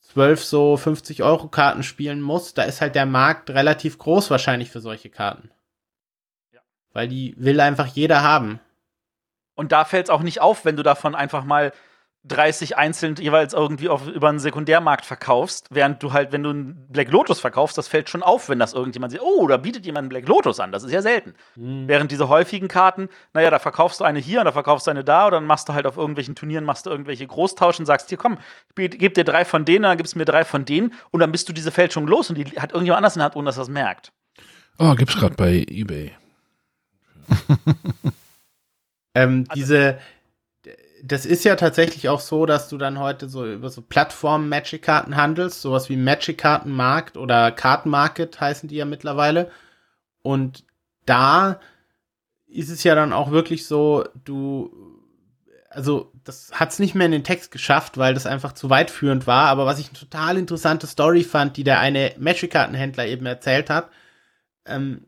zwölf 0.00 0.44
so 0.44 0.76
50 0.76 1.22
Euro 1.22 1.48
Karten 1.48 1.82
spielen 1.82 2.20
musst, 2.20 2.58
da 2.58 2.62
ist 2.62 2.80
halt 2.80 2.94
der 2.94 3.06
Markt 3.06 3.50
relativ 3.50 3.98
groß 3.98 4.30
wahrscheinlich 4.30 4.70
für 4.70 4.80
solche 4.80 5.10
Karten. 5.10 5.50
Weil 6.92 7.08
die 7.08 7.34
will 7.38 7.60
einfach 7.60 7.86
jeder 7.86 8.22
haben. 8.22 8.60
Und 9.58 9.72
da 9.72 9.84
fällt 9.84 10.06
es 10.06 10.10
auch 10.10 10.22
nicht 10.22 10.40
auf, 10.40 10.64
wenn 10.64 10.76
du 10.76 10.84
davon 10.84 11.16
einfach 11.16 11.42
mal 11.42 11.72
30 12.22 12.76
einzeln 12.76 13.16
jeweils 13.16 13.54
irgendwie 13.54 13.88
auf, 13.88 14.06
über 14.06 14.28
einen 14.28 14.38
Sekundärmarkt 14.38 15.04
verkaufst, 15.04 15.66
während 15.70 16.00
du 16.00 16.12
halt, 16.12 16.30
wenn 16.30 16.44
du 16.44 16.50
einen 16.50 16.86
Black 16.88 17.10
Lotus 17.10 17.40
verkaufst, 17.40 17.76
das 17.76 17.88
fällt 17.88 18.08
schon 18.08 18.22
auf, 18.22 18.48
wenn 18.48 18.60
das 18.60 18.72
irgendjemand 18.72 19.10
sieht, 19.10 19.20
oh, 19.20 19.48
da 19.48 19.56
bietet 19.56 19.84
jemand 19.84 20.04
einen 20.04 20.08
Black 20.10 20.28
Lotus 20.28 20.60
an. 20.60 20.70
Das 20.70 20.84
ist 20.84 20.92
ja 20.92 21.02
selten. 21.02 21.34
Während 21.88 22.12
diese 22.12 22.28
häufigen 22.28 22.68
Karten, 22.68 23.08
naja, 23.32 23.50
da 23.50 23.58
verkaufst 23.58 23.98
du 23.98 24.04
eine 24.04 24.20
hier 24.20 24.38
und 24.38 24.44
da 24.44 24.52
verkaufst 24.52 24.86
du 24.86 24.92
eine 24.92 25.02
da 25.02 25.26
oder 25.26 25.38
dann 25.38 25.46
machst 25.46 25.68
du 25.68 25.72
halt 25.72 25.86
auf 25.86 25.96
irgendwelchen 25.96 26.36
Turnieren, 26.36 26.64
machst 26.64 26.86
du 26.86 26.90
irgendwelche 26.90 27.26
Großtauschen 27.26 27.82
und 27.82 27.86
sagst, 27.86 28.10
hier 28.10 28.18
komm, 28.18 28.38
ich 28.78 28.96
gebe 28.96 29.10
dir 29.10 29.24
drei 29.24 29.44
von 29.44 29.64
denen, 29.64 29.82
dann 29.82 29.96
gibst 29.96 30.14
du 30.14 30.20
mir 30.20 30.24
drei 30.24 30.44
von 30.44 30.66
denen 30.66 30.94
und 31.10 31.18
dann 31.18 31.32
bist 31.32 31.48
du 31.48 31.52
diese 31.52 31.72
Fälschung 31.72 32.06
los 32.06 32.30
und 32.30 32.38
die 32.38 32.44
hat 32.60 32.70
irgendjemand 32.70 32.98
anders 32.98 33.16
in 33.16 33.20
der 33.20 33.24
Hand, 33.24 33.34
ohne 33.34 33.46
dass 33.46 33.56
er 33.56 33.62
das 33.62 33.70
merkt. 33.70 34.12
Oh, 34.78 34.94
gibt's 34.94 35.16
gerade 35.16 35.34
bei 35.34 35.64
eBay. 35.68 36.12
Ähm, 39.18 39.48
diese, 39.52 39.98
das 41.02 41.26
ist 41.26 41.44
ja 41.44 41.56
tatsächlich 41.56 42.08
auch 42.08 42.20
so, 42.20 42.46
dass 42.46 42.68
du 42.68 42.78
dann 42.78 43.00
heute 43.00 43.28
so 43.28 43.44
über 43.50 43.68
so 43.68 43.82
Plattformen 43.82 44.48
Magic-Karten 44.48 45.16
handelst, 45.16 45.60
sowas 45.60 45.88
wie 45.88 45.96
Magic-Kartenmarkt 45.96 47.16
oder 47.16 47.50
Kartenmarket 47.50 48.40
heißen 48.40 48.68
die 48.68 48.76
ja 48.76 48.84
mittlerweile. 48.84 49.50
Und 50.22 50.64
da 51.04 51.58
ist 52.46 52.70
es 52.70 52.84
ja 52.84 52.94
dann 52.94 53.12
auch 53.12 53.32
wirklich 53.32 53.66
so, 53.66 54.04
du, 54.24 54.72
also 55.68 56.12
das 56.22 56.52
hat 56.52 56.70
es 56.70 56.78
nicht 56.78 56.94
mehr 56.94 57.06
in 57.06 57.12
den 57.12 57.24
Text 57.24 57.50
geschafft, 57.50 57.98
weil 57.98 58.14
das 58.14 58.26
einfach 58.26 58.52
zu 58.52 58.70
weitführend 58.70 59.26
war. 59.26 59.48
Aber 59.48 59.66
was 59.66 59.80
ich 59.80 59.88
eine 59.88 59.98
total 59.98 60.38
interessante 60.38 60.86
Story 60.86 61.24
fand, 61.24 61.56
die 61.56 61.64
der 61.64 61.80
eine 61.80 62.14
Magic-Kartenhändler 62.18 63.06
eben 63.06 63.26
erzählt 63.26 63.68
hat, 63.68 63.90
ähm, 64.64 65.06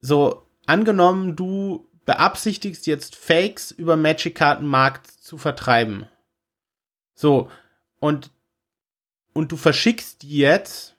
so 0.00 0.46
angenommen, 0.66 1.36
du 1.36 1.87
beabsichtigst 2.08 2.86
jetzt 2.86 3.16
Fakes 3.16 3.70
über 3.70 3.94
Magic-Kartenmarkt 3.98 5.06
zu 5.10 5.36
vertreiben. 5.36 6.06
So, 7.12 7.50
und, 8.00 8.30
und 9.34 9.52
du 9.52 9.58
verschickst 9.58 10.22
die 10.22 10.38
jetzt 10.38 10.96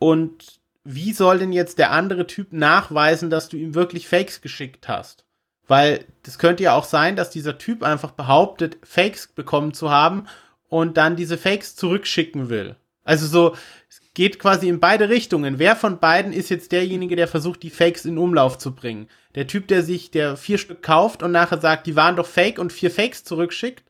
und 0.00 0.58
wie 0.82 1.12
soll 1.12 1.38
denn 1.38 1.52
jetzt 1.52 1.78
der 1.78 1.92
andere 1.92 2.26
Typ 2.26 2.52
nachweisen, 2.52 3.30
dass 3.30 3.48
du 3.48 3.56
ihm 3.56 3.76
wirklich 3.76 4.08
Fakes 4.08 4.40
geschickt 4.40 4.88
hast? 4.88 5.26
Weil 5.68 6.04
das 6.24 6.40
könnte 6.40 6.64
ja 6.64 6.74
auch 6.74 6.84
sein, 6.84 7.14
dass 7.14 7.30
dieser 7.30 7.56
Typ 7.56 7.84
einfach 7.84 8.10
behauptet, 8.10 8.78
Fakes 8.82 9.28
bekommen 9.28 9.74
zu 9.74 9.92
haben 9.92 10.26
und 10.68 10.96
dann 10.96 11.14
diese 11.14 11.38
Fakes 11.38 11.76
zurückschicken 11.76 12.48
will. 12.48 12.74
Also 13.04 13.28
so, 13.28 13.56
geht 14.14 14.38
quasi 14.38 14.68
in 14.68 14.80
beide 14.80 15.08
Richtungen. 15.08 15.58
Wer 15.58 15.76
von 15.76 15.98
beiden 15.98 16.32
ist 16.32 16.48
jetzt 16.48 16.72
derjenige, 16.72 17.16
der 17.16 17.28
versucht, 17.28 17.62
die 17.62 17.70
Fakes 17.70 18.04
in 18.04 18.16
Umlauf 18.16 18.58
zu 18.58 18.74
bringen? 18.74 19.08
Der 19.34 19.46
Typ, 19.46 19.68
der 19.68 19.82
sich, 19.82 20.10
der 20.10 20.36
vier 20.36 20.58
Stück 20.58 20.82
kauft 20.82 21.22
und 21.22 21.32
nachher 21.32 21.60
sagt, 21.60 21.86
die 21.86 21.96
waren 21.96 22.16
doch 22.16 22.26
fake 22.26 22.58
und 22.58 22.72
vier 22.72 22.90
Fakes 22.90 23.24
zurückschickt? 23.24 23.84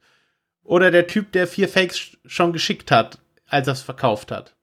Oder 0.62 0.90
der 0.90 1.06
Typ, 1.06 1.32
der 1.32 1.46
vier 1.46 1.68
Fakes 1.68 2.16
schon 2.24 2.54
geschickt 2.54 2.90
hat, 2.90 3.18
als 3.46 3.68
er 3.68 3.74
es 3.74 3.82
verkauft 3.82 4.32
hat? 4.32 4.56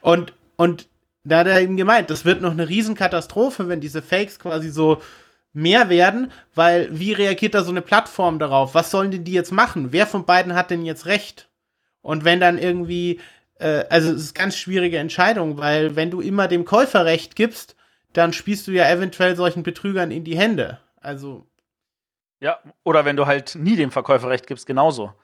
Und, 0.00 0.32
und 0.56 0.88
da 1.24 1.40
hat 1.40 1.46
er 1.46 1.60
eben 1.60 1.76
gemeint, 1.76 2.10
das 2.10 2.24
wird 2.24 2.40
noch 2.40 2.50
eine 2.50 2.68
Riesenkatastrophe, 2.68 3.68
wenn 3.68 3.80
diese 3.80 4.02
Fakes 4.02 4.38
quasi 4.38 4.70
so 4.70 5.00
mehr 5.52 5.90
werden, 5.90 6.32
weil 6.54 6.88
wie 6.98 7.12
reagiert 7.12 7.54
da 7.54 7.62
so 7.62 7.70
eine 7.70 7.82
Plattform 7.82 8.38
darauf? 8.38 8.74
Was 8.74 8.90
sollen 8.90 9.10
denn 9.10 9.24
die 9.24 9.32
jetzt 9.32 9.52
machen? 9.52 9.92
Wer 9.92 10.06
von 10.06 10.24
beiden 10.24 10.54
hat 10.54 10.70
denn 10.70 10.84
jetzt 10.84 11.04
recht? 11.04 11.50
Und 12.00 12.24
wenn 12.24 12.40
dann 12.40 12.58
irgendwie, 12.58 13.20
äh, 13.58 13.84
also 13.90 14.12
es 14.12 14.22
ist 14.22 14.36
eine 14.36 14.44
ganz 14.44 14.56
schwierige 14.56 14.98
Entscheidung, 14.98 15.58
weil 15.58 15.96
wenn 15.96 16.10
du 16.10 16.20
immer 16.20 16.48
dem 16.48 16.64
Käufer 16.64 17.04
recht 17.04 17.36
gibst, 17.36 17.76
dann 18.12 18.32
spielst 18.32 18.66
du 18.66 18.72
ja 18.72 18.88
eventuell 18.90 19.36
solchen 19.36 19.62
Betrügern 19.62 20.10
in 20.10 20.24
die 20.24 20.36
Hände. 20.38 20.80
Also, 21.00 21.46
Ja, 22.40 22.58
oder 22.84 23.04
wenn 23.04 23.16
du 23.16 23.26
halt 23.26 23.54
nie 23.54 23.76
dem 23.76 23.90
Verkäufer 23.90 24.28
recht 24.28 24.46
gibst, 24.46 24.66
genauso. 24.66 25.14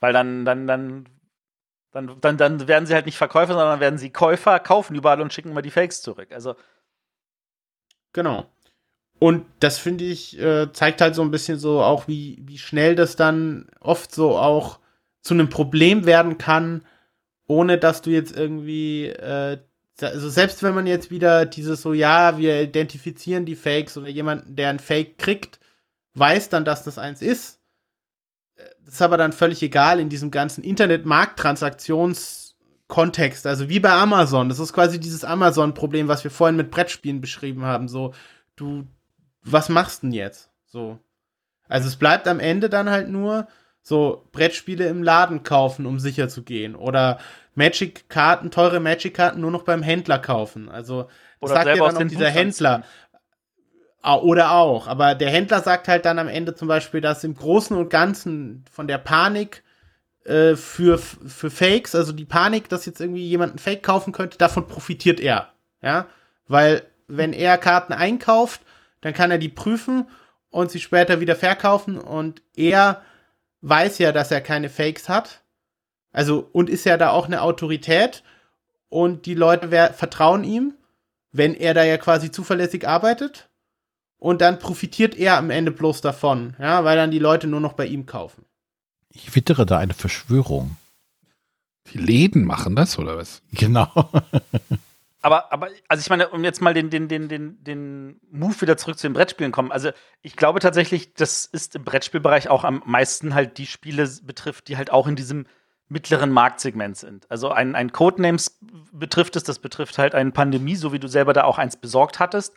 Weil 0.00 0.12
dann, 0.12 0.44
dann, 0.44 0.66
dann, 0.66 1.08
dann, 1.92 2.20
dann, 2.20 2.36
dann 2.36 2.68
werden 2.68 2.86
sie 2.86 2.94
halt 2.94 3.06
nicht 3.06 3.18
Verkäufer, 3.18 3.54
sondern 3.54 3.80
werden 3.80 3.98
sie 3.98 4.10
Käufer, 4.10 4.58
kaufen 4.60 4.96
überall 4.96 5.20
und 5.20 5.32
schicken 5.32 5.50
immer 5.50 5.62
die 5.62 5.70
Fakes 5.70 6.02
zurück. 6.02 6.32
Also, 6.32 6.56
genau. 8.12 8.46
Und 9.18 9.46
das 9.60 9.78
finde 9.78 10.04
ich, 10.04 10.38
äh, 10.40 10.72
zeigt 10.72 11.00
halt 11.00 11.14
so 11.14 11.22
ein 11.22 11.30
bisschen 11.30 11.58
so 11.58 11.82
auch, 11.82 12.08
wie, 12.08 12.38
wie 12.42 12.58
schnell 12.58 12.94
das 12.96 13.16
dann 13.16 13.68
oft 13.80 14.14
so 14.14 14.38
auch 14.38 14.80
zu 15.22 15.34
einem 15.34 15.50
Problem 15.50 16.06
werden 16.06 16.38
kann, 16.38 16.86
ohne 17.50 17.78
dass 17.78 18.00
du 18.00 18.10
jetzt 18.10 18.36
irgendwie, 18.36 19.06
äh, 19.06 19.58
also 20.00 20.28
selbst 20.28 20.62
wenn 20.62 20.72
man 20.72 20.86
jetzt 20.86 21.10
wieder 21.10 21.46
dieses 21.46 21.82
so, 21.82 21.92
ja, 21.92 22.38
wir 22.38 22.62
identifizieren 22.62 23.44
die 23.44 23.56
Fakes 23.56 23.96
oder 23.98 24.08
jemanden, 24.08 24.54
der 24.54 24.70
ein 24.70 24.78
Fake 24.78 25.18
kriegt, 25.18 25.58
weiß 26.14 26.48
dann, 26.48 26.64
dass 26.64 26.84
das 26.84 26.96
eins 26.96 27.20
ist. 27.20 27.58
Das 28.84 28.94
ist 28.94 29.02
aber 29.02 29.16
dann 29.16 29.32
völlig 29.32 29.64
egal 29.64 29.98
in 29.98 30.08
diesem 30.08 30.30
ganzen 30.30 30.62
Internet-Markttransaktions- 30.62 32.54
Also 33.46 33.68
wie 33.68 33.80
bei 33.80 33.90
Amazon. 33.90 34.48
Das 34.48 34.60
ist 34.60 34.72
quasi 34.72 35.00
dieses 35.00 35.24
Amazon-Problem, 35.24 36.06
was 36.06 36.22
wir 36.22 36.30
vorhin 36.30 36.56
mit 36.56 36.70
Brettspielen 36.70 37.20
beschrieben 37.20 37.64
haben. 37.64 37.88
So, 37.88 38.14
du, 38.54 38.86
was 39.42 39.68
machst 39.68 40.04
denn 40.04 40.12
jetzt? 40.12 40.50
So. 40.66 41.00
Also 41.68 41.88
es 41.88 41.96
bleibt 41.96 42.28
am 42.28 42.38
Ende 42.38 42.68
dann 42.68 42.90
halt 42.90 43.08
nur 43.08 43.48
so 43.82 44.26
Brettspiele 44.32 44.86
im 44.86 45.02
Laden 45.02 45.42
kaufen, 45.42 45.86
um 45.86 45.98
sicher 45.98 46.28
zu 46.28 46.42
gehen. 46.42 46.74
Oder 46.74 47.18
Magic-Karten, 47.54 48.50
teure 48.50 48.80
Magic-Karten 48.80 49.40
nur 49.40 49.50
noch 49.50 49.62
beim 49.62 49.82
Händler 49.82 50.18
kaufen. 50.18 50.68
Also 50.68 51.08
Oder 51.40 51.54
sagt 51.54 51.66
ja 51.66 51.76
dann 51.76 51.96
auch 51.96 52.08
dieser 52.08 52.30
Händler. 52.30 52.84
Ah, 54.02 54.16
Oder 54.16 54.52
auch. 54.52 54.86
Aber 54.86 55.14
der 55.14 55.30
Händler 55.30 55.60
sagt 55.60 55.88
halt 55.88 56.04
dann 56.04 56.18
am 56.18 56.28
Ende 56.28 56.54
zum 56.54 56.68
Beispiel, 56.68 57.00
dass 57.00 57.24
im 57.24 57.34
Großen 57.34 57.76
und 57.76 57.90
Ganzen 57.90 58.64
von 58.70 58.86
der 58.86 58.98
Panik 58.98 59.62
äh, 60.24 60.56
für, 60.56 60.98
für 60.98 61.50
Fakes, 61.50 61.94
also 61.94 62.12
die 62.12 62.24
Panik, 62.24 62.68
dass 62.68 62.86
jetzt 62.86 63.00
irgendwie 63.00 63.26
jemand 63.26 63.54
ein 63.54 63.58
Fake 63.58 63.82
kaufen 63.82 64.12
könnte, 64.12 64.38
davon 64.38 64.66
profitiert 64.66 65.20
er. 65.20 65.52
Ja, 65.82 66.06
weil 66.46 66.82
wenn 67.08 67.32
er 67.32 67.58
Karten 67.58 67.92
einkauft, 67.92 68.60
dann 69.00 69.14
kann 69.14 69.30
er 69.30 69.38
die 69.38 69.48
prüfen 69.48 70.08
und 70.50 70.70
sie 70.70 70.80
später 70.80 71.20
wieder 71.20 71.36
verkaufen 71.36 71.98
und 71.98 72.42
er 72.54 73.02
weiß 73.62 73.98
ja, 73.98 74.12
dass 74.12 74.30
er 74.30 74.40
keine 74.40 74.68
Fakes 74.68 75.08
hat. 75.08 75.42
Also 76.12 76.48
und 76.52 76.68
ist 76.70 76.84
ja 76.84 76.96
da 76.96 77.10
auch 77.10 77.26
eine 77.26 77.42
Autorität 77.42 78.22
und 78.88 79.26
die 79.26 79.34
Leute 79.34 79.70
wer 79.70 79.92
vertrauen 79.92 80.44
ihm, 80.44 80.74
wenn 81.32 81.54
er 81.54 81.74
da 81.74 81.84
ja 81.84 81.96
quasi 81.96 82.30
zuverlässig 82.30 82.88
arbeitet 82.88 83.48
und 84.18 84.40
dann 84.40 84.58
profitiert 84.58 85.16
er 85.16 85.36
am 85.36 85.50
Ende 85.50 85.70
bloß 85.70 86.00
davon, 86.00 86.56
ja, 86.58 86.84
weil 86.84 86.96
dann 86.96 87.10
die 87.10 87.18
Leute 87.18 87.46
nur 87.46 87.60
noch 87.60 87.74
bei 87.74 87.86
ihm 87.86 88.06
kaufen. 88.06 88.44
Ich 89.08 89.34
wittere 89.34 89.66
da 89.66 89.78
eine 89.78 89.94
Verschwörung. 89.94 90.76
Die 91.92 91.98
Läden 91.98 92.44
machen 92.44 92.76
das, 92.76 92.98
oder 92.98 93.16
was? 93.16 93.42
Genau. 93.52 93.88
Aber, 95.22 95.52
aber, 95.52 95.68
also 95.88 96.00
ich 96.00 96.08
meine, 96.08 96.28
um 96.30 96.44
jetzt 96.44 96.62
mal 96.62 96.72
den, 96.72 96.88
den, 96.88 97.08
den, 97.08 97.28
den, 97.28 97.62
den 97.62 98.20
Move 98.30 98.60
wieder 98.62 98.76
zurück 98.76 98.98
zu 98.98 99.06
den 99.06 99.12
Brettspielen 99.12 99.52
kommen. 99.52 99.70
Also 99.70 99.90
ich 100.22 100.36
glaube 100.36 100.60
tatsächlich, 100.60 101.14
das 101.14 101.44
ist 101.44 101.76
im 101.76 101.84
Brettspielbereich 101.84 102.48
auch 102.48 102.64
am 102.64 102.82
meisten 102.86 103.34
halt 103.34 103.58
die 103.58 103.66
Spiele 103.66 104.08
betrifft, 104.22 104.68
die 104.68 104.76
halt 104.76 104.90
auch 104.90 105.06
in 105.06 105.16
diesem 105.16 105.46
mittleren 105.88 106.30
Marktsegment 106.30 106.96
sind. 106.96 107.30
Also 107.30 107.50
ein, 107.50 107.74
ein 107.74 107.92
Codenames 107.92 108.58
betrifft 108.92 109.36
es, 109.36 109.42
das 109.42 109.58
betrifft 109.58 109.98
halt 109.98 110.14
eine 110.14 110.30
Pandemie, 110.30 110.76
so 110.76 110.92
wie 110.92 111.00
du 111.00 111.08
selber 111.08 111.32
da 111.32 111.44
auch 111.44 111.58
eins 111.58 111.76
besorgt 111.76 112.18
hattest. 112.20 112.54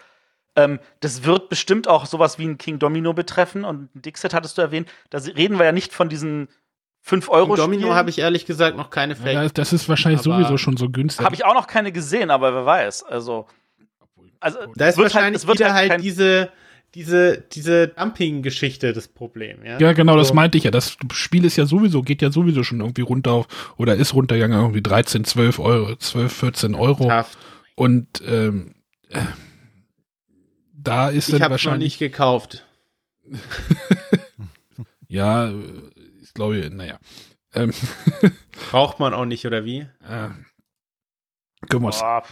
Ähm, 0.56 0.80
das 0.99 1.23
wird 1.23 1.49
bestimmt 1.49 1.88
auch 1.88 2.06
sowas 2.06 2.38
wie 2.38 2.45
ein 2.45 2.60
King 2.60 2.80
Domino 2.80 3.14
betreffen 3.14 3.65
und 3.65 3.95
ein 3.95 4.02
Dixit 4.03 4.34
hattest 4.34 4.57
du 4.57 4.61
erwähnt. 4.61 4.90
Da 5.10 5.18
reden 5.18 5.57
wir 5.57 5.65
ja 5.65 5.72
nicht 5.72 5.94
von 5.94 6.10
diesen 6.10 6.48
5 7.06 7.28
Euro 7.30 7.56
Domino 7.58 7.94
habe 7.94 8.10
ich 8.10 8.18
ehrlich 8.20 8.46
gesagt 8.46 8.78
noch 8.78 8.90
keine 8.90 9.16
Fake. 9.18 9.34
Ja, 9.34 9.48
das 9.50 9.74
ist 9.74 9.90
wahrscheinlich 9.90 10.26
Aber- 10.26 10.38
sowieso 10.38 10.58
schon 10.58 10.78
so 10.78 10.90
günstig. 10.90 11.26
Habe 11.26 11.36
ich 11.36 11.44
auch 11.44 11.54
noch 11.54 11.68
keine 11.68 11.92
gesehen, 11.92 12.32
aber 12.32 12.54
wer 12.54 12.66
weiß. 12.66 13.04
Also, 13.04 13.46
also 14.40 14.58
da 14.76 14.86
ist 14.88 14.94
es 14.94 14.98
wird 14.98 15.14
wahrscheinlich 15.14 15.42
es 15.42 15.48
wird 15.48 15.60
wieder 15.60 15.74
halt 15.74 15.90
kein- 15.92 16.02
diese, 16.02 16.50
diese, 16.96 17.42
diese 17.52 17.90
Dumping-Geschichte 17.90 18.94
das 18.94 19.10
Problem, 19.10 19.66
ja. 19.66 19.80
Ja, 19.80 19.92
genau, 19.94 20.16
das 20.16 20.30
So. 20.30 20.34
meinte 20.34 20.58
ich 20.58 20.64
ja. 20.64 20.72
Das 20.72 20.96
Spiel 21.12 21.44
ist 21.44 21.58
ja 21.58 21.66
sowieso, 21.66 22.04
geht 22.04 22.22
ja 22.22 22.32
sowieso 22.32 22.64
schon 22.64 22.80
irgendwie 22.80 23.02
runter 23.02 23.32
auf, 23.34 23.74
oder 23.78 23.96
ist 23.96 24.14
runtergegangen, 24.14 24.58
irgendwie 24.58 24.82
13, 24.82 25.26
12 25.26 25.60
Euro, 25.60 25.96
12, 25.98 26.32
14 26.32 26.74
Euro. 26.74 27.12
Haft. 27.12 27.38
Und 27.76 28.22
ähm, 28.26 28.76
äh, 29.10 29.20
da 30.74 31.10
ist 31.10 31.28
Ich 31.28 31.32
dann 31.34 31.42
habe 31.42 31.50
noch 31.50 31.52
wahrscheinlich, 31.56 31.94
nicht 31.94 32.00
gekauft. 32.00 32.66
ja, 35.08 35.50
äh, 35.50 35.54
ich 36.34 36.35
glaube, 36.35 36.68
naja. 36.72 36.97
Ähm, 37.53 37.72
Braucht 38.72 38.99
man 38.99 39.14
auch 39.14 39.26
nicht, 39.26 39.45
oder 39.45 39.64
wie? 39.65 39.88
äh, 40.07 40.30
uns- 41.76 41.99
Boah. 41.99 42.23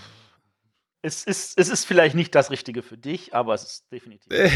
Es 1.03 1.23
ist, 1.23 1.57
es 1.59 1.69
ist 1.69 1.85
vielleicht 1.85 2.15
nicht 2.15 2.33
das 2.35 2.49
Richtige 2.51 2.81
für 2.83 2.97
dich, 2.97 3.33
aber 3.35 3.53
es 3.53 3.63
ist 3.63 3.91
definitiv. 3.91 4.31
Äh, 4.31 4.49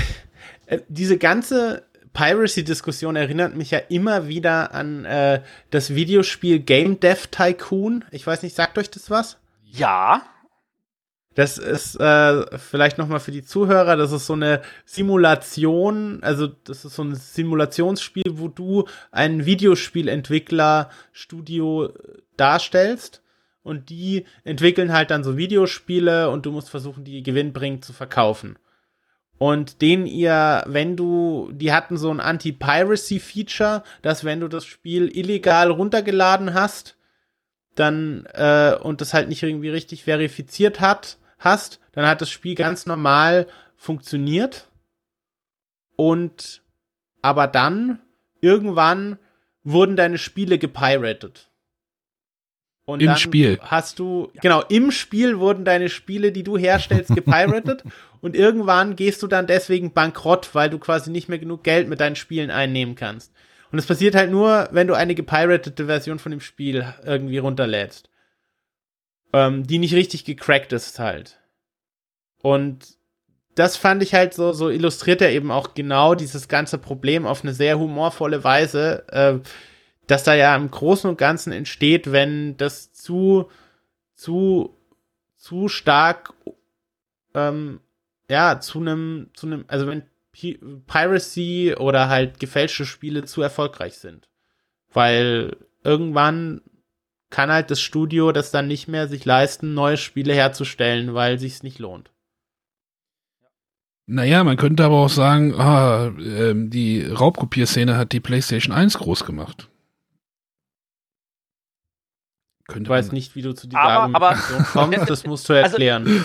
äh, 0.66 0.82
diese 0.88 1.18
ganze 1.20 1.88
Piracy-Diskussion 2.14 3.16
erinnert 3.16 3.56
mich 3.56 3.72
ja 3.72 3.80
immer 3.80 4.28
wieder 4.28 4.74
an 4.74 5.06
äh, 5.06 5.44
das 5.72 5.94
Videospiel 5.96 6.60
Game 6.60 7.00
Dev 7.00 7.28
Tycoon. 7.30 8.04
Ich 8.12 8.26
weiß 8.26 8.42
nicht, 8.44 8.56
sagt 8.56 8.78
euch 8.80 8.90
das 8.90 9.10
was? 9.10 9.38
Ja, 9.64 10.24
Das 11.36 11.58
ist 11.58 12.00
äh, 12.00 12.58
vielleicht 12.58 12.98
noch 12.98 13.10
mal 13.10 13.20
für 13.20 13.32
die 13.32 13.44
Zuhörer, 13.44 13.98
das 13.98 14.14
ist 14.14 14.26
so 14.26 14.34
eine 14.34 14.62
Simulation, 14.86 16.20
also 16.24 16.48
das 16.48 16.86
ist 16.86 16.96
so 16.96 17.04
ein 17.04 17.14
Simulationsspiel, 17.14 18.24
wo 18.38 18.48
du 18.48 18.86
einen 19.12 19.46
Videospielentwickler 19.46 20.90
Studio 21.12 21.88
äh, 21.88 21.92
darstellst 22.38 23.22
und 23.64 23.90
die 23.90 24.26
entwickeln 24.46 24.94
halt 24.94 25.12
dann 25.12 25.26
so 25.26 25.36
Videospiele 25.36 26.30
und 26.30 26.46
du 26.46 26.54
musst 26.54 26.70
versuchen, 26.70 27.04
die 27.04 27.22
gewinnbringend 27.22 27.84
zu 27.84 27.92
verkaufen. 27.92 28.58
Und 29.38 29.82
den 29.82 30.06
ihr, 30.06 30.64
wenn 30.68 30.96
du, 30.96 31.50
die 31.52 31.74
hatten 31.74 31.98
so 31.98 32.10
ein 32.10 32.22
Anti-Piracy-Feature, 32.22 33.84
dass 34.02 34.24
wenn 34.24 34.40
du 34.40 34.48
das 34.48 34.66
Spiel 34.66 35.10
illegal 35.14 35.70
runtergeladen 35.70 36.54
hast, 36.54 36.96
dann 37.76 38.26
äh, 38.34 38.78
und 38.82 39.02
das 39.02 39.14
halt 39.14 39.28
nicht 39.28 39.44
irgendwie 39.44 39.68
richtig 39.68 40.06
verifiziert 40.06 40.80
hat, 40.80 41.18
hast, 41.46 41.80
dann 41.94 42.06
hat 42.06 42.22
das 42.22 42.30
Spiel 42.30 42.56
ganz 42.56 42.86
normal 42.86 43.48
funktioniert. 43.78 44.68
Und 45.96 46.62
aber 47.22 47.48
dann 47.48 48.00
irgendwann 48.42 49.18
wurden 49.64 49.96
deine 49.96 50.18
Spiele 50.18 50.58
gepiratet. 50.58 51.50
Und 52.86 53.02
Im 53.02 53.08
dann 53.08 53.18
Spiel. 53.18 53.58
hast 53.62 53.98
du 53.98 54.32
genau 54.42 54.62
im 54.62 54.92
Spiel 54.92 55.40
wurden 55.40 55.66
deine 55.66 55.90
Spiele, 55.90 56.32
die 56.32 56.44
du 56.44 56.56
herstellst, 56.56 57.16
gepiratet 57.16 57.84
und 58.22 58.36
irgendwann 58.36 58.96
gehst 58.96 59.24
du 59.24 59.28
dann 59.28 59.48
deswegen 59.48 59.92
bankrott, 59.92 60.54
weil 60.54 60.70
du 60.70 60.78
quasi 60.78 61.10
nicht 61.10 61.28
mehr 61.28 61.40
genug 61.40 61.64
Geld 61.64 61.90
mit 61.90 62.00
deinen 62.00 62.16
Spielen 62.16 62.52
einnehmen 62.52 62.94
kannst. 62.94 63.34
Und 63.72 63.80
es 63.80 63.88
passiert 63.88 64.14
halt 64.14 64.30
nur, 64.30 64.70
wenn 64.72 64.86
du 64.86 64.94
eine 64.94 65.16
gepiratete 65.16 65.88
Version 65.88 66.20
von 66.20 66.32
dem 66.32 66.42
Spiel 66.42 66.86
irgendwie 67.04 67.40
runterlädst. 67.40 68.10
Ähm, 69.36 69.68
die 69.68 69.80
nicht 69.80 69.94
richtig 69.94 70.24
gecrackt 70.24 70.72
ist 70.72 70.98
halt. 70.98 71.42
Und 72.42 72.98
das 73.56 73.76
fand 73.76 74.02
ich 74.02 74.14
halt 74.14 74.34
so, 74.34 74.54
so 74.54 74.70
illustriert 74.70 75.22
er 75.22 75.34
eben 75.34 75.52
auch 75.52 75.74
genau 75.74 76.16
dieses 76.16 76.48
ganze 76.48 76.78
Problem 76.78 77.26
auf 77.26 77.44
eine 77.44 77.54
sehr 77.54 77.78
humorvolle 77.78 78.46
Weise, 78.46 79.06
äh, 79.10 79.40
dass 80.08 80.24
da 80.24 80.36
ja 80.36 80.56
im 80.56 80.72
Großen 80.72 81.10
und 81.10 81.18
Ganzen 81.18 81.52
entsteht, 81.52 82.14
wenn 82.14 82.56
das 82.56 82.94
zu, 82.94 83.50
zu, 84.14 84.78
zu 85.36 85.68
stark, 85.68 86.34
ähm, 87.34 87.82
ja, 88.30 88.62
zu 88.62 88.80
einem, 88.80 89.32
zu 89.34 89.48
einem, 89.48 89.66
also 89.68 89.86
wenn 89.88 90.04
Pi 90.32 90.62
Piracy 90.88 91.76
oder 91.78 92.08
halt 92.08 92.40
gefälschte 92.40 92.86
Spiele 92.86 93.26
zu 93.26 93.42
erfolgreich 93.42 93.96
sind. 93.96 94.30
Weil 94.94 95.58
irgendwann 95.84 96.62
kann 97.36 97.52
halt 97.52 97.70
das 97.70 97.82
Studio 97.82 98.32
das 98.32 98.50
dann 98.52 98.68
nicht 98.68 98.88
mehr 98.88 99.10
sich 99.10 99.26
leisten, 99.26 99.74
neue 99.74 99.98
Spiele 99.98 100.34
herzustellen, 100.34 101.14
weil 101.14 101.38
sich's 101.38 101.64
nicht 101.64 101.80
lohnt. 101.80 102.10
Naja, 104.08 104.44
man 104.46 104.56
könnte 104.56 104.86
aber 104.86 104.96
auch 104.96 105.10
sagen, 105.10 105.54
ah, 105.60 106.14
ähm, 106.18 106.70
die 106.70 107.04
Raubkopierszene 107.06 107.98
hat 107.98 108.14
die 108.14 108.22
PlayStation 108.22 108.74
1 108.74 108.98
groß 109.00 109.26
gemacht. 109.26 109.70
Könnte 112.68 112.84
Ich 112.88 112.90
weiß 112.90 113.08
man- 113.08 113.16
nicht, 113.16 113.36
wie 113.36 113.42
du 113.42 113.54
zu 113.54 113.68
dieser 113.68 113.82
Aber- 113.82 114.16
aber- 114.16 114.36
kommst, 114.72 115.10
das 115.10 115.26
musst 115.26 115.50
du 115.50 115.54
Also- 115.62 115.72
erklären. 115.72 116.24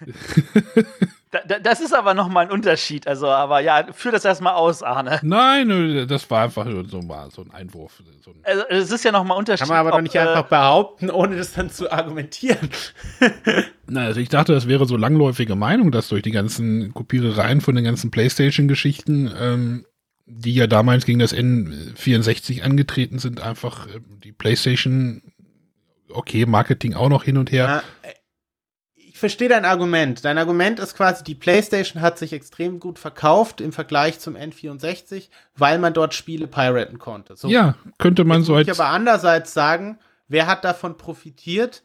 da, 0.00 0.06
da, 1.30 1.58
das 1.60 1.80
ist 1.80 1.94
aber 1.94 2.14
noch 2.14 2.28
mal 2.28 2.40
ein 2.40 2.50
Unterschied. 2.50 3.06
Also, 3.06 3.28
aber 3.28 3.60
ja, 3.60 3.86
führ 3.92 4.10
das 4.10 4.24
erstmal 4.24 4.54
aus, 4.54 4.82
Arne. 4.82 5.20
Nein, 5.22 6.06
das 6.08 6.28
war 6.28 6.42
einfach 6.44 6.64
nur 6.64 6.84
so, 6.88 7.02
mal 7.02 7.30
so 7.30 7.42
ein 7.42 7.52
Einwurf. 7.52 8.02
So 8.20 8.32
ein 8.32 8.40
Also, 8.42 8.64
es 8.68 8.90
ist 8.90 9.04
ja 9.04 9.12
noch 9.12 9.22
mal 9.22 9.34
ein 9.34 9.38
Unterschied. 9.38 9.60
Kann 9.60 9.68
man 9.68 9.78
aber 9.78 9.90
doch 9.90 9.98
ob, 9.98 10.02
nicht 10.02 10.16
äh, 10.16 10.20
einfach 10.20 10.48
behaupten, 10.48 11.08
ohne 11.10 11.36
das 11.36 11.52
dann 11.52 11.70
zu 11.70 11.90
argumentieren. 11.90 12.70
Na, 13.86 14.06
also 14.06 14.20
ich 14.20 14.28
dachte, 14.28 14.52
das 14.52 14.66
wäre 14.66 14.86
so 14.86 14.96
langläufige 14.96 15.54
Meinung, 15.54 15.92
dass 15.92 16.08
durch 16.08 16.22
die 16.22 16.32
ganzen 16.32 16.92
Kopierereien 16.94 17.60
von 17.60 17.76
den 17.76 17.84
ganzen 17.84 18.10
PlayStation-Geschichten, 18.10 19.32
ähm, 19.38 19.86
die 20.26 20.54
ja 20.54 20.66
damals 20.66 21.06
gegen 21.06 21.20
das 21.20 21.34
N64 21.34 22.62
angetreten 22.62 23.20
sind, 23.20 23.40
einfach 23.40 23.86
äh, 23.86 24.00
die 24.24 24.32
PlayStation, 24.32 25.22
okay, 26.12 26.44
Marketing 26.44 26.94
auch 26.94 27.08
noch 27.08 27.22
hin 27.22 27.36
und 27.36 27.52
her. 27.52 27.84
Ja, 28.04 28.10
verstehe 29.20 29.48
dein 29.48 29.64
Argument. 29.64 30.24
Dein 30.24 30.38
Argument 30.38 30.80
ist 30.80 30.96
quasi, 30.96 31.22
die 31.22 31.34
PlayStation 31.34 32.02
hat 32.02 32.18
sich 32.18 32.32
extrem 32.32 32.80
gut 32.80 32.98
verkauft 32.98 33.60
im 33.60 33.72
Vergleich 33.72 34.18
zum 34.18 34.34
N64, 34.34 35.28
weil 35.56 35.78
man 35.78 35.94
dort 35.94 36.14
Spiele 36.14 36.46
piraten 36.46 36.98
konnte. 36.98 37.36
So. 37.36 37.48
Ja, 37.48 37.76
könnte 37.98 38.24
man 38.24 38.42
so 38.42 38.52
muss 38.54 38.62
ich 38.62 38.68
als. 38.68 38.80
aber 38.80 38.88
andererseits 38.88 39.54
sagen, 39.54 39.98
wer 40.26 40.46
hat 40.46 40.64
davon 40.64 40.96
profitiert? 40.96 41.82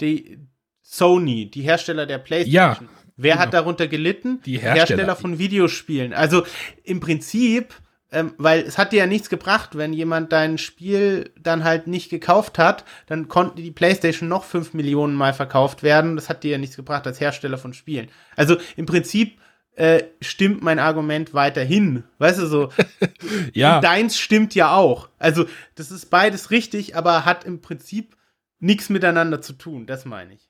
Die 0.00 0.38
Sony, 0.82 1.50
die 1.50 1.62
Hersteller 1.62 2.06
der 2.06 2.18
PlayStation. 2.18 2.88
wer 3.16 3.32
genau. 3.34 3.42
hat 3.44 3.54
darunter 3.54 3.86
gelitten? 3.86 4.40
Die 4.44 4.58
Hersteller. 4.58 5.14
von 5.14 5.38
Videospielen. 5.38 6.14
Also 6.14 6.44
im 6.82 7.00
Prinzip, 7.00 7.74
ähm, 8.10 8.34
weil 8.38 8.62
es 8.62 8.78
hat 8.78 8.92
dir 8.92 8.98
ja 8.98 9.06
nichts 9.06 9.28
gebracht, 9.28 9.76
wenn 9.76 9.92
jemand 9.92 10.32
dein 10.32 10.56
Spiel 10.56 11.30
dann 11.38 11.64
halt 11.64 11.86
nicht 11.86 12.08
gekauft 12.08 12.58
hat, 12.58 12.84
dann 13.06 13.28
konnte 13.28 13.62
die 13.62 13.70
PlayStation 13.70 14.28
noch 14.28 14.44
fünf 14.44 14.72
Millionen 14.72 15.14
Mal 15.14 15.34
verkauft 15.34 15.82
werden. 15.82 16.16
Das 16.16 16.28
hat 16.28 16.42
dir 16.42 16.52
ja 16.52 16.58
nichts 16.58 16.76
gebracht 16.76 17.06
als 17.06 17.20
Hersteller 17.20 17.58
von 17.58 17.74
Spielen. 17.74 18.08
Also 18.34 18.56
im 18.76 18.86
Prinzip 18.86 19.38
äh, 19.76 20.04
stimmt 20.20 20.62
mein 20.62 20.78
Argument 20.78 21.34
weiterhin. 21.34 22.04
Weißt 22.18 22.38
du 22.38 22.46
so? 22.46 22.72
ja, 23.52 23.80
deins 23.80 24.18
stimmt 24.18 24.54
ja 24.54 24.74
auch. 24.74 25.08
Also, 25.18 25.46
das 25.74 25.90
ist 25.90 26.06
beides 26.06 26.50
richtig, 26.50 26.96
aber 26.96 27.24
hat 27.24 27.44
im 27.44 27.60
Prinzip 27.60 28.16
nichts 28.58 28.88
miteinander 28.88 29.40
zu 29.40 29.52
tun. 29.52 29.86
Das 29.86 30.04
meine 30.04 30.34
ich. 30.34 30.48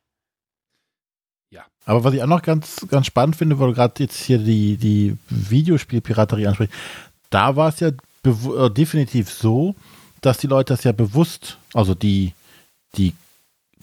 Aber 1.89 2.05
was 2.05 2.13
ich 2.13 2.23
auch 2.23 2.27
noch 2.27 2.43
ganz, 2.43 2.87
ganz 2.91 3.07
spannend 3.07 3.35
finde, 3.37 3.59
weil 3.59 3.69
du 3.69 3.75
gerade 3.75 3.95
jetzt 4.03 4.23
hier 4.23 4.37
die, 4.37 4.77
die 4.77 5.17
Videospielpiraterie 5.31 6.47
ansprichst, 6.47 6.75
da 7.31 7.57
war 7.57 7.69
es 7.69 7.81
ja 7.81 7.89
äh, 7.89 8.71
definitiv 8.71 9.31
so, 9.31 9.75
dass 10.21 10.39
die 10.39 10.47
Leute 10.47 10.75
das 10.75 10.85
ja 10.85 10.93
bewusst, 10.93 11.59
also 11.75 11.95
die, 11.95 12.33
die 12.97 13.15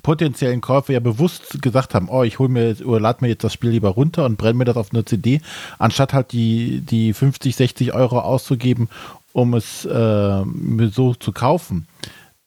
potenziellen 0.03 0.61
Käufer 0.61 0.93
ja 0.93 0.99
bewusst 0.99 1.61
gesagt 1.61 1.95
haben, 1.95 2.09
oh, 2.09 2.23
ich 2.23 2.37
hol 2.37 2.47
mir 2.47 2.67
jetzt, 2.67 2.83
oder 2.83 2.99
lade 2.99 3.19
mir 3.21 3.29
jetzt 3.29 3.43
das 3.43 3.53
Spiel 3.53 3.71
lieber 3.71 3.89
runter 3.89 4.25
und 4.25 4.37
brenne 4.37 4.59
mir 4.59 4.65
das 4.65 4.77
auf 4.77 4.93
eine 4.93 5.05
CD, 5.05 5.41
anstatt 5.79 6.13
halt 6.13 6.31
die, 6.31 6.81
die 6.81 7.13
50, 7.13 7.55
60 7.55 7.93
Euro 7.93 8.19
auszugeben, 8.19 8.89
um 9.33 9.53
es 9.53 9.85
äh, 9.85 10.43
so 10.91 11.15
zu 11.15 11.31
kaufen. 11.31 11.87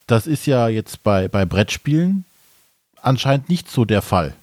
Das 0.07 0.27
ist 0.27 0.47
ja 0.47 0.69
jetzt 0.69 1.03
bei, 1.03 1.29
bei 1.29 1.45
Brettspielen 1.45 2.25
anscheinend 3.03 3.49
nicht 3.49 3.71
so 3.71 3.85
der 3.85 4.03
Fall. 4.03 4.35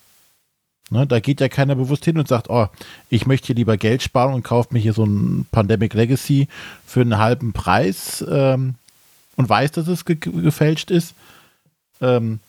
Ne, 0.92 1.08
da 1.08 1.20
geht 1.20 1.42
ja 1.42 1.50
keiner 1.50 1.76
bewusst 1.76 2.06
hin 2.06 2.20
und 2.20 2.28
sagt, 2.28 2.50
oh, 2.50 2.68
ich 3.10 3.26
möchte 3.26 3.48
hier 3.48 3.56
lieber 3.56 3.76
Geld 3.76 4.04
sparen 4.04 4.36
und 4.36 4.44
kaufe 4.44 4.70
mir 4.72 4.80
hier 4.80 4.94
so 4.94 5.04
ein 5.04 5.48
Pandemic 5.52 5.96
Legacy 5.96 6.48
für 6.86 7.02
einen 7.02 7.18
halben 7.18 7.54
Preis 7.54 8.24
ähm, 8.30 8.76
und 9.36 9.50
weiß, 9.50 9.72
dass 9.72 9.88
es 9.88 10.06
ge 10.06 10.16
gefälscht 10.16 10.92
ist. 10.92 11.16
Ähm, 12.02 12.40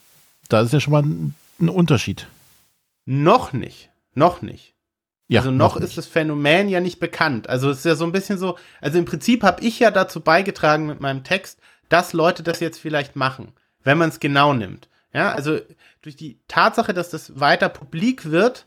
da 0.51 0.61
ist 0.61 0.75
ja 0.75 0.81
schon 0.81 0.93
mal 0.93 1.03
ein, 1.03 1.35
ein 1.61 1.71
Unterschied. 1.71 2.27
Noch 3.07 3.55
nicht. 3.55 3.89
Noch 4.15 4.43
nicht. 4.43 4.75
Ja, 5.29 5.41
also 5.41 5.51
noch, 5.51 5.77
nicht. 5.77 5.89
ist 5.89 5.99
das 5.99 6.07
Phänomen 6.07 6.69
ja 6.69 6.81
nicht 6.81 7.01
bekannt. 7.01 7.49
Also 7.49 7.71
es 7.71 7.79
ist 7.79 7.85
ja 7.85 7.95
so 7.95 8.05
ein 8.05 8.13
bisschen 8.13 8.39
so, 8.39 8.59
also 8.83 8.99
im 8.99 9.07
Prinzip 9.07 9.45
habe 9.45 9.65
ich 9.65 9.79
ja 9.79 9.91
dazu 9.91 10.21
beigetragen 10.21 10.87
mit 10.87 11.01
meinem 11.01 11.25
Text, 11.25 11.59
dass 11.89 12.13
Leute 12.13 12.43
das 12.43 12.61
jetzt 12.61 12.79
vielleicht 12.79 13.17
machen, 13.17 13.53
wenn 13.83 13.99
man 13.99 14.11
es 14.11 14.21
genau 14.21 14.53
nimmt. 14.53 14.89
Ja, 15.13 15.33
also 15.33 15.59
durch 16.07 16.15
die 16.15 16.39
Tatsache, 16.47 16.95
dass 16.95 17.11
das 17.11 17.41
weiter 17.41 17.69
publik 17.69 18.31
wird, 18.31 18.67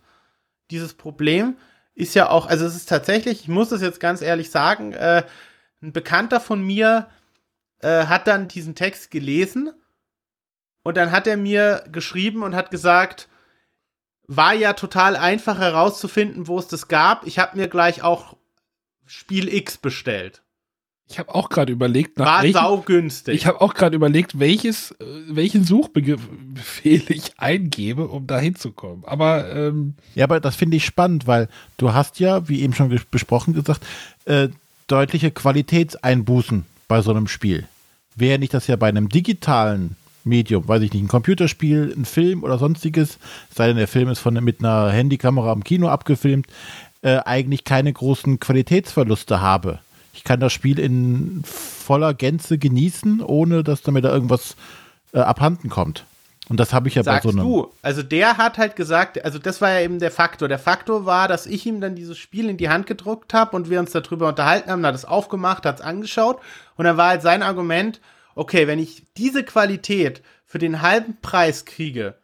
dieses 0.71 0.93
Problem 0.93 1.55
ist 1.95 2.13
ja 2.13 2.29
auch, 2.29 2.47
also 2.47 2.65
es 2.65 2.75
ist 2.75 2.89
tatsächlich, 2.89 3.39
ich 3.39 3.47
muss 3.47 3.69
das 3.69 3.81
jetzt 3.81 4.01
ganz 4.01 4.21
ehrlich 4.21 4.51
sagen, 4.51 4.91
äh, 4.91 5.23
ein 5.81 5.93
Bekannter 5.93 6.41
von 6.41 6.61
mir 6.61 7.09
äh, 7.79 8.07
hat 8.07 8.27
dann 8.27 8.49
diesen 8.49 8.75
Text 8.75 9.09
gelesen 9.09 9.71
und 10.83 10.97
dann 10.97 11.13
hat 11.13 11.27
er 11.27 11.37
mir 11.37 11.85
geschrieben 11.89 12.43
und 12.43 12.55
hat 12.55 12.71
gesagt, 12.71 13.29
war 14.27 14.53
ja 14.53 14.73
total 14.73 15.15
einfach 15.15 15.59
herauszufinden, 15.59 16.47
wo 16.47 16.59
es 16.59 16.67
das 16.67 16.89
gab. 16.89 17.25
Ich 17.25 17.39
habe 17.39 17.55
mir 17.55 17.69
gleich 17.69 18.03
auch 18.03 18.35
Spiel 19.05 19.47
X 19.47 19.77
bestellt. 19.77 20.43
Ich 21.09 21.17
habe 21.17 21.33
auch 21.33 21.49
gerade 21.49 21.73
überlegt, 21.73 22.19
nach 22.19 22.25
War 22.25 22.43
welchen, 22.43 22.53
saugünstig. 22.53 23.33
ich 23.35 23.47
habe 23.47 23.61
auch 23.61 23.73
gerade 23.73 23.95
überlegt, 23.95 24.39
welches, 24.39 24.91
äh, 24.91 25.05
welchen 25.29 25.63
Suchbefehl 25.63 27.03
ich 27.09 27.33
eingebe, 27.37 28.07
um 28.07 28.27
da 28.27 28.37
hinzukommen. 28.39 29.03
Aber 29.05 29.51
ähm, 29.53 29.95
Ja, 30.13 30.25
aber 30.25 30.39
das 30.39 30.55
finde 30.55 30.77
ich 30.77 30.85
spannend, 30.85 31.25
weil 31.25 31.49
du 31.77 31.93
hast 31.93 32.19
ja, 32.19 32.47
wie 32.47 32.61
eben 32.61 32.73
schon 32.73 32.95
besprochen 33.09 33.55
gesagt, 33.55 33.83
äh, 34.25 34.49
deutliche 34.87 35.31
Qualitätseinbußen 35.31 36.65
bei 36.87 37.01
so 37.01 37.09
einem 37.09 37.27
Spiel. 37.27 37.67
Wäre 38.15 38.37
nicht 38.37 38.53
das 38.53 38.67
ja 38.67 38.75
bei 38.75 38.87
einem 38.87 39.09
digitalen 39.09 39.95
Medium, 40.23 40.67
weiß 40.67 40.83
ich 40.83 40.93
nicht, 40.93 41.03
ein 41.03 41.07
Computerspiel, 41.07 41.91
ein 41.97 42.05
Film 42.05 42.43
oder 42.43 42.59
sonstiges, 42.59 43.17
sei 43.53 43.67
denn 43.67 43.77
der 43.77 43.87
Film 43.87 44.09
ist 44.09 44.19
von 44.19 44.35
mit 44.43 44.59
einer 44.59 44.91
Handykamera 44.91 45.51
am 45.51 45.63
Kino 45.63 45.87
abgefilmt, 45.87 46.45
äh, 47.01 47.17
eigentlich 47.17 47.63
keine 47.63 47.91
großen 47.91 48.39
Qualitätsverluste 48.39 49.41
habe. 49.41 49.79
Ich 50.13 50.23
kann 50.23 50.39
das 50.39 50.53
Spiel 50.53 50.79
in 50.79 51.43
voller 51.45 52.13
Gänze 52.13 52.57
genießen, 52.57 53.21
ohne 53.21 53.63
dass 53.63 53.81
damit 53.81 54.03
da 54.03 54.13
irgendwas 54.13 54.55
äh, 55.13 55.19
abhanden 55.19 55.69
kommt. 55.69 56.05
Und 56.49 56.59
das 56.59 56.73
habe 56.73 56.87
ich 56.87 56.95
ja 56.95 57.03
Sagst 57.03 57.23
bei 57.23 57.31
so 57.31 57.37
einem. 57.37 57.47
du. 57.47 57.71
Also 57.83 58.01
der 58.01 58.37
hat 58.37 58.57
halt 58.57 58.75
gesagt, 58.75 59.23
also 59.23 59.37
das 59.37 59.61
war 59.61 59.69
ja 59.69 59.81
eben 59.81 59.99
der 59.99 60.09
Faktor. 60.09 60.47
Der 60.47 60.57
Faktor 60.57 61.05
war, 61.05 61.27
dass 61.27 61.45
ich 61.45 61.65
ihm 61.67 61.79
dann 61.79 61.95
dieses 61.95 62.17
Spiel 62.17 62.49
in 62.49 62.57
die 62.57 62.69
Hand 62.69 62.87
gedruckt 62.87 63.33
habe 63.35 63.55
und 63.55 63.69
wir 63.69 63.79
uns 63.79 63.91
darüber 63.91 64.27
unterhalten 64.29 64.71
haben, 64.71 64.85
hat 64.85 64.95
es 64.95 65.05
aufgemacht, 65.05 65.65
hat 65.65 65.79
es 65.79 65.85
angeschaut 65.85 66.39
und 66.75 66.85
dann 66.85 66.97
war 66.97 67.09
halt 67.09 67.21
sein 67.21 67.43
Argument, 67.43 68.01
okay, 68.33 68.65
wenn 68.65 68.79
ich 68.79 69.03
diese 69.15 69.43
Qualität 69.43 70.23
für 70.43 70.57
den 70.57 70.81
halben 70.81 71.17
Preis 71.21 71.65
kriege, 71.65 72.15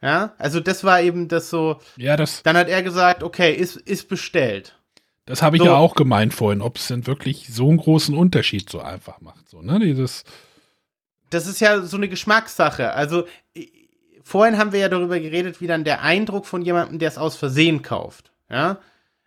ja, 0.00 0.34
also 0.38 0.60
das 0.60 0.84
war 0.84 1.00
eben 1.00 1.26
das 1.28 1.50
so, 1.50 1.80
ja, 1.96 2.16
das, 2.16 2.42
dann 2.44 2.56
hat 2.56 2.68
er 2.68 2.82
gesagt, 2.82 3.22
okay, 3.22 3.52
ist, 3.52 3.76
ist 3.76 4.08
bestellt. 4.08 4.78
Das 5.26 5.42
habe 5.42 5.56
ich 5.56 5.62
So. 5.62 5.68
ja 5.68 5.76
auch 5.76 5.94
gemeint 5.94 6.34
vorhin, 6.34 6.60
ob 6.60 6.76
es 6.76 6.88
denn 6.88 7.06
wirklich 7.06 7.48
so 7.50 7.68
einen 7.68 7.78
großen 7.78 8.16
Unterschied 8.16 8.68
so 8.68 8.80
einfach 8.80 9.20
macht. 9.20 9.48
So, 9.48 9.62
ne? 9.62 9.78
Dieses, 9.80 10.24
das 11.30 11.46
ist 11.46 11.60
ja 11.60 11.82
so 11.82 11.96
eine 11.96 12.08
Geschmackssache. 12.08 12.92
Also 12.92 13.24
vorhin 14.22 14.58
haben 14.58 14.72
wir 14.72 14.80
ja 14.80 14.88
darüber 14.88 15.18
geredet, 15.20 15.60
wie 15.60 15.66
dann 15.66 15.84
der 15.84 16.02
Eindruck 16.02 16.46
von 16.46 16.62
jemandem, 16.62 16.98
der 16.98 17.08
es 17.08 17.18
aus 17.18 17.36
Versehen 17.36 17.82
kauft. 17.82 18.32
Ja. 18.50 18.78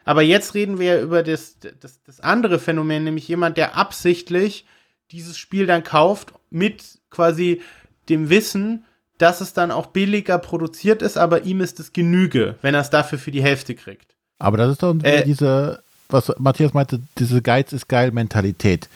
Aber 0.05 0.21
jetzt 0.21 0.53
reden 0.53 0.79
wir 0.79 0.95
ja 0.95 1.01
über 1.01 1.21
das, 1.23 1.57
das, 1.81 2.01
das 2.03 2.19
andere 2.21 2.59
Phänomen, 2.59 3.03
nämlich 3.03 3.27
jemand, 3.27 3.57
der 3.57 3.75
absichtlich 3.75 4.65
dieses 5.11 5.37
Spiel 5.37 5.65
dann 5.65 5.83
kauft 5.83 6.33
mit 6.49 6.99
quasi 7.09 7.61
dem 8.07 8.29
Wissen, 8.29 8.85
dass 9.17 9.41
es 9.41 9.53
dann 9.53 9.71
auch 9.71 9.87
billiger 9.87 10.37
produziert 10.37 11.01
ist, 11.01 11.17
aber 11.17 11.43
ihm 11.43 11.59
ist 11.59 11.79
es 11.79 11.91
Genüge, 11.91 12.55
wenn 12.61 12.73
er 12.75 12.81
es 12.81 12.89
dafür 12.89 13.17
für 13.17 13.31
die 13.31 13.41
Hälfte 13.41 13.73
kriegt. 13.75 14.15
Aber 14.37 14.57
das 14.57 14.73
ist 14.73 14.83
doch 14.83 14.95
Äh, 15.03 15.23
diese, 15.23 15.83
was 16.09 16.33
Matthias 16.37 16.73
meinte, 16.73 17.01
diese 17.17 17.41
Geiz 17.41 17.73
ist 17.73 17.87
geil 17.87 18.11
Mentalität, 18.11 18.89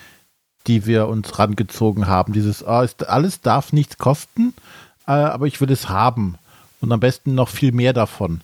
die 0.67 0.85
wir 0.85 1.07
uns 1.07 1.37
rangezogen 1.39 2.07
haben. 2.07 2.33
Dieses, 2.33 2.63
ah, 2.63 2.83
ist, 2.83 3.07
alles 3.07 3.41
darf 3.41 3.73
nichts 3.73 3.97
kosten, 3.97 4.53
äh, 5.07 5.11
aber 5.11 5.47
ich 5.47 5.59
will 5.61 5.71
es 5.71 5.89
haben. 5.89 6.37
Und 6.79 6.91
am 6.91 6.99
besten 6.99 7.35
noch 7.35 7.49
viel 7.49 7.71
mehr 7.71 7.93
davon. 7.93 8.41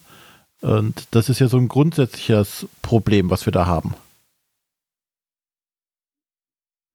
Und 0.61 1.07
das 1.11 1.29
ist 1.29 1.39
ja 1.39 1.47
so 1.47 1.57
ein 1.57 1.67
grundsätzliches 1.67 2.67
Problem, 2.81 3.29
was 3.29 3.45
wir 3.45 3.53
da 3.53 3.65
haben. 3.65 3.95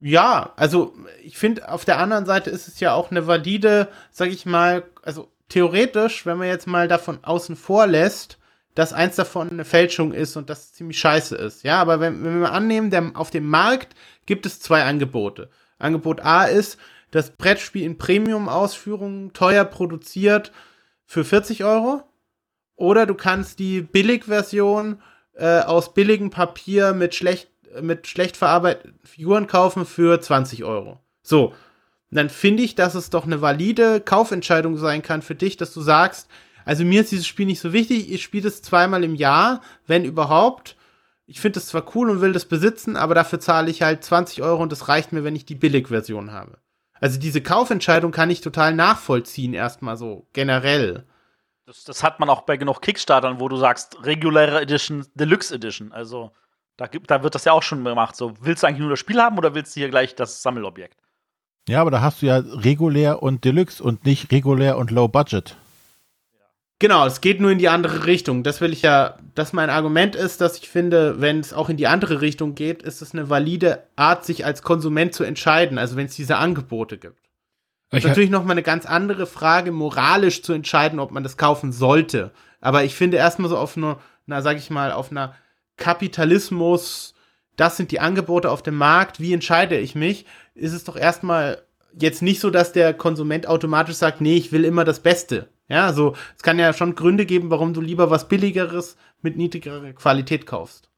Ja, 0.01 0.53
also 0.57 0.95
ich 1.23 1.39
finde, 1.39 1.71
auf 1.71 1.85
der 1.85 1.99
anderen 1.99 2.27
Seite 2.27 2.51
ist 2.51 2.67
es 2.67 2.81
ja 2.81 2.93
auch 2.93 3.13
eine 3.13 3.29
valide, 3.29 3.89
sag 4.11 4.31
ich 4.31 4.47
mal, 4.47 4.83
also 5.03 5.31
theoretisch, 5.49 6.27
wenn 6.27 6.39
man 6.39 6.49
jetzt 6.49 6.67
mal 6.67 6.89
davon 6.89 7.23
außen 7.23 7.55
vor 7.55 7.87
lässt, 7.87 8.39
dass 8.75 8.93
eins 8.93 9.17
davon 9.17 9.51
eine 9.51 9.65
Fälschung 9.65 10.13
ist 10.13 10.37
und 10.37 10.49
das 10.49 10.73
ziemlich 10.73 10.99
scheiße 10.99 11.37
ist. 11.37 11.63
Ja, 11.63 11.81
aber 11.81 12.01
wenn, 12.01 12.25
wenn 12.25 12.41
wir 12.41 12.53
annehmen, 12.53 12.91
der, 12.91 13.13
auf 13.15 13.31
dem 13.31 13.47
Markt 13.47 13.95
gibt 14.27 14.47
es 14.47 14.61
zwei 14.61 14.85
Angebote. 14.85 15.51
Angebot 15.79 16.21
A 16.21 16.45
ist, 16.45 16.79
das 17.11 17.31
Brettspiel 17.31 17.83
in 17.85 17.99
Premium-Ausführungen 17.99 19.33
teuer 19.35 19.65
produziert 19.65 20.53
für 21.05 21.25
40 21.25 21.65
Euro. 21.65 22.03
Oder 22.75 23.05
du 23.07 23.15
kannst 23.15 23.59
die 23.59 23.83
Billigversion 23.83 25.03
äh, 25.35 25.61
aus 25.61 25.93
billigem 25.93 26.31
Papier 26.31 26.95
mit 26.95 27.15
schlecht, 27.15 27.51
mit 27.81 28.07
schlecht 28.07 28.37
verarbeiteten 28.37 28.99
Figuren 29.05 29.47
kaufen 29.47 29.85
für 29.85 30.21
20 30.21 30.65
Euro. 30.65 30.99
So. 31.23 31.55
Dann 32.11 32.29
finde 32.29 32.63
ich, 32.63 32.75
dass 32.75 32.95
es 32.95 33.09
doch 33.09 33.25
eine 33.25 33.41
valide 33.41 34.01
Kaufentscheidung 34.01 34.77
sein 34.77 35.01
kann 35.01 35.23
für 35.23 35.35
dich, 35.35 35.57
dass 35.57 35.73
du 35.73 35.81
sagst, 35.81 36.29
also 36.65 36.85
mir 36.85 37.01
ist 37.01 37.13
dieses 37.13 37.27
Spiel 37.27 37.47
nicht 37.47 37.61
so 37.61 37.73
wichtig, 37.73 38.13
ich 38.13 38.23
spiele 38.23 38.49
es 38.49 38.63
zweimal 38.63 39.05
im 39.05 39.15
Jahr, 39.15 39.61
wenn 39.87 40.05
überhaupt. 40.05 40.77
Ich 41.27 41.41
finde 41.41 41.59
es 41.61 41.67
zwar 41.67 41.85
cool 41.95 42.11
und 42.11 42.21
will 42.21 42.33
das 42.33 42.47
besitzen, 42.47 42.97
aber 42.97 43.15
dafür 43.15 43.41
zahle 43.41 43.71
ich 43.71 43.83
halt 43.83 44.05
20 44.05 44.43
Euro 44.43 44.63
und 44.63 44.73
das 44.73 44.89
reicht 44.89 45.13
mir, 45.13 45.25
wenn 45.25 45.37
ich 45.37 45.45
die 45.45 45.55
Billigversion 45.55 46.33
habe. 46.33 46.59
Also 47.01 47.19
diese 47.19 47.41
Kaufentscheidung 47.41 48.13
kann 48.13 48.31
ich 48.31 48.41
total 48.41 48.75
nachvollziehen, 48.75 49.55
erstmal 49.55 49.97
so 49.97 50.27
generell. 50.33 51.05
Das, 51.67 51.85
das 51.85 52.03
hat 52.03 52.21
man 52.21 52.29
auch 52.29 52.43
bei 52.43 52.57
genug 52.57 52.81
Kickstartern, 52.83 53.41
wo 53.41 53.49
du 53.49 53.57
sagst, 53.57 54.05
reguläre 54.05 54.61
Edition, 54.61 55.07
Deluxe 55.15 55.55
Edition. 55.55 55.93
Also 55.93 56.33
da, 56.77 56.87
gibt, 56.87 57.11
da 57.11 57.23
wird 57.23 57.35
das 57.35 57.45
ja 57.45 57.53
auch 57.53 57.63
schon 57.63 57.85
gemacht. 57.85 58.17
So, 58.17 58.35
willst 58.41 58.63
du 58.63 58.67
eigentlich 58.67 58.81
nur 58.81 58.91
das 58.91 58.99
Spiel 58.99 59.21
haben 59.21 59.39
oder 59.39 59.55
willst 59.55 59.75
du 59.75 59.81
hier 59.81 59.89
gleich 59.89 60.15
das 60.15 60.43
Sammelobjekt? 60.43 60.99
Ja, 61.69 61.81
aber 61.81 61.91
da 61.91 62.01
hast 62.01 62.23
du 62.23 62.27
ja 62.27 62.39
regulär 62.39 63.23
und 63.23 63.45
Deluxe 63.45 63.83
und 63.83 64.05
nicht 64.05 64.33
regulär 64.33 64.79
und 64.79 64.91
Low 64.91 65.09
Budget. 65.09 65.57
Genau, 66.83 67.07
es 67.07 67.21
geht 67.21 67.41
nur 67.41 67.53
in 67.53 67.59
die 67.59 67.69
andere 67.69 68.07
Richtung. 68.07 68.43
Das 68.43 68.61
will 68.61 68.73
ich 68.73 68.83
ja, 68.83 69.17
dass 69.37 69.53
mein 69.53 69.71
Argument 69.71 70.17
ist, 70.17 70.41
dass 70.41 70.59
ich 70.59 70.69
finde, 70.69 71.21
wenn 71.21 71.39
es 71.39 71.53
auch 71.53 71.69
in 71.69 71.77
die 71.77 71.87
andere 71.87 72.21
Richtung 72.21 72.57
geht, 72.57 72.83
ist 72.83 73.03
es 73.03 73.13
eine 73.13 73.31
valide 73.31 73.85
Art, 73.95 74.25
sich 74.25 74.45
als 74.45 74.63
Konsument 74.63 75.15
zu 75.15 75.23
entscheiden, 75.23 75.79
also 75.79 75.95
wenn 75.95 76.07
es 76.07 76.17
diese 76.17 76.39
Angebote 76.39 76.99
gibt. 76.99 77.21
Das 77.91 78.01
ist 78.01 78.09
natürlich 78.09 78.31
nochmal 78.31 78.55
eine 78.55 78.65
ganz 78.65 78.85
andere 78.85 79.27
Frage, 79.27 79.71
moralisch 79.71 80.43
zu 80.43 80.55
entscheiden, 80.55 80.99
ob 80.99 81.13
man 81.13 81.23
das 81.23 81.37
kaufen 81.37 81.71
sollte. 81.71 82.33
Aber 82.61 82.83
ich 82.83 82.97
finde 82.97 83.17
erstmal 83.17 83.49
so 83.49 83.59
auf 83.59 83.77
einer, 83.77 84.01
na, 84.27 84.43
sag 84.43 84.57
ich 84.57 84.69
mal, 84.69 84.91
auf 84.91 85.13
einer 85.13 85.37
Kapitalismus, 85.77 87.15
das 87.55 87.77
sind 87.77 87.93
die 87.93 88.01
Angebote 88.01 88.51
auf 88.51 88.65
dem 88.65 88.75
Markt, 88.75 89.21
wie 89.21 89.33
entscheide 89.33 89.79
ich 89.79 89.95
mich, 89.95 90.27
ist 90.57 90.73
es 90.73 90.83
doch 90.83 90.97
erstmal 90.97 91.63
jetzt 91.97 92.23
nicht 92.23 92.41
so, 92.41 92.51
dass 92.51 92.73
der 92.73 92.93
Konsument 92.93 93.47
automatisch 93.47 93.95
sagt, 93.95 94.21
nee, 94.21 94.35
ich 94.35 94.51
will 94.51 94.65
immer 94.65 94.83
das 94.85 94.99
Beste. 94.99 95.52
Ja, 95.69 95.87
also 95.87 96.15
es 96.37 96.43
kann 96.43 96.59
ja 96.59 96.73
schon 96.73 96.95
Gründe 96.95 97.27
geben, 97.27 97.51
warum 97.51 97.73
du 97.75 97.81
lieber 97.81 98.11
was 98.11 98.29
Billigeres 98.29 98.97
mit 99.23 99.37
niedrigerer 99.37 99.93
Qualität 99.93 100.47
kaufst. 100.47 100.89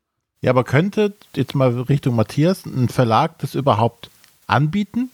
Ja, 0.41 0.51
aber 0.51 0.65
könnte 0.65 1.15
jetzt 1.37 1.55
mal 1.55 1.81
Richtung 1.83 2.17
Matthias 2.17 2.67
ein 2.67 2.89
Verlag 2.89 3.39
das 3.39 3.55
überhaupt 3.55 4.11
anbieten, 4.47 5.11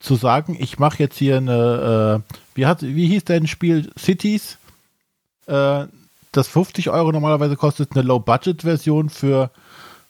zu 0.00 0.14
sagen, 0.14 0.56
ich 0.58 0.78
mache 0.78 0.98
jetzt 0.98 1.18
hier 1.18 1.36
eine, 1.36 2.22
äh, 2.28 2.36
wie, 2.54 2.66
hat, 2.66 2.82
wie 2.82 3.06
hieß 3.06 3.24
dein 3.24 3.46
Spiel 3.46 3.90
Cities, 3.98 4.58
äh, 5.46 5.86
das 6.32 6.48
50 6.48 6.90
Euro 6.90 7.12
normalerweise 7.12 7.56
kostet, 7.56 7.92
eine 7.92 8.02
Low-Budget-Version 8.02 9.10
für 9.10 9.50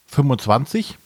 25? 0.07 0.97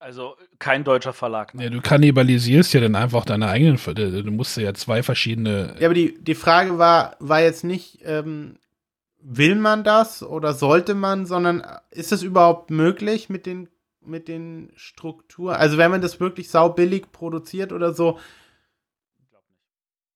Also 0.00 0.34
kein 0.58 0.82
deutscher 0.82 1.12
Verlag. 1.12 1.54
Ne? 1.54 1.64
Ja, 1.64 1.70
du 1.70 1.82
kannibalisierst 1.82 2.72
ja 2.72 2.80
dann 2.80 2.94
einfach 2.94 3.26
deine 3.26 3.48
eigenen, 3.48 3.78
du 3.94 4.30
musst 4.30 4.56
ja 4.56 4.72
zwei 4.72 5.02
verschiedene. 5.02 5.76
Ja, 5.78 5.88
aber 5.88 5.94
die, 5.94 6.18
die 6.18 6.34
Frage 6.34 6.78
war, 6.78 7.16
war 7.20 7.42
jetzt 7.42 7.64
nicht, 7.64 7.98
ähm, 8.04 8.56
will 9.20 9.56
man 9.56 9.84
das 9.84 10.22
oder 10.22 10.54
sollte 10.54 10.94
man, 10.94 11.26
sondern 11.26 11.62
ist 11.90 12.12
es 12.12 12.22
überhaupt 12.22 12.70
möglich 12.70 13.28
mit 13.28 13.44
den, 13.44 13.68
mit 14.00 14.26
den 14.26 14.72
Strukturen? 14.74 15.56
Also 15.56 15.76
wenn 15.76 15.90
man 15.90 16.00
das 16.00 16.18
wirklich 16.18 16.48
saubillig 16.48 17.12
produziert 17.12 17.70
oder 17.70 17.92
so, 17.92 18.18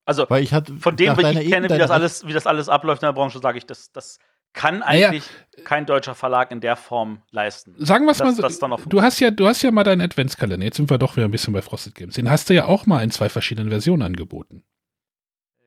also 0.07 0.27
Weil 0.29 0.43
ich 0.43 0.53
hat, 0.53 0.71
von 0.81 0.97
dem, 0.97 1.17
was 1.17 1.35
ich 1.35 1.51
kenne, 1.51 1.69
wie 1.69 1.79
das, 1.79 1.91
alles, 1.91 2.27
wie 2.27 2.33
das 2.33 2.47
alles 2.47 2.69
abläuft 2.69 3.03
in 3.03 3.07
der 3.07 3.15
Branche, 3.15 3.39
sage 3.39 3.59
ich, 3.59 3.67
das, 3.67 3.93
das 3.93 4.19
kann 4.55 4.83
eigentlich 4.83 5.25
naja, 5.57 5.65
kein 5.65 5.85
deutscher 5.85 6.15
Verlag 6.15 6.51
in 6.51 6.61
der 6.61 6.77
Form 6.77 7.19
leisten. 7.31 7.75
Sagen 7.79 8.07
wir 8.07 8.13
es 8.13 8.21
mal 8.21 8.35
so. 8.35 8.77
Du 8.89 9.03
hast, 9.03 9.21
ja, 9.21 9.31
du 9.31 9.47
hast 9.47 9.63
ja 9.63 9.71
mal 9.71 9.85
deinen 9.85 10.01
Adventskalender. 10.01 10.65
Jetzt 10.65 10.77
sind 10.77 10.89
wir 10.89 10.97
doch 10.97 11.17
wieder 11.17 11.27
ein 11.27 11.31
bisschen 11.31 11.53
bei 11.53 11.61
Frosted 11.61 11.95
Games. 11.95 12.15
Den 12.15 12.31
hast 12.31 12.49
du 12.49 12.55
ja 12.55 12.65
auch 12.65 12.87
mal 12.87 13.03
in 13.03 13.11
zwei 13.11 13.29
verschiedenen 13.29 13.69
Versionen 13.69 14.03
angeboten. 14.03 14.63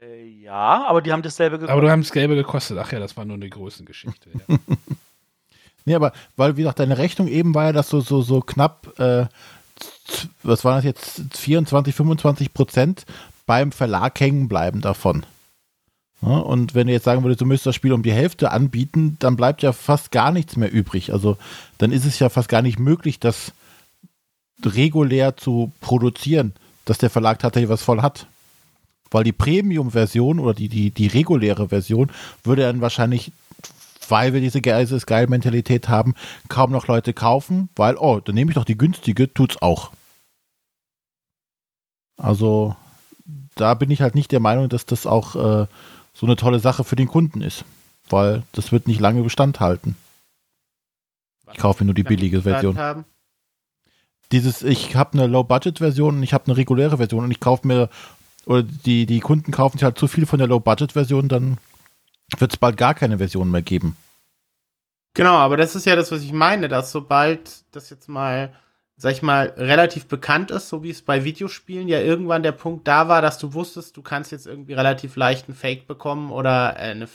Äh, 0.01 0.25
ja, 0.25 0.85
aber 0.87 1.01
die 1.01 1.11
haben 1.11 1.21
dasselbe 1.21 1.57
gekostet. 1.57 1.71
Aber 1.71 1.81
du 1.81 1.91
hast 1.91 2.09
dasselbe 2.09 2.35
gekostet. 2.35 2.77
Ach 2.79 2.91
ja, 2.91 2.99
das 2.99 3.17
war 3.17 3.25
nur 3.25 3.35
eine 3.35 3.49
Größengeschichte. 3.49 4.29
Ja. 4.47 4.57
nee, 5.85 5.95
aber 5.95 6.13
weil, 6.35 6.57
wie 6.57 6.61
gesagt, 6.61 6.79
deine 6.79 6.97
Rechnung 6.97 7.27
eben 7.27 7.53
war 7.53 7.65
ja, 7.65 7.71
dass 7.73 7.89
so, 7.89 7.99
so, 7.99 8.21
so 8.21 8.39
knapp, 8.41 8.97
äh, 8.99 9.25
was 10.43 10.63
waren 10.63 10.77
das 10.77 10.85
jetzt, 10.85 11.37
24, 11.37 11.93
25 11.93 12.53
Prozent 12.53 13.05
beim 13.45 13.71
Verlag 13.71 14.19
hängen 14.19 14.47
bleiben 14.47 14.81
davon. 14.81 15.25
Und 16.21 16.73
wenn 16.73 16.87
du 16.87 16.93
jetzt 16.93 17.05
sagen 17.05 17.23
würdest, 17.23 17.41
du 17.41 17.45
müsstest 17.45 17.67
das 17.67 17.75
Spiel 17.75 17.93
um 17.93 18.01
die 18.01 18.11
Hälfte 18.11 18.51
anbieten, 18.51 19.17
dann 19.19 19.35
bleibt 19.35 19.61
ja 19.61 19.71
fast 19.71 20.11
gar 20.11 20.31
nichts 20.31 20.55
mehr 20.55 20.71
übrig. 20.71 21.13
Also 21.13 21.37
dann 21.77 21.91
ist 21.91 22.05
es 22.05 22.17
ja 22.19 22.29
fast 22.29 22.49
gar 22.49 22.63
nicht 22.63 22.79
möglich, 22.79 23.19
das 23.19 23.51
regulär 24.65 25.37
zu 25.37 25.71
produzieren, 25.79 26.53
dass 26.85 26.97
der 26.97 27.11
Verlag 27.11 27.37
tatsächlich 27.39 27.69
was 27.69 27.83
voll 27.83 28.01
hat. 28.01 28.25
Weil 29.11 29.23
die 29.23 29.31
Premium-Version 29.31 30.39
oder 30.39 30.53
die, 30.53 30.69
die, 30.69 30.89
die 30.89 31.07
reguläre 31.07 31.69
Version 31.69 32.11
würde 32.43 32.63
dann 32.63 32.81
wahrscheinlich, 32.81 33.31
weil 34.09 34.33
wir 34.33 34.41
diese 34.41 34.61
Geil-Mentalität 34.61 35.87
haben, 35.87 36.15
kaum 36.49 36.71
noch 36.71 36.87
Leute 36.87 37.13
kaufen, 37.13 37.69
weil, 37.75 37.95
oh, 37.95 38.19
dann 38.19 38.35
nehme 38.35 38.51
ich 38.51 38.55
doch 38.55 38.65
die 38.65 38.77
günstige, 38.77 39.33
tut's 39.33 39.61
auch. 39.61 39.91
Also 42.17 42.75
da 43.55 43.75
bin 43.75 43.91
ich 43.91 44.01
halt 44.01 44.15
nicht 44.15 44.31
der 44.31 44.39
Meinung, 44.39 44.67
dass 44.67 44.85
das 44.85 45.05
auch 45.05 45.35
äh, 45.35 45.67
so 46.17 46.25
eine 46.25 46.35
tolle 46.35 46.59
Sache 46.59 46.83
für 46.83 46.95
den 46.95 47.07
Kunden 47.07 47.41
ist, 47.41 47.63
weil 48.09 48.41
das 48.51 48.71
wird 48.71 48.87
nicht 48.87 48.99
lange 48.99 49.21
Bestand 49.21 49.59
halten. 49.59 49.95
Ich 51.53 51.59
kaufe 51.59 51.83
mir 51.83 51.85
nur 51.85 51.93
die 51.93 52.03
billige 52.03 52.41
Version. 52.41 52.77
Haben? 52.77 53.05
Dieses, 54.31 54.63
ich 54.63 54.95
habe 54.95 55.13
eine 55.13 55.27
Low-Budget-Version 55.27 56.17
und 56.17 56.23
ich 56.23 56.33
habe 56.33 56.45
eine 56.47 56.57
reguläre 56.57 56.97
Version 56.97 57.23
und 57.23 57.31
ich 57.31 57.39
kaufe 57.39 57.67
mir, 57.67 57.89
oder 58.45 58.63
die, 58.63 59.05
die 59.05 59.19
Kunden 59.19 59.51
kaufen 59.51 59.77
sich 59.77 59.83
halt 59.83 59.99
zu 59.99 60.07
viel 60.07 60.25
von 60.25 60.39
der 60.39 60.47
Low-Budget-Version, 60.47 61.29
dann 61.29 61.59
wird 62.39 62.51
es 62.51 62.57
bald 62.57 62.77
gar 62.77 62.95
keine 62.95 63.19
Version 63.19 63.51
mehr 63.51 63.61
geben. 63.61 63.95
Genau, 65.13 65.35
aber 65.35 65.55
das 65.55 65.75
ist 65.75 65.85
ja 65.85 65.95
das, 65.95 66.11
was 66.11 66.23
ich 66.23 66.33
meine, 66.33 66.67
dass 66.67 66.91
sobald 66.91 67.63
das 67.71 67.91
jetzt 67.91 68.09
mal 68.09 68.53
sag 68.99 69.11
ich 69.11 69.21
mal, 69.21 69.53
relativ 69.57 70.07
bekannt 70.07 70.49
ist, 70.49 70.69
so 70.69 70.81
wie 70.81 70.89
es 70.89 71.03
bei 71.03 71.23
Videospielen 71.23 71.87
ja 71.87 72.01
irgendwann 72.01 72.41
der 72.41 72.51
Punkt 72.51 72.87
da 72.87 73.07
war, 73.07 73.21
dass 73.21 73.37
du 73.37 73.53
wusstest, 73.53 73.95
du 73.95 74.01
kannst 74.01 74.31
jetzt 74.31 74.47
irgendwie 74.47 74.73
relativ 74.73 75.15
leicht 75.15 75.47
einen 75.47 75.55
Fake 75.55 75.87
bekommen 75.87 76.31
oder 76.31 76.75
äh, 76.77 76.91
eine, 76.91 77.07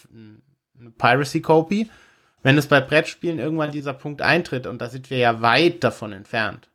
eine 0.78 0.90
Piracy-Copy. 0.96 1.90
Wenn 2.44 2.56
es 2.56 2.68
bei 2.68 2.80
Brettspielen 2.80 3.38
irgendwann 3.38 3.72
dieser 3.72 3.94
Punkt 3.94 4.22
eintritt, 4.22 4.66
und 4.66 4.80
da 4.80 4.88
sind 4.88 5.10
wir 5.10 5.18
ja 5.18 5.42
weit 5.42 5.82
davon 5.82 6.12
entfernt, 6.12 6.70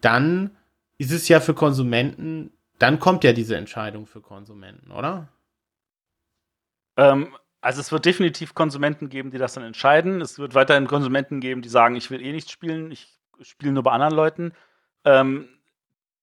dann 0.00 0.56
ist 0.98 1.12
es 1.12 1.28
ja 1.28 1.40
für 1.40 1.54
Konsumenten, 1.54 2.50
dann 2.78 2.98
kommt 2.98 3.24
ja 3.24 3.32
diese 3.32 3.56
Entscheidung 3.56 4.06
für 4.06 4.20
Konsumenten, 4.20 4.90
oder? 4.90 5.28
Ähm, 6.96 7.36
also 7.60 7.80
es 7.80 7.92
wird 7.92 8.04
definitiv 8.04 8.54
Konsumenten 8.54 9.08
geben, 9.08 9.30
die 9.30 9.38
das 9.38 9.54
dann 9.54 9.64
entscheiden. 9.64 10.20
Es 10.20 10.38
wird 10.38 10.54
weiterhin 10.54 10.86
Konsumenten 10.86 11.40
geben, 11.40 11.62
die 11.62 11.68
sagen, 11.68 11.96
ich 11.96 12.10
will 12.10 12.22
eh 12.22 12.32
nichts 12.32 12.50
spielen, 12.50 12.90
ich 12.90 13.13
spielen 13.40 13.74
nur 13.74 13.82
bei 13.82 13.92
anderen 13.92 14.14
Leuten. 14.14 14.52
Ähm, 15.04 15.48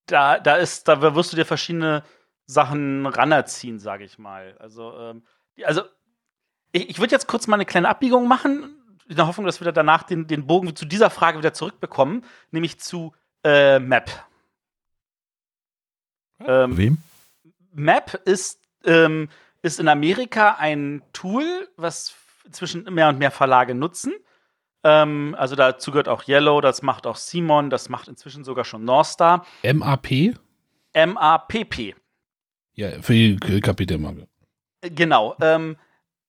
da, 0.05 0.39
da 0.39 0.55
ist, 0.55 0.87
da 0.87 1.01
wirst 1.15 1.31
du 1.31 1.37
dir 1.37 1.45
verschiedene 1.45 2.03
Sachen 2.45 3.05
ranerziehen, 3.05 3.79
sage 3.79 4.03
ich 4.03 4.17
mal. 4.17 4.55
Also, 4.59 4.97
ähm, 4.97 5.23
also 5.63 5.83
ich, 6.71 6.89
ich 6.89 6.99
würde 6.99 7.11
jetzt 7.11 7.27
kurz 7.27 7.47
mal 7.47 7.55
eine 7.55 7.65
kleine 7.65 7.89
Abbiegung 7.89 8.27
machen, 8.27 8.77
in 9.07 9.15
der 9.15 9.27
Hoffnung, 9.27 9.45
dass 9.45 9.61
wir 9.61 9.71
danach 9.71 10.03
den, 10.03 10.27
den 10.27 10.47
Bogen 10.47 10.75
zu 10.75 10.85
dieser 10.85 11.09
Frage 11.09 11.37
wieder 11.37 11.53
zurückbekommen, 11.53 12.23
nämlich 12.51 12.79
zu 12.79 13.13
äh, 13.43 13.79
Map. 13.79 14.09
Ähm, 16.39 16.77
Wem? 16.77 16.97
Map 17.73 18.21
ist, 18.25 18.61
ähm, 18.85 19.29
ist 19.61 19.79
in 19.79 19.87
Amerika 19.87 20.55
ein 20.59 21.01
Tool, 21.13 21.69
was 21.75 22.15
zwischen 22.51 22.83
mehr 22.85 23.09
und 23.09 23.19
mehr 23.19 23.31
Verlage 23.31 23.75
nutzen. 23.75 24.13
Ähm, 24.83 25.35
also 25.37 25.55
dazu 25.55 25.91
gehört 25.91 26.07
auch 26.07 26.27
Yellow, 26.27 26.61
das 26.61 26.81
macht 26.81 27.05
auch 27.05 27.15
Simon, 27.15 27.69
das 27.69 27.89
macht 27.89 28.07
inzwischen 28.07 28.43
sogar 28.43 28.65
schon 28.65 28.83
Northstar. 28.83 29.45
MAP? 29.63 30.35
MAPP. 30.93 31.95
Ja, 32.73 33.01
für 33.01 33.13
die 33.13 33.37
Kapitelmarke. 33.37 34.27
Genau. 34.81 35.35
Ähm, 35.41 35.77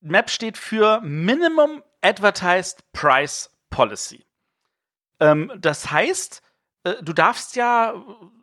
MAP 0.00 0.30
steht 0.30 0.58
für 0.58 1.00
Minimum 1.00 1.82
Advertised 2.02 2.84
Price 2.92 3.50
Policy. 3.70 4.26
Ähm, 5.20 5.52
das 5.58 5.90
heißt, 5.90 6.42
äh, 6.84 6.94
du 7.02 7.12
darfst 7.12 7.56
ja 7.56 7.94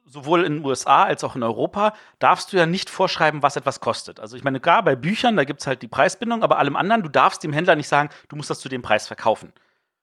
sowohl 0.06 0.44
in 0.44 0.56
den 0.56 0.66
USA 0.66 1.04
als 1.04 1.24
auch 1.24 1.36
in 1.36 1.44
Europa, 1.44 1.94
darfst 2.18 2.52
du 2.52 2.58
ja 2.58 2.66
nicht 2.66 2.90
vorschreiben, 2.90 3.44
was 3.44 3.56
etwas 3.56 3.80
kostet. 3.80 4.20
Also 4.20 4.36
ich 4.36 4.44
meine, 4.44 4.60
klar, 4.60 4.84
bei 4.84 4.96
Büchern, 4.96 5.38
da 5.38 5.44
gibt 5.44 5.62
es 5.62 5.68
halt 5.68 5.84
die 5.84 5.88
Preisbindung, 5.88 6.42
aber 6.42 6.58
allem 6.58 6.76
anderen, 6.76 7.04
du 7.04 7.10
darfst 7.10 7.44
dem 7.44 7.54
Händler 7.54 7.76
nicht 7.76 7.88
sagen, 7.88 8.10
du 8.28 8.36
musst 8.36 8.50
das 8.50 8.60
zu 8.60 8.70
dem 8.70 8.82
Preis 8.82 9.06
verkaufen. 9.06 9.54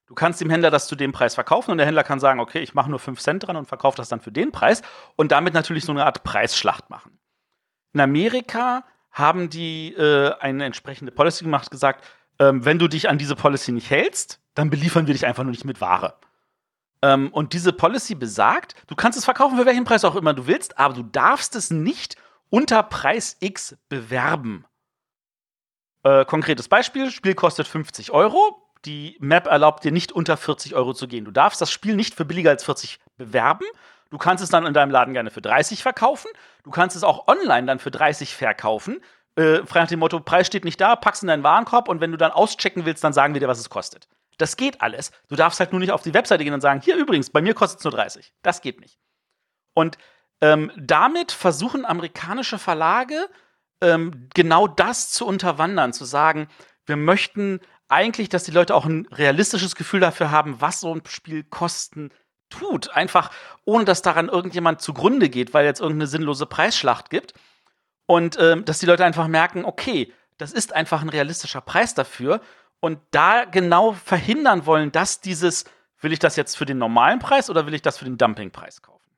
Du 0.07 0.15
kannst 0.15 0.41
dem 0.41 0.51
Händler 0.51 0.71
das 0.71 0.87
zu 0.87 0.95
dem 0.95 1.13
Preis 1.13 1.35
verkaufen 1.35 1.73
und 1.73 1.79
der 1.79 1.87
Händler 1.87 2.05
kann 2.05 2.21
sagen, 2.21 2.39
okay, 2.39 2.61
ich 2.61 2.75
mache 2.75 2.89
nur 2.89 3.01
5 3.01 3.21
Cent 3.21 3.47
dran 3.47 3.57
und 3.57 3.67
verkaufe 3.67 3.97
das 3.97 4.09
dann 4.09 4.21
für 4.21 4.31
den 4.31 4.53
Preis 4.53 4.83
und 5.17 5.33
damit 5.33 5.53
natürlich 5.53 5.85
so 5.85 5.93
eine 5.93 6.05
Art 6.05 6.23
Preisschlacht 6.23 6.91
machen. 6.91 7.19
In 7.93 8.01
Amerika 8.01 8.85
haben 9.11 9.51
die 9.51 9.95
äh, 9.95 10.33
eine 10.39 10.65
entsprechende 10.65 11.11
Policy 11.11 11.45
gemacht, 11.45 11.71
gesagt, 11.71 12.05
ähm, 12.39 12.65
wenn 12.65 12.79
du 12.79 12.87
dich 12.87 13.09
an 13.09 13.19
diese 13.19 13.35
Policy 13.35 13.73
nicht 13.73 13.91
hältst, 13.91 14.41
dann 14.55 14.71
beliefern 14.71 15.07
wir 15.07 15.15
dich 15.15 15.27
einfach 15.27 15.43
nur 15.43 15.51
nicht 15.51 15.65
mit 15.65 15.81
Ware. 15.81 16.15
Ähm, 17.03 17.33
und 17.33 17.53
diese 17.53 17.73
Policy 17.73 18.15
besagt, 18.15 18.75
du 18.87 18.95
kannst 18.95 19.19
es 19.19 19.25
verkaufen 19.25 19.57
für 19.57 19.67
welchen 19.67 19.85
Preis 19.85 20.05
auch 20.05 20.17
immer 20.17 20.35
du 20.35 20.47
willst, 20.47 20.79
aber 20.79 20.95
du 20.95 21.03
darfst 21.03 21.57
es 21.57 21.71
nicht 21.71 22.17
unter 22.49 22.83
Preis 22.83 23.37
X 23.41 23.77
bewerben. 23.89 24.67
Äh, 26.05 26.25
konkretes 26.25 26.69
Beispiel: 26.69 27.11
Spiel 27.11 27.35
kostet 27.35 27.67
50 27.67 28.13
Euro 28.13 28.66
die 28.87 29.17
Map 29.21 29.47
erlaubt 29.47 29.85
dir 29.85 29.93
nicht 29.93 30.13
unter 30.13 30.37
40 30.37 30.75
Euro 30.75 30.95
zu 30.95 31.09
gehen. 31.09 31.25
Du 31.25 31.31
darfst 31.31 31.61
das 31.61 31.71
Spiel 31.71 31.97
nicht 31.97 32.15
für 32.15 32.25
billiger 32.25 32.51
als 32.51 32.65
40 32.65 32.99
bewerben. 33.17 33.67
Du 34.11 34.19
kannst 34.19 34.43
es 34.43 34.51
dann 34.51 34.65
in 34.67 34.73
deinem 34.73 34.91
Laden 34.91 35.13
gerne 35.13 35.31
für 35.31 35.43
30 35.43 35.83
verkaufen. 35.83 36.29
Du 36.63 36.71
kannst 36.71 36.97
es 36.97 37.03
auch 37.03 37.27
online 37.27 37.67
dann 37.67 37.79
für 37.79 37.91
30 37.91 38.35
verkaufen. 38.35 39.01
Äh, 39.35 39.67
frei 39.67 39.81
nach 39.81 39.89
dem 39.89 39.99
Motto, 39.99 40.21
Preis 40.21 40.47
steht 40.47 40.65
nicht 40.65 40.81
da, 40.81 40.97
packst 40.97 41.23
in 41.23 41.29
deinen 41.29 41.43
Warenkorb 41.43 41.89
und 41.89 42.01
wenn 42.01 42.13
du 42.13 42.17
dann 42.17 42.33
auschecken 42.33 42.87
willst, 42.87 43.05
dann 43.05 43.13
sagen 43.13 43.35
wir 43.35 43.41
dir, 43.41 43.49
was 43.49 43.59
es 43.59 43.69
kostet. 43.69 44.09
Das 44.39 44.57
geht 44.57 44.81
alles. 44.81 45.11
Du 45.29 45.37
darfst 45.37 45.61
halt 45.61 45.73
nur 45.73 45.81
nicht 45.81 45.93
auf 45.93 46.03
die 46.03 46.15
Webseite 46.15 46.45
gehen 46.45 46.55
und 46.55 46.61
sagen, 46.61 46.81
hier 46.81 46.97
übrigens, 46.97 47.31
bei 47.31 47.43
mir 47.43 47.55
kostet 47.55 47.81
es 47.81 47.85
nur 47.85 47.93
30. 47.93 48.33
Das 48.43 48.61
geht 48.61 48.81
nicht. 48.81 48.99
Und 49.75 49.99
ähm, 50.41 50.71
damit 50.77 51.33
versuchen 51.33 51.85
amerikanische 51.85 52.59
Verlage 52.59 53.29
ähm, 53.81 54.29
genau 54.35 54.67
das 54.67 55.11
zu 55.11 55.27
unterwandern, 55.27 55.93
zu 55.93 56.05
sagen, 56.05 56.49
wir 56.87 56.97
möchten 56.97 57.61
eigentlich, 57.89 58.29
dass 58.29 58.45
die 58.45 58.51
Leute 58.51 58.75
auch 58.75 58.85
ein 58.85 59.07
realistisches 59.07 59.77
Gefühl 59.77 60.01
dafür 60.01 60.31
haben, 60.31 60.61
was 60.61 60.81
so 60.81 60.95
ein 60.95 61.03
Spiel 61.07 61.45
kosten 61.45 62.11
tut. 62.51 62.91
Einfach, 62.91 63.31
ohne 63.65 63.85
dass 63.85 64.03
daran 64.03 64.29
irgendjemand 64.29 64.81
zugrunde 64.81 65.29
geht, 65.29 65.55
weil 65.55 65.65
jetzt 65.65 65.81
irgendeine 65.81 66.07
sinnlose 66.07 66.47
Preisschlacht 66.47 67.11
gibt. 67.11 67.35
Und 68.07 68.39
ähm, 68.41 68.65
dass 68.65 68.79
die 68.79 68.87
Leute 68.87 69.05
einfach 69.05 69.27
merken, 69.27 69.65
okay, 69.65 70.13
das 70.39 70.53
ist 70.53 70.73
einfach 70.73 71.03
ein 71.03 71.09
realistischer 71.09 71.61
Preis 71.61 71.95
dafür. 71.95 72.41
Und 72.81 73.01
da 73.11 73.45
genau 73.45 73.93
verhindern 73.93 74.67
wollen, 74.67 74.93
dass 74.93 75.21
dieses, 75.21 75.65
will 76.01 76.13
ich 76.13 76.19
das 76.19 76.37
jetzt 76.37 76.57
für 76.57 76.67
den 76.67 76.79
normalen 76.79 77.19
Preis 77.19 77.51
oder 77.51 77.67
will 77.67 77.75
ich 77.75 77.83
das 77.83 77.99
für 77.99 78.05
den 78.05 78.19
Dumpingpreis 78.19 78.83
kaufen? 78.83 79.11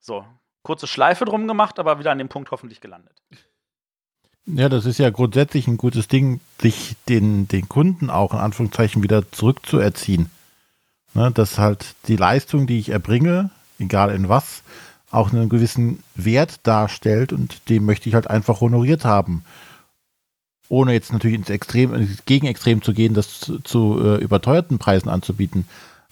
So, 0.00 0.26
kurze 0.62 0.86
Schleife 0.86 1.24
drum 1.24 1.46
gemacht, 1.46 1.78
aber 1.78 1.98
wieder 1.98 2.12
an 2.12 2.18
dem 2.18 2.28
Punkt 2.28 2.50
hoffentlich 2.50 2.80
gelandet. 2.80 3.22
Ja, 4.46 4.68
das 4.68 4.84
ist 4.84 4.98
ja 4.98 5.10
grundsätzlich 5.10 5.66
ein 5.68 5.78
gutes 5.78 6.06
Ding, 6.08 6.40
sich 6.60 6.96
den, 7.08 7.48
den 7.48 7.68
Kunden 7.68 8.10
auch 8.10 8.34
in 8.34 8.40
Anführungszeichen 8.40 9.02
wieder 9.02 9.30
zurückzuerziehen. 9.32 10.30
Ne, 11.14 11.30
dass 11.30 11.58
halt 11.58 11.94
die 12.08 12.16
Leistung, 12.16 12.66
die 12.66 12.78
ich 12.78 12.88
erbringe, 12.88 13.50
egal 13.78 14.12
in 14.12 14.28
was, 14.28 14.62
auch 15.12 15.32
einen 15.32 15.48
gewissen 15.48 16.02
Wert 16.16 16.66
darstellt 16.66 17.32
und 17.32 17.68
den 17.68 17.84
möchte 17.84 18.08
ich 18.08 18.16
halt 18.16 18.28
einfach 18.28 18.60
honoriert 18.60 19.04
haben. 19.04 19.44
Ohne 20.68 20.92
jetzt 20.92 21.12
natürlich 21.12 21.36
ins 21.36 21.50
Extrem, 21.50 21.94
ins 21.94 22.24
Gegenextrem 22.24 22.82
zu 22.82 22.92
gehen, 22.92 23.14
das 23.14 23.40
zu, 23.40 23.60
zu 23.60 24.00
äh, 24.02 24.16
überteuerten 24.16 24.78
Preisen 24.78 25.08
anzubieten. 25.08 25.66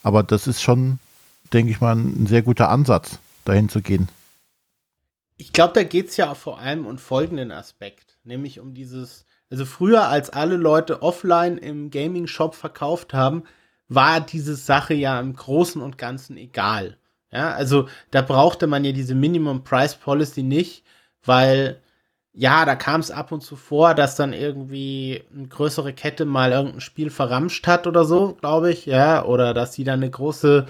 Aber 0.04 0.22
das 0.22 0.46
ist 0.46 0.62
schon, 0.62 1.00
denke 1.52 1.72
ich 1.72 1.80
mal, 1.80 1.96
ein 1.96 2.26
sehr 2.28 2.42
guter 2.42 2.68
Ansatz, 2.68 3.18
dahin 3.44 3.68
zu 3.68 3.82
gehen. 3.82 4.08
Ich 5.36 5.52
glaube, 5.52 5.74
da 5.74 5.82
geht 5.82 6.10
es 6.10 6.16
ja 6.16 6.32
vor 6.34 6.60
allem 6.60 6.86
um 6.86 6.98
folgenden 6.98 7.50
Aspekt, 7.50 8.11
nämlich 8.24 8.60
um 8.60 8.74
dieses, 8.74 9.26
also 9.50 9.64
früher, 9.64 10.08
als 10.08 10.30
alle 10.30 10.56
Leute 10.56 11.02
offline 11.02 11.58
im 11.58 11.90
Gaming-Shop 11.90 12.54
verkauft 12.54 13.14
haben, 13.14 13.44
war 13.88 14.20
diese 14.20 14.54
Sache 14.54 14.94
ja 14.94 15.20
im 15.20 15.34
Großen 15.34 15.80
und 15.82 15.98
Ganzen 15.98 16.36
egal. 16.36 16.96
Ja, 17.30 17.52
also 17.52 17.88
da 18.10 18.22
brauchte 18.22 18.66
man 18.66 18.84
ja 18.84 18.92
diese 18.92 19.14
Minimum 19.14 19.64
Price 19.64 19.94
Policy 19.94 20.42
nicht, 20.42 20.84
weil 21.24 21.80
ja, 22.34 22.64
da 22.64 22.76
kam 22.76 23.00
es 23.00 23.10
ab 23.10 23.30
und 23.32 23.42
zu 23.42 23.56
vor, 23.56 23.94
dass 23.94 24.16
dann 24.16 24.32
irgendwie 24.32 25.22
eine 25.34 25.48
größere 25.48 25.92
Kette 25.92 26.24
mal 26.24 26.52
irgendein 26.52 26.80
Spiel 26.80 27.10
verramscht 27.10 27.66
hat 27.66 27.86
oder 27.86 28.04
so, 28.04 28.34
glaube 28.34 28.70
ich, 28.72 28.86
ja, 28.86 29.24
oder 29.24 29.52
dass 29.52 29.74
sie 29.74 29.84
dann 29.84 30.00
eine 30.00 30.10
große 30.10 30.66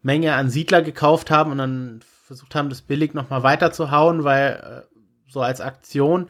Menge 0.00 0.34
an 0.34 0.50
Siedler 0.50 0.82
gekauft 0.82 1.30
haben 1.30 1.52
und 1.52 1.58
dann 1.58 2.00
versucht 2.24 2.54
haben, 2.54 2.70
das 2.70 2.82
billig 2.82 3.14
nochmal 3.14 3.42
weiterzuhauen, 3.42 4.24
weil 4.24 4.84
äh, 4.88 5.30
so 5.30 5.40
als 5.42 5.60
Aktion. 5.60 6.28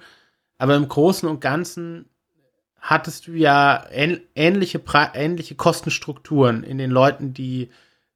Aber 0.63 0.77
im 0.77 0.87
Großen 0.87 1.29
und 1.29 1.41
Ganzen 1.41 2.05
hattest 2.81 3.27
du 3.27 3.33
ja 3.33 3.85
ähnliche, 3.91 4.81
ähnliche 5.13 5.55
Kostenstrukturen 5.57 6.63
in 6.63 6.79
den 6.79 6.93
Leuten, 6.93 7.35
die 7.35 7.71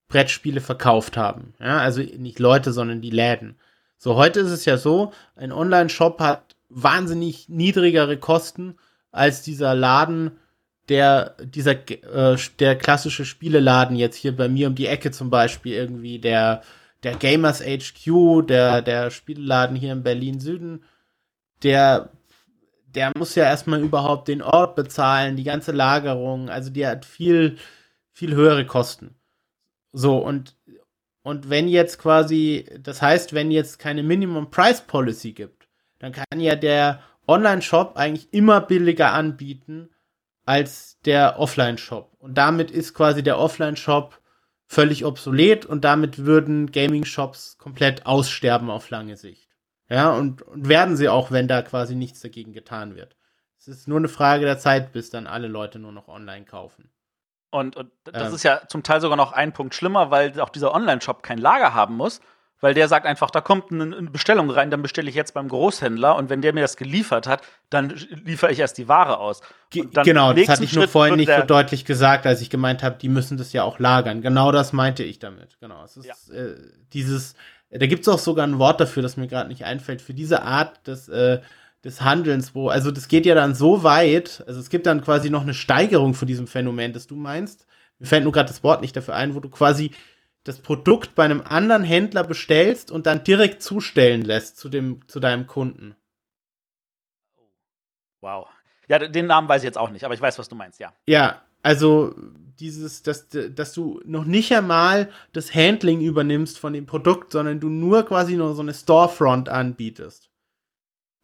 Brettspiele 0.06 0.60
verkauft 0.60 1.16
haben. 1.16 1.54
Ja, 1.58 1.78
also 1.78 2.02
nicht 2.02 2.38
Leute, 2.38 2.72
sondern 2.72 3.00
die 3.00 3.10
Läden. 3.10 3.56
So, 3.98 4.14
heute 4.14 4.38
ist 4.38 4.52
es 4.52 4.64
ja 4.64 4.78
so, 4.78 5.12
ein 5.34 5.50
Online-Shop 5.50 6.20
hat 6.20 6.54
wahnsinnig 6.68 7.48
niedrigere 7.48 8.16
Kosten 8.16 8.76
als 9.10 9.42
dieser 9.42 9.74
Laden, 9.74 10.30
der, 10.88 11.34
dieser, 11.42 11.72
äh, 11.72 12.36
der 12.60 12.76
klassische 12.76 13.24
Spieleladen 13.24 13.96
jetzt 13.96 14.14
hier 14.14 14.36
bei 14.36 14.48
mir 14.48 14.68
um 14.68 14.76
die 14.76 14.86
Ecke 14.86 15.10
zum 15.10 15.30
Beispiel 15.30 15.72
irgendwie, 15.72 16.20
der, 16.20 16.62
der 17.02 17.16
Gamers 17.16 17.60
HQ, 17.60 18.46
der, 18.46 18.82
der 18.82 19.10
Spieleladen 19.10 19.74
hier 19.74 19.94
in 19.94 20.04
Berlin 20.04 20.38
Süden, 20.38 20.84
der, 21.64 22.10
der 22.96 23.12
muss 23.16 23.34
ja 23.34 23.44
erstmal 23.44 23.82
überhaupt 23.82 24.26
den 24.28 24.42
Ort 24.42 24.74
bezahlen, 24.74 25.36
die 25.36 25.44
ganze 25.44 25.70
Lagerung, 25.70 26.48
also 26.48 26.70
die 26.70 26.86
hat 26.86 27.04
viel, 27.04 27.58
viel 28.12 28.34
höhere 28.34 28.66
Kosten. 28.66 29.14
So, 29.92 30.18
und, 30.18 30.56
und 31.22 31.50
wenn 31.50 31.68
jetzt 31.68 31.98
quasi, 31.98 32.66
das 32.80 33.02
heißt, 33.02 33.34
wenn 33.34 33.50
jetzt 33.50 33.78
keine 33.78 34.02
Minimum 34.02 34.50
Price 34.50 34.80
Policy 34.80 35.32
gibt, 35.32 35.68
dann 35.98 36.12
kann 36.12 36.40
ja 36.40 36.56
der 36.56 37.02
Online-Shop 37.28 37.96
eigentlich 37.96 38.32
immer 38.32 38.60
billiger 38.60 39.12
anbieten 39.12 39.90
als 40.46 40.98
der 41.04 41.38
Offline-Shop. 41.38 42.14
Und 42.18 42.38
damit 42.38 42.70
ist 42.70 42.94
quasi 42.94 43.22
der 43.22 43.38
Offline-Shop 43.38 44.20
völlig 44.66 45.04
obsolet 45.04 45.66
und 45.66 45.84
damit 45.84 46.24
würden 46.24 46.72
Gaming-Shops 46.72 47.58
komplett 47.58 48.06
aussterben 48.06 48.70
auf 48.70 48.90
lange 48.90 49.16
Sicht. 49.16 49.45
Ja, 49.88 50.12
und, 50.12 50.42
und 50.42 50.68
werden 50.68 50.96
sie 50.96 51.08
auch, 51.08 51.30
wenn 51.30 51.48
da 51.48 51.62
quasi 51.62 51.94
nichts 51.94 52.20
dagegen 52.20 52.52
getan 52.52 52.96
wird. 52.96 53.16
Es 53.58 53.68
ist 53.68 53.88
nur 53.88 53.98
eine 53.98 54.08
Frage 54.08 54.44
der 54.44 54.58
Zeit, 54.58 54.92
bis 54.92 55.10
dann 55.10 55.26
alle 55.26 55.48
Leute 55.48 55.78
nur 55.78 55.92
noch 55.92 56.08
online 56.08 56.44
kaufen. 56.44 56.90
Und, 57.50 57.76
und 57.76 57.90
das 58.04 58.28
ähm. 58.28 58.34
ist 58.34 58.42
ja 58.42 58.62
zum 58.68 58.82
Teil 58.82 59.00
sogar 59.00 59.16
noch 59.16 59.32
ein 59.32 59.52
Punkt 59.52 59.74
schlimmer, 59.74 60.10
weil 60.10 60.38
auch 60.40 60.50
dieser 60.50 60.74
Online-Shop 60.74 61.22
kein 61.22 61.38
Lager 61.38 61.74
haben 61.74 61.96
muss, 61.96 62.20
weil 62.60 62.74
der 62.74 62.88
sagt 62.88 63.06
einfach, 63.06 63.30
da 63.30 63.40
kommt 63.40 63.70
eine 63.70 64.10
Bestellung 64.10 64.50
rein, 64.50 64.70
dann 64.70 64.82
bestelle 64.82 65.08
ich 65.08 65.14
jetzt 65.14 65.34
beim 65.34 65.48
Großhändler 65.48 66.16
und 66.16 66.30
wenn 66.30 66.42
der 66.42 66.52
mir 66.52 66.62
das 66.62 66.76
geliefert 66.76 67.26
hat, 67.26 67.42
dann 67.70 67.90
liefere 67.90 68.50
ich 68.50 68.58
erst 68.58 68.78
die 68.78 68.88
Ware 68.88 69.18
aus. 69.18 69.40
genau, 69.70 70.32
das 70.32 70.48
hatte 70.48 70.64
ich 70.64 70.74
nur 70.74 70.88
vorhin 70.88 71.16
nicht 71.16 71.32
so 71.32 71.42
deutlich 71.42 71.84
gesagt, 71.84 72.26
als 72.26 72.40
ich 72.40 72.50
gemeint 72.50 72.82
habe, 72.82 72.96
die 72.96 73.08
müssen 73.08 73.36
das 73.36 73.52
ja 73.52 73.62
auch 73.62 73.78
lagern. 73.78 74.22
Genau 74.22 74.52
das 74.52 74.72
meinte 74.72 75.02
ich 75.02 75.18
damit. 75.18 75.58
Genau, 75.60 75.84
es 75.84 75.96
ist 75.96 76.06
ja. 76.06 76.34
äh, 76.34 76.56
dieses, 76.92 77.34
da 77.78 77.86
gibt 77.86 78.02
es 78.02 78.08
auch 78.08 78.18
sogar 78.18 78.46
ein 78.46 78.58
Wort 78.58 78.80
dafür, 78.80 79.02
das 79.02 79.16
mir 79.16 79.26
gerade 79.26 79.48
nicht 79.48 79.64
einfällt, 79.64 80.02
für 80.02 80.14
diese 80.14 80.42
Art 80.42 80.86
des 80.86 81.08
äh, 81.08 81.40
des 81.86 82.00
Handelns, 82.00 82.54
wo, 82.54 82.68
also 82.68 82.90
das 82.90 83.06
geht 83.06 83.26
ja 83.26 83.34
dann 83.36 83.54
so 83.54 83.84
weit, 83.84 84.42
also 84.46 84.58
es 84.58 84.70
gibt 84.70 84.86
dann 84.86 85.02
quasi 85.02 85.30
noch 85.30 85.42
eine 85.42 85.54
Steigerung 85.54 86.14
von 86.14 86.26
diesem 86.26 86.48
Phänomen, 86.48 86.92
das 86.92 87.06
du 87.06 87.14
meinst. 87.14 87.66
Mir 87.98 88.06
fällt 88.06 88.24
nur 88.24 88.32
gerade 88.32 88.48
das 88.48 88.64
Wort 88.64 88.80
nicht 88.80 88.96
dafür 88.96 89.14
ein, 89.14 89.36
wo 89.36 89.40
du 89.40 89.48
quasi 89.48 89.92
das 90.42 90.58
Produkt 90.58 91.14
bei 91.14 91.24
einem 91.24 91.42
anderen 91.42 91.84
Händler 91.84 92.24
bestellst 92.24 92.90
und 92.90 93.06
dann 93.06 93.22
direkt 93.22 93.62
zustellen 93.62 94.22
lässt 94.22 94.58
zu 94.58 94.68
dem, 94.68 95.06
zu 95.06 95.20
deinem 95.20 95.46
Kunden. 95.46 95.94
Wow. 98.20 98.48
Ja, 98.88 98.98
den 98.98 99.26
Namen 99.26 99.48
weiß 99.48 99.62
ich 99.62 99.66
jetzt 99.66 99.78
auch 99.78 99.90
nicht, 99.90 100.04
aber 100.04 100.14
ich 100.14 100.20
weiß, 100.20 100.38
was 100.40 100.48
du 100.48 100.56
meinst, 100.56 100.80
ja. 100.80 100.92
Ja, 101.06 101.42
also 101.62 102.14
dieses, 102.60 103.02
dass, 103.02 103.26
dass 103.28 103.72
du 103.72 104.00
noch 104.04 104.24
nicht 104.24 104.52
einmal 104.52 105.10
das 105.32 105.54
Handling 105.54 106.00
übernimmst 106.00 106.58
von 106.58 106.72
dem 106.72 106.86
Produkt, 106.86 107.32
sondern 107.32 107.60
du 107.60 107.68
nur 107.68 108.04
quasi 108.04 108.36
nur 108.36 108.54
so 108.54 108.62
eine 108.62 108.74
Storefront 108.74 109.48
anbietest. 109.48 110.30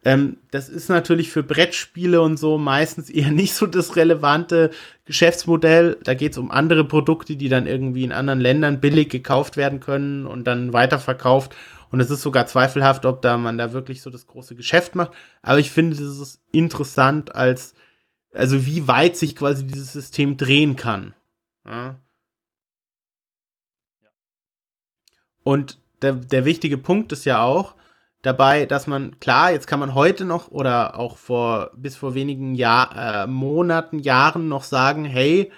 Ähm, 0.04 0.38
das 0.50 0.68
ist 0.68 0.88
natürlich 0.88 1.30
für 1.30 1.42
Brettspiele 1.42 2.20
und 2.20 2.36
so 2.36 2.58
meistens 2.58 3.08
eher 3.08 3.30
nicht 3.32 3.54
so 3.54 3.66
das 3.66 3.96
relevante 3.96 4.70
Geschäftsmodell. 5.04 5.98
Da 6.02 6.14
geht 6.14 6.32
es 6.32 6.38
um 6.38 6.50
andere 6.50 6.84
Produkte, 6.84 7.36
die 7.36 7.48
dann 7.48 7.66
irgendwie 7.66 8.04
in 8.04 8.12
anderen 8.12 8.40
Ländern 8.40 8.80
billig 8.80 9.10
gekauft 9.10 9.56
werden 9.56 9.80
können 9.80 10.26
und 10.26 10.44
dann 10.44 10.72
weiterverkauft. 10.72 11.54
Und 11.90 12.00
es 12.00 12.10
ist 12.10 12.22
sogar 12.22 12.46
zweifelhaft, 12.46 13.04
ob 13.04 13.20
da 13.22 13.36
man 13.36 13.58
da 13.58 13.72
wirklich 13.72 14.00
so 14.02 14.10
das 14.10 14.26
große 14.26 14.56
Geschäft 14.56 14.94
macht. 14.94 15.12
Aber 15.42 15.58
ich 15.58 15.70
finde, 15.70 15.96
das 15.96 16.18
ist 16.18 16.40
interessant 16.50 17.34
als, 17.34 17.74
also 18.32 18.66
wie 18.66 18.88
weit 18.88 19.16
sich 19.16 19.36
quasi 19.36 19.66
dieses 19.66 19.92
System 19.92 20.38
drehen 20.38 20.74
kann. 20.74 21.14
Ja. 21.66 21.96
Und 25.44 25.78
der, 26.02 26.12
der 26.12 26.44
wichtige 26.44 26.78
Punkt 26.78 27.12
ist 27.12 27.24
ja 27.24 27.42
auch, 27.42 27.74
dabei, 28.22 28.66
dass 28.66 28.86
man, 28.86 29.18
klar, 29.20 29.50
jetzt 29.52 29.66
kann 29.66 29.80
man 29.80 29.94
heute 29.94 30.24
noch 30.24 30.50
oder 30.50 30.98
auch 30.98 31.16
vor 31.16 31.70
bis 31.76 31.96
vor 31.96 32.14
wenigen 32.14 32.54
Jahr, 32.54 33.24
äh, 33.24 33.26
Monaten, 33.26 33.98
Jahren 33.98 34.48
noch 34.48 34.62
sagen, 34.62 35.04
hey, 35.04 35.50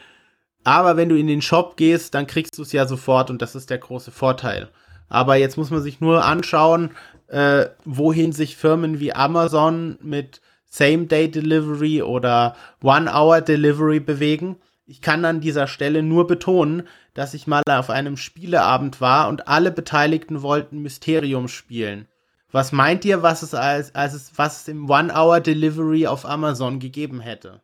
aber 0.65 0.97
wenn 0.97 1.11
du 1.11 1.17
in 1.17 1.27
den 1.27 1.43
Shop 1.43 1.77
gehst, 1.77 2.15
dann 2.15 2.27
kriegst 2.27 2.57
du 2.57 2.63
es 2.63 2.73
ja 2.73 2.87
sofort 2.87 3.31
und 3.31 3.43
das 3.43 3.55
ist 3.55 3.69
der 3.69 3.79
große 3.79 4.11
Vorteil. 4.11 4.71
Aber 5.09 5.37
jetzt 5.37 5.59
muss 5.59 5.71
man 5.71 5.83
sich 5.83 6.01
nur 6.01 6.25
anschauen, 6.25 6.93
äh, 7.29 7.67
wohin 7.85 8.33
sich 8.33 8.57
Firmen 8.57 8.99
wie 8.99 9.13
Amazon 9.13 9.99
mit 10.03 10.41
Same-Day-Delivery 10.65 12.03
oder 12.03 12.57
One-Hour-Delivery 12.83 14.01
bewegen. 14.01 14.57
Ich 14.86 15.01
kann 15.01 15.24
an 15.24 15.40
dieser 15.40 15.66
Stelle 15.66 16.02
nur 16.02 16.27
betonen, 16.27 16.86
dass 17.15 17.32
ich 17.32 17.47
mal 17.47 17.62
auf 17.69 17.89
einem 17.89 18.16
Spieleabend 18.16 19.01
war 19.01 19.28
und 19.28 19.48
alle 19.48 19.70
Beteiligten 19.70 20.43
wollten 20.43 20.82
Mysterium 20.82 21.48
spielen. 21.48 22.06
Was 22.51 22.70
meint 22.70 23.05
ihr, 23.05 23.23
was 23.23 23.43
es 23.43 23.55
als, 23.55 23.94
als 23.94 24.12
es, 24.12 24.32
was 24.36 24.62
es 24.62 24.69
im 24.69 24.89
One-Hour-Delivery 24.89 26.06
auf 26.06 26.27
Amazon 26.27 26.81
gegeben 26.81 27.20
hätte? 27.20 27.62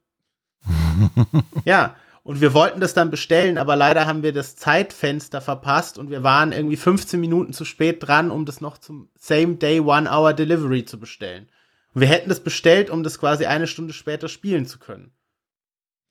ja, 1.64 1.94
und 2.22 2.40
wir 2.40 2.54
wollten 2.54 2.80
das 2.80 2.94
dann 2.94 3.10
bestellen, 3.10 3.58
aber 3.58 3.76
leider 3.76 4.06
haben 4.06 4.22
wir 4.22 4.32
das 4.32 4.56
Zeitfenster 4.56 5.40
verpasst 5.40 5.98
und 5.98 6.10
wir 6.10 6.22
waren 6.22 6.52
irgendwie 6.52 6.76
15 6.76 7.20
Minuten 7.20 7.52
zu 7.52 7.64
spät 7.64 8.06
dran, 8.06 8.30
um 8.30 8.46
das 8.46 8.60
noch 8.60 8.78
zum 8.78 9.10
Same 9.14 9.56
Day 9.56 9.80
One-Hour 9.80 10.32
Delivery 10.32 10.84
zu 10.86 10.98
bestellen. 10.98 11.48
Und 11.94 12.00
wir 12.00 12.08
hätten 12.08 12.28
das 12.28 12.40
bestellt, 12.40 12.88
um 12.88 13.02
das 13.02 13.18
quasi 13.18 13.46
eine 13.46 13.66
Stunde 13.66 13.92
später 13.92 14.28
spielen 14.28 14.66
zu 14.66 14.78
können. 14.78 15.12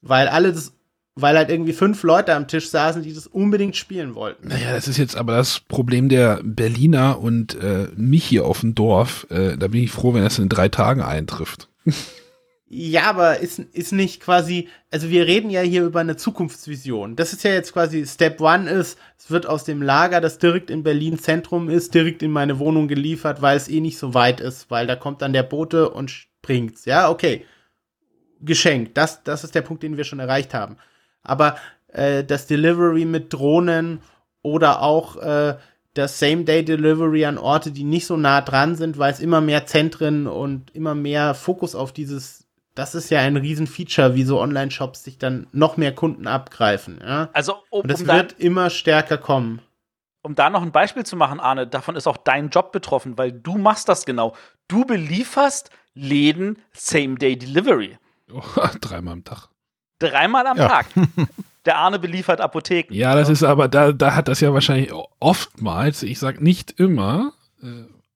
Weil 0.02 0.28
alle 0.28 0.54
das 0.54 0.79
weil 1.22 1.38
halt 1.38 1.50
irgendwie 1.50 1.74
fünf 1.74 2.04
Leute 2.04 2.34
am 2.34 2.48
Tisch 2.48 2.70
saßen, 2.70 3.04
die 3.04 3.14
das 3.14 3.28
unbedingt 3.28 3.76
spielen 3.76 4.16
wollten. 4.16 4.48
Naja, 4.48 4.74
das 4.74 4.88
ist 4.88 4.98
jetzt 4.98 5.16
aber 5.16 5.38
das 5.38 5.60
Problem 5.60 6.10
der 6.10 6.42
Berliner 6.44 7.20
und 7.20 7.56
äh, 7.56 7.88
mich 7.96 8.26
hier 8.26 8.46
auf 8.46 8.62
dem 8.62 8.76
Dorf. 8.76 9.28
Äh, 9.30 9.58
da 9.58 9.68
bin 9.68 9.84
ich 9.84 9.92
froh, 9.92 10.14
wenn 10.14 10.24
das 10.24 10.40
in 10.40 10.50
drei 10.50 10.70
Tagen 10.70 11.02
eintrifft. 11.02 11.68
Ja, 12.72 13.10
aber 13.10 13.40
ist, 13.40 13.58
ist 13.58 13.94
nicht 13.94 14.22
quasi, 14.22 14.70
also 14.92 15.10
wir 15.10 15.26
reden 15.26 15.50
ja 15.50 15.62
hier 15.62 15.84
über 15.84 16.02
eine 16.02 16.18
Zukunftsvision. 16.18 17.16
Das 17.16 17.34
ist 17.34 17.44
ja 17.44 17.52
jetzt 17.52 17.74
quasi 17.74 18.06
Step 18.06 18.40
One 18.40 18.70
ist, 18.70 19.00
es 19.18 19.32
wird 19.32 19.48
aus 19.48 19.64
dem 19.64 19.82
Lager, 19.82 20.22
das 20.22 20.38
direkt 20.38 20.70
in 20.70 20.84
Berlin 20.84 21.18
Zentrum 21.18 21.68
ist, 21.68 21.96
direkt 21.96 22.22
in 22.22 22.30
meine 22.30 22.60
Wohnung 22.60 22.88
geliefert, 22.88 23.42
weil 23.42 23.58
es 23.58 23.70
eh 23.70 23.82
nicht 23.82 23.98
so 23.98 24.14
weit 24.14 24.40
ist, 24.40 24.70
weil 24.70 24.86
da 24.86 24.96
kommt 24.96 25.24
dann 25.24 25.34
der 25.34 25.42
Bote 25.42 25.90
und 25.90 26.28
bringt's. 26.44 26.86
Ja, 26.86 27.10
okay. 27.10 27.44
Geschenkt. 28.40 28.96
Das, 28.98 29.24
das 29.24 29.44
ist 29.44 29.56
der 29.56 29.64
Punkt, 29.64 29.82
den 29.82 29.98
wir 29.98 30.04
schon 30.04 30.20
erreicht 30.20 30.54
haben. 30.54 30.78
Aber 31.30 31.56
äh, 31.88 32.24
das 32.24 32.48
Delivery 32.48 33.06
mit 33.06 33.34
Drohnen 33.34 34.02
oder 34.42 34.82
auch 34.82 35.18
äh, 35.18 35.58
das 35.94 36.20
Same-Day-Delivery 36.20 37.26
an 37.26 37.38
Orte, 37.38 37.72
die 37.72 37.84
nicht 37.84 38.06
so 38.06 38.16
nah 38.16 38.42
dran 38.42 38.76
sind, 38.76 38.98
weil 38.98 39.12
es 39.12 39.20
immer 39.20 39.42
mehr 39.42 39.66
Zentren 39.66 40.28
und 40.28 40.74
immer 40.76 40.96
mehr 40.96 41.34
Fokus 41.34 41.76
auf 41.76 41.92
dieses, 41.92 42.48
das 42.76 42.96
ist 42.96 43.10
ja 43.10 43.20
ein 43.20 43.38
Riesen-Feature, 43.38 44.16
wie 44.16 44.24
so 44.24 44.40
Online-Shops 44.40 45.04
sich 45.04 45.18
dann 45.18 45.48
noch 45.52 45.78
mehr 45.78 45.94
Kunden 45.94 46.28
abgreifen. 46.28 47.00
Ja? 47.02 47.30
Also, 47.34 47.56
um, 47.70 47.82
Und 47.82 47.92
das 47.92 48.02
um, 48.02 48.08
wird 48.08 48.34
da, 48.34 48.36
immer 48.38 48.70
stärker 48.70 49.18
kommen. 49.18 49.62
um 50.22 50.36
da 50.36 50.50
noch 50.50 50.62
ein 50.62 50.72
Beispiel 50.72 51.06
zu 51.06 51.16
machen, 51.16 51.40
Arne, 51.40 51.68
davon 51.68 51.96
ist 51.96 52.08
auch 52.08 52.18
dein 52.18 52.50
Job 52.50 52.72
betroffen, 52.72 53.18
weil 53.18 53.32
du 53.32 53.58
machst 53.58 53.90
das 53.90 54.06
genau. 54.06 54.36
Du 54.68 54.86
belieferst 54.86 55.72
Läden 55.96 56.60
Same-Day-Delivery. 56.74 57.98
Oh, 58.32 58.42
dreimal 58.82 59.14
am 59.14 59.24
Tag. 59.24 59.50
Dreimal 60.00 60.48
am 60.48 60.58
Ja. 60.58 60.68
Tag. 60.68 60.86
Der 61.66 61.78
Arne 61.78 62.00
beliefert 62.00 62.40
Apotheken. 62.42 62.94
Ja, 62.94 63.16
das 63.16 63.28
ist 63.30 63.44
aber, 63.44 63.68
da, 63.68 63.92
da 63.92 64.16
hat 64.16 64.28
das 64.30 64.40
ja 64.40 64.54
wahrscheinlich 64.54 64.92
oftmals, 65.20 66.04
ich 66.04 66.18
sag 66.18 66.42
nicht 66.42 66.80
immer, 66.80 67.34
äh, 67.62 67.68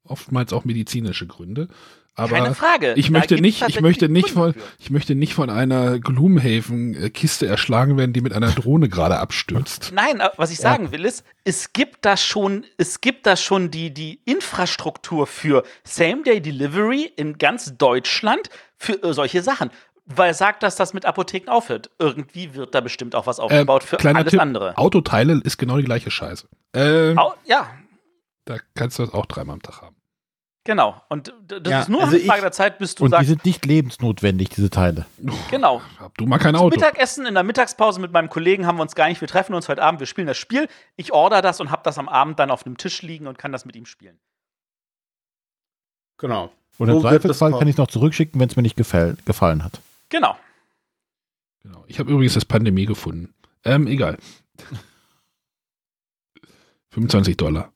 oftmals 0.06 0.54
auch 0.54 0.64
medizinische 0.66 1.28
Gründe. 1.28 1.68
Aber 2.16 2.36
Keine 2.36 2.54
Frage. 2.56 2.94
ich 2.96 3.10
möchte 3.10 3.36
nicht, 3.42 3.68
ich 3.68 3.82
möchte 3.82 4.08
nicht 4.08 4.30
von, 4.30 4.54
ich 4.80 4.92
möchte 4.92 5.16
nicht 5.16 5.34
von 5.34 5.50
einer 5.50 6.00
Gloomhaven-Kiste 6.00 7.48
erschlagen 7.48 7.98
werden, 7.98 8.14
die 8.14 8.22
mit 8.22 8.34
einer 8.34 8.52
Drohne 8.52 8.88
gerade 8.88 9.18
abstürzt. 9.18 9.92
Nein, 9.96 10.22
was 10.38 10.52
ich 10.52 10.60
Ja. 10.60 10.64
sagen 10.72 10.92
will 10.92 11.06
ist, 11.06 11.26
es 11.44 11.74
gibt 11.74 12.06
da 12.06 12.16
schon, 12.16 12.66
es 12.78 13.02
gibt 13.02 13.26
da 13.26 13.36
schon 13.36 13.72
die, 13.72 13.92
die 13.94 14.20
Infrastruktur 14.26 15.26
für 15.26 15.64
Same-Day-Delivery 15.86 17.12
in 17.16 17.38
ganz 17.40 17.78
Deutschland 17.78 18.50
für 18.78 19.04
äh, 19.04 19.14
solche 19.14 19.42
Sachen. 19.42 19.72
Weil 20.06 20.34
sagt, 20.34 20.64
dass 20.64 20.76
das 20.76 20.94
mit 20.94 21.06
Apotheken 21.06 21.50
aufhört. 21.50 21.90
Irgendwie 21.98 22.54
wird 22.56 22.76
da 22.76 22.82
bestimmt 22.82 23.16
auch 23.16 23.26
was 23.26 23.40
aufgebaut 23.40 23.84
für 23.84 23.96
Ähm, 23.96 24.00
kleiner 24.02 24.20
alles 24.20 24.32
Tipp, 24.32 24.42
andere. 24.42 24.78
Autoteile 24.78 25.40
ist 25.44 25.58
genau 25.58 25.78
die 25.78 25.84
gleiche 25.84 26.12
Scheiße. 26.12 26.48
Ähm, 26.74 27.18
Au, 27.18 27.34
ja, 27.46 27.70
da 28.46 28.58
kannst 28.76 29.00
du 29.00 29.06
das 29.06 29.14
auch 29.14 29.26
dreimal 29.26 29.54
am 29.54 29.62
Tag 29.62 29.82
haben. 29.82 29.96
genau. 30.66 31.02
Und 31.08 31.34
das 31.48 31.62
Ja, 31.66 31.80
ist 31.82 31.88
nur 31.90 32.02
also 32.04 32.16
eine 32.18 32.26
Frage 32.26 32.40
ich- 32.40 32.44
der 32.44 32.52
Zeit, 32.52 32.80
bis 32.80 32.96
du 32.96 33.06
Und 33.06 33.12
die 33.12 33.16
sagst, 33.16 33.28
sind 33.30 33.46
nicht 33.46 33.66
lebensnotwendig, 33.66 34.50
diese 34.50 34.70
Teile. 34.70 35.06
genau. 35.50 35.82
Hab 36.00 36.18
du 36.18 36.26
mal 36.26 36.38
kein 36.38 36.56
Zum 36.56 36.66
Auto. 36.66 36.76
Mittagessen 36.76 37.26
in 37.26 37.34
der 37.36 37.44
Mittagspause 37.44 38.02
mit 38.02 38.12
meinem 38.12 38.30
Kollegen 38.30 38.68
haben 38.68 38.78
wir 38.78 38.82
uns 38.82 38.96
gar 38.96 39.08
nicht. 39.08 39.22
Wir 39.22 39.30
treffen 39.30 39.54
uns 39.54 39.70
heute 39.70 39.82
Abend, 39.82 40.02
wir 40.02 40.08
spielen 40.08 40.28
das 40.28 40.38
Spiel. 40.38 40.68
Ich 40.98 41.14
order 41.14 41.42
das 41.42 41.62
und 41.62 41.72
habe 41.72 41.84
das 41.86 41.98
am 41.98 42.10
Abend 42.10 42.40
dann 42.40 42.52
auf 42.52 42.66
einem 42.66 42.76
Tisch 42.76 43.02
liegen 43.04 43.26
und 43.28 43.38
kann 43.38 43.54
das 43.54 43.64
mit 43.64 43.78
ihm 43.78 43.86
spielen. 43.86 44.20
Genau. 46.18 46.52
Und 46.78 46.90
im 46.90 47.00
Zweifelsfall 47.00 47.52
kann 47.52 47.68
ich 47.68 47.76
es 47.76 47.78
noch 47.78 47.88
zurückschicken, 47.88 48.40
wenn 48.42 48.50
es 48.50 48.56
mir 48.58 48.64
nicht 48.64 48.76
gefallen 48.76 49.64
hat. 49.64 49.80
Genau. 50.14 50.38
Genau. 51.64 51.86
Ich 51.88 51.98
habe 51.98 52.12
übrigens 52.12 52.36
das 52.36 52.46
Pandemie 52.46 52.86
gefunden. 52.86 53.34
Ähm, 53.66 53.88
egal. 53.88 54.20
25 56.92 57.36
Dollar, 57.36 57.74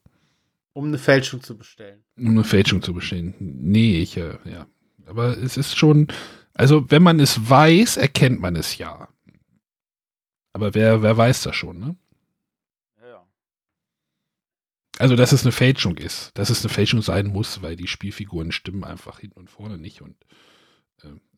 Um 0.72 0.84
eine 0.86 0.98
Fälschung 0.98 1.42
zu 1.42 1.58
bestellen. 1.58 2.04
um 2.16 2.28
eine 2.28 2.44
Fälschung 2.44 2.80
zu 2.80 2.94
bestehen. 2.94 3.34
Nee, 3.40 3.98
ich, 4.00 4.16
äh, 4.16 4.38
ja. 4.44 4.68
Aber 5.06 5.36
es 5.36 5.56
ist 5.56 5.76
schon, 5.76 6.06
also 6.54 6.88
wenn 6.92 7.02
man 7.02 7.18
es 7.18 7.50
weiß, 7.50 7.96
erkennt 7.96 8.40
man 8.40 8.54
es 8.54 8.78
ja. 8.78 9.08
Aber 10.52 10.74
wer, 10.74 11.02
wer 11.02 11.16
weiß 11.16 11.42
das 11.42 11.56
schon, 11.56 11.80
ne? 11.80 11.96
Ja. 13.02 13.26
Also, 14.98 15.16
dass 15.16 15.32
es 15.32 15.42
eine 15.42 15.50
Fälschung 15.52 15.96
ist. 15.96 16.30
Dass 16.38 16.50
es 16.50 16.62
eine 16.64 16.72
Fälschung 16.72 17.02
sein 17.02 17.26
muss, 17.26 17.62
weil 17.62 17.74
die 17.74 17.88
Spielfiguren 17.88 18.52
stimmen 18.52 18.84
einfach 18.84 19.18
hinten 19.18 19.40
und 19.40 19.50
vorne 19.50 19.78
nicht 19.78 20.02
und 20.02 20.14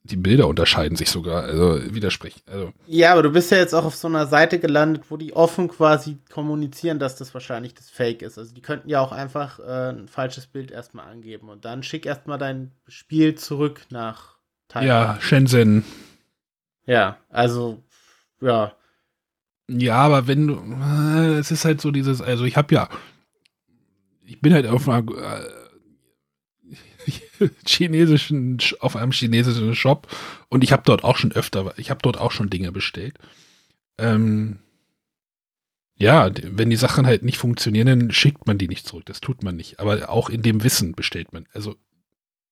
die 0.03 0.17
Bilder 0.17 0.49
unterscheiden 0.49 0.97
sich 0.97 1.11
sogar, 1.11 1.45
also 1.45 1.79
widersprechen. 1.95 2.41
Also, 2.47 2.73
Ja, 2.87 3.13
aber 3.13 3.23
du 3.23 3.31
bist 3.31 3.51
ja 3.51 3.59
jetzt 3.59 3.75
auch 3.75 3.85
auf 3.85 3.95
so 3.95 4.09
einer 4.09 4.27
Seite 4.27 4.59
gelandet, 4.59 5.05
wo 5.11 5.17
die 5.17 5.35
offen 5.35 5.69
quasi 5.69 6.19
kommunizieren, 6.33 6.99
dass 6.99 7.17
das 7.17 7.35
wahrscheinlich 7.35 7.75
das 7.75 7.91
Fake 7.91 8.23
ist. 8.23 8.39
Also 8.39 8.55
die 8.55 8.63
könnten 8.63 8.89
ja 8.89 9.01
auch 9.01 9.13
einfach 9.13 9.59
äh, 9.59 9.91
ein 9.91 10.09
falsches 10.09 10.47
Bild 10.47 10.71
erstmal 10.71 11.07
angeben 11.07 11.49
und 11.51 11.65
dann 11.65 11.83
schick 11.83 12.07
erstmal 12.07 12.39
dein 12.39 12.73
Spiel 12.89 13.35
zurück 13.35 13.83
nach 13.91 14.39
Taiwan. 14.69 14.89
ja, 14.89 15.19
Shenzhen. 15.21 15.85
Ja, 16.87 17.19
also, 17.29 17.83
ja. 18.41 18.73
Ja, 19.69 19.97
aber 19.97 20.27
wenn 20.27 20.47
du, 20.47 20.55
äh, 20.55 21.39
es 21.39 21.51
ist 21.51 21.65
halt 21.65 21.81
so 21.81 21.91
dieses, 21.91 22.23
also 22.23 22.45
ich 22.45 22.57
habe 22.57 22.75
ja, 22.75 22.89
ich 24.25 24.41
bin 24.41 24.55
halt 24.55 24.67
auf 24.67 24.89
einer 24.89 25.07
äh, 25.13 25.60
chinesischen, 27.67 28.59
auf 28.81 28.97
einem 28.97 29.13
chinesischen 29.13 29.75
Shop 29.75 30.09
und 30.49 30.65
ich 30.65 30.73
habe 30.73 30.83
dort 30.85 31.05
auch 31.05 31.17
schon 31.17 31.33
öfter, 31.33 31.73
ich 31.77 31.91
habe 31.91 32.01
dort 32.03 32.19
auch 32.19 32.33
schon 32.33 32.51
Dinge 32.51 32.73
bestellt. 32.73 33.19
Ähm, 33.99 34.59
ja, 36.01 36.31
wenn 36.43 36.71
die 36.71 36.77
Sachen 36.77 37.07
halt 37.07 37.23
nicht 37.23 37.37
funktionieren, 37.37 37.87
dann 37.87 38.11
schickt 38.11 38.47
man 38.47 38.57
die 38.57 38.69
nicht 38.69 38.87
zurück. 38.87 39.05
Das 39.05 39.21
tut 39.21 39.43
man 39.43 39.55
nicht. 39.55 39.81
Aber 39.81 40.09
auch 40.09 40.31
in 40.31 40.41
dem 40.41 40.65
Wissen 40.65 40.93
bestellt 40.93 41.35
man. 41.35 41.47
Also 41.53 41.77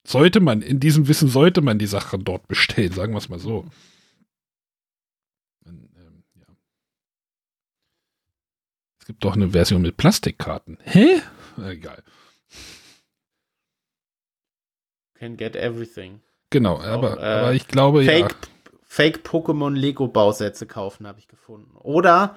sollte 0.05 0.39
man, 0.39 0.61
in 0.61 0.79
diesem 0.79 1.07
Wissen 1.07 1.29
sollte 1.29 1.61
man 1.61 1.79
die 1.79 1.87
Sachen 1.87 2.23
dort 2.23 2.47
bestellen, 2.47 2.91
sagen 2.91 3.13
wir 3.13 3.17
es 3.17 3.27
mal 3.27 3.39
so. 3.39 3.65
Und, 5.65 5.89
ähm. 5.97 6.23
Es 8.99 9.07
gibt 9.07 9.23
doch 9.23 9.35
eine 9.35 9.49
Version 9.49 9.81
mit 9.81 9.97
Plastikkarten. 9.97 10.77
Hä? 10.83 11.21
Egal. 11.57 12.03
Can 15.19 15.37
get 15.37 15.55
everything. 15.55 16.21
Genau, 16.49 16.79
aber, 16.79 17.19
äh, 17.19 17.25
aber 17.25 17.53
ich 17.53 17.67
glaube 17.67 18.03
Fake, 18.03 18.31
ja. 18.31 18.71
Fake 18.83 19.19
Pokémon 19.23 19.75
Lego 19.75 20.07
Bausätze 20.07 20.65
kaufen, 20.65 21.05
habe 21.05 21.19
ich 21.19 21.27
gefunden. 21.27 21.75
Oder, 21.77 22.35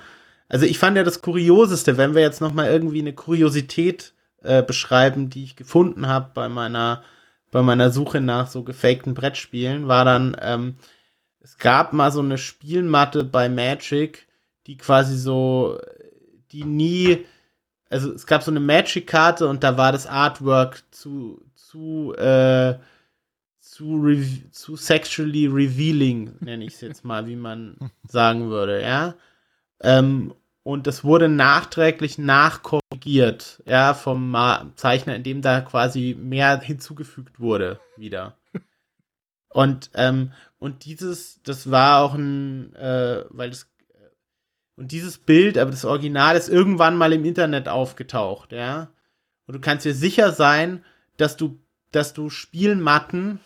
also 0.49 0.67
ich 0.67 0.79
fand 0.79 0.97
ja 0.97 1.05
das 1.05 1.23
Kurioseste, 1.23 1.97
wenn 1.97 2.15
wir 2.15 2.23
jetzt 2.23 2.41
noch 2.41 2.53
mal 2.53 2.71
irgendwie 2.71 3.01
eine 3.01 3.15
Kuriosität 3.15 4.13
äh, 4.43 4.63
beschreiben, 4.63 5.31
die 5.31 5.45
ich 5.45 5.57
gefunden 5.57 6.09
habe 6.09 6.31
bei 6.35 6.49
meiner 6.49 7.03
bei 7.51 7.61
meiner 7.61 7.91
Suche 7.91 8.23
nach 8.23 8.49
so 8.49 8.63
gefakten 8.65 9.13
Brettspielen, 9.13 9.87
war 9.87 10.07
dann 10.07 10.35
ähm, 10.41 10.77
es 11.43 11.59
gab 11.59 11.93
mal 11.93 12.13
so 12.13 12.21
eine 12.21 12.39
Spielmatte 12.39 13.25
bei 13.25 13.49
Magic, 13.49 14.29
die 14.67 14.77
quasi 14.77 15.17
so, 15.19 15.79
die 16.53 16.65
nie, 16.65 17.27
also 17.91 18.13
es 18.13 18.27
gab 18.27 18.43
so 18.43 18.51
eine 18.51 18.61
Magic-Karte 18.61 19.49
und 19.49 19.65
da 19.65 19.77
war 19.77 19.91
das 19.91 20.07
Artwork 20.07 20.85
zu, 20.93 21.43
zu, 21.73 22.15
äh, 22.17 22.79
zu, 23.61 24.05
zu 24.51 24.77
sexually 24.77 25.47
revealing, 25.47 26.37
nenne 26.41 26.65
ich 26.65 26.75
es 26.75 26.81
jetzt 26.83 27.05
mal, 27.05 27.27
wie 27.27 27.37
man 27.37 27.77
sagen 28.07 28.51
würde, 28.51 28.83
ja. 28.83 29.15
Ähm, 29.81 30.35
und 30.65 30.87
das 30.87 31.03
wurde 31.03 31.29
nachträglich 31.29 32.19
nachkorrigiert, 32.19 33.63
ja, 33.67 33.95
vom 33.95 34.31
Ma 34.31 34.71
Zeichner, 34.77 35.17
indem 35.17 35.41
da 35.41 35.63
quasi 35.63 36.17
mehr 36.19 36.61
hinzugefügt 36.61 37.41
wurde, 37.41 37.81
wieder. 37.97 38.37
Und, 39.49 39.91
ähm, 39.93 40.33
und 40.59 40.87
dieses, 40.87 41.43
das 41.43 41.71
war 41.71 42.01
auch 42.01 42.15
ein, 42.15 42.75
äh, 42.75 43.27
weil 43.29 43.51
das, 43.51 43.71
und 44.77 44.93
dieses 44.93 45.19
Bild, 45.19 45.59
aber 45.59 45.71
das 45.71 45.85
Original 45.85 46.37
ist 46.37 46.49
irgendwann 46.49 46.97
mal 46.97 47.13
im 47.13 47.27
Internet 47.27 47.69
aufgetaucht, 47.69 48.53
ja. 48.53 48.95
Und 49.45 49.55
du 49.55 49.61
kannst 49.61 49.85
dir 49.85 49.93
sicher 49.93 50.33
sein, 50.33 50.83
dass 51.17 51.37
du, 51.37 51.61
dass 51.91 52.13
du 52.13 52.31
Spielmatten 52.31 53.41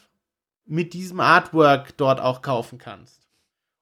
mit 0.66 0.94
diesem 0.94 1.20
Artwork 1.20 1.96
dort 1.96 2.20
auch 2.20 2.42
kaufen 2.42 2.78
kannst. 2.78 3.26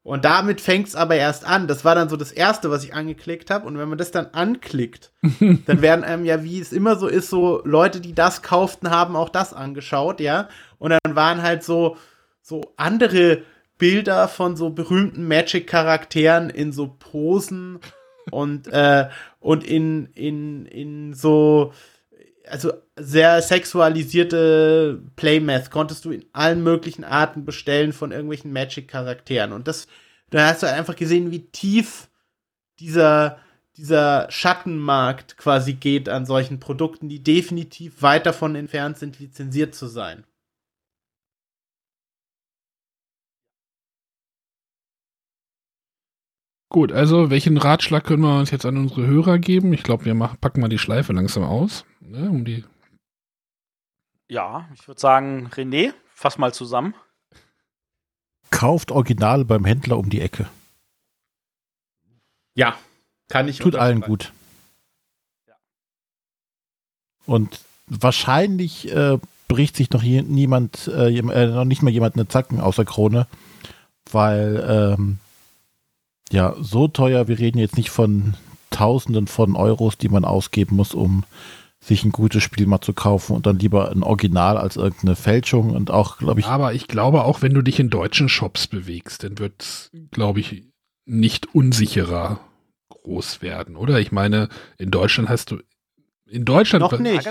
Und 0.05 0.27
damit 0.27 0.61
fängt's 0.61 0.94
aber 0.94 1.16
erst 1.16 1.47
an. 1.47 1.66
Das 1.66 1.82
war 1.82 1.94
dann 1.94 2.11
so 2.11 2.19
das 2.19 2.31
Erste, 2.31 2.70
was 2.70 2.85
ich 2.85 2.93
angeklickt 2.93 3.51
habe. 3.51 3.66
Und 3.66 3.78
wenn 3.78 3.89
man 3.89 3.97
das 3.97 4.11
dann 4.11 4.27
anklickt, 4.27 5.12
dann 5.66 5.81
werden 5.81 6.05
einem 6.05 6.27
ja, 6.27 6.44
wie 6.44 6.61
es 6.61 6.73
immer 6.74 6.97
so 6.97 7.09
ist, 7.09 7.31
so 7.31 7.62
Leute, 7.65 8.02
die 8.02 8.15
das 8.15 8.43
kauften, 8.43 8.90
haben 8.90 9.16
auch 9.16 9.31
das 9.31 9.55
angeschaut, 9.55 10.20
ja. 10.20 10.48
Und 10.78 10.90
dann 10.90 11.16
waren 11.16 11.40
halt 11.40 11.65
so, 11.65 11.97
so 12.43 12.74
andere 12.77 13.44
Bilder 13.78 14.28
von 14.28 14.56
so 14.56 14.69
berühmten 14.69 15.27
Magic-Charakteren 15.27 16.51
in 16.51 16.73
so 16.73 16.94
Posen 16.98 17.81
und, 18.31 18.69
äh, 18.69 19.09
und 19.40 19.65
in, 19.65 20.06
in, 20.15 20.66
in 20.66 21.15
so, 21.15 21.73
also 22.47 22.74
sehr 22.96 23.42
sexualisierte 23.42 25.02
Playmath 25.16 25.70
konntest 25.70 26.04
du 26.04 26.10
in 26.12 26.24
allen 26.32 26.62
möglichen 26.62 27.04
Arten 27.04 27.44
bestellen 27.44 27.92
von 27.92 28.12
irgendwelchen 28.12 28.52
Magic-Charakteren. 28.52 29.52
Und 29.52 29.66
das, 29.68 29.88
Da 30.30 30.48
hast 30.48 30.62
du 30.62 30.66
einfach 30.70 30.96
gesehen, 30.96 31.30
wie 31.30 31.46
tief 31.50 32.08
dieser, 32.80 33.38
dieser 33.76 34.30
Schattenmarkt 34.30 35.36
quasi 35.36 35.74
geht 35.74 36.08
an 36.08 36.26
solchen 36.26 36.60
Produkten, 36.60 37.08
die 37.08 37.22
definitiv 37.22 38.02
weit 38.02 38.26
davon 38.26 38.54
entfernt 38.56 38.98
sind, 38.98 39.18
lizenziert 39.20 39.74
zu 39.74 39.86
sein. 39.86 40.24
Gut, 46.68 46.90
also 46.90 47.30
welchen 47.30 47.56
Ratschlag 47.56 48.04
können 48.04 48.22
wir 48.22 48.36
uns 48.38 48.50
jetzt 48.50 48.66
an 48.66 48.76
unsere 48.76 49.06
Hörer 49.06 49.38
geben? 49.38 49.72
Ich 49.72 49.84
glaube, 49.84 50.04
wir 50.04 50.14
machen, 50.14 50.38
packen 50.40 50.60
mal 50.60 50.68
die 50.68 50.78
Schleife 50.78 51.12
langsam 51.12 51.44
aus, 51.44 51.84
ne, 52.00 52.28
um 52.28 52.44
die 52.44 52.64
Ja, 54.28 54.68
ich 54.74 54.86
würde 54.88 55.01
sagen, 55.01 55.48
René, 55.52 55.92
fass 56.14 56.38
mal 56.38 56.55
zusammen. 56.55 56.94
Kauft 58.51 58.90
Original 58.90 59.44
beim 59.44 59.64
Händler 59.64 59.98
um 59.98 60.10
die 60.10 60.20
Ecke. 60.20 60.48
Ja, 62.55 62.78
kann 63.28 63.48
ich. 63.48 63.59
Tut 63.59 63.76
allen 63.76 64.01
gut. 64.01 64.32
Und 67.26 67.60
wahrscheinlich 67.86 68.90
äh, 68.92 69.18
bricht 69.48 69.76
sich 69.76 69.90
noch 69.90 70.02
je, 70.02 70.22
niemand, 70.22 70.88
äh, 70.88 71.16
äh, 71.16 71.46
noch 71.46 71.64
nicht 71.64 71.82
mal 71.82 71.90
jemand 71.90 72.16
eine 72.16 72.28
Zacken 72.28 72.60
aus 72.60 72.76
der 72.76 72.84
Krone, 72.84 73.26
weil 74.10 74.64
ähm, 74.98 75.18
ja, 76.30 76.55
so 76.60 76.88
teuer, 76.88 77.28
wir 77.28 77.38
reden 77.38 77.59
jetzt 77.59 77.76
nicht 77.76 77.90
von 77.90 78.34
Tausenden 78.70 79.26
von 79.26 79.56
Euros, 79.56 79.98
die 79.98 80.09
man 80.09 80.24
ausgeben 80.24 80.76
muss, 80.76 80.94
um 80.94 81.24
sich 81.85 82.05
ein 82.05 82.12
gutes 82.12 82.43
Spiel 82.43 82.66
mal 82.66 82.81
zu 82.81 82.93
kaufen 82.94 83.36
und 83.36 83.47
dann 83.47 83.59
lieber 83.59 83.90
ein 83.90 84.02
Original 84.02 84.56
als 84.56 84.77
irgendeine 84.77 85.16
Fälschung 85.16 85.70
und 85.70 85.90
auch, 85.90 86.19
glaube 86.19 86.40
ich, 86.40 86.47
Aber 86.47 86.73
ich 86.73 86.89
glaube, 86.89 87.24
auch 87.24 87.43
wenn 87.43 87.52
du 87.55 87.62
dich 87.62 87.78
in 87.78 87.90
deutschen 87.90 88.28
Shops 88.28 88.66
bewegst, 88.66 89.23
dann 89.23 89.39
wird 89.39 89.90
glaube 90.11 90.40
ich, 90.40 90.65
nicht 91.05 91.55
unsicherer 91.55 92.40
groß 92.89 93.43
werden, 93.43 93.77
oder? 93.77 93.98
Ich 94.01 94.12
meine, 94.12 94.48
in 94.78 94.90
Deutschland 94.90 95.28
hast 95.28 95.51
du, 95.51 95.59
in 96.27 96.44
Deutschland, 96.47 96.81
Noch 96.81 96.98
nicht. 96.98 97.28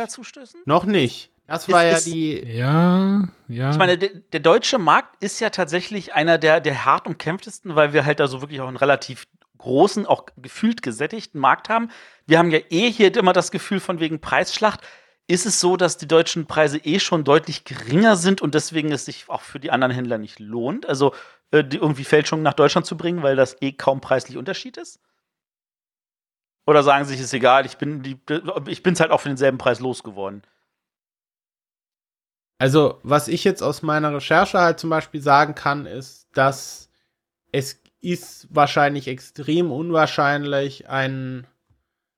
Noch 0.65 0.85
nicht. 0.85 1.31
Das 1.47 1.67
war 1.69 1.83
Ist- 1.83 1.91
ja 1.91 1.97
ist- 1.97 2.05
die. 2.07 2.43
ja, 2.55 3.27
ja. 3.49 3.71
Ich 3.71 3.77
meine, 3.77 3.97
der, 3.97 4.09
der 4.31 4.39
deutsche 4.39 4.77
Markt 4.79 5.21
ist 5.21 5.41
ja 5.41 5.49
tatsächlich 5.49 6.13
einer 6.13 6.37
der, 6.37 6.61
der 6.61 6.85
hart 6.85 7.05
umkämpftesten, 7.05 7.75
weil 7.75 7.91
wir 7.91 8.05
halt 8.05 8.19
da 8.21 8.27
so 8.27 8.41
wirklich 8.41 8.61
auch 8.61 8.67
einen 8.67 8.77
relativ 8.77 9.25
großen, 9.63 10.05
auch 10.05 10.25
gefühlt 10.37 10.81
gesättigten 10.81 11.39
Markt 11.39 11.69
haben. 11.69 11.89
Wir 12.25 12.37
haben 12.37 12.51
ja 12.51 12.59
eh 12.69 12.91
hier 12.91 13.15
immer 13.15 13.33
das 13.33 13.49
Gefühl 13.49 13.79
von 13.79 13.99
wegen 13.99 14.19
Preisschlacht. 14.19 14.81
Ist 15.27 15.45
es 15.45 15.59
so, 15.59 15.77
dass 15.77 15.97
die 15.97 16.07
deutschen 16.07 16.45
Preise 16.45 16.77
eh 16.77 16.99
schon 16.99 17.23
deutlich 17.23 17.63
geringer 17.63 18.17
sind 18.17 18.41
und 18.41 18.55
deswegen 18.55 18.91
es 18.91 19.05
sich 19.05 19.29
auch 19.29 19.41
für 19.41 19.59
die 19.59 19.71
anderen 19.71 19.93
Händler 19.93 20.17
nicht 20.17 20.39
lohnt? 20.39 20.85
Also 20.85 21.13
äh, 21.51 21.63
irgendwie 21.71 22.03
Fälschungen 22.03 22.43
nach 22.43 22.53
Deutschland 22.53 22.85
zu 22.85 22.97
bringen, 22.97 23.23
weil 23.23 23.35
das 23.35 23.61
eh 23.61 23.71
kaum 23.71 24.01
preislich 24.01 24.37
Unterschied 24.37 24.77
ist? 24.77 24.99
Oder 26.65 26.83
sagen 26.83 27.05
sie 27.05 27.13
sich, 27.13 27.21
ist 27.21 27.33
egal, 27.33 27.65
ich 27.65 27.77
bin 27.77 28.03
die, 28.03 28.19
ich 28.67 28.83
bin's 28.83 28.99
halt 28.99 29.11
auch 29.11 29.21
für 29.21 29.29
denselben 29.29 29.57
Preis 29.57 29.79
losgeworden. 29.79 30.43
Also, 32.57 32.99
was 33.03 33.27
ich 33.27 33.43
jetzt 33.43 33.61
aus 33.61 33.81
meiner 33.81 34.13
Recherche 34.13 34.59
halt 34.59 34.79
zum 34.79 34.89
Beispiel 34.89 35.21
sagen 35.21 35.55
kann, 35.55 35.85
ist, 35.85 36.27
dass 36.33 36.89
es 37.51 37.82
ist 38.03 38.47
wahrscheinlich 38.51 39.07
extrem 39.07 39.71
unwahrscheinlich, 39.71 40.89
ein, 40.89 41.47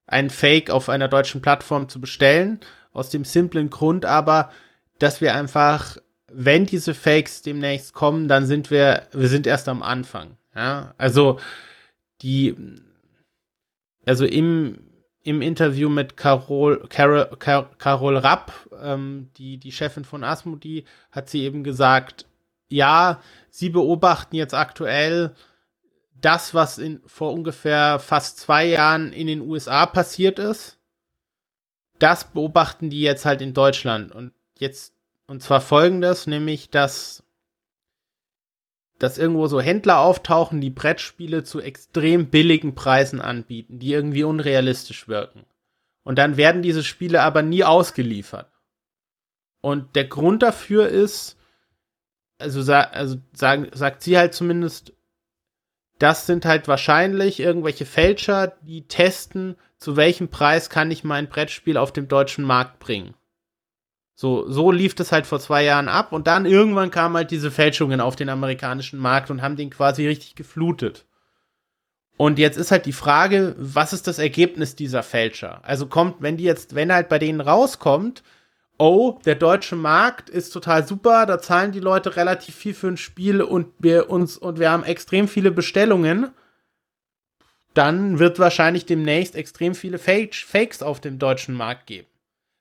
ein 0.08 0.32
Fake 0.32 0.72
auf 0.72 0.90
einer 0.90 1.08
deutschen 1.08 1.42
Plattform 1.42 1.88
zu 1.90 2.02
bestellen. 2.02 2.60
Aus 2.92 3.10
dem 3.12 3.24
simplen 3.24 3.70
Grund 3.70 4.04
aber, 4.04 4.50
dass 4.98 5.22
wir 5.22 5.36
einfach, 5.36 5.98
wenn 6.32 6.66
diese 6.66 6.96
Fakes 6.96 7.44
demnächst 7.44 7.94
kommen, 7.94 8.28
dann 8.28 8.48
sind 8.48 8.72
wir, 8.72 9.04
wir 9.12 9.28
sind 9.28 9.46
erst 9.46 9.70
am 9.70 9.84
Anfang. 9.84 10.38
Ja, 10.56 10.96
also 10.98 11.40
die, 12.22 12.56
also 14.06 14.26
im, 14.26 14.80
im 15.22 15.42
Interview 15.44 15.90
mit 15.90 16.18
Carol, 16.18 16.88
Carol, 16.90 17.30
Carol, 17.38 17.70
Carol 17.78 18.18
Rapp, 18.18 18.54
ähm, 18.82 19.30
die, 19.38 19.58
die 19.58 19.72
Chefin 19.72 20.06
von 20.06 20.24
Asmodee, 20.24 20.86
hat 21.12 21.30
sie 21.30 21.44
eben 21.44 21.64
gesagt, 21.64 22.26
ja, 22.70 23.22
sie 23.52 23.70
beobachten 23.70 24.36
jetzt 24.36 24.56
aktuell 24.56 25.36
das, 26.26 26.54
was 26.54 26.78
in, 26.78 27.02
vor 27.06 27.34
ungefähr 27.34 28.00
fast 28.00 28.40
zwei 28.40 28.66
Jahren 28.66 29.14
in 29.14 29.28
den 29.28 29.42
USA 29.42 29.86
passiert 29.86 30.40
ist. 30.40 30.80
Das 32.00 32.32
beobachten 32.32 32.90
die 32.90 33.02
jetzt 33.02 33.26
halt 33.26 33.42
in 33.42 33.54
Deutschland. 33.54 34.12
Und 34.12 34.34
jetzt, 34.58 34.94
und 35.28 35.44
zwar 35.44 35.62
folgendes, 35.62 36.28
nämlich, 36.28 36.70
dass 36.70 37.24
dass 38.98 39.18
irgendwo 39.18 39.48
so 39.48 39.60
Händler 39.60 40.00
auftauchen, 40.00 40.62
die 40.62 40.70
Brettspiele 40.70 41.44
zu 41.44 41.60
extrem 41.60 42.30
billigen 42.30 42.76
Preisen 42.76 43.20
anbieten, 43.22 43.78
die 43.78 43.92
irgendwie 43.92 44.24
unrealistisch 44.24 45.08
wirken. 45.08 45.46
Und 46.04 46.18
dann 46.18 46.38
werden 46.38 46.62
diese 46.62 46.84
Spiele 46.84 47.22
aber 47.22 47.42
nie 47.42 47.64
ausgeliefert. 47.64 48.50
Und 49.62 49.96
der 49.96 50.06
Grund 50.06 50.44
dafür 50.44 50.88
ist, 50.88 51.38
also, 52.38 52.72
also 52.72 53.18
sagen, 53.34 53.70
sagt 53.74 54.02
sie 54.02 54.18
halt 54.18 54.34
zumindest, 54.34 54.94
das 56.00 56.26
sind 56.26 56.46
halt 56.46 56.68
wahrscheinlich 56.68 57.40
irgendwelche 57.40 57.86
Fälscher, 57.86 58.54
die 58.62 58.88
testen, 58.88 59.56
zu 59.78 59.96
welchem 59.96 60.30
Preis 60.30 60.70
kann 60.70 60.92
ich 60.92 61.04
mein 61.04 61.30
Brettspiel 61.30 61.78
auf 61.78 61.94
dem 61.94 62.08
deutschen 62.08 62.44
Markt 62.44 62.80
bringen. 62.80 63.14
So, 64.16 64.50
so 64.50 64.72
lief 64.72 64.96
das 64.96 65.12
halt 65.12 65.26
vor 65.26 65.40
zwei 65.40 65.64
Jahren 65.64 65.90
ab 65.90 66.14
und 66.14 66.28
dann 66.28 66.46
irgendwann 66.46 66.90
kamen 66.90 67.18
halt 67.18 67.32
diese 67.32 67.52
Fälschungen 67.52 68.00
auf 68.00 68.16
den 68.16 68.30
amerikanischen 68.30 68.98
Markt 68.98 69.30
und 69.30 69.42
haben 69.42 69.58
den 69.58 69.70
quasi 69.70 70.08
richtig 70.08 70.36
geflutet. 70.36 71.06
Und 72.18 72.40
jetzt 72.40 72.58
ist 72.58 72.72
halt 72.72 72.86
die 72.86 72.94
Frage, 72.94 73.56
was 73.58 73.92
ist 73.92 74.08
das 74.08 74.20
Ergebnis 74.20 74.76
dieser 74.76 75.04
Fälscher? 75.04 75.60
Also 75.64 75.88
kommt, 75.88 76.22
wenn 76.22 76.38
die 76.38 76.46
jetzt, 76.46 76.74
wenn 76.74 76.94
halt 76.94 77.10
bei 77.10 77.20
denen 77.20 77.42
rauskommt, 77.42 78.24
oh, 78.78 79.20
der 79.26 79.36
deutsche 79.36 79.76
Markt 79.76 80.30
ist 80.30 80.52
total 80.52 80.86
super, 80.86 81.26
da 81.26 81.40
zahlen 81.40 81.72
die 81.72 81.80
Leute 81.80 82.16
relativ 82.16 82.56
viel 82.56 82.74
für 82.74 82.88
ein 82.88 82.98
Spiel 82.98 83.42
und 83.42 83.68
wir 83.80 84.10
uns, 84.10 84.38
und 84.38 84.60
wir 84.60 84.72
haben 84.72 84.84
extrem 84.84 85.28
viele 85.28 85.52
Bestellungen, 85.52 86.32
dann 87.74 88.20
wird 88.20 88.40
wahrscheinlich 88.40 88.86
demnächst 88.86 89.36
extrem 89.36 89.76
viele 89.76 89.98
Fake 89.98 90.36
Fakes 90.36 90.82
auf 90.82 91.02
dem 91.02 91.20
deutschen 91.20 91.56
Markt 91.56 91.88
geben. 91.88 92.08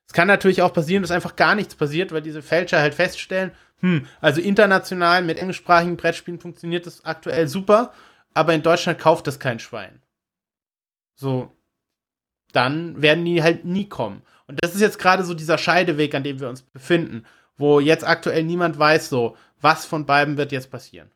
Es 0.07 0.13
kann 0.13 0.27
natürlich 0.27 0.61
auch 0.61 0.73
passieren, 0.73 1.01
dass 1.01 1.11
einfach 1.11 1.35
gar 1.35 1.55
nichts 1.55 1.75
passiert, 1.75 2.11
weil 2.11 2.21
diese 2.21 2.41
Fälscher 2.41 2.79
halt 2.79 2.93
feststellen, 2.93 3.51
hm, 3.79 4.07
also 4.21 4.41
international 4.41 5.23
mit 5.23 5.37
englischsprachigen 5.37 5.97
Brettspielen 5.97 6.39
funktioniert 6.39 6.85
das 6.85 7.03
aktuell 7.05 7.47
super, 7.47 7.93
aber 8.33 8.53
in 8.53 8.61
Deutschland 8.61 8.99
kauft 8.99 9.27
das 9.27 9.39
kein 9.39 9.59
Schwein. 9.59 10.01
So, 11.15 11.51
dann 12.51 13.01
werden 13.01 13.25
die 13.25 13.41
halt 13.41 13.65
nie 13.65 13.87
kommen. 13.87 14.21
Und 14.47 14.63
das 14.63 14.75
ist 14.75 14.81
jetzt 14.81 14.99
gerade 14.99 15.23
so 15.23 15.33
dieser 15.33 15.57
Scheideweg, 15.57 16.13
an 16.13 16.23
dem 16.23 16.39
wir 16.39 16.49
uns 16.49 16.61
befinden, 16.61 17.25
wo 17.57 17.79
jetzt 17.79 18.05
aktuell 18.05 18.43
niemand 18.43 18.77
weiß, 18.77 19.09
so, 19.09 19.35
was 19.61 19.85
von 19.85 20.05
beiden 20.05 20.37
wird 20.37 20.51
jetzt 20.51 20.69
passieren. 20.69 21.09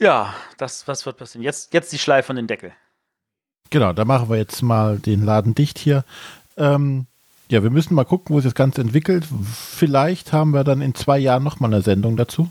Ja, 0.00 0.34
das, 0.58 0.88
was 0.88 1.06
wird 1.06 1.18
passieren? 1.18 1.44
Jetzt, 1.44 1.72
jetzt 1.72 1.92
die 1.92 1.98
Schleife 1.98 2.26
von 2.26 2.36
den 2.36 2.46
Deckel. 2.46 2.72
Genau, 3.70 3.92
da 3.92 4.04
machen 4.04 4.28
wir 4.28 4.36
jetzt 4.36 4.60
mal 4.62 4.98
den 4.98 5.24
Laden 5.24 5.54
dicht 5.54 5.78
hier. 5.78 6.04
Ähm, 6.56 7.06
ja, 7.48 7.62
wir 7.62 7.70
müssen 7.70 7.94
mal 7.94 8.04
gucken, 8.04 8.34
wo 8.34 8.40
sich 8.40 8.50
das 8.50 8.54
Ganze 8.54 8.80
entwickelt. 8.80 9.24
Vielleicht 9.24 10.32
haben 10.32 10.50
wir 10.50 10.64
dann 10.64 10.80
in 10.80 10.94
zwei 10.94 11.18
Jahren 11.18 11.44
nochmal 11.44 11.72
eine 11.72 11.82
Sendung 11.82 12.16
dazu 12.16 12.50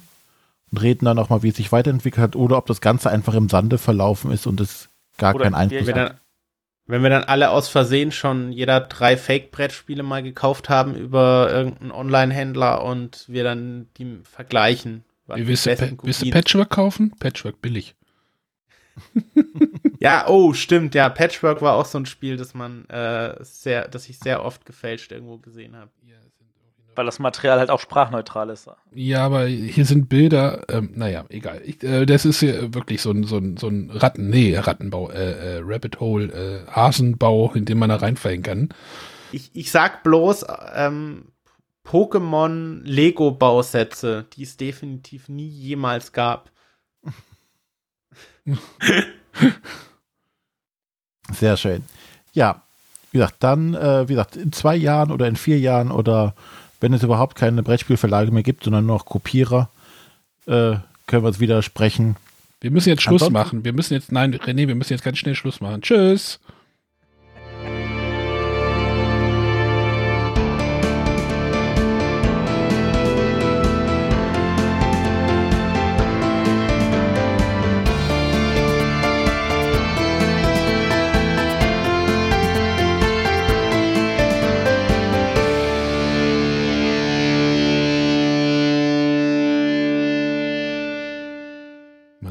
und 0.71 0.81
reden 0.81 1.05
dann 1.05 1.17
nochmal, 1.17 1.43
wie 1.43 1.49
es 1.49 1.57
sich 1.57 1.71
weiterentwickelt 1.71 2.23
hat 2.23 2.35
oder 2.35 2.57
ob 2.57 2.65
das 2.65 2.81
Ganze 2.81 3.09
einfach 3.09 3.33
im 3.33 3.49
Sande 3.49 3.77
verlaufen 3.77 4.31
ist 4.31 4.47
und 4.47 4.61
es 4.61 4.89
gar 5.17 5.35
Oder 5.35 5.45
keinen 5.45 5.55
Einfluss 5.55 5.81
Wenn 5.81 5.87
wir, 5.87 5.93
dann, 5.93 6.19
wenn 6.85 7.03
wir 7.03 7.09
dann 7.09 7.23
alle 7.23 7.49
aus 7.49 7.69
Versehen 7.69 8.11
schon 8.11 8.51
jeder 8.51 8.79
drei 8.81 9.17
Fake-Brettspiele 9.17 10.03
mal 10.03 10.23
gekauft 10.23 10.69
haben 10.69 10.95
über 10.95 11.49
irgendeinen 11.51 11.91
Online-Händler 11.91 12.83
und 12.83 13.25
wir 13.27 13.43
dann 13.43 13.87
die 13.97 14.19
vergleichen. 14.23 15.03
was 15.27 15.37
die 15.37 15.47
Willst 15.47 15.65
du, 15.65 15.97
willst 16.03 16.21
du 16.21 16.31
Patchwork 16.31 16.69
kaufen? 16.69 17.13
Patchwork 17.19 17.61
billig. 17.61 17.95
Ja, 19.99 20.27
oh, 20.27 20.51
stimmt, 20.51 20.95
ja. 20.95 21.07
Patchwork 21.07 21.61
war 21.61 21.75
auch 21.75 21.85
so 21.85 21.97
ein 21.97 22.05
Spiel, 22.05 22.35
das 22.35 22.53
man 22.53 22.83
äh, 22.89 23.37
sehr, 23.39 23.87
das 23.87 24.09
ich 24.09 24.19
sehr 24.19 24.43
oft 24.43 24.65
gefälscht 24.65 25.13
irgendwo 25.13 25.37
gesehen 25.37 25.77
habe. 25.77 25.91
Weil 26.95 27.05
das 27.05 27.19
Material 27.19 27.59
halt 27.59 27.69
auch 27.69 27.79
sprachneutral 27.79 28.49
ist. 28.49 28.69
Ja, 28.93 29.25
aber 29.25 29.45
hier 29.45 29.85
sind 29.85 30.09
Bilder, 30.09 30.63
ähm, 30.69 30.91
naja, 30.95 31.25
egal. 31.29 31.61
Ich, 31.65 31.83
äh, 31.83 32.05
das 32.05 32.25
ist 32.25 32.39
hier 32.39 32.73
wirklich 32.73 33.01
so 33.01 33.11
ein, 33.11 33.23
so 33.23 33.37
ein, 33.37 33.57
so 33.57 33.67
ein 33.67 33.89
Ratten, 33.91 34.29
nee, 34.29 34.57
Rattenbau, 34.57 35.09
äh, 35.09 35.57
äh, 35.57 35.61
Rabbit 35.63 35.99
Hole, 35.99 36.25
äh, 36.27 36.71
Hasenbau, 36.71 37.51
in 37.53 37.65
den 37.65 37.79
man 37.79 37.89
da 37.89 37.95
reinfallen 37.97 38.43
kann. 38.43 38.69
Ich, 39.31 39.49
ich 39.53 39.71
sag 39.71 40.03
bloß, 40.03 40.45
ähm, 40.75 41.25
Pokémon 41.85 42.81
Lego-Bausätze, 42.83 44.25
die 44.33 44.43
es 44.43 44.57
definitiv 44.57 45.29
nie 45.29 45.47
jemals 45.47 46.11
gab. 46.11 46.51
Sehr 51.31 51.57
schön. 51.57 51.83
Ja, 52.33 52.63
wie 53.11 53.17
gesagt, 53.19 53.37
dann, 53.39 53.73
äh, 53.75 54.07
wie 54.09 54.13
gesagt, 54.13 54.35
in 54.35 54.51
zwei 54.51 54.75
Jahren 54.75 55.11
oder 55.11 55.27
in 55.27 55.35
vier 55.35 55.59
Jahren 55.59 55.91
oder 55.91 56.33
wenn 56.83 56.91
es 56.93 57.01
überhaupt 57.01 57.37
keine 57.37 57.63
Brettspielverlage 57.63 58.31
mehr 58.31 58.43
gibt, 58.43 58.65
sondern 58.65 58.85
nur 58.85 58.97
noch 58.97 59.05
Kopierer, 59.05 59.69
äh, 60.47 60.75
können 61.07 61.23
wir 61.23 61.27
uns 61.27 61.39
wieder 61.39 61.61
sprechen. 61.61 62.17
Wir 62.59 62.71
müssen 62.71 62.89
jetzt 62.89 63.01
Schluss 63.03 63.21
Ansonsten- 63.23 63.33
machen. 63.33 63.65
Wir 63.65 63.71
müssen 63.71 63.93
jetzt, 63.93 64.11
nein, 64.11 64.35
René, 64.35 64.67
wir 64.67 64.75
müssen 64.75 64.91
jetzt 64.91 65.03
ganz 65.03 65.17
schnell 65.17 65.33
Schluss 65.35 65.61
machen. 65.61 65.81
Tschüss. 65.81 66.39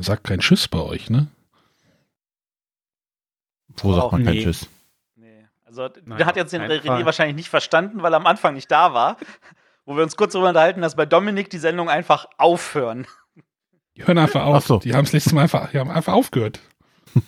Man 0.03 0.07
sagt 0.07 0.25
kein 0.25 0.41
Tschüss 0.41 0.67
bei 0.67 0.81
euch, 0.81 1.11
ne? 1.11 1.29
Wo 3.77 3.95
sagt 3.95 4.11
man 4.11 4.25
kein 4.25 4.35
nee. 4.35 4.43
Tschüss? 4.43 4.69
Nee. 5.15 5.47
Also, 5.65 5.89
Nein, 6.05 6.19
der 6.19 6.27
hat 6.27 6.35
jetzt 6.35 6.53
den 6.53 6.63
René 6.63 6.85
Fall. 6.85 7.05
wahrscheinlich 7.05 7.37
nicht 7.37 7.49
verstanden, 7.49 8.03
weil 8.03 8.13
er 8.13 8.17
am 8.17 8.27
Anfang 8.27 8.55
nicht 8.55 8.69
da 8.69 8.95
war. 8.95 9.17
Wo 9.85 9.95
wir 9.95 10.03
uns 10.03 10.17
kurz 10.17 10.33
darüber 10.33 10.49
unterhalten, 10.49 10.81
dass 10.81 10.97
bei 10.97 11.07
Dominik 11.07 11.51
die 11.51 11.59
Sendung 11.59 11.89
einfach 11.89 12.27
aufhören. 12.37 13.07
Die 13.97 14.05
hören 14.05 14.19
einfach 14.19 14.45
auf. 14.45 14.67
So. 14.67 14.81
Die 14.81 14.93
haben 14.93 15.05
es 15.05 15.13
letztes 15.13 15.35
Mal 15.35 15.43
einfach, 15.43 15.71
die 15.71 15.79
haben 15.79 15.93
einfach 15.93 16.15
aufgehört. 16.15 16.59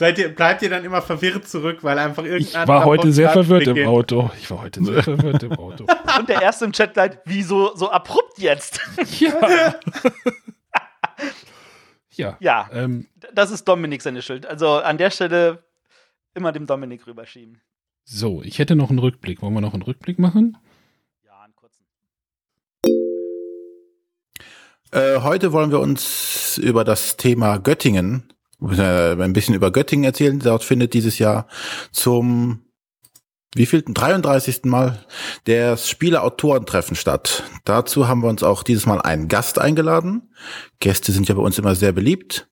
Seid 0.00 0.18
ihr, 0.18 0.34
bleibt 0.34 0.62
ihr 0.62 0.70
dann 0.70 0.84
immer 0.84 1.00
verwirrt 1.00 1.46
zurück, 1.46 1.78
weil 1.82 1.96
einfach 1.96 2.24
Ich 2.24 2.30
irgendein 2.30 2.66
war 2.66 2.76
anderer 2.78 2.90
heute 2.90 3.12
sehr 3.12 3.30
verwirrt 3.30 3.68
im? 3.68 3.86
Auto. 3.86 4.32
Ich 4.36 4.50
war 4.50 4.62
heute 4.62 4.84
sehr 4.84 5.02
verwirrt 5.04 5.44
im 5.44 5.52
Auto. 5.52 5.86
Und 6.18 6.28
der 6.28 6.42
erste 6.42 6.64
im 6.64 6.72
Chat 6.72 6.94
gleich, 6.94 7.12
wieso 7.24 7.76
so 7.76 7.88
abrupt 7.88 8.38
jetzt? 8.38 8.80
Ja. 9.20 9.76
Ja. 12.12 12.36
ja, 12.40 12.68
Ähm, 12.72 13.06
das 13.32 13.50
ist 13.50 13.66
Dominik 13.66 14.02
seine 14.02 14.22
Schuld. 14.22 14.46
Also 14.46 14.74
an 14.74 14.98
der 14.98 15.10
Stelle 15.10 15.64
immer 16.34 16.52
dem 16.52 16.66
Dominik 16.66 17.06
rüberschieben. 17.06 17.60
so, 18.04 18.42
ich 18.42 18.58
hätte 18.58 18.74
noch 18.76 18.90
einen 18.90 18.98
Rückblick. 18.98 19.42
Wollen 19.42 19.54
wir 19.54 19.60
noch 19.60 19.74
einen 19.74 19.82
Rückblick 19.82 20.18
machen? 20.18 20.56
Ja, 21.24 21.40
einen 21.42 21.54
kurzen. 21.54 21.84
Äh, 24.92 25.20
heute 25.20 25.52
wollen 25.52 25.70
wir 25.70 25.80
uns 25.80 26.58
über 26.58 26.84
das 26.84 27.16
Thema 27.16 27.58
Göttingen, 27.58 28.32
äh, 28.60 29.12
ein 29.12 29.32
bisschen 29.32 29.54
über 29.54 29.70
Göttingen 29.70 30.04
erzählen. 30.04 30.38
Dort 30.38 30.64
findet 30.64 30.94
dieses 30.94 31.18
Jahr 31.18 31.46
zum 31.92 32.64
wievielten 33.54 33.94
33. 33.94 34.64
Mal 34.64 35.04
das 35.44 35.88
Spieler-Autoren-Treffen 35.88 36.96
statt. 36.96 37.44
Dazu 37.64 38.08
haben 38.08 38.22
wir 38.22 38.28
uns 38.28 38.42
auch 38.42 38.62
dieses 38.62 38.86
Mal 38.86 39.00
einen 39.00 39.28
Gast 39.28 39.58
eingeladen. 39.58 40.32
Gäste 40.80 41.12
sind 41.12 41.28
ja 41.28 41.34
bei 41.34 41.42
uns 41.42 41.58
immer 41.58 41.74
sehr 41.74 41.92
beliebt. 41.92 42.48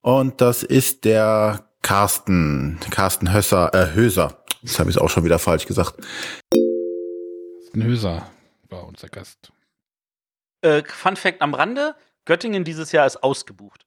Und 0.00 0.40
das 0.40 0.62
ist 0.62 1.04
der 1.04 1.68
Carsten, 1.82 2.78
Carsten 2.90 3.32
Hösser, 3.32 3.74
äh, 3.74 3.94
Höser. 3.94 4.42
Das 4.62 4.78
habe 4.78 4.90
ich 4.90 4.98
auch 4.98 5.08
schon 5.08 5.24
wieder 5.24 5.38
falsch 5.38 5.66
gesagt. 5.66 5.94
Ein 7.74 7.82
Höser 7.84 8.28
war 8.68 8.86
unser 8.86 9.08
Gast. 9.08 9.52
Äh, 10.62 10.82
Fun 10.84 11.16
Fact 11.16 11.42
am 11.42 11.54
Rande: 11.54 11.94
Göttingen 12.24 12.64
dieses 12.64 12.92
Jahr 12.92 13.06
ist 13.06 13.22
ausgebucht. 13.22 13.85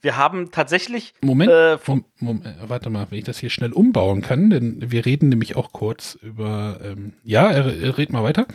Wir 0.00 0.16
haben 0.16 0.50
tatsächlich. 0.50 1.14
Moment, 1.22 1.50
Äh, 1.50 1.78
Mom- 1.86 2.04
Mom- 2.18 2.42
äh, 2.44 2.54
warte 2.68 2.88
mal, 2.90 3.06
wenn 3.10 3.18
ich 3.18 3.24
das 3.24 3.38
hier 3.38 3.50
schnell 3.50 3.72
umbauen 3.72 4.22
kann, 4.22 4.50
denn 4.50 4.90
wir 4.90 5.04
reden 5.06 5.28
nämlich 5.28 5.56
auch 5.56 5.72
kurz 5.72 6.14
über, 6.22 6.78
ähm, 6.82 7.14
ja, 7.24 7.48
red 7.48 8.10
mal 8.12 8.22
weiter. 8.22 8.46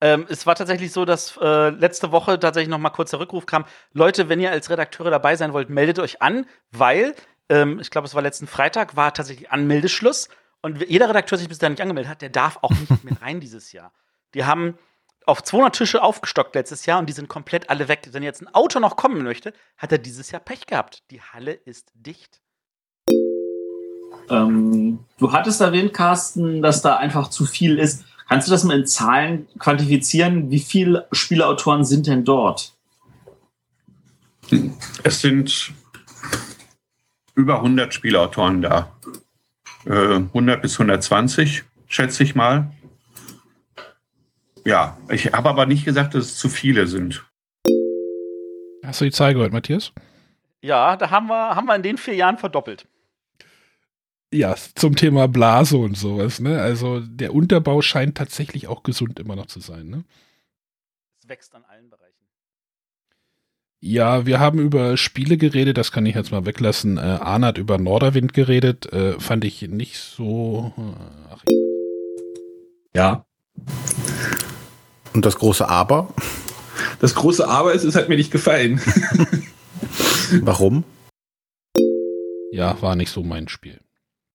Ähm, 0.00 0.24
es 0.30 0.46
war 0.46 0.54
tatsächlich 0.54 0.92
so, 0.92 1.04
dass 1.04 1.36
äh, 1.42 1.68
letzte 1.70 2.10
Woche 2.10 2.38
tatsächlich 2.38 2.70
noch 2.70 2.78
mal 2.78 2.88
kurz 2.90 3.10
der 3.10 3.20
Rückruf 3.20 3.44
kam. 3.44 3.66
Leute, 3.92 4.30
wenn 4.30 4.40
ihr 4.40 4.50
als 4.50 4.70
Redakteure 4.70 5.10
dabei 5.10 5.36
sein 5.36 5.52
wollt, 5.52 5.68
meldet 5.68 5.98
euch 5.98 6.22
an, 6.22 6.46
weil 6.72 7.14
ähm, 7.50 7.78
ich 7.80 7.90
glaube, 7.90 8.06
es 8.06 8.14
war 8.14 8.22
letzten 8.22 8.46
Freitag, 8.46 8.96
war 8.96 9.12
tatsächlich 9.12 9.50
Anmeldeschluss. 9.50 10.28
Und 10.62 10.82
jeder 10.88 11.08
Redakteur, 11.10 11.36
der 11.36 11.40
sich 11.40 11.48
bis 11.48 11.58
dahin 11.58 11.72
nicht 11.72 11.82
angemeldet 11.82 12.10
hat, 12.10 12.22
der 12.22 12.30
darf 12.30 12.58
auch 12.62 12.70
nicht 12.70 13.04
mehr 13.04 13.20
rein 13.20 13.40
dieses 13.40 13.72
Jahr. 13.72 13.92
Die 14.34 14.44
haben 14.44 14.78
auf 15.26 15.42
200 15.42 15.76
Tische 15.76 16.02
aufgestockt 16.02 16.54
letztes 16.54 16.86
Jahr 16.86 16.98
und 16.98 17.06
die 17.06 17.12
sind 17.12 17.28
komplett 17.28 17.70
alle 17.70 17.88
weg. 17.88 18.08
Wenn 18.12 18.22
jetzt 18.22 18.42
ein 18.42 18.54
Auto 18.54 18.80
noch 18.80 18.96
kommen 18.96 19.22
möchte, 19.22 19.52
hat 19.76 19.92
er 19.92 19.98
dieses 19.98 20.30
Jahr 20.30 20.40
Pech 20.40 20.66
gehabt. 20.66 21.02
Die 21.10 21.20
Halle 21.20 21.52
ist 21.52 21.92
dicht. 21.94 22.40
Ähm, 24.28 25.00
du 25.18 25.32
hattest 25.32 25.60
erwähnt, 25.60 25.92
Carsten, 25.92 26.62
dass 26.62 26.82
da 26.82 26.96
einfach 26.96 27.28
zu 27.28 27.44
viel 27.44 27.78
ist. 27.78 28.04
Kannst 28.28 28.46
du 28.46 28.52
das 28.52 28.64
mal 28.64 28.78
in 28.78 28.86
Zahlen 28.86 29.48
quantifizieren? 29.58 30.50
Wie 30.50 30.60
viele 30.60 31.08
Spielautoren 31.10 31.84
sind 31.84 32.06
denn 32.06 32.24
dort? 32.24 32.74
Es 35.02 35.20
sind 35.20 35.72
über 37.34 37.56
100 37.56 37.92
Spielautoren 37.92 38.62
da. 38.62 38.92
Äh, 39.84 40.16
100 40.16 40.62
bis 40.62 40.74
120, 40.74 41.64
schätze 41.88 42.22
ich 42.22 42.34
mal. 42.34 42.70
Ja, 44.64 44.98
ich 45.08 45.32
habe 45.32 45.48
aber 45.48 45.66
nicht 45.66 45.84
gesagt, 45.84 46.14
dass 46.14 46.26
es 46.26 46.36
zu 46.38 46.48
viele 46.48 46.86
sind. 46.86 47.24
Hast 48.84 49.00
du 49.00 49.04
die 49.04 49.10
Zahl 49.12 49.34
gehört, 49.34 49.52
Matthias? 49.52 49.92
Ja, 50.62 50.96
da 50.96 51.10
haben 51.10 51.28
wir, 51.28 51.54
haben 51.54 51.66
wir 51.66 51.76
in 51.76 51.82
den 51.82 51.96
vier 51.98 52.14
Jahren 52.14 52.38
verdoppelt. 52.38 52.86
Ja, 54.32 54.54
zum 54.74 54.94
Thema 54.94 55.26
Blase 55.26 55.76
und 55.76 55.96
sowas, 55.96 56.38
ne? 56.40 56.60
Also 56.60 57.00
der 57.00 57.34
Unterbau 57.34 57.82
scheint 57.82 58.16
tatsächlich 58.16 58.68
auch 58.68 58.82
gesund 58.82 59.18
immer 59.18 59.34
noch 59.34 59.46
zu 59.46 59.60
sein, 59.60 59.88
ne? 59.88 60.04
Es 61.20 61.28
wächst 61.28 61.54
an 61.54 61.64
allen 61.64 61.90
Bereichen. 61.90 62.14
Ja, 63.80 64.26
wir 64.26 64.38
haben 64.38 64.58
über 64.60 64.96
Spiele 64.96 65.36
geredet, 65.36 65.78
das 65.78 65.90
kann 65.90 66.06
ich 66.06 66.14
jetzt 66.14 66.30
mal 66.30 66.46
weglassen. 66.46 66.98
Äh, 66.98 67.00
Arne 67.00 67.46
hat 67.46 67.58
über 67.58 67.78
Norderwind 67.78 68.32
geredet, 68.34 68.92
äh, 68.92 69.18
fand 69.18 69.44
ich 69.44 69.62
nicht 69.62 69.98
so. 69.98 70.72
Äh, 70.76 71.32
ach, 71.32 71.42
Ja. 72.94 73.24
Und 75.14 75.24
das 75.24 75.36
große 75.36 75.68
Aber, 75.68 76.12
Das 77.00 77.14
große 77.14 77.46
Aber 77.48 77.72
ist, 77.72 77.84
es 77.84 77.94
hat 77.96 78.08
mir 78.08 78.16
nicht 78.16 78.30
gefallen. 78.30 78.80
warum? 80.42 80.84
ja, 82.52 82.80
war 82.82 82.96
nicht 82.96 83.10
so 83.12 83.22
mein 83.22 83.48
Spiel. 83.48 83.80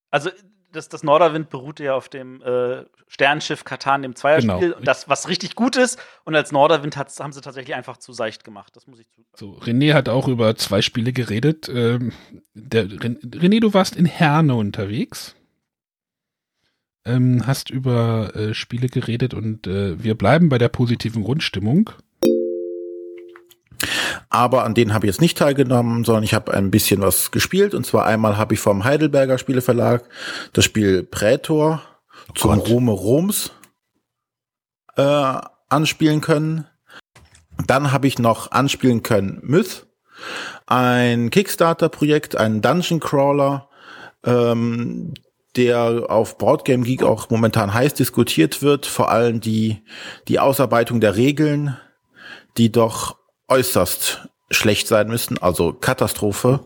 Also 0.09 0.29
das, 0.71 0.89
das 0.89 1.03
Norderwind 1.03 1.49
beruhte 1.49 1.83
ja 1.85 1.95
auf 1.95 2.09
dem 2.09 2.41
äh, 2.41 2.83
Sternschiff 3.07 3.63
Katan, 3.63 4.01
dem 4.01 4.15
Zweierspiel, 4.15 4.71
Genau. 4.73 4.79
das 4.83 5.07
was 5.09 5.27
richtig 5.29 5.55
gut 5.55 5.75
ist. 5.77 5.99
Und 6.25 6.35
als 6.35 6.51
Norderwind 6.51 6.97
hat's, 6.97 7.19
haben 7.19 7.31
sie 7.33 7.41
tatsächlich 7.41 7.75
einfach 7.75 7.97
zu 7.97 8.11
seicht 8.13 8.43
gemacht. 8.43 8.75
Das 8.75 8.87
muss 8.87 8.99
ich 8.99 9.09
zu. 9.09 9.23
So, 9.35 9.51
René 9.59 9.93
hat 9.93 10.09
auch 10.09 10.27
über 10.27 10.55
zwei 10.55 10.81
Spiele 10.81 11.13
geredet. 11.13 11.69
Ähm, 11.69 12.11
der, 12.53 12.85
Ren- 12.89 13.19
René, 13.21 13.59
du 13.61 13.73
warst 13.73 13.95
in 13.95 14.05
Herne 14.05 14.55
unterwegs. 14.55 15.35
Ähm, 17.05 17.45
hast 17.45 17.69
über 17.69 18.35
äh, 18.35 18.53
Spiele 18.53 18.87
geredet 18.87 19.33
und 19.33 19.67
äh, 19.67 20.01
wir 20.01 20.15
bleiben 20.15 20.49
bei 20.49 20.57
der 20.57 20.69
positiven 20.69 21.23
Grundstimmung. 21.23 21.91
Aber 24.29 24.63
an 24.63 24.73
denen 24.73 24.93
habe 24.93 25.05
ich 25.05 25.13
jetzt 25.13 25.21
nicht 25.21 25.37
teilgenommen, 25.37 26.03
sondern 26.03 26.23
ich 26.23 26.33
habe 26.33 26.53
ein 26.53 26.71
bisschen 26.71 27.01
was 27.01 27.31
gespielt. 27.31 27.73
Und 27.73 27.85
zwar 27.85 28.05
einmal 28.05 28.37
habe 28.37 28.53
ich 28.53 28.59
vom 28.59 28.83
Heidelberger 28.83 29.37
Spieleverlag 29.37 30.03
das 30.53 30.65
Spiel 30.65 31.03
Prätor 31.03 31.81
zum 32.33 32.59
Gott. 32.59 32.69
Ruhme 32.69 32.91
Roms 32.91 33.51
äh, 34.95 35.37
anspielen 35.69 36.21
können. 36.21 36.65
Dann 37.67 37.91
habe 37.91 38.07
ich 38.07 38.19
noch 38.19 38.51
anspielen 38.51 39.03
können 39.03 39.39
Myth, 39.43 39.87
ein 40.65 41.29
Kickstarter-Projekt, 41.29 42.35
ein 42.35 42.61
Dungeon 42.61 42.99
Crawler, 42.99 43.69
ähm, 44.25 45.13
der 45.55 46.09
auf 46.09 46.37
Boardgame 46.37 46.83
Geek 46.83 47.03
auch 47.03 47.29
momentan 47.29 47.73
heiß 47.73 47.93
diskutiert 47.93 48.61
wird. 48.61 48.85
Vor 48.85 49.09
allem 49.09 49.41
die, 49.41 49.83
die 50.27 50.39
Ausarbeitung 50.39 50.99
der 50.99 51.15
Regeln, 51.15 51.77
die 52.57 52.71
doch 52.71 53.17
äußerst 53.47 54.27
schlecht 54.51 54.87
sein 54.87 55.07
müssen, 55.07 55.37
also 55.37 55.73
Katastrophe 55.73 56.65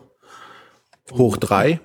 hoch 1.12 1.36
drei. 1.36 1.80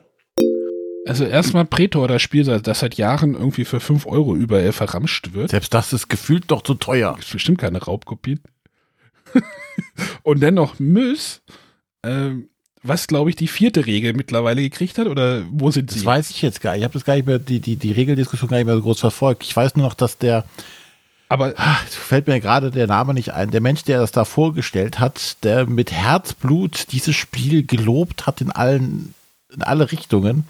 Also 1.08 1.24
erstmal 1.24 1.66
Pretor, 1.66 2.08
das 2.08 2.22
Spiel, 2.22 2.44
das 2.44 2.80
seit 2.80 2.96
Jahren 2.96 3.36
irgendwie 3.36 3.66
für 3.66 3.80
5 3.80 4.08
Euro 4.08 4.36
überall 4.36 4.72
verramscht 4.72 5.34
wird. 5.34 5.52
Selbst 5.52 5.74
das 5.74 5.94
ist 5.94 6.10
gefühlt 6.10 6.50
doch 6.50 6.64
zu 6.64 6.74
teuer. 6.74 7.16
Ist 7.20 7.32
bestimmt 7.32 7.60
keine 7.60 7.84
Raubkopien. 7.84 8.42
und 10.24 10.42
dann 10.42 10.56
noch 10.56 10.80
Mys, 10.80 11.44
ähm, 12.04 12.50
was 12.88 13.08
glaube 13.08 13.30
ich 13.30 13.36
die 13.36 13.48
vierte 13.48 13.86
Regel 13.86 14.14
mittlerweile 14.14 14.62
gekriegt 14.62 14.98
hat 14.98 15.08
oder 15.08 15.44
wo 15.50 15.72
sind 15.72 15.92
sie? 15.92 16.00
Das 16.00 16.06
weiß 16.06 16.30
ich 16.30 16.42
jetzt 16.42 16.62
gar 16.62 16.72
nicht. 16.72 16.80
Ich 16.80 16.84
habe 16.84 16.94
das 16.94 17.06
gar 17.06 17.16
nicht 17.16 17.28
mehr, 17.28 17.40
die, 17.40 17.60
die, 17.60 17.76
die 17.76 17.92
Regeldiskussion 17.92 18.50
gar 18.50 18.58
nicht 18.58 18.68
mehr 18.68 18.76
so 18.76 18.82
groß 18.82 19.00
verfolgt. 19.00 19.44
Ich 19.44 19.56
weiß 19.56 19.76
nur 19.76 19.88
noch, 19.88 19.96
dass 19.96 20.18
der, 20.18 20.46
Aber 21.28 21.54
es 21.88 21.96
fällt 21.96 22.28
mir 22.28 22.40
gerade 22.40 22.72
der 22.72 22.88
Name 22.88 23.14
nicht 23.14 23.34
ein, 23.34 23.52
der 23.52 23.62
Mensch, 23.62 23.84
der 23.84 24.00
das 24.00 24.12
da 24.12 24.26
vorgestellt 24.26 25.00
hat, 25.00 25.44
der 25.44 25.66
mit 25.66 25.92
Herzblut 25.92 26.92
dieses 26.92 27.16
Spiel 27.16 27.66
gelobt 27.66 28.28
hat 28.28 28.42
in 28.42 28.52
allen, 28.52 29.14
in 29.54 29.64
alle 29.64 29.92
Richtungen. 29.92 30.46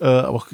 Äh, 0.00 0.06
aber 0.06 0.30
auch, 0.30 0.48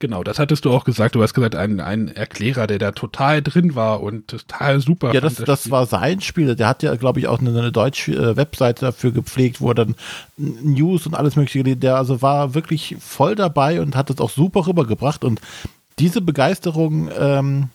Genau, 0.00 0.24
das 0.24 0.38
hattest 0.38 0.64
du 0.64 0.72
auch 0.72 0.84
gesagt. 0.84 1.14
Du 1.14 1.22
hast 1.22 1.34
gesagt, 1.34 1.54
ein, 1.54 1.78
ein 1.78 2.08
Erklärer, 2.08 2.66
der 2.66 2.78
da 2.78 2.92
total 2.92 3.42
drin 3.42 3.74
war 3.74 4.02
und 4.02 4.28
total 4.28 4.80
super. 4.80 5.12
Ja, 5.12 5.20
das, 5.20 5.34
das 5.34 5.60
Spiel. 5.60 5.72
war 5.72 5.84
sein 5.84 6.22
Spiel. 6.22 6.56
Der 6.56 6.68
hat 6.68 6.82
ja, 6.82 6.96
glaube 6.96 7.20
ich, 7.20 7.28
auch 7.28 7.38
eine, 7.38 7.50
eine 7.50 7.70
deutsche 7.70 8.12
äh, 8.12 8.34
Webseite 8.34 8.86
dafür 8.86 9.12
gepflegt, 9.12 9.60
wo 9.60 9.68
er 9.68 9.74
dann 9.74 9.94
News 10.38 11.06
und 11.06 11.14
alles 11.14 11.36
mögliche, 11.36 11.76
der 11.76 11.96
also 11.96 12.22
war 12.22 12.54
wirklich 12.54 12.96
voll 12.98 13.34
dabei 13.34 13.82
und 13.82 13.94
hat 13.94 14.08
das 14.08 14.20
auch 14.20 14.30
super 14.30 14.66
rübergebracht. 14.66 15.22
Und 15.22 15.42
diese 15.98 16.22
Begeisterung 16.22 17.10
ähm, 17.18 17.68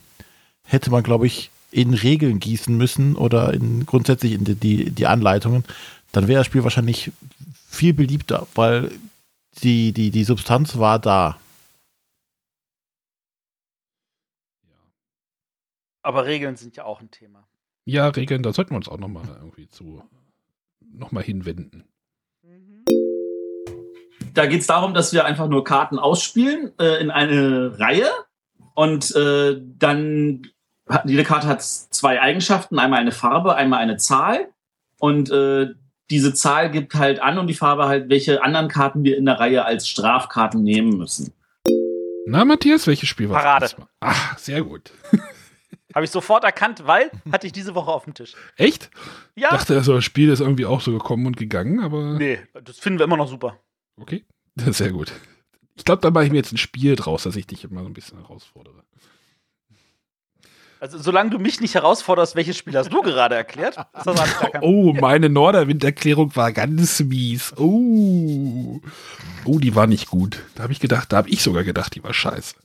hätte 0.63 0.89
man, 0.89 1.03
glaube 1.03 1.27
ich, 1.27 1.51
in 1.69 1.93
Regeln 1.93 2.39
gießen 2.39 2.75
müssen 2.75 3.15
oder 3.15 3.53
in 3.53 3.85
grundsätzlich 3.85 4.31
in 4.31 4.45
die, 4.45 4.55
die, 4.55 4.89
die 4.89 5.05
Anleitungen. 5.05 5.63
Dann 6.11 6.27
wäre 6.27 6.39
das 6.39 6.47
Spiel 6.47 6.63
wahrscheinlich 6.63 7.11
viel 7.69 7.93
beliebter, 7.93 8.47
weil 8.55 8.89
die, 9.61 9.91
die, 9.91 10.09
die 10.09 10.23
Substanz 10.23 10.79
war 10.79 10.97
da. 10.97 11.37
Aber 16.05 16.27
Regeln 16.27 16.55
sind 16.55 16.75
ja 16.75 16.85
auch 16.85 17.01
ein 17.01 17.09
Thema. 17.09 17.47
Ja, 17.83 18.07
Regeln, 18.09 18.43
da 18.43 18.53
sollten 18.53 18.71
wir 18.71 18.77
uns 18.77 18.87
auch 18.87 18.99
nochmal 18.99 19.25
irgendwie 19.39 19.67
zu 19.67 20.03
nochmal 20.79 21.23
hinwenden. 21.23 21.83
Da 24.35 24.45
geht 24.45 24.61
es 24.61 24.67
darum, 24.67 24.93
dass 24.93 25.13
wir 25.13 25.25
einfach 25.25 25.47
nur 25.47 25.63
Karten 25.63 25.97
ausspielen 25.97 26.73
äh, 26.79 27.01
in 27.01 27.09
eine 27.09 27.79
Reihe 27.79 28.07
und 28.75 29.15
äh, 29.15 29.59
dann 29.79 30.47
hat, 30.87 31.09
jede 31.09 31.23
Karte 31.23 31.47
hat 31.47 31.63
zwei 31.63 32.21
Eigenschaften, 32.21 32.77
einmal 32.77 32.99
eine 32.99 33.11
Farbe, 33.11 33.55
einmal 33.55 33.79
eine 33.79 33.97
Zahl 33.97 34.49
und 34.99 35.31
äh, 35.31 35.69
diese 36.11 36.35
Zahl 36.35 36.69
gibt 36.69 36.93
halt 36.93 37.19
an 37.19 37.39
und 37.39 37.47
die 37.47 37.55
Farbe 37.55 37.87
halt, 37.87 38.09
welche 38.09 38.43
anderen 38.43 38.67
Karten 38.67 39.03
wir 39.03 39.17
in 39.17 39.25
der 39.25 39.39
Reihe 39.39 39.65
als 39.65 39.87
Strafkarten 39.87 40.61
nehmen 40.61 40.97
müssen. 40.97 41.33
Na, 42.27 42.45
Matthias, 42.45 42.85
welches 42.85 43.09
Spiel 43.09 43.29
war 43.29 43.41
Parade. 43.41 43.61
das? 43.75 43.75
Ach, 44.01 44.37
sehr 44.37 44.61
gut. 44.61 44.91
Habe 45.95 46.03
ich 46.03 46.11
sofort 46.11 46.43
erkannt, 46.43 46.85
weil 46.85 47.09
hatte 47.31 47.47
ich 47.47 47.53
diese 47.53 47.73
Woche 47.73 47.89
auf 47.89 48.03
dem 48.03 48.13
Tisch. 48.13 48.35
Echt? 48.57 48.91
Ja. 49.35 49.49
Dachte, 49.51 49.75
also, 49.75 49.95
das 49.95 50.03
Spiel 50.03 50.29
ist 50.29 50.41
irgendwie 50.41 50.65
auch 50.65 50.81
so 50.81 50.91
gekommen 50.91 51.25
und 51.25 51.37
gegangen, 51.37 51.79
aber 51.79 52.17
nee, 52.19 52.39
das 52.65 52.77
finden 52.77 52.99
wir 52.99 53.05
immer 53.05 53.15
noch 53.15 53.29
super. 53.29 53.57
okay. 53.95 54.25
Sehr 54.57 54.91
gut. 54.91 55.13
Ich 55.75 55.85
glaube, 55.85 56.01
da 56.01 56.11
mache 56.11 56.25
ich 56.25 56.31
mir 56.31 56.37
jetzt 56.37 56.53
ein 56.53 56.57
Spiel 56.57 56.95
draus, 56.95 57.23
dass 57.23 57.35
ich 57.35 57.47
dich 57.47 57.63
immer 57.63 57.81
so 57.81 57.87
ein 57.87 57.93
bisschen 57.93 58.17
herausfordere. 58.17 58.83
Also 60.79 60.97
solange 60.97 61.29
du 61.31 61.39
mich 61.39 61.61
nicht 61.61 61.75
herausforderst, 61.75 62.35
welches 62.35 62.57
Spiel 62.57 62.77
hast 62.77 62.91
du 62.91 63.01
gerade 63.01 63.35
erklärt? 63.35 63.77
Oh, 64.61 64.93
meine 64.93 65.29
Norderwind-Erklärung 65.29 66.35
war 66.35 66.51
ganz 66.51 66.99
mies. 66.99 67.53
Oh. 67.57 68.81
Oh, 69.45 69.59
die 69.59 69.75
war 69.75 69.87
nicht 69.87 70.09
gut. 70.09 70.43
Da 70.55 70.63
habe 70.63 70.73
ich 70.73 70.79
gedacht, 70.79 71.11
da 71.11 71.17
habe 71.17 71.29
ich 71.29 71.41
sogar 71.41 71.63
gedacht, 71.63 71.95
die 71.95 72.03
war 72.03 72.13
scheiße. 72.13 72.55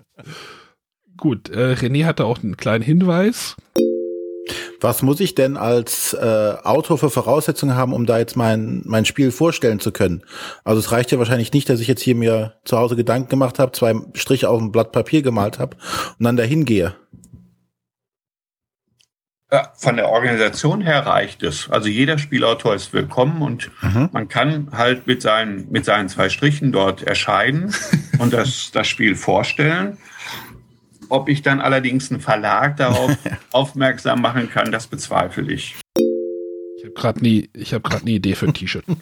Gut, 1.21 1.51
äh, 1.51 1.75
René 1.75 2.07
hatte 2.07 2.25
auch 2.25 2.43
einen 2.43 2.57
kleinen 2.57 2.83
Hinweis. 2.83 3.55
Was 4.81 5.03
muss 5.03 5.21
ich 5.21 5.35
denn 5.35 5.59
als 5.59 6.15
äh, 6.15 6.55
Autor 6.65 6.97
für 6.97 7.11
Voraussetzungen 7.11 7.77
haben, 7.77 7.93
um 7.93 8.07
da 8.07 8.19
jetzt 8.19 8.37
mein, 8.39 8.81
mein 8.87 9.05
Spiel 9.05 9.31
vorstellen 9.31 9.81
zu 9.81 9.93
können? 9.93 10.23
Also 10.65 10.81
es 10.81 10.91
reicht 10.91 11.13
ja 11.13 11.19
wahrscheinlich 11.19 11.53
nicht, 11.53 11.69
dass 11.69 11.81
ich 11.81 11.89
jetzt 11.89 12.01
hier 12.01 12.15
mir 12.15 12.55
zu 12.65 12.79
Hause 12.79 12.97
Gedanken 12.97 13.29
gemacht 13.29 13.59
habe, 13.59 13.73
zwei 13.73 13.95
Striche 14.15 14.49
auf 14.49 14.59
ein 14.63 14.73
Blatt 14.73 14.93
Papier 14.93 15.21
gemalt 15.21 15.59
habe 15.59 15.77
und 16.19 16.25
dann 16.25 16.39
dahin 16.39 16.65
gehe. 16.65 16.95
Ja, 19.53 19.73
von 19.77 19.97
der 19.97 20.09
Organisation 20.09 20.81
her 20.81 21.05
reicht 21.05 21.43
es. 21.43 21.69
Also 21.69 21.89
jeder 21.89 22.17
Spielautor 22.17 22.75
ist 22.75 22.95
willkommen 22.95 23.43
und 23.43 23.71
Mhm. 23.83 24.09
man 24.13 24.29
kann 24.29 24.69
halt 24.73 25.07
mit 25.07 25.21
seinen, 25.21 25.71
mit 25.71 25.85
seinen 25.85 26.09
zwei 26.09 26.31
Strichen 26.31 26.73
dort 26.73 27.03
erscheinen 27.03 27.75
und 28.19 28.33
das, 28.33 28.71
das 28.73 28.89
Spiel 28.89 29.17
vorstellen. 29.17 29.99
Ob 31.11 31.28
ich 31.28 31.43
dann 31.43 31.61
allerdings 31.61 32.11
einen 32.11 32.20
Verlag 32.20 32.77
darauf 32.77 33.16
aufmerksam 33.53 34.23
machen 34.23 34.49
kann, 34.49 34.73
das 34.73 34.87
bezweifle 34.87 35.53
ich. 35.53 35.77
Ich 35.97 36.85
habe 36.85 36.95
gerade 36.95 37.20
nie, 37.20 37.51
ich 37.53 37.74
habe 37.74 37.82
gerade 37.82 38.03
eine 38.03 38.12
Idee 38.12 38.35
für 38.35 38.47
ein 38.47 38.55
T-Shirt. 38.55 38.85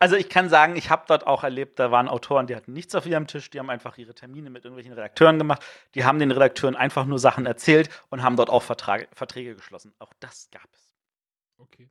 Also 0.00 0.14
ich 0.14 0.28
kann 0.28 0.48
sagen, 0.48 0.76
ich 0.76 0.90
habe 0.90 1.04
dort 1.08 1.26
auch 1.26 1.42
erlebt, 1.42 1.78
da 1.80 1.90
waren 1.90 2.08
Autoren, 2.08 2.46
die 2.46 2.54
hatten 2.54 2.72
nichts 2.72 2.94
auf 2.94 3.04
ihrem 3.04 3.26
Tisch, 3.26 3.50
die 3.50 3.58
haben 3.58 3.68
einfach 3.70 3.98
ihre 3.98 4.14
Termine 4.14 4.48
mit 4.48 4.64
irgendwelchen 4.64 4.92
Redakteuren 4.92 5.38
gemacht, 5.38 5.64
die 5.94 6.04
haben 6.04 6.20
den 6.20 6.30
Redakteuren 6.30 6.76
einfach 6.76 7.04
nur 7.04 7.18
Sachen 7.18 7.46
erzählt 7.46 7.88
und 8.08 8.22
haben 8.22 8.36
dort 8.36 8.48
auch 8.48 8.62
Vertrag, 8.62 9.08
Verträge 9.12 9.56
geschlossen. 9.56 9.92
Auch 9.98 10.12
das 10.20 10.50
gab 10.52 10.68
es. 10.72 10.94
Okay. 11.56 11.90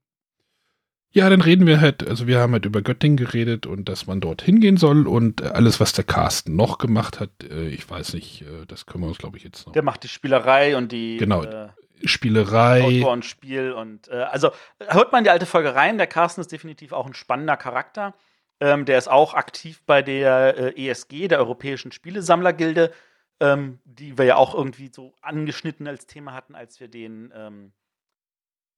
Ja, 1.17 1.31
dann 1.31 1.41
reden 1.41 1.65
wir 1.65 1.81
halt, 1.81 2.07
also 2.07 2.27
wir 2.27 2.37
haben 2.37 2.53
halt 2.53 2.65
über 2.65 2.83
Göttingen 2.83 3.17
geredet 3.17 3.65
und 3.65 3.89
dass 3.89 4.05
man 4.05 4.21
dort 4.21 4.43
hingehen 4.43 4.77
soll 4.77 5.07
und 5.07 5.41
äh, 5.41 5.45
alles, 5.45 5.79
was 5.79 5.91
der 5.91 6.03
Carsten 6.03 6.55
noch 6.55 6.77
gemacht 6.77 7.19
hat, 7.19 7.31
äh, 7.43 7.69
ich 7.69 7.89
weiß 7.89 8.13
nicht, 8.13 8.43
äh, 8.43 8.67
das 8.67 8.85
können 8.85 9.03
wir 9.03 9.07
uns, 9.07 9.17
glaube 9.17 9.35
ich, 9.35 9.43
jetzt 9.43 9.65
noch. 9.65 9.73
Der 9.73 9.81
macht 9.81 10.03
die 10.03 10.09
Spielerei 10.09 10.77
und 10.77 10.91
die 10.91 11.17
Genau. 11.17 11.41
äh, 11.41 11.69
Spielerei. 12.03 12.83
Autor 12.83 13.13
und 13.13 13.25
Spiel 13.25 13.71
und 13.71 14.09
äh, 14.09 14.17
also 14.17 14.51
hört 14.79 15.11
man 15.11 15.23
die 15.23 15.31
alte 15.31 15.47
Folge 15.47 15.73
rein. 15.73 15.97
Der 15.97 16.05
Carsten 16.05 16.41
ist 16.41 16.51
definitiv 16.51 16.93
auch 16.93 17.07
ein 17.07 17.15
spannender 17.15 17.57
Charakter. 17.57 18.13
Ähm, 18.59 18.85
der 18.85 18.99
ist 18.99 19.07
auch 19.07 19.33
aktiv 19.33 19.81
bei 19.87 20.03
der 20.03 20.77
äh, 20.77 20.87
ESG, 20.87 21.29
der 21.29 21.39
Europäischen 21.39 21.91
Spielesammlergilde, 21.91 22.91
ähm, 23.39 23.79
die 23.85 24.19
wir 24.19 24.25
ja 24.25 24.35
auch 24.35 24.53
irgendwie 24.53 24.91
so 24.93 25.15
angeschnitten 25.23 25.87
als 25.87 26.05
Thema 26.05 26.33
hatten, 26.33 26.53
als 26.53 26.79
wir 26.79 26.89
den 26.89 27.33
ähm, 27.35 27.71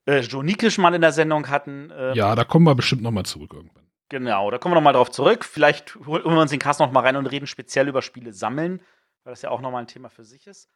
äh, 0.06 0.20
Joe 0.22 0.44
Nikisch 0.44 0.78
mal 0.78 0.94
in 0.94 1.02
der 1.02 1.12
Sendung 1.12 1.50
hatten. 1.50 1.92
Ähm, 1.96 2.16
Ja, 2.16 2.36
da 2.36 2.44
kommen 2.44 2.66
wir 2.66 2.76
bestimmt 2.76 3.02
nochmal 3.02 3.26
zurück 3.26 3.54
irgendwann. 3.54 3.84
Genau, 4.10 4.50
da 4.50 4.58
kommen 4.58 4.74
wir 4.74 4.78
nochmal 4.78 4.94
drauf 4.94 5.12
zurück. 5.12 5.46
Vielleicht 5.46 5.96
holen 5.96 6.24
wir 6.24 6.42
uns 6.42 6.52
den 6.52 6.60
Carsten 6.60 6.84
noch 6.84 6.92
mal 6.92 7.02
rein 7.02 7.16
und 7.16 7.28
reden 7.28 7.46
speziell 7.46 7.88
über 7.88 8.02
Spiele 8.02 8.34
sammeln, 8.34 8.82
weil 9.24 9.34
das 9.34 9.44
ja 9.44 9.52
auch 9.52 9.62
nochmal 9.62 9.84
ein 9.84 9.88
Thema 9.88 10.10
für 10.10 10.24
sich 10.24 10.48
ist. 10.48 10.68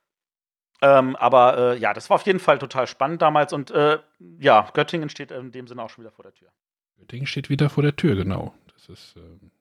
Ähm, 0.81 1.15
aber 1.15 1.57
äh, 1.57 1.79
ja, 1.79 1.93
das 1.93 2.09
war 2.09 2.15
auf 2.15 2.25
jeden 2.25 2.39
Fall 2.39 2.59
total 2.59 2.87
spannend 2.87 3.21
damals 3.21 3.53
und 3.53 3.71
äh, 3.71 3.99
ja, 4.39 4.69
Göttingen 4.73 5.09
steht 5.09 5.31
in 5.31 5.51
dem 5.51 5.65
Sinne 5.65 5.81
auch 5.81 5.89
schon 5.89 6.03
wieder 6.03 6.11
vor 6.11 6.23
der 6.23 6.33
Tür. 6.33 6.49
Göttingen 6.97 7.25
steht 7.25 7.49
wieder 7.49 7.69
vor 7.69 7.83
der 7.83 7.95
Tür, 7.95 8.15
genau. 8.15 8.53
Das 8.73 8.89
ist, 8.89 9.15
ähm, 9.15 9.51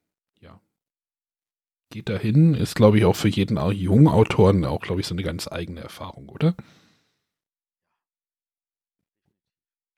ja. 0.41 0.61
Geht 1.91 2.09
dahin, 2.09 2.55
ist, 2.55 2.75
glaube 2.75 2.99
ich, 2.99 3.05
auch 3.05 3.17
für 3.17 3.29
jeden 3.29 3.57
jungen 3.71 4.09
Autoren 4.09 4.65
auch, 4.65 4.81
glaube 4.81 5.01
ich, 5.01 5.07
so 5.07 5.15
eine 5.15 5.23
ganz 5.23 5.51
eigene 5.51 5.81
Erfahrung, 5.81 6.29
oder? 6.29 6.55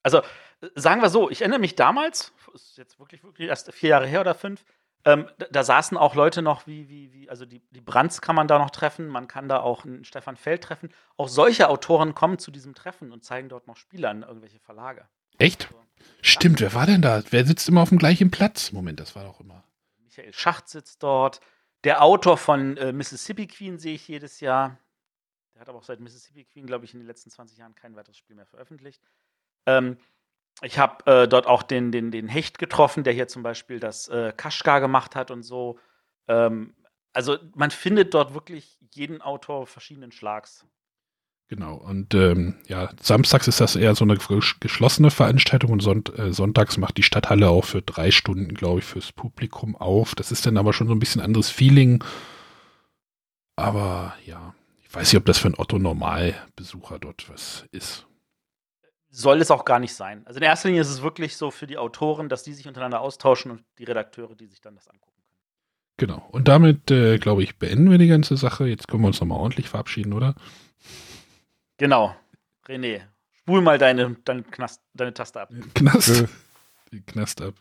Also 0.05 0.22
sagen 0.76 1.02
wir 1.02 1.10
so, 1.10 1.28
ich 1.31 1.40
erinnere 1.40 1.59
mich 1.59 1.74
damals, 1.74 2.32
ist 2.55 2.78
jetzt 2.78 3.01
wirklich, 3.01 3.24
wirklich 3.24 3.48
erst 3.48 3.72
vier 3.72 3.90
Jahre 3.90 4.06
her 4.06 4.20
oder 4.20 4.35
fünf, 4.35 4.64
ähm, 5.06 5.28
da, 5.39 5.47
da 5.51 5.64
saßen 5.64 5.98
auch 5.98 6.14
Leute 6.14 6.40
noch 6.40 6.66
wie, 6.66 6.89
wie, 6.89 7.12
wie, 7.12 7.28
also 7.28 7.44
die, 7.44 7.60
die 7.70 7.81
Brands 7.81 8.22
kann 8.22 8.36
man 8.36 8.48
da 8.48 8.59
noch 8.59 8.70
treffen, 8.70 9.09
man 9.09 9.28
kann 9.28 9.48
da 9.48 9.60
auch 9.60 9.85
einen 9.85 10.05
Stefan 10.05 10.36
Feld 10.36 10.62
treffen. 10.64 10.90
Auch 11.16 11.28
solche 11.28 11.68
Autoren 11.68 12.14
kommen 12.14 12.39
zu 12.39 12.51
diesem 12.51 12.74
Treffen 12.74 13.12
und 13.12 13.24
zeigen 13.24 13.48
dort 13.48 13.66
noch 13.66 13.76
Spiele 13.76 14.09
an 14.09 14.22
irgendwelche 14.22 14.60
Verlage. 14.60 15.06
Echt? 15.39 15.68
Stimmt, 16.22 16.60
wer 16.60 16.74
war 16.74 16.86
denn 16.86 17.02
da? 17.02 17.22
Wer 17.31 17.44
sitzt 17.44 17.68
immer 17.68 17.82
auf 17.82 17.89
dem 17.90 17.98
gleichen 17.98 18.31
Platz? 18.31 18.72
Moment, 18.72 19.01
das 19.01 19.14
war 19.14 19.24
doch 19.24 19.40
immer. 19.40 19.64
Michael 20.02 20.32
Schacht 20.32 20.68
sitzt 20.68 21.02
dort. 21.02 21.40
Der 21.82 22.02
Autor 22.02 22.39
von 22.39 22.76
äh, 22.78 22.93
Mississippi 22.93 23.47
Queen 23.47 23.78
sehe 23.78 23.94
ich 23.94 24.09
jedes 24.09 24.40
Jahr. 24.40 24.78
Der 25.55 25.60
hat 25.60 25.68
aber 25.68 25.78
auch 25.78 25.85
seit 25.85 26.01
Mississippi 26.01 26.44
Queen, 26.44 26.66
glaube 26.66 26.85
ich, 26.85 26.94
in 26.94 27.01
den 27.01 27.06
letzten 27.06 27.31
20 27.31 27.59
Jahren 27.59 27.74
kein 27.74 27.94
weiteres 27.94 28.16
Spiel 28.16 28.36
mehr 28.36 28.47
veröffentlicht. 28.47 29.02
Ähm, 29.66 29.97
ich 30.62 30.78
habe 30.78 31.07
äh, 31.07 31.28
dort 31.28 31.47
auch 31.47 31.62
den, 31.62 31.93
den, 31.93 32.11
den 32.11 32.28
Hecht 32.28 32.59
getroffen, 32.59 33.05
der 33.05 33.12
hier 33.12 33.28
zum 33.28 33.43
Beispiel 33.43 33.81
das 33.81 34.09
äh, 34.09 34.32
Kaschgar 34.36 34.81
gemacht 34.81 35.16
hat 35.16 35.31
und 35.31 35.43
so. 35.43 35.78
Ähm, 36.28 36.74
also 37.12 37.36
man 37.55 37.70
findet 37.70 38.15
dort 38.15 38.35
wirklich 38.35 38.78
jeden 38.93 39.20
Autor 39.20 39.66
verschiedenen 39.66 40.12
Schlags. 40.12 40.66
Genau, 41.49 41.74
und 41.74 42.15
ähm, 42.15 42.57
ja, 42.69 42.89
samstags 43.01 43.49
ist 43.49 43.61
das 43.61 43.77
eher 43.77 43.95
so 43.95 44.05
eine 44.05 44.15
ges- 44.15 44.59
geschlossene 44.61 45.11
Veranstaltung 45.11 45.73
und 45.73 45.81
sonnt, 45.81 46.19
äh, 46.19 46.32
sonntags 46.32 46.78
macht 46.78 46.97
die 46.97 47.03
Stadthalle 47.03 47.51
auch 47.51 47.66
für 47.66 47.82
drei 47.82 48.11
Stunden, 48.11 48.55
glaube 48.55 48.78
ich, 48.78 48.86
fürs 48.86 49.12
Publikum 49.12 49.77
auf. 49.77 50.15
Das 50.15 50.32
ist 50.32 50.47
dann 50.47 50.57
aber 50.57 50.73
schon 50.73 50.89
so 50.89 50.95
ein 50.95 50.99
bisschen 50.99 51.20
anderes 51.20 51.51
Feeling. 51.51 52.03
Aber 53.57 54.16
ja, 54.24 54.55
ich 54.82 54.95
weiß 54.95 55.12
nicht, 55.12 55.19
ob 55.19 55.27
das 55.27 55.39
für 55.39 55.49
einen 55.49 55.59
Otto-Normalbesucher 55.59 56.99
dort 56.99 57.28
was 57.28 57.66
ist. 57.73 58.07
Soll 59.16 59.41
es 59.41 59.53
auch 59.53 59.65
gar 59.65 59.78
nicht 59.78 59.95
sein. 59.95 60.27
Also 60.27 60.39
in 60.39 60.43
erster 60.43 60.69
Linie 60.69 60.81
ist 60.81 60.91
es 60.91 61.01
wirklich 61.01 61.36
so 61.36 61.53
für 61.53 61.69
die 61.69 61.78
Autoren, 61.78 62.28
dass 62.28 62.43
die 62.43 62.53
sich 62.53 62.66
untereinander 62.66 63.01
austauschen 63.01 63.53
und 63.53 63.65
die 63.78 63.85
Redakteure, 63.85 64.35
die 64.35 64.49
sich 64.49 64.61
dann 64.61 64.74
das 64.74 64.89
angucken 64.89 65.23
können. 65.23 65.39
Genau. 65.99 66.28
Und 66.32 66.49
damit, 66.49 66.91
äh, 66.91 67.19
glaube 67.19 67.45
ich, 67.45 67.57
beenden 67.57 67.93
wir 67.93 67.99
die 67.99 68.09
ganze 68.09 68.36
Sache. 68.36 68.66
Jetzt 68.66 68.89
können 68.89 69.05
wir 69.05 69.07
uns 69.07 69.20
nochmal 69.20 69.39
ordentlich 69.39 69.69
verabschieden, 69.69 70.15
oder? 70.15 70.35
Genau. 71.77 72.16
René, 72.66 73.03
spul 73.31 73.61
mal 73.61 73.78
deine, 73.78 74.16
deine, 74.24 74.43
Knast, 74.43 74.82
deine 74.95 75.15
Taste 75.15 75.43
ab. 75.43 75.51
Knast. 75.74 76.24
Die 76.91 77.01
Knast 77.01 77.41
ab. 77.41 77.55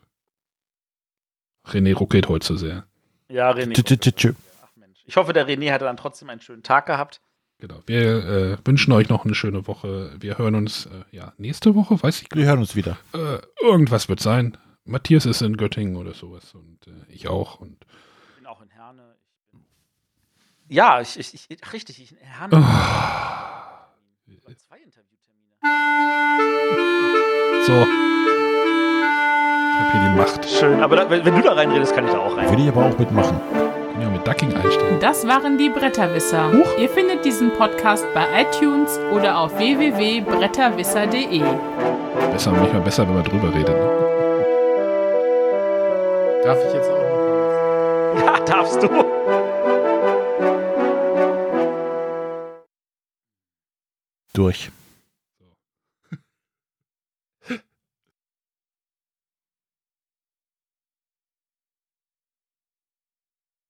René 1.68 1.94
ruckelt 1.94 2.30
heute 2.30 2.48
so 2.48 2.56
sehr. 2.56 2.88
Ja, 3.30 3.52
René. 3.52 4.36
Ach 4.64 4.76
Mensch. 4.76 5.04
Ich 5.06 5.18
hoffe, 5.18 5.34
der 5.34 5.48
René 5.48 5.72
hatte 5.72 5.86
dann 5.86 5.98
trotzdem 5.98 6.32
einen 6.32 6.42
schönen 6.42 6.64
Tag 6.64 6.88
gehabt. 6.88 7.22
Genau. 7.64 7.81
Wir 7.85 8.26
äh, 8.26 8.57
wünschen 8.65 8.91
euch 8.91 9.07
noch 9.07 9.23
eine 9.23 9.35
schöne 9.35 9.65
Woche. 9.68 10.11
Wir 10.19 10.38
hören 10.38 10.56
uns 10.56 10.85
äh, 10.88 11.15
ja 11.15 11.31
nächste 11.38 11.76
Woche, 11.76 12.03
weiß 12.03 12.22
ich. 12.22 12.27
Wir 12.34 12.45
hören 12.45 12.60
uns 12.60 12.76
wieder. 12.76 12.98
Äh, 13.14 13.38
irgendwas 13.61 14.10
wird 14.10 14.19
sein. 14.19 14.57
Matthias 14.84 15.26
ist 15.26 15.41
in 15.41 15.56
Göttingen 15.56 15.95
oder 15.95 16.14
sowas 16.14 16.53
und 16.53 16.85
äh, 16.88 16.91
ich 17.07 17.30
auch. 17.30 17.61
Und 17.61 17.85
Ich 18.31 18.35
bin 18.35 18.48
auch 18.48 18.61
in 18.61 18.69
Herne. 18.69 19.15
Ich 19.45 19.52
bin 19.53 19.65
Ja, 20.68 20.99
ich, 20.99 21.18
ich, 21.18 21.34
ich 21.49 21.72
richtig, 21.72 22.02
ich 22.02 22.14
Herrn. 22.19 22.52
Oh. 22.53 22.60
Zwei 24.57 24.80
Interviewtermine. 24.80 25.56
So. 27.65 27.72
Ich 29.72 29.80
habe 29.80 29.91
hier 29.94 30.02
die 30.02 30.18
Macht. 30.18 30.49
Schön, 30.49 30.81
aber 30.81 30.98
da, 30.98 31.10
wenn, 31.10 31.23
wenn 31.23 31.34
du 31.34 31.41
da 31.41 31.53
reinredest, 31.53 31.95
kann 31.95 32.03
ich 32.07 32.11
da 32.11 32.19
auch 32.19 32.35
rein. 32.35 32.52
Will 32.52 32.60
ich 32.60 32.68
aber 32.68 32.88
auch 32.88 32.99
mitmachen. 32.99 33.62
Ja 33.99 34.10
mit 34.10 34.26
Ducking 34.28 34.53
einstellen. 34.56 34.99
Das 34.99 35.28
waren 35.28 35.57
die 35.57 35.70
Bretterwisser. 35.70 36.52
Huch. 36.52 36.78
Ihr 36.80 36.90
findet 36.90 37.24
diesen 37.24 37.52
Podcast 37.53 38.06
bei 38.14 38.26
iTunes 38.41 38.99
oder 39.11 39.38
auf 39.38 39.57
www.bretterwisser.de. 39.57 41.44
Besser, 42.32 42.52
manchmal 42.52 42.82
besser, 42.82 43.07
wenn 43.07 43.15
man 43.15 43.24
drüber 43.24 43.53
redet. 43.53 43.76
Ne? 43.76 43.90
Darf 46.44 46.57
ich 46.68 46.74
jetzt 46.74 46.90
auch 46.90 46.98
noch 46.98 47.10
was? 48.15 48.24
Ja, 48.26 48.40
darfst 48.45 48.84
du. 48.84 48.90
Durch. 54.34 54.72